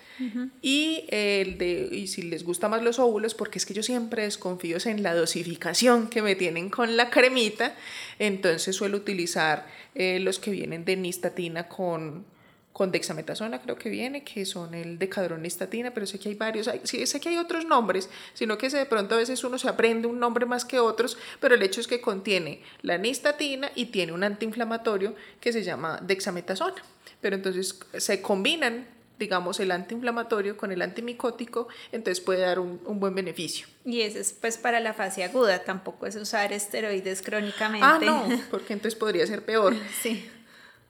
Y 0.60 1.04
el 1.08 1.56
de, 1.56 1.88
y 1.92 2.06
si 2.06 2.22
les 2.22 2.44
gusta 2.44 2.68
más 2.68 2.82
los 2.82 2.98
óvulos, 2.98 3.34
porque 3.34 3.58
es 3.58 3.64
que 3.64 3.72
yo 3.72 3.82
siempre 3.82 4.24
desconfío 4.24 4.76
en 4.84 5.02
la 5.02 5.14
dosificación 5.14 6.08
que 6.08 6.20
me 6.20 6.34
tienen 6.34 6.68
con 6.68 6.96
la 6.96 7.08
cremita, 7.08 7.74
entonces 8.18 8.76
suelo 8.76 8.98
utilizar 8.98 9.66
eh, 9.94 10.20
los 10.20 10.38
que 10.38 10.50
vienen 10.50 10.84
de 10.84 10.96
nistatina 10.96 11.68
con 11.68 12.26
con 12.72 12.92
dexametasona 12.92 13.60
creo 13.60 13.76
que 13.76 13.90
viene, 13.90 14.22
que 14.22 14.44
son 14.46 14.74
el 14.74 14.98
decadronistatina, 14.98 15.92
pero 15.92 16.06
sé 16.06 16.18
que 16.18 16.28
hay 16.28 16.34
varios, 16.34 16.70
sí, 16.84 17.04
sé 17.06 17.20
que 17.20 17.28
hay 17.28 17.36
otros 17.36 17.64
nombres, 17.64 18.08
sino 18.32 18.56
que 18.58 18.68
de 18.68 18.86
pronto 18.86 19.16
a 19.16 19.18
veces 19.18 19.42
uno 19.44 19.58
se 19.58 19.68
aprende 19.68 20.06
un 20.06 20.20
nombre 20.20 20.46
más 20.46 20.64
que 20.64 20.78
otros, 20.78 21.18
pero 21.40 21.54
el 21.54 21.62
hecho 21.62 21.80
es 21.80 21.88
que 21.88 22.00
contiene 22.00 22.62
la 22.82 22.96
nistatina 22.96 23.70
y 23.74 23.86
tiene 23.86 24.12
un 24.12 24.24
antiinflamatorio 24.24 25.14
que 25.40 25.52
se 25.52 25.62
llama 25.62 25.98
dexametasona. 26.02 26.82
Pero 27.20 27.36
entonces 27.36 27.78
se 27.98 28.22
combinan, 28.22 28.86
digamos, 29.18 29.60
el 29.60 29.72
antiinflamatorio 29.72 30.56
con 30.56 30.72
el 30.72 30.80
antimicótico, 30.80 31.68
entonces 31.92 32.24
puede 32.24 32.40
dar 32.40 32.60
un, 32.60 32.80
un 32.86 33.00
buen 33.00 33.14
beneficio. 33.14 33.66
Y 33.84 34.00
eso 34.02 34.18
es 34.18 34.32
pues 34.32 34.56
para 34.56 34.80
la 34.80 34.94
fase 34.94 35.24
aguda, 35.24 35.64
tampoco 35.64 36.06
es 36.06 36.16
usar 36.16 36.52
esteroides 36.52 37.20
crónicamente. 37.20 37.86
Ah, 37.86 37.98
no, 38.00 38.26
porque 38.50 38.72
entonces 38.72 38.98
podría 38.98 39.26
ser 39.26 39.44
peor. 39.44 39.74
sí. 40.02 40.30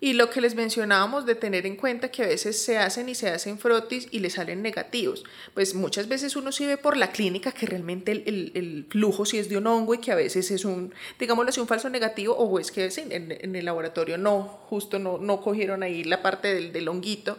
Y 0.02 0.14
lo 0.14 0.30
que 0.30 0.40
les 0.40 0.54
mencionábamos 0.54 1.26
de 1.26 1.34
tener 1.34 1.66
en 1.66 1.76
cuenta 1.76 2.10
que 2.10 2.22
a 2.22 2.26
veces 2.26 2.62
se 2.62 2.78
hacen 2.78 3.10
y 3.10 3.14
se 3.14 3.28
hacen 3.28 3.58
frotis 3.58 4.08
y 4.10 4.20
le 4.20 4.30
salen 4.30 4.62
negativos. 4.62 5.24
Pues 5.52 5.74
muchas 5.74 6.08
veces 6.08 6.36
uno 6.36 6.52
sí 6.52 6.64
ve 6.66 6.78
por 6.78 6.96
la 6.96 7.12
clínica 7.12 7.52
que 7.52 7.66
realmente 7.66 8.12
el, 8.12 8.52
el, 8.54 8.86
flujo 8.88 9.26
sí 9.26 9.38
es 9.38 9.50
de 9.50 9.58
un 9.58 9.66
hongo 9.66 9.94
y 9.94 9.98
que 9.98 10.10
a 10.10 10.14
veces 10.14 10.50
es 10.50 10.64
un, 10.64 10.94
digámoslo 11.18 11.50
así, 11.50 11.60
un 11.60 11.68
falso 11.68 11.90
negativo 11.90 12.34
o 12.34 12.58
es 12.58 12.70
que 12.72 12.86
en, 12.86 13.30
en, 13.30 13.54
el 13.54 13.64
laboratorio 13.64 14.16
no, 14.16 14.42
justo 14.68 14.98
no, 14.98 15.18
no 15.18 15.42
cogieron 15.42 15.82
ahí 15.82 16.02
la 16.02 16.22
parte 16.22 16.54
del, 16.54 16.72
del 16.72 16.88
honguito 16.88 17.38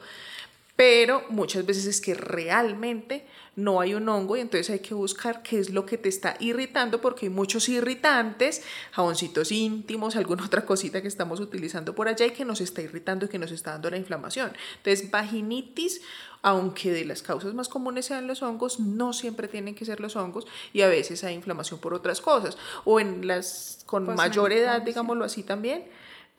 pero 0.76 1.24
muchas 1.30 1.66
veces 1.66 1.86
es 1.86 2.02
que 2.02 2.14
realmente 2.14 3.26
no 3.56 3.82
hay 3.82 3.94
un 3.94 4.08
hongo 4.08 4.38
y 4.38 4.40
entonces 4.40 4.70
hay 4.70 4.80
que 4.80 4.94
buscar 4.94 5.44
qué 5.44 5.60
es 5.60 5.70
lo 5.70 5.86
que 5.86 5.98
te 5.98 6.08
está 6.08 6.38
irritando 6.40 7.02
porque 7.02 7.26
hay 7.26 7.30
muchos 7.30 7.68
irritantes, 7.68 8.64
jaboncitos 8.92 9.52
íntimos, 9.52 10.16
alguna 10.16 10.46
otra 10.46 10.66
cosita 10.66 11.02
que 11.02 11.08
estamos 11.08 11.40
utilizando 11.40 11.94
por 11.94 12.08
allá 12.08 12.26
y 12.26 12.32
que 12.32 12.46
nos 12.46 12.62
está 12.62 12.82
irritando 12.82 13.26
y 13.26 13.30
que 13.30 13.40
nos 13.40 13.52
está 13.52 13.72
dando 13.72 13.90
la 13.90 13.98
inflamación. 13.98 14.54
Entonces, 14.78 15.12
vaginitis, 15.12 16.02
aunque 16.42 16.92
de 16.92 17.06
las 17.06 17.22
causas 17.22 17.54
más 17.54 17.68
comunes 17.68 18.06
sean 18.06 18.26
los 18.26 18.42
hongos, 18.42 18.80
no 18.80 19.14
siempre 19.14 19.48
tienen 19.48 19.76
que 19.76 19.86
ser 19.86 20.00
los 20.00 20.16
hongos 20.16 20.48
y 20.72 20.82
a 20.82 20.88
veces 20.88 21.24
hay 21.24 21.36
inflamación 21.36 21.80
por 21.80 21.94
otras 21.94 22.22
cosas 22.22 22.58
o 22.86 23.00
en 23.00 23.28
las 23.28 23.84
con 23.86 24.06
pues 24.06 24.18
mayor 24.18 24.54
edad, 24.54 24.82
digámoslo 24.82 25.26
así 25.26 25.44
también 25.44 25.84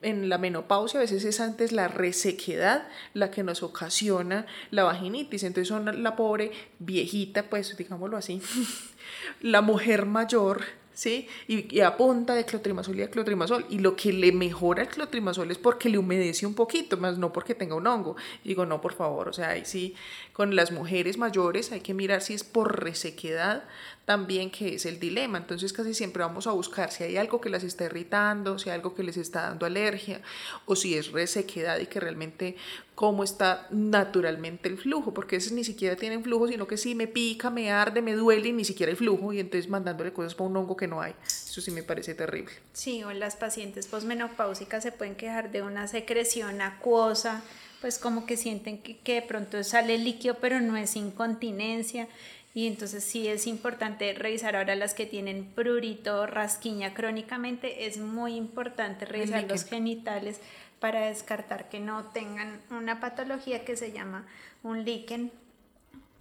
en 0.02 0.28
la 0.28 0.38
menopausia 0.38 0.98
a 0.98 1.02
veces 1.02 1.24
es 1.24 1.40
antes 1.40 1.72
la 1.72 1.88
resequedad 1.88 2.88
la 3.14 3.30
que 3.30 3.42
nos 3.42 3.62
ocasiona 3.62 4.46
la 4.70 4.84
vaginitis. 4.84 5.44
Entonces 5.44 5.68
son 5.68 6.02
la 6.02 6.16
pobre 6.16 6.52
viejita, 6.78 7.44
pues 7.44 7.76
digámoslo 7.76 8.16
así, 8.16 8.42
la 9.40 9.62
mujer 9.62 10.06
mayor 10.06 10.62
¿sí? 10.94 11.28
Y, 11.48 11.80
a 11.80 11.96
punta 11.96 12.34
de 12.34 12.44
clotrimazol 12.44 12.96
y 12.96 13.00
de 13.00 13.10
clotrimazol. 13.10 13.66
Y 13.70 13.78
lo 13.78 13.96
que 13.96 14.12
le 14.12 14.32
mejora 14.32 14.82
el 14.82 14.88
clotrimazol 14.88 15.50
es 15.50 15.58
porque 15.58 15.88
le 15.88 15.98
humedece 15.98 16.46
un 16.46 16.54
poquito, 16.54 16.96
más 16.96 17.18
no 17.18 17.32
porque 17.32 17.54
tenga 17.54 17.74
un 17.74 17.86
hongo. 17.86 18.16
Y 18.44 18.50
digo, 18.50 18.66
no, 18.66 18.80
por 18.80 18.94
favor, 18.94 19.28
o 19.28 19.32
sea, 19.32 19.50
ahí 19.50 19.64
sí, 19.64 19.94
con 20.32 20.56
las 20.56 20.72
mujeres 20.72 21.18
mayores 21.18 21.72
hay 21.72 21.80
que 21.80 21.94
mirar 21.94 22.22
si 22.22 22.34
es 22.34 22.44
por 22.44 22.82
resequedad 22.82 23.64
también, 24.04 24.50
que 24.50 24.74
es 24.74 24.86
el 24.86 24.98
dilema. 24.98 25.38
Entonces 25.38 25.72
casi 25.72 25.94
siempre 25.94 26.22
vamos 26.22 26.46
a 26.46 26.52
buscar 26.52 26.90
si 26.90 27.04
hay 27.04 27.16
algo 27.16 27.40
que 27.40 27.50
las 27.50 27.62
está 27.64 27.84
irritando, 27.84 28.58
si 28.58 28.68
hay 28.68 28.76
algo 28.76 28.94
que 28.94 29.02
les 29.02 29.16
está 29.16 29.42
dando 29.42 29.66
alergia, 29.66 30.20
o 30.66 30.74
si 30.76 30.96
es 30.96 31.12
resequedad 31.12 31.78
y 31.78 31.86
que 31.86 32.00
realmente 32.00 32.56
cómo 32.94 33.24
está 33.24 33.66
naturalmente 33.70 34.68
el 34.68 34.78
flujo, 34.78 35.14
porque 35.14 35.36
esos 35.36 35.52
ni 35.52 35.64
siquiera 35.64 35.96
tienen 35.96 36.22
flujo, 36.22 36.48
sino 36.48 36.66
que 36.66 36.76
sí 36.76 36.94
me 36.94 37.06
pica, 37.06 37.50
me 37.50 37.70
arde, 37.70 38.02
me 38.02 38.14
duele 38.14 38.48
y 38.48 38.52
ni 38.52 38.64
siquiera 38.64 38.90
hay 38.90 38.96
flujo, 38.96 39.32
y 39.32 39.40
entonces 39.40 39.70
mandándole 39.70 40.12
cosas 40.12 40.34
para 40.34 40.50
un 40.50 40.56
hongo 40.56 40.76
que 40.76 40.86
no 40.86 41.00
hay. 41.00 41.14
Eso 41.26 41.60
sí 41.60 41.70
me 41.70 41.82
parece 41.82 42.14
terrible. 42.14 42.52
Sí, 42.72 43.02
o 43.02 43.12
las 43.12 43.36
pacientes 43.36 43.86
posmenopáusicas 43.86 44.82
se 44.82 44.92
pueden 44.92 45.14
quejar 45.14 45.50
de 45.50 45.62
una 45.62 45.88
secreción 45.88 46.60
acuosa, 46.60 47.42
pues 47.80 47.98
como 47.98 48.26
que 48.26 48.36
sienten 48.36 48.78
que, 48.78 48.98
que 48.98 49.14
de 49.14 49.22
pronto 49.22 49.62
sale 49.64 49.98
líquido, 49.98 50.36
pero 50.40 50.60
no 50.60 50.76
es 50.76 50.94
incontinencia. 50.94 52.08
Y 52.54 52.66
entonces 52.66 53.02
sí 53.02 53.28
es 53.28 53.46
importante 53.46 54.12
revisar 54.12 54.56
ahora 54.56 54.74
las 54.74 54.92
que 54.92 55.06
tienen 55.06 55.46
prurito, 55.54 56.26
rasquiña 56.26 56.92
crónicamente, 56.92 57.86
es 57.86 57.98
muy 57.98 58.34
importante 58.34 59.06
revisar 59.06 59.44
los 59.44 59.64
genitales 59.64 60.40
para 60.78 61.06
descartar 61.06 61.68
que 61.68 61.80
no 61.80 62.04
tengan 62.06 62.60
una 62.70 63.00
patología 63.00 63.64
que 63.64 63.76
se 63.76 63.92
llama 63.92 64.26
un 64.62 64.84
líquen 64.84 65.30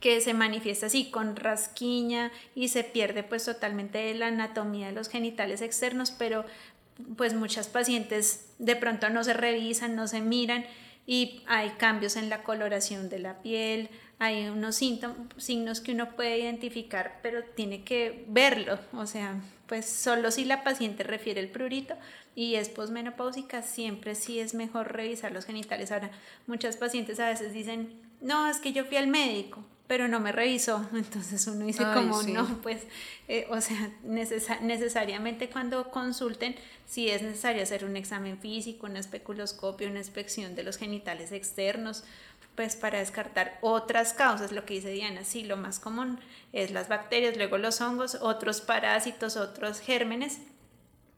que 0.02 0.20
se 0.20 0.34
manifiesta 0.34 0.88
así 0.88 1.12
con 1.12 1.36
rasquiña 1.36 2.32
y 2.56 2.70
se 2.70 2.84
pierde 2.84 3.24
pues 3.24 3.46
totalmente 3.46 4.14
la 4.16 4.28
anatomía 4.28 4.88
de 4.88 4.94
los 4.94 5.10
genitales 5.10 5.62
externos, 5.62 6.12
pero 6.12 6.44
pues 7.16 7.34
muchas 7.34 7.68
pacientes 7.68 8.52
de 8.58 8.76
pronto 8.76 9.10
no 9.10 9.24
se 9.24 9.34
revisan, 9.34 9.96
no 9.96 10.08
se 10.08 10.20
miran 10.20 10.66
y 11.06 11.44
hay 11.48 11.70
cambios 11.72 12.16
en 12.16 12.30
la 12.30 12.44
coloración 12.44 13.10
de 13.10 13.20
la 13.20 13.42
piel, 13.42 13.90
hay 14.22 14.50
unos 14.50 14.76
signos 14.76 15.82
que 15.82 15.94
uno 15.94 16.16
puede 16.16 16.38
identificar, 16.38 17.18
pero 17.24 17.44
tiene 17.44 17.84
que 17.84 18.24
verlo, 18.28 18.78
o 18.94 19.08
sea, 19.08 19.42
pues 19.66 19.88
solo 19.88 20.30
si 20.30 20.46
la 20.46 20.64
paciente 20.64 21.02
refiere 21.02 21.40
el 21.40 21.50
prurito 21.50 21.96
y 22.36 22.54
es 22.54 22.70
posmenopáusica, 22.70 23.64
siempre 23.64 24.14
sí 24.14 24.40
es 24.40 24.54
mejor 24.54 24.94
revisar 24.94 25.32
los 25.32 25.46
genitales. 25.46 25.92
Ahora, 25.92 26.12
muchas 26.46 26.78
pacientes 26.78 27.20
a 27.20 27.30
veces 27.30 27.52
dicen, 27.52 28.00
no, 28.22 28.48
es 28.48 28.60
que 28.60 28.74
yo 28.74 28.86
fui 28.86 28.98
al 28.98 29.08
médico, 29.08 29.64
pero 29.88 30.08
no 30.08 30.20
me 30.20 30.32
revisó. 30.32 30.88
Entonces 30.94 31.48
uno 31.48 31.66
dice 31.66 31.84
como, 31.92 32.22
no, 32.22 32.62
pues, 32.62 32.84
eh, 33.28 33.48
o 33.50 33.60
sea, 33.60 33.92
necesariamente 34.04 35.50
cuando 35.50 35.90
consulten, 35.90 36.56
si 36.86 37.10
es 37.10 37.24
necesario 37.24 37.64
hacer 37.64 37.86
un 37.86 37.98
examen 37.98 38.38
físico, 38.38 38.86
una 38.86 39.00
especuloscopio, 39.00 39.90
una 39.90 40.00
inspección 40.00 40.54
de 40.54 40.62
los 40.62 40.78
genitales 40.78 41.32
externos, 41.32 42.04
pues 42.56 42.76
para 42.76 43.00
descartar 43.00 43.58
otras 43.62 44.14
causas, 44.14 44.52
lo 44.52 44.66
que 44.66 44.76
dice 44.76 44.92
Diana, 44.92 45.24
sí, 45.24 45.44
lo 45.44 45.58
más 45.58 45.80
común 45.80 46.20
es 46.54 46.72
las 46.72 46.90
bacterias, 46.90 47.38
luego 47.38 47.58
los 47.58 47.82
hongos, 47.82 48.16
otros 48.16 48.62
parásitos, 48.62 49.38
otros 49.38 49.80
gérmenes, 49.80 50.40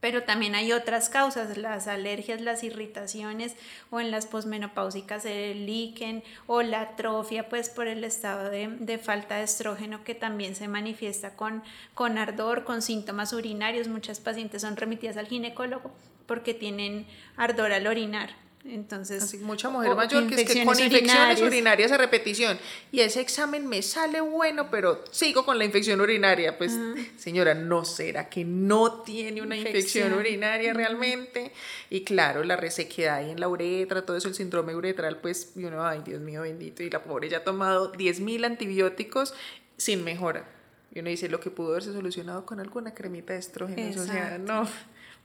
pero 0.04 0.24
también 0.24 0.54
hay 0.54 0.74
otras 0.74 1.08
causas, 1.08 1.56
las 1.56 1.88
alergias, 1.88 2.42
las 2.42 2.66
irritaciones 2.66 3.56
o 3.90 4.02
en 4.02 4.12
las 4.12 4.26
posmenopáusicas 4.26 5.24
el 5.24 5.66
líquen 5.66 6.24
o 6.46 6.62
la 6.62 6.82
atrofia 6.82 7.48
pues 7.48 7.70
por 7.70 7.88
el 7.88 8.04
estado 8.04 8.50
de, 8.50 8.98
falta 9.02 9.38
de 9.38 9.44
estrógeno 9.44 10.04
que 10.04 10.14
también 10.14 10.56
se 10.56 10.68
manifiesta 10.68 11.38
con, 11.38 11.64
con 11.94 12.18
ardor, 12.18 12.66
con 12.66 12.82
síntomas 12.82 13.32
urinarios. 13.32 13.88
Muchas 13.88 14.20
pacientes 14.20 14.64
son 14.64 14.76
remitidas 14.76 15.16
al 15.16 15.28
ginecólogo 15.28 15.90
porque 16.28 16.54
tienen 16.54 17.08
ardor 17.38 17.72
al 17.72 17.88
orinar 17.88 18.43
entonces, 18.66 19.22
Así, 19.22 19.38
mucha 19.39 19.70
mujer 19.70 19.93
mayor 19.93 20.26
que 20.28 20.36
es 20.36 20.49
que 20.49 20.64
con 20.64 20.80
infecciones 20.80 21.41
urinarias. 21.41 21.91
a 21.91 21.97
repetición 21.97 22.57
y 22.93 23.01
ese 23.01 23.20
examen 23.20 23.68
me 23.68 23.82
sale 23.82 24.22
bueno, 24.22 24.70
pero 24.72 25.03
sigo 25.11 25.45
con 25.45 25.57
la 25.57 25.66
infección 25.66 25.99
urinaria. 25.99 26.57
Pues, 26.57 26.78
señora, 27.18 27.53
¿no 27.53 27.84
será 27.84 28.30
que 28.30 28.45
no 28.45 29.01
tiene 29.01 29.41
una 29.41 29.57
infección, 29.57 30.14
urinaria 30.14 30.74
realmente? 30.74 31.51
Y 31.89 32.05
claro, 32.05 32.43
la 32.45 32.55
resequedad 32.55 33.18
ahí 33.18 33.32
en 33.32 33.39
la 33.41 33.49
uretra, 33.49 34.05
todo 34.05 34.16
eso, 34.16 34.30
el 34.30 34.36
síndrome 34.36 34.74
uretral, 34.76 35.20
pues, 35.20 35.51
y 35.57 35.66
uno, 35.66 35.86
ay, 35.86 36.01
Dios 36.05 36.22
mío 36.22 36.43
bendito, 36.43 36.84
y 36.84 36.89
la 36.89 37.03
pobre 37.03 37.28
ya 37.28 37.39
ha 37.39 37.43
tomado 37.43 37.91
10.000 37.91 38.45
antibióticos 38.45 39.34
sin 39.76 40.05
mejora. 40.05 40.47
Y 40.93 40.99
uno 40.99 41.09
dice, 41.09 41.28
lo 41.28 41.41
que 41.41 41.51
pudo 41.51 41.72
haberse 41.72 41.91
solucionado 41.91 42.45
con 42.45 42.61
alguna 42.61 42.93
cremita 42.93 43.34
de 43.34 43.39
estrógenos, 43.39 43.97
o 43.97 44.05
sea, 44.05 44.38
no, 44.38 44.70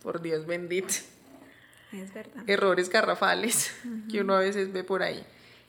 por 0.02 0.22
Dios 0.22 0.44
bendito. 0.44 0.94
Es 1.92 2.12
verdad. 2.12 2.48
Errores 2.48 2.88
garrafales 2.88 3.74
que 4.10 4.20
uno 4.20 4.34
a 4.34 4.40
veces 4.40 4.72
ve 4.72 4.84
por 4.84 5.02
ahí. 5.02 5.24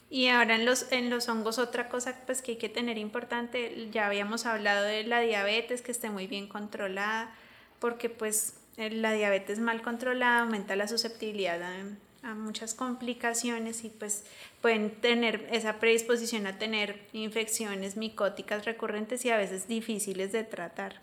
Y 0.09 0.27
ahora 0.27 0.55
en 0.55 0.65
los, 0.65 0.91
en 0.91 1.09
los 1.09 1.29
hongos 1.29 1.59
otra 1.59 1.87
cosa 1.87 2.15
pues 2.25 2.41
que 2.41 2.53
hay 2.53 2.57
que 2.57 2.69
tener 2.69 2.97
importante, 2.97 3.89
ya 3.91 4.07
habíamos 4.07 4.45
hablado 4.45 4.83
de 4.83 5.03
la 5.03 5.21
diabetes, 5.21 5.81
que 5.81 5.91
esté 5.91 6.09
muy 6.09 6.25
bien 6.25 6.47
controlada, 6.47 7.31
porque 7.79 8.09
pues 8.09 8.55
la 8.77 9.13
diabetes 9.13 9.59
mal 9.59 9.81
controlada 9.81 10.41
aumenta 10.41 10.75
la 10.75 10.87
susceptibilidad 10.87 11.61
a, 11.61 12.29
a, 12.29 12.33
muchas 12.33 12.73
complicaciones 12.73 13.83
y 13.83 13.89
pues 13.89 14.23
pueden 14.61 14.89
tener 14.89 15.47
esa 15.51 15.79
predisposición 15.79 16.47
a 16.47 16.57
tener 16.57 16.99
infecciones 17.13 17.95
micóticas 17.95 18.65
recurrentes 18.65 19.23
y 19.25 19.29
a 19.29 19.37
veces 19.37 19.67
difíciles 19.67 20.31
de 20.31 20.43
tratar. 20.43 21.01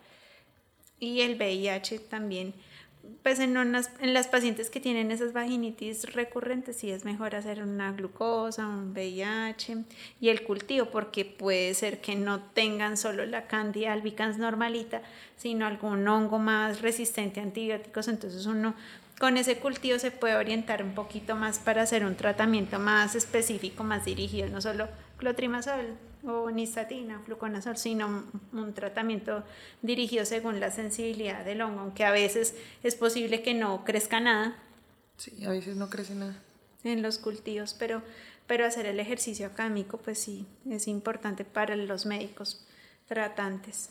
Y 0.99 1.21
el 1.21 1.35
VIH 1.35 1.99
también 1.99 2.53
pues 3.23 3.39
en, 3.39 3.55
en 3.57 4.13
las 4.13 4.27
pacientes 4.27 4.69
que 4.69 4.79
tienen 4.79 5.11
esas 5.11 5.33
vaginitis 5.33 6.13
recurrentes 6.13 6.77
sí 6.77 6.91
es 6.91 7.05
mejor 7.05 7.35
hacer 7.35 7.61
una 7.61 7.91
glucosa, 7.91 8.67
un 8.67 8.91
VIH 8.91 9.83
y 10.21 10.29
el 10.29 10.43
cultivo 10.43 10.87
porque 10.87 11.25
puede 11.25 11.73
ser 11.73 12.01
que 12.01 12.15
no 12.15 12.39
tengan 12.41 12.97
solo 12.97 13.25
la 13.25 13.47
Candida 13.47 13.93
albicans 13.93 14.37
normalita, 14.37 15.01
sino 15.35 15.65
algún 15.65 16.07
hongo 16.07 16.39
más 16.39 16.81
resistente 16.81 17.39
a 17.39 17.43
antibióticos, 17.43 18.07
entonces 18.07 18.45
uno 18.45 18.73
con 19.19 19.37
ese 19.37 19.57
cultivo 19.57 19.97
se 19.97 20.11
puede 20.11 20.35
orientar 20.35 20.83
un 20.83 20.93
poquito 20.93 21.35
más 21.35 21.59
para 21.59 21.81
hacer 21.81 22.05
un 22.05 22.15
tratamiento 22.15 22.77
más 22.79 23.15
específico, 23.15 23.83
más 23.83 24.05
dirigido, 24.05 24.47
no 24.49 24.61
solo 24.61 24.87
clotrimazol, 25.17 25.97
o 26.27 26.51
nistatina, 26.51 27.19
fluconazol, 27.19 27.77
sino 27.77 28.25
un 28.53 28.73
tratamiento 28.73 29.43
dirigido 29.81 30.25
según 30.25 30.59
la 30.59 30.71
sensibilidad 30.71 31.45
del 31.45 31.61
hongo, 31.61 31.81
aunque 31.81 32.03
a 32.03 32.11
veces 32.11 32.55
es 32.83 32.95
posible 32.95 33.41
que 33.41 33.53
no 33.53 33.83
crezca 33.85 34.19
nada. 34.19 34.57
Sí, 35.17 35.45
a 35.45 35.49
veces 35.49 35.75
no 35.75 35.89
crece 35.89 36.15
nada. 36.15 36.35
En 36.83 37.01
los 37.01 37.17
cultivos, 37.17 37.73
pero, 37.73 38.03
pero 38.45 38.65
hacer 38.65 38.85
el 38.85 38.99
ejercicio 38.99 39.47
acámico, 39.47 39.97
pues 39.97 40.19
sí, 40.19 40.45
es 40.69 40.87
importante 40.87 41.45
para 41.45 41.75
los 41.75 42.05
médicos 42.05 42.65
tratantes. 43.07 43.89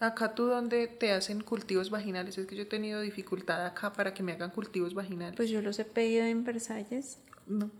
Acá 0.00 0.34
tú 0.34 0.46
donde 0.46 0.86
te 0.86 1.12
hacen 1.12 1.40
cultivos 1.40 1.90
vaginales, 1.90 2.38
es 2.38 2.46
que 2.46 2.54
yo 2.54 2.62
he 2.62 2.66
tenido 2.66 3.00
dificultad 3.00 3.66
acá 3.66 3.92
para 3.92 4.14
que 4.14 4.22
me 4.22 4.32
hagan 4.32 4.50
cultivos 4.50 4.94
vaginales. 4.94 5.34
Pues 5.34 5.50
yo 5.50 5.60
los 5.60 5.78
he 5.80 5.84
pedido 5.84 6.24
en 6.24 6.44
Versalles 6.44 7.18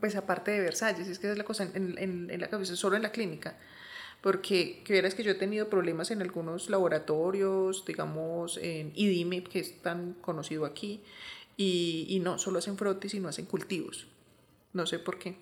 pues 0.00 0.16
aparte 0.16 0.50
de 0.50 0.60
Versalles, 0.60 1.08
es 1.08 1.18
que 1.18 1.30
es 1.30 1.38
la 1.38 1.44
cosa 1.44 1.64
en, 1.64 1.98
en, 1.98 2.30
en 2.30 2.40
la 2.40 2.48
cabeza, 2.48 2.76
solo 2.76 2.96
en 2.96 3.02
la 3.02 3.12
clínica, 3.12 3.56
porque 4.20 4.82
que 4.84 4.92
verás 4.92 5.14
que 5.14 5.22
yo 5.22 5.32
he 5.32 5.36
tenido 5.36 5.68
problemas 5.68 6.10
en 6.10 6.22
algunos 6.22 6.70
laboratorios, 6.70 7.84
digamos 7.86 8.58
en 8.58 8.92
IDIME, 8.94 9.44
que 9.44 9.60
es 9.60 9.80
tan 9.82 10.14
conocido 10.14 10.64
aquí, 10.64 11.02
y, 11.56 12.06
y 12.08 12.20
no, 12.20 12.38
solo 12.38 12.60
hacen 12.60 12.76
frotis 12.76 13.14
y 13.14 13.20
no 13.20 13.28
hacen 13.28 13.46
cultivos. 13.46 14.06
No 14.72 14.86
sé 14.86 14.98
por 14.98 15.18
qué. 15.18 15.36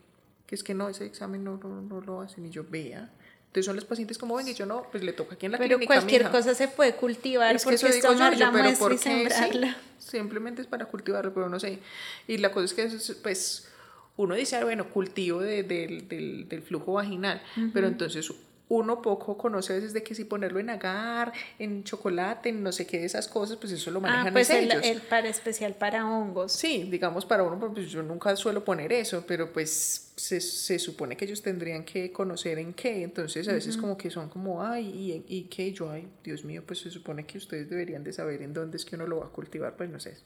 Que 0.46 0.54
es 0.54 0.62
que 0.62 0.74
no, 0.74 0.88
ese 0.88 1.04
examen 1.04 1.44
no, 1.44 1.58
no, 1.58 2.00
lo 2.00 2.20
hacen 2.20 2.46
y 2.46 2.50
yo 2.50 2.64
vea. 2.68 3.10
Entonces 3.48 3.66
son 3.66 3.76
los 3.76 3.84
pacientes 3.84 4.16
como 4.16 4.36
ven 4.36 4.48
y 4.48 4.54
yo 4.54 4.64
no, 4.64 4.86
pues 4.90 5.02
le 5.02 5.12
toca 5.12 5.34
aquí 5.34 5.46
en 5.46 5.52
la 5.52 5.58
pero 5.58 5.76
clínica. 5.76 5.94
Pero 5.94 6.00
cualquier 6.00 6.30
cosa 6.30 6.54
se 6.54 6.68
puede 6.68 6.94
cultivar 6.94 7.56
es 7.56 7.64
que 7.64 7.74
eso 7.74 7.88
digo 7.88 8.12
yo, 8.12 8.32
yo, 8.32 8.52
pero 8.52 8.78
¿por 8.78 8.98
qué? 8.98 9.74
simplemente 9.98 10.62
es 10.62 10.68
para 10.68 10.86
cultivarlo, 10.86 11.34
pero 11.34 11.48
no 11.48 11.58
sé. 11.58 11.80
Y 12.28 12.38
la 12.38 12.52
cosa 12.52 12.64
es 12.66 12.74
que 12.74 13.14
pues 13.22 13.68
uno 14.16 14.34
dice, 14.34 14.62
bueno, 14.64 14.90
cultivo 14.90 15.40
de, 15.40 15.62
del, 15.62 16.08
del, 16.08 16.62
flujo 16.62 16.94
vaginal, 16.94 17.42
pero 17.72 17.86
entonces 17.86 18.30
uno 18.68 19.00
poco 19.00 19.38
conoce 19.38 19.72
a 19.72 19.76
veces 19.76 19.92
de 19.92 20.02
que 20.02 20.14
si 20.14 20.24
ponerlo 20.24 20.58
en 20.58 20.70
agar, 20.70 21.32
en 21.58 21.84
chocolate, 21.84 22.48
en 22.48 22.62
no 22.62 22.72
sé 22.72 22.86
qué 22.86 22.98
de 22.98 23.06
esas 23.06 23.28
cosas, 23.28 23.56
pues 23.58 23.72
eso 23.72 23.90
lo 23.90 23.98
ah, 24.00 24.02
manejan 24.02 24.28
ah, 24.28 24.32
pues 24.32 24.50
el, 24.50 24.64
ellos. 24.64 24.84
El 24.84 25.00
para 25.02 25.28
especial 25.28 25.74
para 25.74 26.04
hongos. 26.06 26.52
Sí, 26.52 26.88
digamos 26.90 27.24
para 27.24 27.44
uno, 27.44 27.72
pues 27.72 27.88
yo 27.90 28.02
nunca 28.02 28.34
suelo 28.34 28.64
poner 28.64 28.92
eso, 28.92 29.24
pero 29.26 29.52
pues 29.52 30.12
se, 30.16 30.40
se 30.40 30.78
supone 30.78 31.16
que 31.16 31.26
ellos 31.26 31.42
tendrían 31.42 31.84
que 31.84 32.10
conocer 32.10 32.58
en 32.58 32.74
qué, 32.74 33.02
entonces 33.02 33.46
a 33.48 33.52
veces 33.52 33.76
como 33.76 33.96
que 33.96 34.10
son 34.10 34.28
como, 34.28 34.64
ay, 34.64 35.24
y, 35.28 35.36
y 35.36 35.42
qué, 35.44 35.72
yo, 35.72 35.90
ay, 35.90 36.08
Dios 36.24 36.44
mío, 36.44 36.64
pues 36.66 36.80
se 36.80 36.90
supone 36.90 37.24
que 37.24 37.38
ustedes 37.38 37.70
deberían 37.70 38.02
de 38.02 38.12
saber 38.12 38.42
en 38.42 38.52
dónde 38.52 38.78
es 38.78 38.84
que 38.84 38.96
uno 38.96 39.06
lo 39.06 39.20
va 39.20 39.26
a 39.26 39.30
cultivar, 39.30 39.76
pues 39.76 39.90
no 39.90 40.00
sé. 40.00 40.16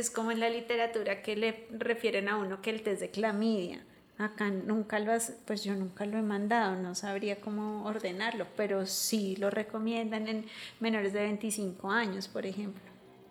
Es 0.00 0.10
como 0.10 0.30
en 0.32 0.40
la 0.40 0.48
literatura 0.48 1.22
que 1.22 1.36
le 1.36 1.66
refieren 1.70 2.28
a 2.28 2.36
uno 2.36 2.62
que 2.62 2.70
el 2.70 2.82
test 2.82 3.00
de 3.00 3.10
clamidia 3.10 3.84
Acá 4.20 4.50
nunca 4.50 4.98
lo 4.98 5.12
has, 5.12 5.32
pues 5.46 5.64
yo 5.64 5.74
nunca 5.74 6.04
lo 6.04 6.18
he 6.18 6.22
mandado, 6.22 6.76
no 6.76 6.94
sabría 6.94 7.40
cómo 7.40 7.86
ordenarlo, 7.86 8.46
pero 8.54 8.84
sí 8.84 9.34
lo 9.36 9.48
recomiendan 9.48 10.28
en 10.28 10.44
menores 10.78 11.14
de 11.14 11.20
25 11.20 11.90
años, 11.90 12.28
por 12.28 12.44
ejemplo. 12.44 12.82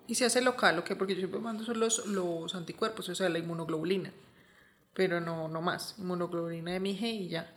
¿Y 0.07 0.15
se 0.15 0.25
hace 0.25 0.41
local 0.41 0.79
o 0.79 0.83
qué? 0.83 0.95
Porque 0.95 1.13
yo 1.13 1.19
siempre 1.19 1.39
mando 1.39 1.63
son 1.63 1.79
los, 1.79 2.07
los 2.07 2.55
anticuerpos, 2.55 3.07
o 3.07 3.13
sea, 3.13 3.29
la 3.29 3.37
inmunoglobulina, 3.37 4.11
pero 4.95 5.21
no, 5.21 5.47
no 5.47 5.61
más, 5.61 5.93
inmunoglobulina 5.99 6.71
de 6.71 6.79
mi 6.79 6.97
G 6.97 7.03
y 7.03 7.27
ya. 7.27 7.53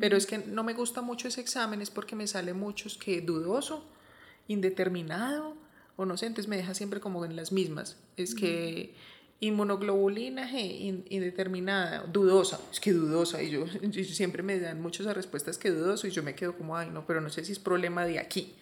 Pero 0.00 0.16
es 0.16 0.26
que 0.26 0.38
no 0.38 0.64
me 0.64 0.72
gusta 0.72 1.02
mucho 1.02 1.28
ese 1.28 1.40
examen, 1.40 1.80
es 1.80 1.90
porque 1.90 2.16
me 2.16 2.26
sale 2.26 2.52
muchos 2.52 2.98
que 2.98 3.20
dudoso, 3.20 3.88
indeterminado, 4.48 5.55
o 5.96 6.04
no 6.04 6.16
sé, 6.16 6.26
entonces 6.26 6.48
me 6.48 6.56
deja 6.56 6.74
siempre 6.74 7.00
como 7.00 7.24
en 7.24 7.36
las 7.36 7.52
mismas. 7.52 7.96
Es 8.16 8.34
que 8.34 8.94
inmunoglobulina 9.40 10.50
G 10.50 11.04
indeterminada, 11.08 12.04
dudosa, 12.06 12.60
es 12.70 12.80
que 12.80 12.92
dudosa, 12.92 13.42
y 13.42 13.50
yo, 13.50 13.66
siempre 13.66 14.42
me 14.42 14.58
dan 14.58 14.80
muchas 14.80 15.06
respuestas 15.14 15.58
que 15.58 15.70
dudoso 15.70 16.06
y 16.06 16.10
yo 16.10 16.22
me 16.22 16.34
quedo 16.34 16.56
como, 16.56 16.76
ay 16.76 16.90
no, 16.90 17.06
pero 17.06 17.20
no 17.20 17.30
sé 17.30 17.44
si 17.44 17.52
es 17.52 17.58
problema 17.58 18.04
de 18.04 18.18
aquí, 18.18 18.54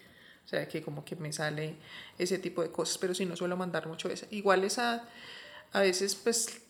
o 0.44 0.48
sea, 0.48 0.68
que 0.68 0.82
como 0.82 1.04
que 1.04 1.16
me 1.16 1.32
sale 1.32 1.76
ese 2.18 2.38
tipo 2.38 2.62
de 2.62 2.70
cosas, 2.70 2.98
pero 2.98 3.14
si 3.14 3.24
no 3.24 3.36
suelo 3.36 3.56
mandar 3.56 3.86
mucho 3.86 4.10
esa. 4.10 4.26
Igual 4.30 4.64
esa, 4.64 5.08
a 5.72 5.80
veces 5.80 6.14
pues 6.14 6.60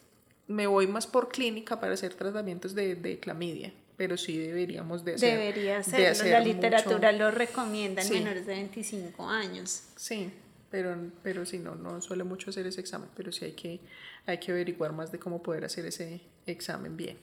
me 0.46 0.66
voy 0.66 0.86
más 0.86 1.06
por 1.06 1.28
clínica 1.28 1.80
para 1.80 1.94
hacer 1.94 2.14
tratamientos 2.14 2.74
de, 2.74 2.94
de 2.94 3.18
clamidia, 3.18 3.72
pero 3.96 4.16
sí 4.16 4.36
deberíamos 4.36 5.04
de 5.04 5.14
hacer. 5.14 5.38
Debería 5.38 5.78
hacerlo, 5.78 6.30
la 6.30 6.40
literatura 6.40 7.10
lo 7.12 7.30
recomienda 7.30 8.02
en 8.02 8.10
menores 8.10 8.46
de 8.46 8.54
25 8.54 9.28
años. 9.28 9.84
Sí, 9.96 10.30
pero, 10.74 10.96
pero 11.22 11.46
si 11.46 11.60
no, 11.60 11.76
no 11.76 12.00
suele 12.00 12.24
mucho 12.24 12.50
hacer 12.50 12.66
ese 12.66 12.80
examen, 12.80 13.08
pero 13.14 13.30
sí 13.30 13.44
hay 13.44 13.52
que, 13.52 13.78
hay 14.26 14.38
que 14.38 14.50
averiguar 14.50 14.92
más 14.92 15.12
de 15.12 15.20
cómo 15.20 15.40
poder 15.40 15.64
hacer 15.64 15.86
ese 15.86 16.20
examen 16.46 16.96
bien. 16.96 17.16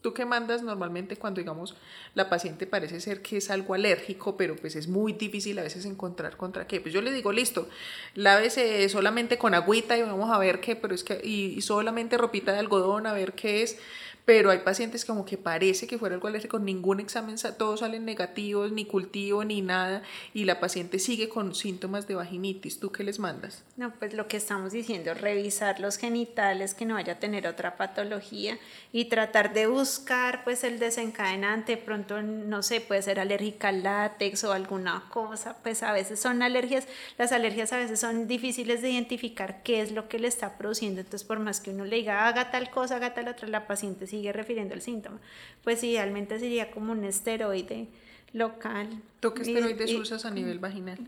¿Tú 0.00 0.12
qué 0.12 0.24
mandas 0.24 0.64
normalmente 0.64 1.14
cuando, 1.14 1.40
digamos, 1.40 1.76
la 2.16 2.28
paciente 2.28 2.66
parece 2.66 3.00
ser 3.00 3.22
que 3.22 3.36
es 3.36 3.50
algo 3.50 3.74
alérgico, 3.74 4.36
pero 4.36 4.56
pues 4.56 4.74
es 4.74 4.88
muy 4.88 5.12
difícil 5.12 5.60
a 5.60 5.62
veces 5.62 5.84
encontrar 5.84 6.36
contra 6.36 6.66
qué? 6.66 6.80
Pues 6.80 6.92
yo 6.92 7.02
le 7.02 7.12
digo, 7.12 7.30
listo, 7.30 7.68
lávese 8.16 8.88
solamente 8.88 9.38
con 9.38 9.54
agüita 9.54 9.96
y 9.96 10.02
vamos 10.02 10.32
a 10.32 10.38
ver 10.38 10.58
qué, 10.58 10.74
pero 10.74 10.92
es 10.92 11.04
que, 11.04 11.20
y, 11.22 11.54
y 11.56 11.62
solamente 11.62 12.18
ropita 12.18 12.52
de 12.52 12.58
algodón, 12.58 13.06
a 13.06 13.12
ver 13.12 13.34
qué 13.34 13.62
es 13.62 13.78
pero 14.24 14.50
hay 14.50 14.60
pacientes 14.60 15.04
como 15.04 15.24
que 15.24 15.36
parece 15.36 15.86
que 15.86 15.98
fuera 15.98 16.14
algo 16.14 16.28
alérgico, 16.28 16.58
ningún 16.58 17.00
examen, 17.00 17.36
todos 17.58 17.80
salen 17.80 18.04
negativos, 18.04 18.70
ni 18.70 18.84
cultivo, 18.84 19.44
ni 19.44 19.62
nada, 19.62 20.02
y 20.32 20.44
la 20.44 20.60
paciente 20.60 20.98
sigue 20.98 21.28
con 21.28 21.54
síntomas 21.54 22.06
de 22.06 22.14
vaginitis. 22.14 22.78
¿Tú 22.78 22.92
qué 22.92 23.02
les 23.02 23.18
mandas? 23.18 23.64
No, 23.76 23.92
pues 23.98 24.14
lo 24.14 24.28
que 24.28 24.36
estamos 24.36 24.72
diciendo, 24.72 25.14
revisar 25.14 25.80
los 25.80 25.96
genitales, 25.96 26.74
que 26.74 26.84
no 26.84 26.94
vaya 26.94 27.14
a 27.14 27.18
tener 27.18 27.46
otra 27.46 27.76
patología 27.76 28.58
y 28.92 29.06
tratar 29.06 29.52
de 29.52 29.66
buscar 29.66 30.44
pues 30.44 30.62
el 30.62 30.78
desencadenante, 30.78 31.76
pronto 31.76 32.22
no 32.22 32.62
sé, 32.62 32.80
puede 32.80 33.02
ser 33.02 33.18
alérgica 33.18 33.68
al 33.68 33.82
látex 33.82 34.44
o 34.44 34.52
alguna 34.52 35.04
cosa, 35.08 35.56
pues 35.62 35.82
a 35.82 35.92
veces 35.92 36.20
son 36.20 36.42
alergias, 36.42 36.86
las 37.18 37.32
alergias 37.32 37.72
a 37.72 37.78
veces 37.78 37.98
son 37.98 38.28
difíciles 38.28 38.82
de 38.82 38.90
identificar 38.90 39.62
qué 39.62 39.80
es 39.80 39.92
lo 39.92 40.08
que 40.08 40.18
le 40.18 40.28
está 40.28 40.58
produciendo, 40.58 41.00
entonces 41.00 41.26
por 41.26 41.40
más 41.40 41.60
que 41.60 41.70
uno 41.70 41.84
le 41.84 41.96
diga 41.96 42.28
haga 42.28 42.50
tal 42.50 42.70
cosa, 42.70 42.96
haga 42.96 43.14
tal 43.14 43.28
otra, 43.28 43.48
la 43.48 43.66
paciente 43.66 44.06
sigue 44.12 44.32
refiriendo 44.32 44.74
al 44.74 44.82
síntoma. 44.82 45.18
Pues 45.64 45.82
idealmente 45.82 46.38
sería 46.38 46.70
como 46.70 46.92
un 46.92 47.02
esteroide 47.04 47.88
local. 48.34 48.88
¿Tú 49.20 49.32
qué 49.32 49.42
esteroides 49.42 49.94
usas 49.94 50.26
a 50.26 50.30
nivel 50.30 50.58
vaginal? 50.58 50.98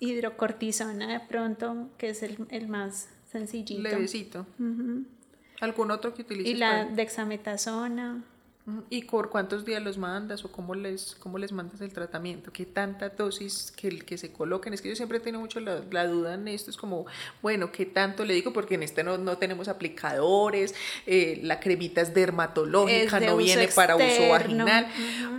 Hidrocortisona 0.00 1.12
de 1.12 1.20
pronto, 1.20 1.90
que 1.98 2.10
es 2.10 2.22
el, 2.22 2.46
el 2.50 2.68
más 2.68 3.10
sencillito. 3.30 3.82
Levecito. 3.82 4.46
¿Algún 5.60 5.90
otro 5.90 6.14
que 6.14 6.22
utilices? 6.22 6.54
Y 6.54 6.56
la 6.56 6.86
dexametasona. 6.86 8.24
¿Y 8.90 9.04
por 9.04 9.30
cuántos 9.30 9.64
días 9.64 9.80
los 9.80 9.96
mandas 9.96 10.44
o 10.44 10.50
cómo 10.50 10.74
les, 10.74 11.14
cómo 11.20 11.38
les 11.38 11.52
mandas 11.52 11.80
el 11.80 11.92
tratamiento? 11.92 12.52
¿Qué 12.52 12.66
tanta 12.66 13.10
dosis 13.10 13.70
que, 13.70 14.00
que 14.00 14.18
se 14.18 14.32
coloquen? 14.32 14.74
Es 14.74 14.82
que 14.82 14.88
yo 14.88 14.96
siempre 14.96 15.20
tengo 15.20 15.38
mucho 15.38 15.60
la, 15.60 16.06
duda 16.08 16.34
en 16.34 16.48
esto, 16.48 16.70
es 16.70 16.76
como, 16.76 17.06
bueno, 17.42 17.70
¿qué 17.70 17.86
tanto 17.86 18.24
le 18.24 18.34
digo? 18.34 18.52
Porque 18.52 18.74
en 18.74 18.82
este 18.82 19.04
no, 19.04 19.18
no 19.18 19.38
tenemos 19.38 19.68
aplicadores, 19.68 20.74
eh, 21.06 21.38
la 21.44 21.60
cremita 21.60 22.00
es 22.00 22.12
dermatológica, 22.12 23.20
no 23.20 23.36
viene 23.36 23.68
para 23.68 23.94
uso 23.94 24.28
vaginal. 24.30 24.88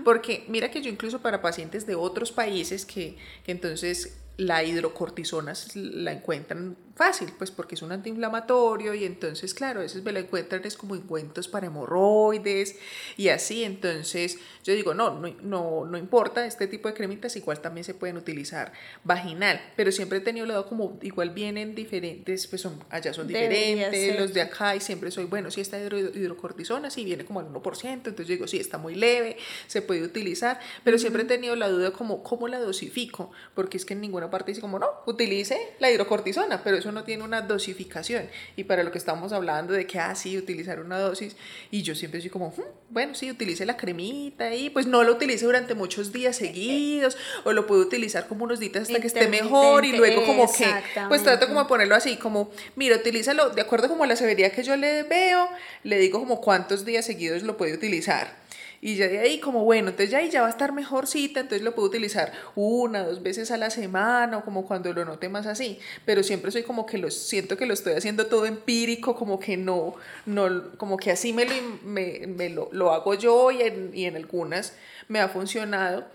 Porque 0.06 0.46
mira 0.48 0.72
que 0.72 0.82
yo 0.82 0.90
incluso 0.90 1.20
para 1.20 1.42
pacientes 1.42 1.86
de 1.86 1.96
otros 1.96 2.32
países 2.32 2.86
que, 2.86 3.18
que 3.44 3.52
entonces 3.52 4.18
la 4.38 4.64
hidrocortisona 4.64 5.54
la 5.74 6.14
encuentran 6.14 6.78
fácil, 6.98 7.32
pues 7.38 7.52
porque 7.52 7.76
es 7.76 7.82
un 7.82 7.92
antiinflamatorio 7.92 8.94
y 8.94 9.06
entonces, 9.06 9.54
claro, 9.54 9.80
a 9.80 9.84
veces 9.84 10.04
me 10.04 10.12
la 10.12 10.20
encuentran 10.20 10.66
es 10.66 10.76
como 10.76 10.96
encuentros 10.96 11.48
para 11.48 11.68
hemorroides 11.68 12.76
y 13.16 13.30
así, 13.30 13.64
entonces 13.64 14.40
yo 14.64 14.74
digo, 14.74 14.94
no, 14.94 15.12
no, 15.12 15.34
no, 15.42 15.86
no 15.86 15.98
importa, 15.98 16.46
este 16.46 16.68
tipo 16.68 16.88
de 16.88 16.96
cremitas 16.96 17.36
igual 17.36 17.62
también 17.62 17.84
se 17.84 17.94
pueden 17.94 18.18
utilizar 18.18 18.74
vaginal, 19.04 19.62
pero 19.76 19.92
siempre 19.92 20.18
he 20.18 20.22
tenido 20.22 20.46
lado 20.46 20.66
como 20.66 20.98
igual 21.02 21.30
vienen 21.30 21.76
diferentes, 21.76 22.48
pues 22.48 22.62
son, 22.62 22.84
allá 22.90 23.14
son 23.14 23.28
diferentes, 23.28 24.20
los 24.20 24.34
de 24.34 24.42
acá 24.42 24.76
y 24.76 24.82
siempre 24.82 25.12
soy, 25.12 25.26
bueno, 25.26 25.52
si 25.52 25.62
esta 25.62 25.80
hidrocortisona 25.80 26.90
sí 26.90 27.06
viene 27.06 27.24
como 27.24 27.40
al 27.40 27.48
1%, 27.48 27.84
entonces 27.84 28.28
yo 28.28 28.34
digo, 28.34 28.48
sí, 28.48 28.58
está 28.58 28.78
muy 28.78 28.96
leve, 28.96 29.38
se 29.68 29.82
puede 29.84 30.04
utilizar, 30.04 30.60
pero 30.84 30.98
siempre 30.98 31.24
he 31.24 31.26
tenido 31.26 31.56
la 31.56 31.70
duda 31.70 31.92
como, 31.92 32.24
¿cómo 32.24 32.48
la 32.48 32.60
dosifico? 32.60 33.32
Porque 33.54 33.78
es 33.78 33.86
que 33.86 33.94
en 33.94 34.02
ninguna 34.02 34.32
parte 34.32 34.52
dice 34.52 34.62
como, 34.62 34.80
no, 34.80 34.90
utilice 35.06 35.76
la 35.80 35.92
hidrocortisona, 35.92 36.64
pero 36.64 36.87
eso 36.88 36.94
no 36.94 37.04
tiene 37.04 37.24
una 37.24 37.42
dosificación. 37.42 38.30
Y 38.56 38.64
para 38.64 38.84
lo 38.84 38.92
que 38.92 38.98
estamos 38.98 39.34
hablando 39.34 39.74
de 39.74 39.86
que, 39.86 40.00
ah, 40.00 40.16
sí, 40.16 40.38
utilizar 40.38 40.80
una 40.80 40.98
dosis, 40.98 41.36
y 41.70 41.82
yo 41.82 41.96
siempre 41.96 42.22
soy 42.22 42.30
como, 42.30 42.50
hmm, 42.50 42.62
bueno, 42.90 43.14
sí, 43.14 43.30
utilice 43.30 43.66
la 43.66 43.76
cremita 43.76 44.56
y 44.56 44.70
pues 44.70 44.88
no 44.88 45.04
lo 45.04 45.14
utilice 45.14 45.46
durante 45.46 45.76
muchos 45.76 46.14
días 46.14 46.38
seguidos, 46.38 47.18
o 47.44 47.52
lo 47.52 47.68
puedo 47.68 47.82
utilizar 47.82 48.28
como 48.28 48.46
unos 48.46 48.60
días 48.60 48.78
hasta 48.78 49.02
que 49.02 49.08
esté 49.08 49.28
mejor 49.28 49.84
y 49.84 49.98
luego 49.98 50.26
como 50.26 50.52
que, 50.52 50.68
pues 51.10 51.24
trato 51.24 51.48
como 51.48 51.62
de 51.64 51.66
ponerlo 51.68 51.96
así, 51.96 52.16
como, 52.16 52.52
mira, 52.76 52.96
utilízalo 52.96 53.50
de 53.50 53.62
acuerdo 53.62 53.90
como 53.90 54.06
a 54.06 54.08
la 54.08 54.16
severidad 54.16 54.52
que 54.52 54.64
yo 54.64 54.78
le 54.78 55.04
veo, 55.04 55.50
le 55.84 55.98
digo 55.98 56.20
como 56.20 56.40
cuántos 56.40 56.86
días 56.86 57.06
seguidos 57.06 57.44
lo 57.44 57.58
puede 57.58 57.74
utilizar 57.74 58.47
y 58.82 58.96
ya 58.96 59.08
de 59.08 59.20
ahí 59.20 59.40
como, 59.40 59.64
bueno, 59.64 59.90
entonces 59.90 60.12
ya 60.12 60.20
ahí 60.20 60.30
ya 60.30 60.42
va 60.42 60.48
a 60.48 60.52
estar 60.52 60.72
mejorcita, 60.72 61.40
entonces 61.40 61.64
lo 61.64 61.74
puedo 61.74 61.88
utilizar 61.88 62.32
una, 62.56 63.04
dos 63.04 63.24
veces 63.24 63.52
a 63.52 63.58
la 63.58 63.70
semana 63.70 64.38
o 64.38 64.46
como 64.46 64.66
cuando 64.66 64.94
lo 64.94 65.04
note 65.06 65.30
más 65.30 65.48
así, 65.48 65.80
pero 66.06 66.24
siempre 66.24 66.52
soy 66.52 66.64
como 66.64 66.86
que 66.86 66.98
lo 66.98 67.10
siento 67.10 67.58
que 67.58 67.66
lo 67.66 67.74
estoy 67.74 67.94
haciendo 67.94 68.28
todo 68.28 68.46
empírico, 68.46 69.16
como 69.16 69.40
que 69.40 69.58
no, 69.58 69.96
no 70.26 70.72
como 70.78 70.98
que 70.98 71.12
así 71.12 71.34
me 71.34 71.46
lo, 71.46 71.54
me, 71.84 72.28
me 72.28 72.50
lo, 72.50 72.70
lo, 72.72 72.92
hago 72.92 73.16
yo 73.16 73.52
y 73.52 73.62
en, 73.62 73.92
y 73.94 74.06
en 74.06 74.16
algunas 74.16 74.74
me 75.08 75.20
ha 75.20 75.30
funcionado. 75.30 76.06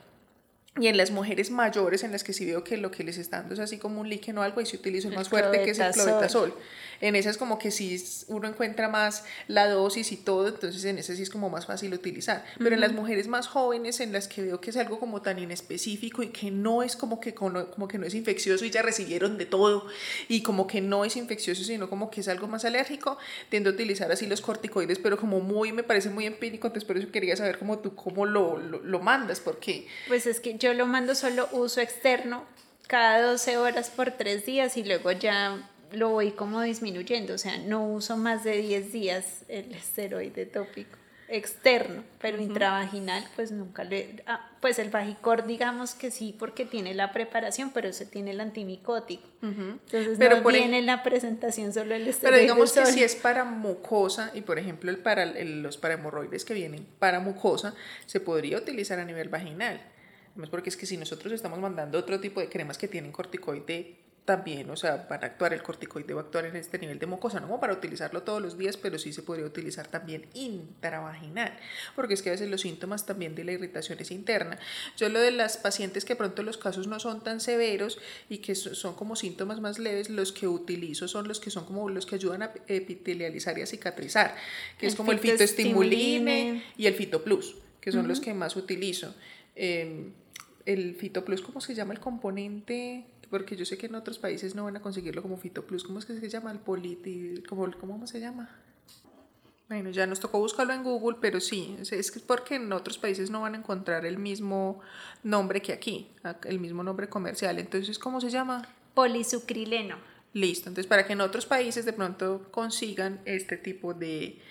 Y 0.81 0.87
en 0.87 0.97
las 0.97 1.11
mujeres 1.11 1.51
mayores, 1.51 2.03
en 2.03 2.13
las 2.13 2.25
que 2.25 2.33
sí 2.33 2.47
veo 2.47 2.65
que 2.65 2.79
lo 2.79 2.91
que 2.91 3.05
les 3.05 3.19
está 3.19 3.41
dando 3.41 3.53
es 3.53 3.61
así 3.61 3.77
como 3.77 4.01
un 4.01 4.09
líquido 4.09 4.41
o 4.41 4.43
algo, 4.43 4.59
y 4.63 4.65
se 4.65 4.77
utiliza 4.77 5.11
más 5.11 5.29
fuerte 5.29 5.63
que 5.65 5.73
es 5.73 5.79
el 5.79 5.93
clobetasol. 5.93 6.55
En 7.03 7.17
esas 7.17 7.37
como 7.37 7.59
que 7.59 7.71
sí 7.71 8.03
uno 8.29 8.49
encuentra 8.49 8.89
más 8.89 9.25
la 9.49 9.69
dosis 9.69 10.13
y 10.13 10.17
todo, 10.17 10.49
entonces 10.49 10.85
en 10.85 10.99
ese 10.99 11.17
sí 11.17 11.23
es 11.23 11.31
como 11.31 11.51
más 11.51 11.67
fácil 11.67 11.93
utilizar. 11.93 12.45
Pero 12.59 12.75
en 12.75 12.81
las 12.81 12.93
mujeres 12.93 13.29
más 13.29 13.49
jóvenes, 13.49 14.01
en 14.01 14.13
las 14.13 14.29
que 14.29 14.41
veo 14.41 14.61
que 14.61 14.71
es 14.71 14.77
algo 14.77 14.99
como 14.99 15.21
tan 15.21 15.39
inespecífico 15.39 16.23
y 16.23 16.29
que 16.29 16.51
no 16.51 16.83
es 16.83 16.97
como 16.97 17.21
que, 17.21 17.35
como 17.35 17.89
que 17.89 17.99
no 17.99 18.07
es 18.07 18.15
infeccioso 18.15 18.65
y 18.65 18.71
ya 18.71 18.83
recibieron 18.83 19.37
de 19.37 19.47
todo 19.47 19.87
y 20.29 20.43
como 20.43 20.67
que 20.67 20.81
no 20.81 21.05
es 21.05 21.17
infeccioso, 21.17 21.65
sino 21.65 21.91
como 21.91 22.11
que 22.11 22.21
es 22.21 22.29
algo 22.29 22.47
más 22.47 22.65
alérgico, 22.65 23.19
tiendo 23.49 23.71
a 23.71 23.73
utilizar 23.73 24.11
así 24.13 24.27
los 24.27 24.41
corticoides, 24.41 24.99
pero 24.99 25.17
como 25.19 25.41
muy, 25.41 25.73
me 25.73 25.83
parece 25.83 26.09
muy 26.09 26.27
empírico, 26.27 26.69
entonces 26.69 26.87
por 26.87 26.97
eso 26.97 27.11
quería 27.11 27.37
saber 27.37 27.59
cómo 27.59 27.81
tú, 27.81 27.95
cómo 27.95 28.27
lo, 28.27 28.59
lo, 28.59 28.79
lo 28.81 29.01
mandas, 29.01 29.41
porque... 29.41 29.89
Pues 30.09 30.27
es 30.27 30.41
que 30.41 30.57
yo 30.57 30.73
lo 30.73 30.87
mando 30.87 31.15
solo 31.15 31.49
uso 31.53 31.81
externo 31.81 32.45
cada 32.87 33.23
12 33.23 33.57
horas 33.57 33.91
por 33.91 34.13
3 34.13 34.45
días 34.45 34.77
y 34.77 34.85
luego 34.85 35.13
ya 35.13 35.69
lo 35.95 36.11
voy 36.11 36.33
como 36.33 36.61
disminuyendo, 36.63 37.35
o 37.35 37.39
sea, 37.39 37.59
no 37.59 37.87
uso 37.87 38.17
más 38.17 38.45
de 38.45 38.59
10 38.59 38.93
días 38.93 39.45
el 39.49 39.73
esteroide 39.75 40.47
tópico 40.47 41.03
externo, 41.33 42.05
pero 42.21 42.41
intravaginal, 42.41 43.25
pues 43.35 43.53
nunca 43.53 43.85
le... 43.85 44.23
Ah, 44.27 44.51
pues 44.61 44.79
el 44.79 44.91
Vagicor, 44.91 45.47
digamos 45.47 45.95
que 45.95 46.11
sí, 46.11 46.37
porque 46.39 46.67
tiene 46.67 46.93
la 46.93 47.11
preparación, 47.11 47.71
pero 47.71 47.89
ese 47.89 48.05
tiene 48.05 48.33
el 48.33 48.41
antimicótico. 48.41 49.27
Entonces 49.41 50.19
pero 50.19 50.43
no 50.43 50.49
viene 50.49 50.79
en 50.79 50.87
la 50.87 51.03
presentación 51.03 51.73
solo 51.73 51.95
el 51.95 52.07
esteroide 52.07 52.21
Pero 52.21 52.37
digamos 52.37 52.73
que 52.73 52.85
si 52.85 53.03
es 53.03 53.17
para 53.17 53.45
mucosa, 53.45 54.31
y 54.35 54.43
por 54.43 54.59
ejemplo 54.59 54.91
el 54.91 54.99
para 54.99 55.25
los 55.25 55.79
parahemorroides 55.79 56.45
que 56.45 56.53
vienen 56.53 56.87
para 56.99 57.19
mucosa, 57.19 57.75
se 58.05 58.21
podría 58.21 58.59
utilizar 58.59 58.99
a 58.99 59.05
nivel 59.07 59.31
vaginal. 59.31 59.81
Porque 60.51 60.69
es 60.69 60.77
que 60.77 60.87
si 60.87 60.99
nosotros 60.99 61.33
estamos 61.33 61.59
mandando 61.59 61.99
otro 61.99 62.21
tipo 62.21 62.41
de 62.41 62.51
cremas 62.51 62.77
que 62.77 62.89
tienen 62.89 63.11
corticoide 63.11 64.02
también, 64.25 64.71
o 64.71 64.77
sea, 64.77 65.07
van 65.11 65.25
a 65.25 65.27
actuar 65.27 65.53
el 65.53 65.63
corticoide, 65.63 66.15
va 66.15 66.21
a 66.21 66.25
actuar 66.25 66.45
en 66.45 66.55
este 66.55 66.79
nivel 66.79 66.99
de 67.01 67.07
mucosa, 67.07 67.41
no 67.41 67.49
como 67.49 67.59
para 67.59 67.73
utilizarlo 67.73 68.23
todos 68.23 68.41
los 68.41 68.57
días, 68.57 68.77
pero 68.77 68.97
sí 68.97 69.13
se 69.13 69.23
podría 69.23 69.45
utilizar 69.45 69.89
también 69.89 70.27
intravaginal, 70.35 71.59
porque 71.97 72.15
es 72.15 72.23
que 72.23 72.29
a 72.29 72.33
veces 72.33 72.49
los 72.49 72.61
síntomas 72.61 73.05
también 73.05 73.35
de 73.35 73.43
la 73.43 73.53
irritación 73.53 73.99
es 73.99 74.13
interna. 74.13 74.61
Yo 74.97 75.09
lo 75.09 75.19
de 75.19 75.33
las 75.33 75.57
pacientes 75.57 76.05
que 76.05 76.15
pronto 76.15 76.45
los 76.45 76.57
casos 76.57 76.87
no 76.87 77.01
son 77.01 77.25
tan 77.25 77.41
severos 77.41 77.99
y 78.29 78.39
que 78.39 78.55
son 78.55 78.95
como 78.95 79.17
síntomas 79.17 79.61
más 79.61 79.81
leves, 79.81 80.09
los 80.09 80.33
que 80.33 80.47
utilizo 80.47 81.09
son 81.09 81.27
los 81.27 81.41
que 81.41 81.51
son 81.51 81.65
como 81.65 81.89
los 81.89 82.07
que 82.07 82.15
ayudan 82.15 82.43
a 82.43 82.53
epitelializar 82.69 83.59
y 83.59 83.63
a 83.63 83.67
cicatrizar, 83.67 84.37
que 84.79 84.87
es 84.87 84.95
como 84.95 85.11
el 85.11 85.19
fitoestimuline 85.19 86.63
y 86.77 86.87
el 86.87 86.95
fitoplus, 86.95 87.57
que 87.81 87.91
son 87.91 88.07
los 88.07 88.21
que 88.21 88.35
más 88.35 88.55
utilizo. 88.55 89.17
Eh, 89.57 90.11
el 90.65 90.95
fitoplus, 90.95 91.43
¿cómo 91.43 91.61
se 91.61 91.75
llama 91.75 91.93
el 91.93 91.99
componente? 91.99 93.05
Porque 93.33 93.57
yo 93.57 93.65
sé 93.65 93.79
que 93.79 93.87
en 93.87 93.95
otros 93.95 94.19
países 94.19 94.55
no 94.55 94.65
van 94.65 94.77
a 94.77 94.83
conseguirlo 94.83 95.23
como 95.23 95.39
Fito 95.39 95.65
Plus. 95.67 95.85
¿Cómo 95.85 95.99
es 95.99 96.05
que 96.05 96.15
se 96.21 96.29
llama? 96.29 96.53
El 96.53 96.59
politi... 96.59 97.43
¿Cómo, 97.49 97.67
cómo 97.81 98.07
se 98.07 98.21
llama? 98.21 98.51
Bueno, 99.71 99.89
ya 99.89 100.07
nos 100.07 100.21
tocó 100.21 100.39
buscarlo 100.39 100.75
en 100.75 100.83
Google, 100.83 101.17
pero 101.19 101.41
sí, 101.41 101.79
es 101.81 102.11
que 102.11 102.21
porque 102.21 102.57
en 102.57 102.71
otros 102.75 102.99
países 102.99 103.31
no 103.31 103.41
van 103.41 103.55
a 103.55 103.59
encontrar 103.59 104.05
el 104.05 104.19
mismo 104.19 104.81
nombre 105.23 105.63
que 105.63 105.73
aquí, 105.73 106.11
el 106.45 106.61
mismo 106.61 106.83
nombre 106.83 107.09
comercial. 107.09 107.59
Entonces, 107.59 107.99
¿cómo 107.99 108.21
se 108.21 108.29
llama? 108.29 108.69
Polisucrileno. 108.93 109.97
Listo, 110.35 110.69
entonces 110.69 110.87
para 110.87 111.07
que 111.07 111.15
en 111.15 111.23
otros 111.23 111.47
países 111.47 111.87
de 111.87 111.95
pronto 111.95 112.49
consigan 112.51 113.23
este 113.25 113.57
tipo 113.57 113.95
de, 113.95 114.43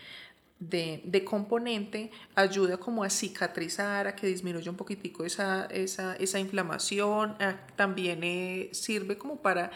de, 0.61 1.23
componente 1.25 2.11
ayuda 2.35 2.77
como 2.77 3.03
a 3.03 3.09
cicatrizar, 3.09 4.07
a 4.07 4.15
que 4.15 4.27
disminuya 4.27 4.69
un 4.69 4.77
poquitico 4.77 5.25
esa, 5.25 5.65
esa, 5.65 6.15
esa 6.15 6.39
inflamación, 6.39 7.35
también 7.75 8.23
eh, 8.23 8.69
sirve 8.71 9.17
como 9.17 9.37
para 9.37 9.71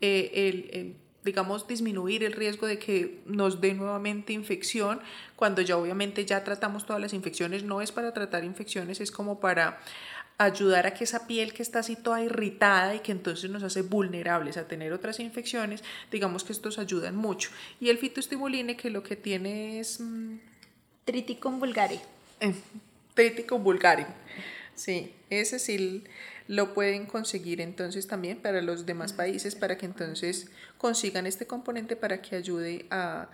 eh, 0.00 0.30
el, 0.34 0.96
digamos, 1.24 1.66
disminuir 1.66 2.24
el 2.24 2.32
riesgo 2.32 2.66
de 2.66 2.78
que 2.78 3.22
nos 3.26 3.60
dé 3.60 3.74
nuevamente 3.74 4.32
infección, 4.32 5.00
cuando 5.36 5.62
ya 5.62 5.76
obviamente 5.78 6.26
ya 6.26 6.42
tratamos 6.42 6.84
todas 6.84 7.00
las 7.00 7.12
infecciones, 7.14 7.62
no 7.62 7.80
es 7.80 7.92
para 7.92 8.12
tratar 8.12 8.44
infecciones, 8.44 9.00
es 9.00 9.10
como 9.10 9.40
para 9.40 9.80
ayudar 10.38 10.86
a 10.86 10.94
que 10.94 11.04
esa 11.04 11.26
piel 11.26 11.52
que 11.52 11.62
está 11.62 11.80
así 11.80 11.96
toda 11.96 12.22
irritada 12.22 12.94
y 12.94 13.00
que 13.00 13.12
entonces 13.12 13.50
nos 13.50 13.62
hace 13.62 13.82
vulnerables 13.82 14.56
a 14.56 14.66
tener 14.66 14.92
otras 14.92 15.20
infecciones, 15.20 15.82
digamos 16.10 16.44
que 16.44 16.52
estos 16.52 16.78
ayudan 16.78 17.16
mucho. 17.16 17.50
Y 17.80 17.88
el 17.88 17.98
fitoestimuline 17.98 18.76
que 18.76 18.90
lo 18.90 19.02
que 19.02 19.16
tiene 19.16 19.80
es... 19.80 20.00
Mmm, 20.00 20.38
Triticum 21.04 21.60
vulgare. 21.60 22.00
Eh, 22.40 22.54
Triticum 23.14 23.62
vulgare. 23.62 24.06
Sí, 24.74 25.12
ese 25.30 25.58
sí 25.58 26.02
lo 26.48 26.74
pueden 26.74 27.06
conseguir 27.06 27.60
entonces 27.60 28.06
también 28.06 28.38
para 28.38 28.60
los 28.62 28.86
demás 28.86 29.12
países 29.12 29.54
para 29.54 29.78
que 29.78 29.86
entonces 29.86 30.48
consigan 30.78 31.26
este 31.26 31.46
componente 31.46 31.96
para 31.96 32.20
que 32.20 32.36
ayude 32.36 32.86
a 32.90 33.28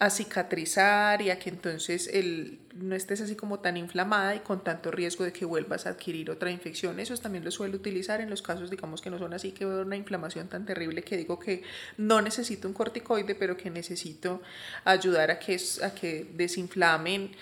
a 0.00 0.10
cicatrizar 0.10 1.22
y 1.22 1.30
a 1.30 1.40
que 1.40 1.50
entonces 1.50 2.08
el, 2.12 2.60
no 2.74 2.94
estés 2.94 3.20
así 3.20 3.34
como 3.34 3.58
tan 3.58 3.76
inflamada 3.76 4.36
y 4.36 4.40
con 4.40 4.62
tanto 4.62 4.92
riesgo 4.92 5.24
de 5.24 5.32
que 5.32 5.44
vuelvas 5.44 5.86
a 5.86 5.90
adquirir 5.90 6.30
otra 6.30 6.52
infección. 6.52 7.00
Eso 7.00 7.16
también 7.16 7.44
lo 7.44 7.50
suelo 7.50 7.76
utilizar 7.76 8.20
en 8.20 8.30
los 8.30 8.40
casos, 8.40 8.70
digamos, 8.70 9.00
que 9.00 9.10
no 9.10 9.18
son 9.18 9.34
así, 9.34 9.50
que 9.50 9.66
veo 9.66 9.82
una 9.82 9.96
inflamación 9.96 10.48
tan 10.48 10.64
terrible 10.64 11.02
que 11.02 11.16
digo 11.16 11.40
que 11.40 11.62
no 11.96 12.22
necesito 12.22 12.68
un 12.68 12.74
corticoide, 12.74 13.34
pero 13.34 13.56
que 13.56 13.70
necesito 13.70 14.40
ayudar 14.84 15.32
a 15.32 15.40
que, 15.40 15.60
a 15.82 15.90
que 15.90 16.30
desinflamen. 16.32 17.32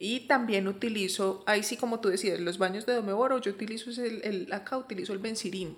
Y 0.00 0.26
también 0.26 0.66
utilizo, 0.66 1.44
ahí 1.46 1.62
sí 1.62 1.76
como 1.76 2.00
tú 2.00 2.08
decías, 2.08 2.40
los 2.40 2.58
baños 2.58 2.84
de 2.84 2.94
Domeboro, 2.94 3.40
yo 3.40 3.52
utilizo 3.52 3.90
el, 4.02 4.22
el 4.24 4.52
acá 4.52 4.76
utilizo 4.76 5.12
el 5.12 5.20
benzirín. 5.20 5.76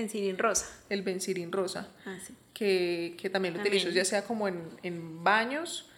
Benzirín 0.00 0.38
rosa. 0.38 0.66
El 0.88 1.02
benzirín 1.02 1.50
rosa. 1.52 1.88
Ah, 2.06 2.18
sí 2.24 2.34
que, 2.58 3.30
también 3.32 3.54
lo 3.54 3.60
utilizo 3.60 3.88
ya 3.90 4.04
sea 4.04 4.24
como 4.24 4.48
en, 4.48 5.24
baños 5.24 5.88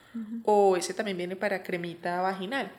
o 0.45 0.77
ese 0.77 0.95
también 0.95 1.17
viene 1.17 1.37
para 1.37 1.63
cremita 1.63 2.21
vaginal, 2.21 2.71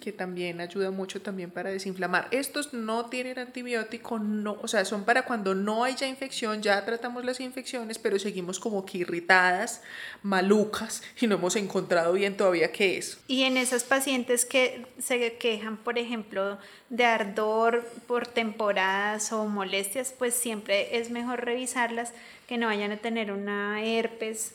que 0.00 0.12
también 0.12 0.60
ayuda 0.60 0.90
mucho 0.90 1.22
también 1.22 1.50
para 1.50 1.70
desinflamar. 1.70 2.28
Estos 2.30 2.74
no 2.74 3.06
tienen 3.06 3.38
antibiótico, 3.38 4.18
no, 4.18 4.58
o 4.60 4.68
sea, 4.68 4.84
son 4.84 5.04
para 5.04 5.24
cuando 5.24 5.54
no 5.54 5.84
hay 5.84 5.94
ya 5.94 6.06
infección, 6.06 6.60
ya 6.60 6.84
tratamos 6.84 7.24
las 7.24 7.40
infecciones, 7.40 7.98
pero 7.98 8.18
seguimos 8.18 8.60
como 8.60 8.84
que 8.84 8.98
irritadas, 8.98 9.82
malucas 10.22 11.02
y 11.20 11.26
no 11.26 11.36
hemos 11.36 11.56
encontrado 11.56 12.12
bien 12.12 12.36
todavía 12.36 12.70
qué 12.72 12.98
es. 12.98 13.18
Y 13.28 13.44
en 13.44 13.56
esas 13.56 13.84
pacientes 13.84 14.44
que 14.44 14.86
se 14.98 15.38
quejan, 15.38 15.78
por 15.78 15.98
ejemplo, 15.98 16.58
de 16.90 17.04
ardor 17.04 17.86
por 18.06 18.26
temporadas 18.26 19.32
o 19.32 19.46
molestias, 19.46 20.12
pues 20.18 20.34
siempre 20.34 20.98
es 20.98 21.10
mejor 21.10 21.44
revisarlas 21.44 22.12
que 22.46 22.58
no 22.58 22.66
vayan 22.66 22.92
a 22.92 22.98
tener 22.98 23.32
una 23.32 23.82
herpes 23.82 24.54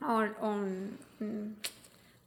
o, 0.00 0.56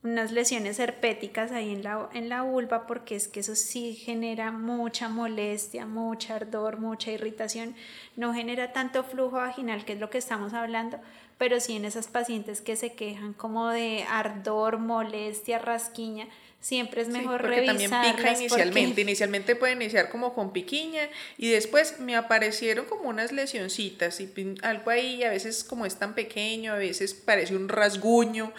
unas 0.03 0.31
lesiones 0.31 0.79
herpéticas 0.79 1.51
ahí 1.51 1.73
en 1.73 1.83
la, 1.83 2.09
en 2.13 2.29
la 2.29 2.43
vulva, 2.43 2.87
porque 2.87 3.15
es 3.15 3.27
que 3.27 3.41
eso 3.41 3.55
sí 3.55 3.93
genera 3.95 4.51
mucha 4.51 5.09
molestia, 5.09 5.85
mucha 5.85 6.35
ardor, 6.35 6.79
mucha 6.79 7.11
irritación. 7.11 7.75
No 8.15 8.33
genera 8.33 8.73
tanto 8.73 9.03
flujo 9.03 9.37
vaginal, 9.37 9.85
que 9.85 9.93
es 9.93 9.99
lo 9.99 10.09
que 10.09 10.17
estamos 10.17 10.53
hablando, 10.53 10.99
pero 11.37 11.59
sí 11.59 11.75
en 11.75 11.85
esas 11.85 12.07
pacientes 12.07 12.61
que 12.61 12.75
se 12.75 12.93
quejan 12.93 13.33
como 13.33 13.67
de 13.69 14.05
ardor, 14.09 14.79
molestia, 14.79 15.59
rasquiña, 15.59 16.27
siempre 16.59 17.01
es 17.01 17.07
mejor 17.07 17.39
sí, 17.39 17.47
porque 17.47 17.61
también 17.61 17.91
pica 17.91 18.31
inicialmente. 18.31 19.01
Inicialmente 19.01 19.55
puede 19.55 19.73
iniciar 19.73 20.09
como 20.09 20.33
con 20.33 20.51
piquiña 20.51 21.09
y 21.37 21.49
después 21.49 21.99
me 21.99 22.15
aparecieron 22.15 22.85
como 22.85 23.09
unas 23.09 23.31
lesioncitas 23.31 24.19
y 24.19 24.29
algo 24.63 24.91
ahí, 24.91 25.23
a 25.23 25.29
veces 25.29 25.63
como 25.63 25.85
es 25.85 25.95
tan 25.95 26.15
pequeño, 26.15 26.73
a 26.73 26.77
veces 26.77 27.13
parece 27.13 27.55
un 27.55 27.69
rasguño, 27.69 28.53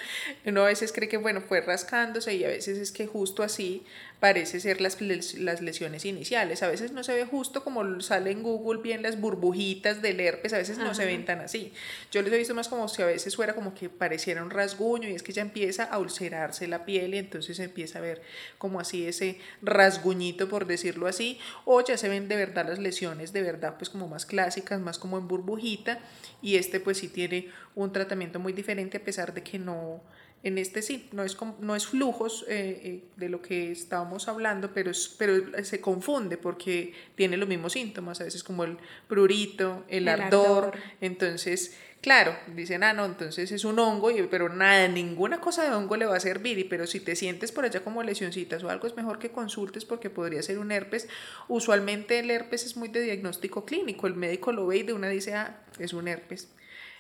uno 0.45 0.63
a 0.63 0.67
veces 0.67 0.93
cree 0.93 1.09
que 1.09 1.17
bueno, 1.17 1.41
fue 1.41 1.61
rascándose 1.61 2.35
y 2.35 2.45
a 2.45 2.49
veces 2.49 2.79
es 2.79 2.93
que 2.93 3.07
justo 3.07 3.43
así 3.43 3.85
parece 4.21 4.59
ser 4.59 4.81
las, 4.81 5.01
las 5.01 5.61
lesiones 5.63 6.05
iniciales. 6.05 6.63
A 6.63 6.69
veces 6.69 6.93
no 6.93 7.05
se 7.05 7.15
ve 7.15 7.25
justo 7.25 7.63
como 7.63 8.01
sale 8.01 8.33
en 8.33 8.43
Google 8.43 8.83
bien 8.83 9.03
las 9.03 9.21
burbujitas 9.21 10.03
del 10.03 10.21
herpes, 10.21 10.53
a 10.53 10.59
veces 10.59 10.79
no 10.79 10.95
se 10.95 11.05
ven 11.05 11.25
tan 11.25 11.41
así. 11.41 11.73
Yo 12.11 12.23
les 12.23 12.33
he 12.33 12.39
visto 12.39 12.55
más 12.55 12.69
como 12.69 12.89
si 12.89 13.03
a 13.03 13.07
veces 13.07 13.37
fuera 13.37 13.55
como 13.55 13.75
que 13.75 13.89
pareciera 13.89 14.43
un 14.43 14.51
rasguño 14.51 15.09
y 15.09 15.15
es 15.15 15.23
que 15.23 15.33
ya 15.33 15.43
empieza 15.43 15.85
a 15.85 15.99
ulcerarse 15.99 16.67
la 16.67 16.85
piel 16.85 17.15
y 17.15 17.19
entonces 17.19 17.59
empieza 17.61 17.99
a 17.99 18.03
ver 18.03 18.23
como 18.59 18.81
así 18.81 19.07
ese 19.07 19.39
rasguñito 19.63 20.49
por 20.49 20.67
decirlo 20.67 21.07
así, 21.07 21.39
o 21.65 21.81
ya 21.85 21.97
se 21.97 22.09
ven 22.09 22.29
de 22.29 22.37
verdad 22.37 22.69
las 22.69 22.79
lesiones 22.79 23.33
de 23.33 23.43
verdad 23.43 23.77
pues 23.79 23.89
como 23.89 24.09
más 24.09 24.27
clásicas, 24.27 24.81
más 24.81 24.99
como 24.99 25.19
en 25.19 25.29
burbujita 25.29 26.01
y 26.43 26.57
este 26.57 26.81
pues 26.81 26.99
sí 26.99 27.09
tiene 27.09 27.49
un 27.75 27.93
tratamiento 27.93 28.41
muy 28.41 28.53
diferente 28.53 28.97
a 28.97 29.05
pesar 29.05 29.33
de 29.33 29.43
que 29.43 29.59
no 29.59 30.03
en 30.45 30.57
este 30.57 30.83
sí, 30.83 31.09
no 31.13 31.25
es, 31.25 31.37
no 31.61 31.75
es 31.75 31.87
flujos 31.87 32.45
eh, 32.49 32.81
eh, 32.85 33.05
de 33.17 33.29
lo 33.29 33.43
que 33.43 33.73
estábamos 33.73 34.29
hablando, 34.29 34.73
pero, 34.73 34.93
pero 35.19 35.65
se 35.65 35.81
confunde 35.81 36.37
porque 36.37 36.93
tiene 37.17 37.37
los 37.37 37.49
mismos 37.49 37.73
síntomas, 37.73 38.21
a 38.21 38.25
veces 38.25 38.45
como 38.45 38.63
el 38.63 38.79
prurito, 39.09 39.85
el, 39.89 40.07
ardor. 40.07 40.79
Entonces, 41.01 41.77
claro, 42.01 42.37
dicen, 42.55 42.85
ah, 42.85 42.93
no, 42.93 43.05
entonces 43.05 43.51
es 43.51 43.65
un 43.65 43.81
hongo, 43.81 44.11
pero 44.31 44.49
nada, 44.49 44.87
ninguna 44.87 45.41
cosa 45.41 45.65
de 45.65 45.75
hongo 45.75 45.97
le 45.97 46.07
va 46.07 46.17
a 46.17 46.21
servir, 46.21 46.69
pero 46.69 46.87
si 46.87 47.01
te 47.01 47.17
sientes 47.17 47.51
por 47.51 47.65
allá 47.65 47.81
como 47.81 48.05
lesioncitas 48.05 48.63
o 48.63 48.71
algo, 48.71 48.87
es 48.87 48.97
mejor 48.97 49.19
que 49.19 49.31
consultes 49.31 49.85
porque 49.85 50.09
podría 50.09 50.43
ser 50.45 50.61
un 50.61 50.71
herpes. 50.71 51.09
Usualmente 51.49 52.21
el 52.21 52.31
herpes 52.31 52.65
es 52.65 52.77
muy 52.77 52.89
de 52.89 53.01
diagnóstico 53.01 53.65
clínico, 53.65 54.07
el 54.07 54.15
médico 54.15 54.53
lo 54.53 54.69
ve 54.69 54.79
y 54.79 54.83
de 54.85 54.93
una 54.93 55.09
dice, 55.09 55.35
ah, 55.35 55.61
es 55.81 55.93
un 55.93 56.07
herpes 56.07 56.49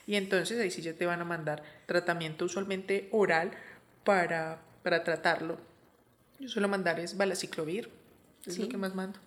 y 0.09 0.16
entonces 0.16 0.59
ahí 0.59 0.70
sí 0.70 0.80
ya 0.80 0.94
te 0.94 1.05
van 1.05 1.20
a 1.20 1.24
mandar 1.24 1.62
tratamiento 1.85 2.47
usualmente 2.47 3.10
oral 3.12 3.51
para, 4.05 4.59
para 4.82 5.05
tratarlo. 5.05 5.59
Yo 6.40 6.48
suelo 6.48 6.66
mandar 6.66 6.98
es 6.98 7.14
balaciclovir, 7.14 7.90
es 8.47 8.59
lo 8.59 8.70
que 8.70 8.78
más 8.78 8.94
mando. 8.94 9.20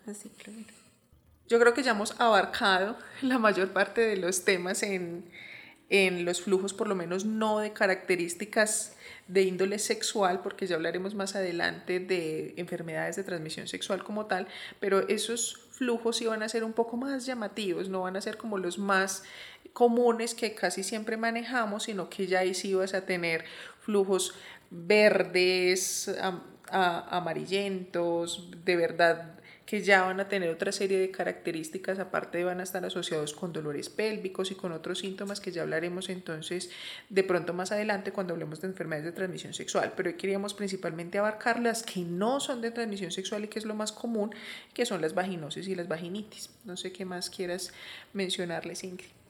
Yo 1.48 1.60
creo 1.60 1.76
que 1.76 1.84
ya 1.84 1.92
hemos 1.92 2.20
abarcado 2.20 2.98
la 3.22 3.38
mayor 3.38 3.72
parte 3.74 4.02
de 4.02 4.18
los 4.18 4.44
temas 4.44 4.82
en, 4.82 5.24
en 5.90 6.26
los 6.26 6.42
flujos, 6.42 6.74
por 6.74 6.88
lo 6.88 6.96
menos 6.96 7.26
no 7.26 7.60
de 7.60 7.74
características 7.74 8.96
de 9.28 9.44
índole 9.44 9.78
sexual, 9.78 10.42
porque 10.42 10.66
ya 10.66 10.78
hablaremos 10.78 11.14
más 11.14 11.36
adelante 11.36 12.00
de 12.00 12.56
enfermedades 12.58 13.18
de 13.18 13.24
transmisión 13.24 13.68
sexual 13.68 14.04
como 14.04 14.26
tal, 14.26 14.48
pero 14.80 15.08
esos 15.10 15.68
flujos 15.70 16.18
sí 16.18 16.26
van 16.26 16.44
a 16.44 16.50
ser 16.50 16.64
un 16.64 16.74
poco 16.74 16.98
más 16.98 17.26
llamativos, 17.26 17.90
no 17.90 18.02
van 18.02 18.16
a 18.16 18.22
ser 18.22 18.38
como 18.38 18.58
los 18.58 18.78
más 18.78 19.24
comunes 19.74 20.36
que 20.36 20.54
casi 20.54 20.84
siempre 20.84 21.18
manejamos, 21.18 21.84
sino 21.84 22.10
que 22.10 22.28
ya 22.28 22.40
ahí 22.40 22.54
sí 22.54 22.74
vas 22.74 22.94
a 22.94 23.06
tener 23.06 23.46
flujos 23.80 24.34
verdes, 24.70 26.10
amarillentos, 26.72 28.50
de 28.64 28.76
verdad 28.76 29.42
que 29.72 29.82
ya 29.82 30.02
van 30.02 30.20
a 30.20 30.28
tener 30.28 30.50
otra 30.50 30.74
serie 30.74 31.00
de 31.00 31.12
características, 31.12 31.98
aparte 31.98 32.44
van 32.44 32.60
a 32.60 32.64
estar 32.64 32.84
asociados 32.84 33.34
con 33.34 33.54
dolores 33.54 33.88
pélvicos 33.88 34.52
y 34.52 34.56
con 34.56 34.74
otros 34.74 35.00
síntomas 35.00 35.40
que 35.40 35.54
ya 35.54 35.62
hablaremos 35.62 36.10
entonces 36.10 36.70
de 37.08 37.24
pronto 37.24 37.54
más 37.54 37.72
adelante 37.72 38.12
cuando 38.12 38.34
hablemos 38.34 38.60
de 38.60 38.68
enfermedades 38.68 39.06
de 39.06 39.14
transmisión 39.14 39.54
sexual. 39.54 39.94
Pero 39.96 40.10
hoy 40.10 40.18
queríamos 40.18 40.54
principalmente 40.54 41.20
abarcar 41.20 41.62
las 41.62 41.84
que 41.84 42.02
no 42.02 42.42
son 42.42 42.60
de 42.60 42.72
transmisión 42.72 43.12
sexual 43.12 43.46
y 43.46 43.48
que 43.48 43.60
es 43.60 43.66
lo 43.66 43.74
más 43.74 43.94
común, 43.94 44.36
que 44.74 44.86
son 44.86 45.00
las 45.00 45.14
vaginosis 45.14 45.66
y 45.70 45.76
las 45.76 45.88
vaginitis. 45.88 46.50
No 46.66 46.76
sé 46.76 46.92
qué 46.92 47.06
más 47.06 47.30
quieras 47.30 47.72
mencionarles, 48.12 48.84
Ingrid. 48.84 49.21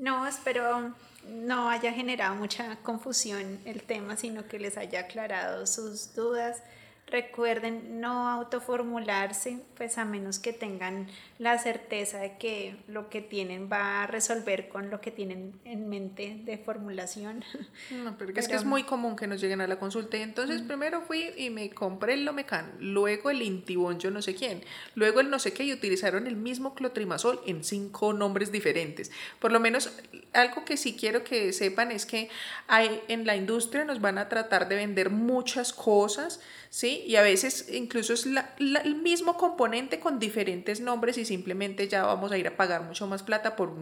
No, 0.00 0.26
espero 0.26 0.94
no 1.28 1.68
haya 1.68 1.92
generado 1.92 2.34
mucha 2.34 2.76
confusión 2.76 3.60
el 3.66 3.82
tema, 3.82 4.16
sino 4.16 4.48
que 4.48 4.58
les 4.58 4.78
haya 4.78 5.00
aclarado 5.00 5.66
sus 5.66 6.14
dudas. 6.14 6.62
Recuerden 7.10 8.00
no 8.00 8.28
autoformularse, 8.28 9.58
pues 9.76 9.98
a 9.98 10.04
menos 10.04 10.38
que 10.38 10.52
tengan 10.52 11.08
la 11.38 11.58
certeza 11.58 12.18
de 12.18 12.36
que 12.38 12.76
lo 12.86 13.10
que 13.10 13.20
tienen 13.20 13.68
va 13.70 14.04
a 14.04 14.06
resolver 14.06 14.68
con 14.68 14.90
lo 14.90 15.00
que 15.00 15.10
tienen 15.10 15.58
en 15.64 15.88
mente 15.88 16.40
de 16.44 16.58
formulación. 16.58 17.44
No, 17.90 18.16
pero, 18.16 18.32
es 18.34 18.46
que 18.46 18.54
es 18.54 18.64
muy 18.64 18.84
común 18.84 19.16
que 19.16 19.26
nos 19.26 19.40
lleguen 19.40 19.60
a 19.60 19.66
la 19.66 19.78
consulta. 19.78 20.16
Y 20.16 20.22
entonces 20.22 20.62
primero 20.62 21.00
fui 21.02 21.32
y 21.36 21.50
me 21.50 21.70
compré 21.70 22.14
el 22.14 22.24
Lomecan, 22.24 22.72
luego 22.78 23.30
el 23.30 23.42
Intibón, 23.42 23.98
yo 23.98 24.10
no 24.10 24.22
sé 24.22 24.34
quién, 24.34 24.62
luego 24.94 25.20
el 25.20 25.28
no 25.28 25.38
sé 25.38 25.52
qué 25.52 25.64
y 25.64 25.72
utilizaron 25.72 26.26
el 26.26 26.36
mismo 26.36 26.74
clotrimazol 26.74 27.40
en 27.46 27.64
cinco 27.64 28.12
nombres 28.12 28.52
diferentes. 28.52 29.10
Por 29.38 29.50
lo 29.50 29.60
menos 29.60 29.92
algo 30.32 30.64
que 30.64 30.76
sí 30.76 30.96
quiero 30.96 31.24
que 31.24 31.52
sepan 31.52 31.90
es 31.90 32.06
que 32.06 32.28
hay, 32.68 33.00
en 33.08 33.26
la 33.26 33.36
industria 33.36 33.84
nos 33.84 34.00
van 34.00 34.18
a 34.18 34.28
tratar 34.28 34.68
de 34.68 34.76
vender 34.76 35.10
muchas 35.10 35.72
cosas 35.72 36.40
¿sí? 36.70 36.99
Y 37.06 37.16
a 37.16 37.22
veces 37.22 37.68
incluso 37.72 38.12
es 38.12 38.26
el 38.26 38.94
mismo 38.96 39.36
componente 39.36 40.00
con 40.00 40.18
diferentes 40.18 40.80
nombres 40.80 41.18
y 41.18 41.24
simplemente 41.24 41.88
ya 41.88 42.04
vamos 42.04 42.32
a 42.32 42.38
ir 42.38 42.46
a 42.46 42.56
pagar 42.56 42.82
mucho 42.82 43.06
más 43.06 43.22
plata 43.22 43.56
por, 43.56 43.72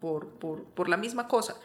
por, 0.00 0.28
por, 0.28 0.64
por 0.64 0.88
la 0.88 0.96
misma 0.96 1.28
cosa. 1.28 1.56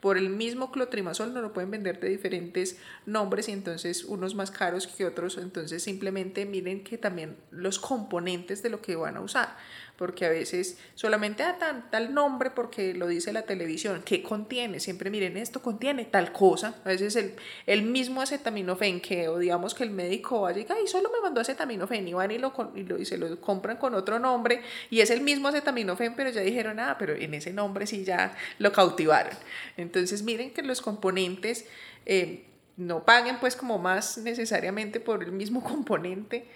Por 0.00 0.18
el 0.18 0.28
mismo 0.28 0.70
clotrimazol 0.70 1.32
no 1.32 1.40
lo 1.40 1.54
pueden 1.54 1.70
vender 1.70 1.98
de 1.98 2.10
diferentes 2.10 2.76
nombres 3.06 3.48
y 3.48 3.52
entonces 3.52 4.04
unos 4.04 4.34
más 4.34 4.50
caros 4.50 4.86
que 4.86 5.06
otros. 5.06 5.38
Entonces 5.38 5.82
simplemente 5.82 6.44
miren 6.44 6.84
que 6.84 6.98
también 6.98 7.36
los 7.50 7.78
componentes 7.78 8.62
de 8.62 8.68
lo 8.68 8.82
que 8.82 8.96
van 8.96 9.16
a 9.16 9.20
usar 9.20 9.56
porque 9.96 10.26
a 10.26 10.28
veces 10.28 10.78
solamente 10.94 11.42
a 11.42 11.58
tan, 11.58 11.90
tal 11.90 12.14
nombre 12.14 12.50
porque 12.50 12.94
lo 12.94 13.06
dice 13.06 13.32
la 13.32 13.42
televisión, 13.42 14.02
¿qué 14.04 14.22
contiene? 14.22 14.80
Siempre 14.80 15.10
miren, 15.10 15.36
esto 15.36 15.62
contiene 15.62 16.04
tal 16.04 16.32
cosa, 16.32 16.74
a 16.84 16.88
veces 16.88 17.14
el, 17.16 17.34
el 17.66 17.82
mismo 17.82 18.20
acetaminofén 18.20 19.00
que 19.00 19.28
odiamos 19.28 19.74
que 19.74 19.84
el 19.84 19.90
médico 19.90 20.42
vaya 20.42 20.60
y 20.60 20.84
y 20.84 20.86
solo 20.88 21.10
me 21.10 21.20
mandó 21.20 21.40
acetaminofén 21.40 22.08
y 22.08 22.14
van 22.14 22.30
y, 22.30 22.38
lo, 22.38 22.52
y, 22.74 22.82
lo, 22.82 22.98
y 22.98 23.04
se 23.04 23.18
lo 23.18 23.40
compran 23.40 23.76
con 23.76 23.94
otro 23.94 24.18
nombre 24.18 24.62
y 24.90 25.00
es 25.00 25.10
el 25.10 25.20
mismo 25.20 25.48
acetaminofén, 25.48 26.14
pero 26.16 26.30
ya 26.30 26.40
dijeron, 26.40 26.80
ah, 26.80 26.96
pero 26.98 27.14
en 27.14 27.34
ese 27.34 27.52
nombre 27.52 27.86
sí 27.86 28.04
ya 28.04 28.36
lo 28.58 28.72
cautivaron. 28.72 29.34
Entonces 29.76 30.22
miren 30.22 30.50
que 30.50 30.62
los 30.62 30.80
componentes... 30.80 31.66
Eh, 32.06 32.46
no 32.76 33.04
paguen 33.04 33.38
pues 33.38 33.54
como 33.56 33.78
más 33.78 34.18
necesariamente 34.18 35.00
por 35.00 35.22
el 35.22 35.32
mismo 35.32 35.62
componente 35.64 36.46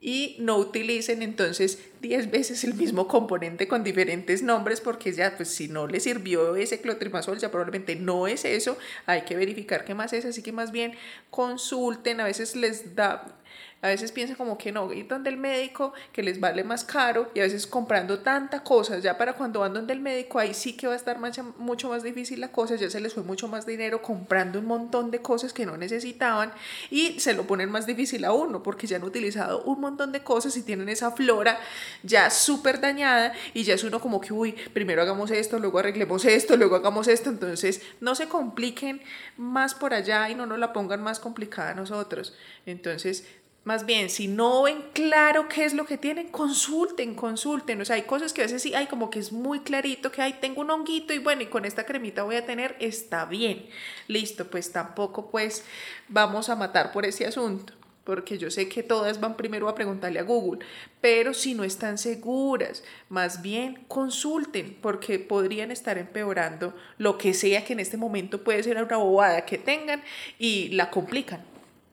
y 0.00 0.36
no 0.38 0.58
utilicen 0.58 1.22
entonces 1.22 1.78
10 2.02 2.30
veces 2.30 2.64
el 2.64 2.74
mismo 2.74 3.08
componente 3.08 3.66
con 3.68 3.82
diferentes 3.82 4.42
nombres 4.42 4.80
porque 4.80 5.12
ya 5.12 5.36
pues 5.36 5.48
si 5.48 5.68
no 5.68 5.86
le 5.86 6.00
sirvió 6.00 6.56
ese 6.56 6.80
clotrimazol 6.80 7.38
ya 7.38 7.50
probablemente 7.50 7.96
no 7.96 8.26
es 8.26 8.44
eso, 8.44 8.76
hay 9.06 9.22
que 9.22 9.36
verificar 9.36 9.84
qué 9.84 9.94
más 9.94 10.12
es, 10.12 10.24
así 10.24 10.42
que 10.42 10.52
más 10.52 10.72
bien 10.72 10.94
consulten, 11.30 12.20
a 12.20 12.24
veces 12.24 12.54
les 12.54 12.94
da 12.94 13.38
a 13.84 13.88
veces 13.88 14.12
piensan 14.12 14.36
como 14.36 14.56
que 14.56 14.72
no, 14.72 14.90
ir 14.94 15.06
donde 15.06 15.28
el 15.28 15.36
médico, 15.36 15.92
que 16.10 16.22
les 16.22 16.40
vale 16.40 16.64
más 16.64 16.84
caro, 16.84 17.30
y 17.34 17.40
a 17.40 17.42
veces 17.42 17.66
comprando 17.66 18.20
tanta 18.20 18.64
cosas, 18.64 19.02
ya 19.02 19.18
para 19.18 19.34
cuando 19.34 19.60
van 19.60 19.74
donde 19.74 19.92
el 19.92 20.00
médico, 20.00 20.38
ahí 20.38 20.54
sí 20.54 20.74
que 20.74 20.86
va 20.86 20.94
a 20.94 20.96
estar 20.96 21.18
mucho 21.58 21.90
más 21.90 22.02
difícil 22.02 22.40
la 22.40 22.50
cosa, 22.50 22.76
ya 22.76 22.88
se 22.88 22.98
les 22.98 23.12
fue 23.12 23.22
mucho 23.22 23.46
más 23.46 23.66
dinero 23.66 24.00
comprando 24.00 24.58
un 24.58 24.64
montón 24.64 25.10
de 25.10 25.20
cosas 25.20 25.52
que 25.52 25.66
no 25.66 25.76
necesitaban 25.76 26.50
y 26.90 27.20
se 27.20 27.34
lo 27.34 27.46
ponen 27.46 27.70
más 27.70 27.84
difícil 27.84 28.24
a 28.24 28.32
uno, 28.32 28.62
porque 28.62 28.86
ya 28.86 28.96
han 28.96 29.04
utilizado 29.04 29.62
un 29.64 29.82
montón 29.82 30.12
de 30.12 30.22
cosas 30.22 30.56
y 30.56 30.62
tienen 30.62 30.88
esa 30.88 31.10
flora 31.10 31.60
ya 32.02 32.30
súper 32.30 32.80
dañada 32.80 33.34
y 33.52 33.64
ya 33.64 33.74
es 33.74 33.84
uno 33.84 34.00
como 34.00 34.18
que, 34.18 34.32
uy, 34.32 34.52
primero 34.72 35.02
hagamos 35.02 35.30
esto, 35.30 35.58
luego 35.58 35.80
arreglemos 35.80 36.24
esto, 36.24 36.56
luego 36.56 36.76
hagamos 36.76 37.06
esto, 37.06 37.28
entonces 37.28 37.82
no 38.00 38.14
se 38.14 38.28
compliquen 38.28 39.02
más 39.36 39.74
por 39.74 39.92
allá 39.92 40.30
y 40.30 40.34
no 40.34 40.46
nos 40.46 40.58
la 40.58 40.72
pongan 40.72 41.02
más 41.02 41.20
complicada 41.20 41.72
a 41.72 41.74
nosotros. 41.74 42.34
Entonces, 42.64 43.26
más 43.64 43.86
bien, 43.86 44.10
si 44.10 44.28
no 44.28 44.62
ven 44.64 44.84
claro 44.92 45.48
qué 45.48 45.64
es 45.64 45.72
lo 45.72 45.86
que 45.86 45.96
tienen, 45.96 46.28
consulten, 46.28 47.14
consulten. 47.14 47.80
O 47.80 47.84
sea, 47.84 47.96
hay 47.96 48.02
cosas 48.02 48.34
que 48.34 48.42
a 48.42 48.44
veces 48.44 48.62
sí, 48.62 48.74
hay 48.74 48.86
como 48.86 49.08
que 49.08 49.18
es 49.18 49.32
muy 49.32 49.60
clarito 49.60 50.12
que 50.12 50.20
hay, 50.20 50.34
tengo 50.34 50.60
un 50.60 50.70
honguito 50.70 51.14
y 51.14 51.18
bueno, 51.18 51.42
y 51.42 51.46
con 51.46 51.64
esta 51.64 51.86
cremita 51.86 52.24
voy 52.24 52.36
a 52.36 52.44
tener, 52.44 52.76
está 52.78 53.24
bien. 53.24 53.66
Listo, 54.06 54.50
pues 54.50 54.70
tampoco 54.70 55.30
pues 55.30 55.64
vamos 56.08 56.50
a 56.50 56.56
matar 56.56 56.92
por 56.92 57.06
ese 57.06 57.26
asunto. 57.26 57.72
Porque 58.04 58.36
yo 58.36 58.50
sé 58.50 58.68
que 58.68 58.82
todas 58.82 59.18
van 59.18 59.34
primero 59.34 59.66
a 59.66 59.74
preguntarle 59.74 60.20
a 60.20 60.24
Google, 60.24 60.62
pero 61.00 61.32
si 61.32 61.54
no 61.54 61.64
están 61.64 61.96
seguras, 61.96 62.84
más 63.08 63.40
bien 63.40 63.86
consulten, 63.88 64.76
porque 64.82 65.18
podrían 65.18 65.70
estar 65.70 65.96
empeorando 65.96 66.76
lo 66.98 67.16
que 67.16 67.32
sea 67.32 67.64
que 67.64 67.72
en 67.72 67.80
este 67.80 67.96
momento 67.96 68.44
puede 68.44 68.62
ser 68.62 68.76
una 68.76 68.98
bobada 68.98 69.46
que 69.46 69.56
tengan 69.56 70.02
y 70.38 70.68
la 70.68 70.90
complican. 70.90 71.42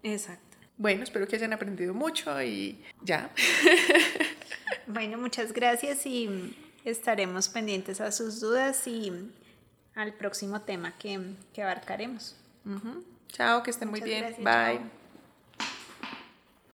Exacto. 0.04 0.51
Bueno, 0.82 1.04
espero 1.04 1.28
que 1.28 1.36
hayan 1.36 1.54
aprendido 1.54 1.94
mucho 1.94 2.42
y 2.42 2.84
ya. 3.04 3.30
bueno, 4.88 5.20
muchas 5.20 5.54
gracias 5.54 6.08
y 6.08 6.58
estaremos 6.84 7.50
pendientes 7.50 8.02
a 8.02 8.12
sus 8.12 8.40
dudas 8.40 8.88
y 8.88 9.14
al 9.94 10.16
próximo 10.16 10.62
tema 10.62 10.98
que, 10.98 11.36
abarcaremos. 11.62 12.36
Chao, 13.28 13.62
que 13.62 13.70
estén 13.70 13.92
muy 13.92 14.02
bien. 14.02 14.34
Bye. 14.40 15.01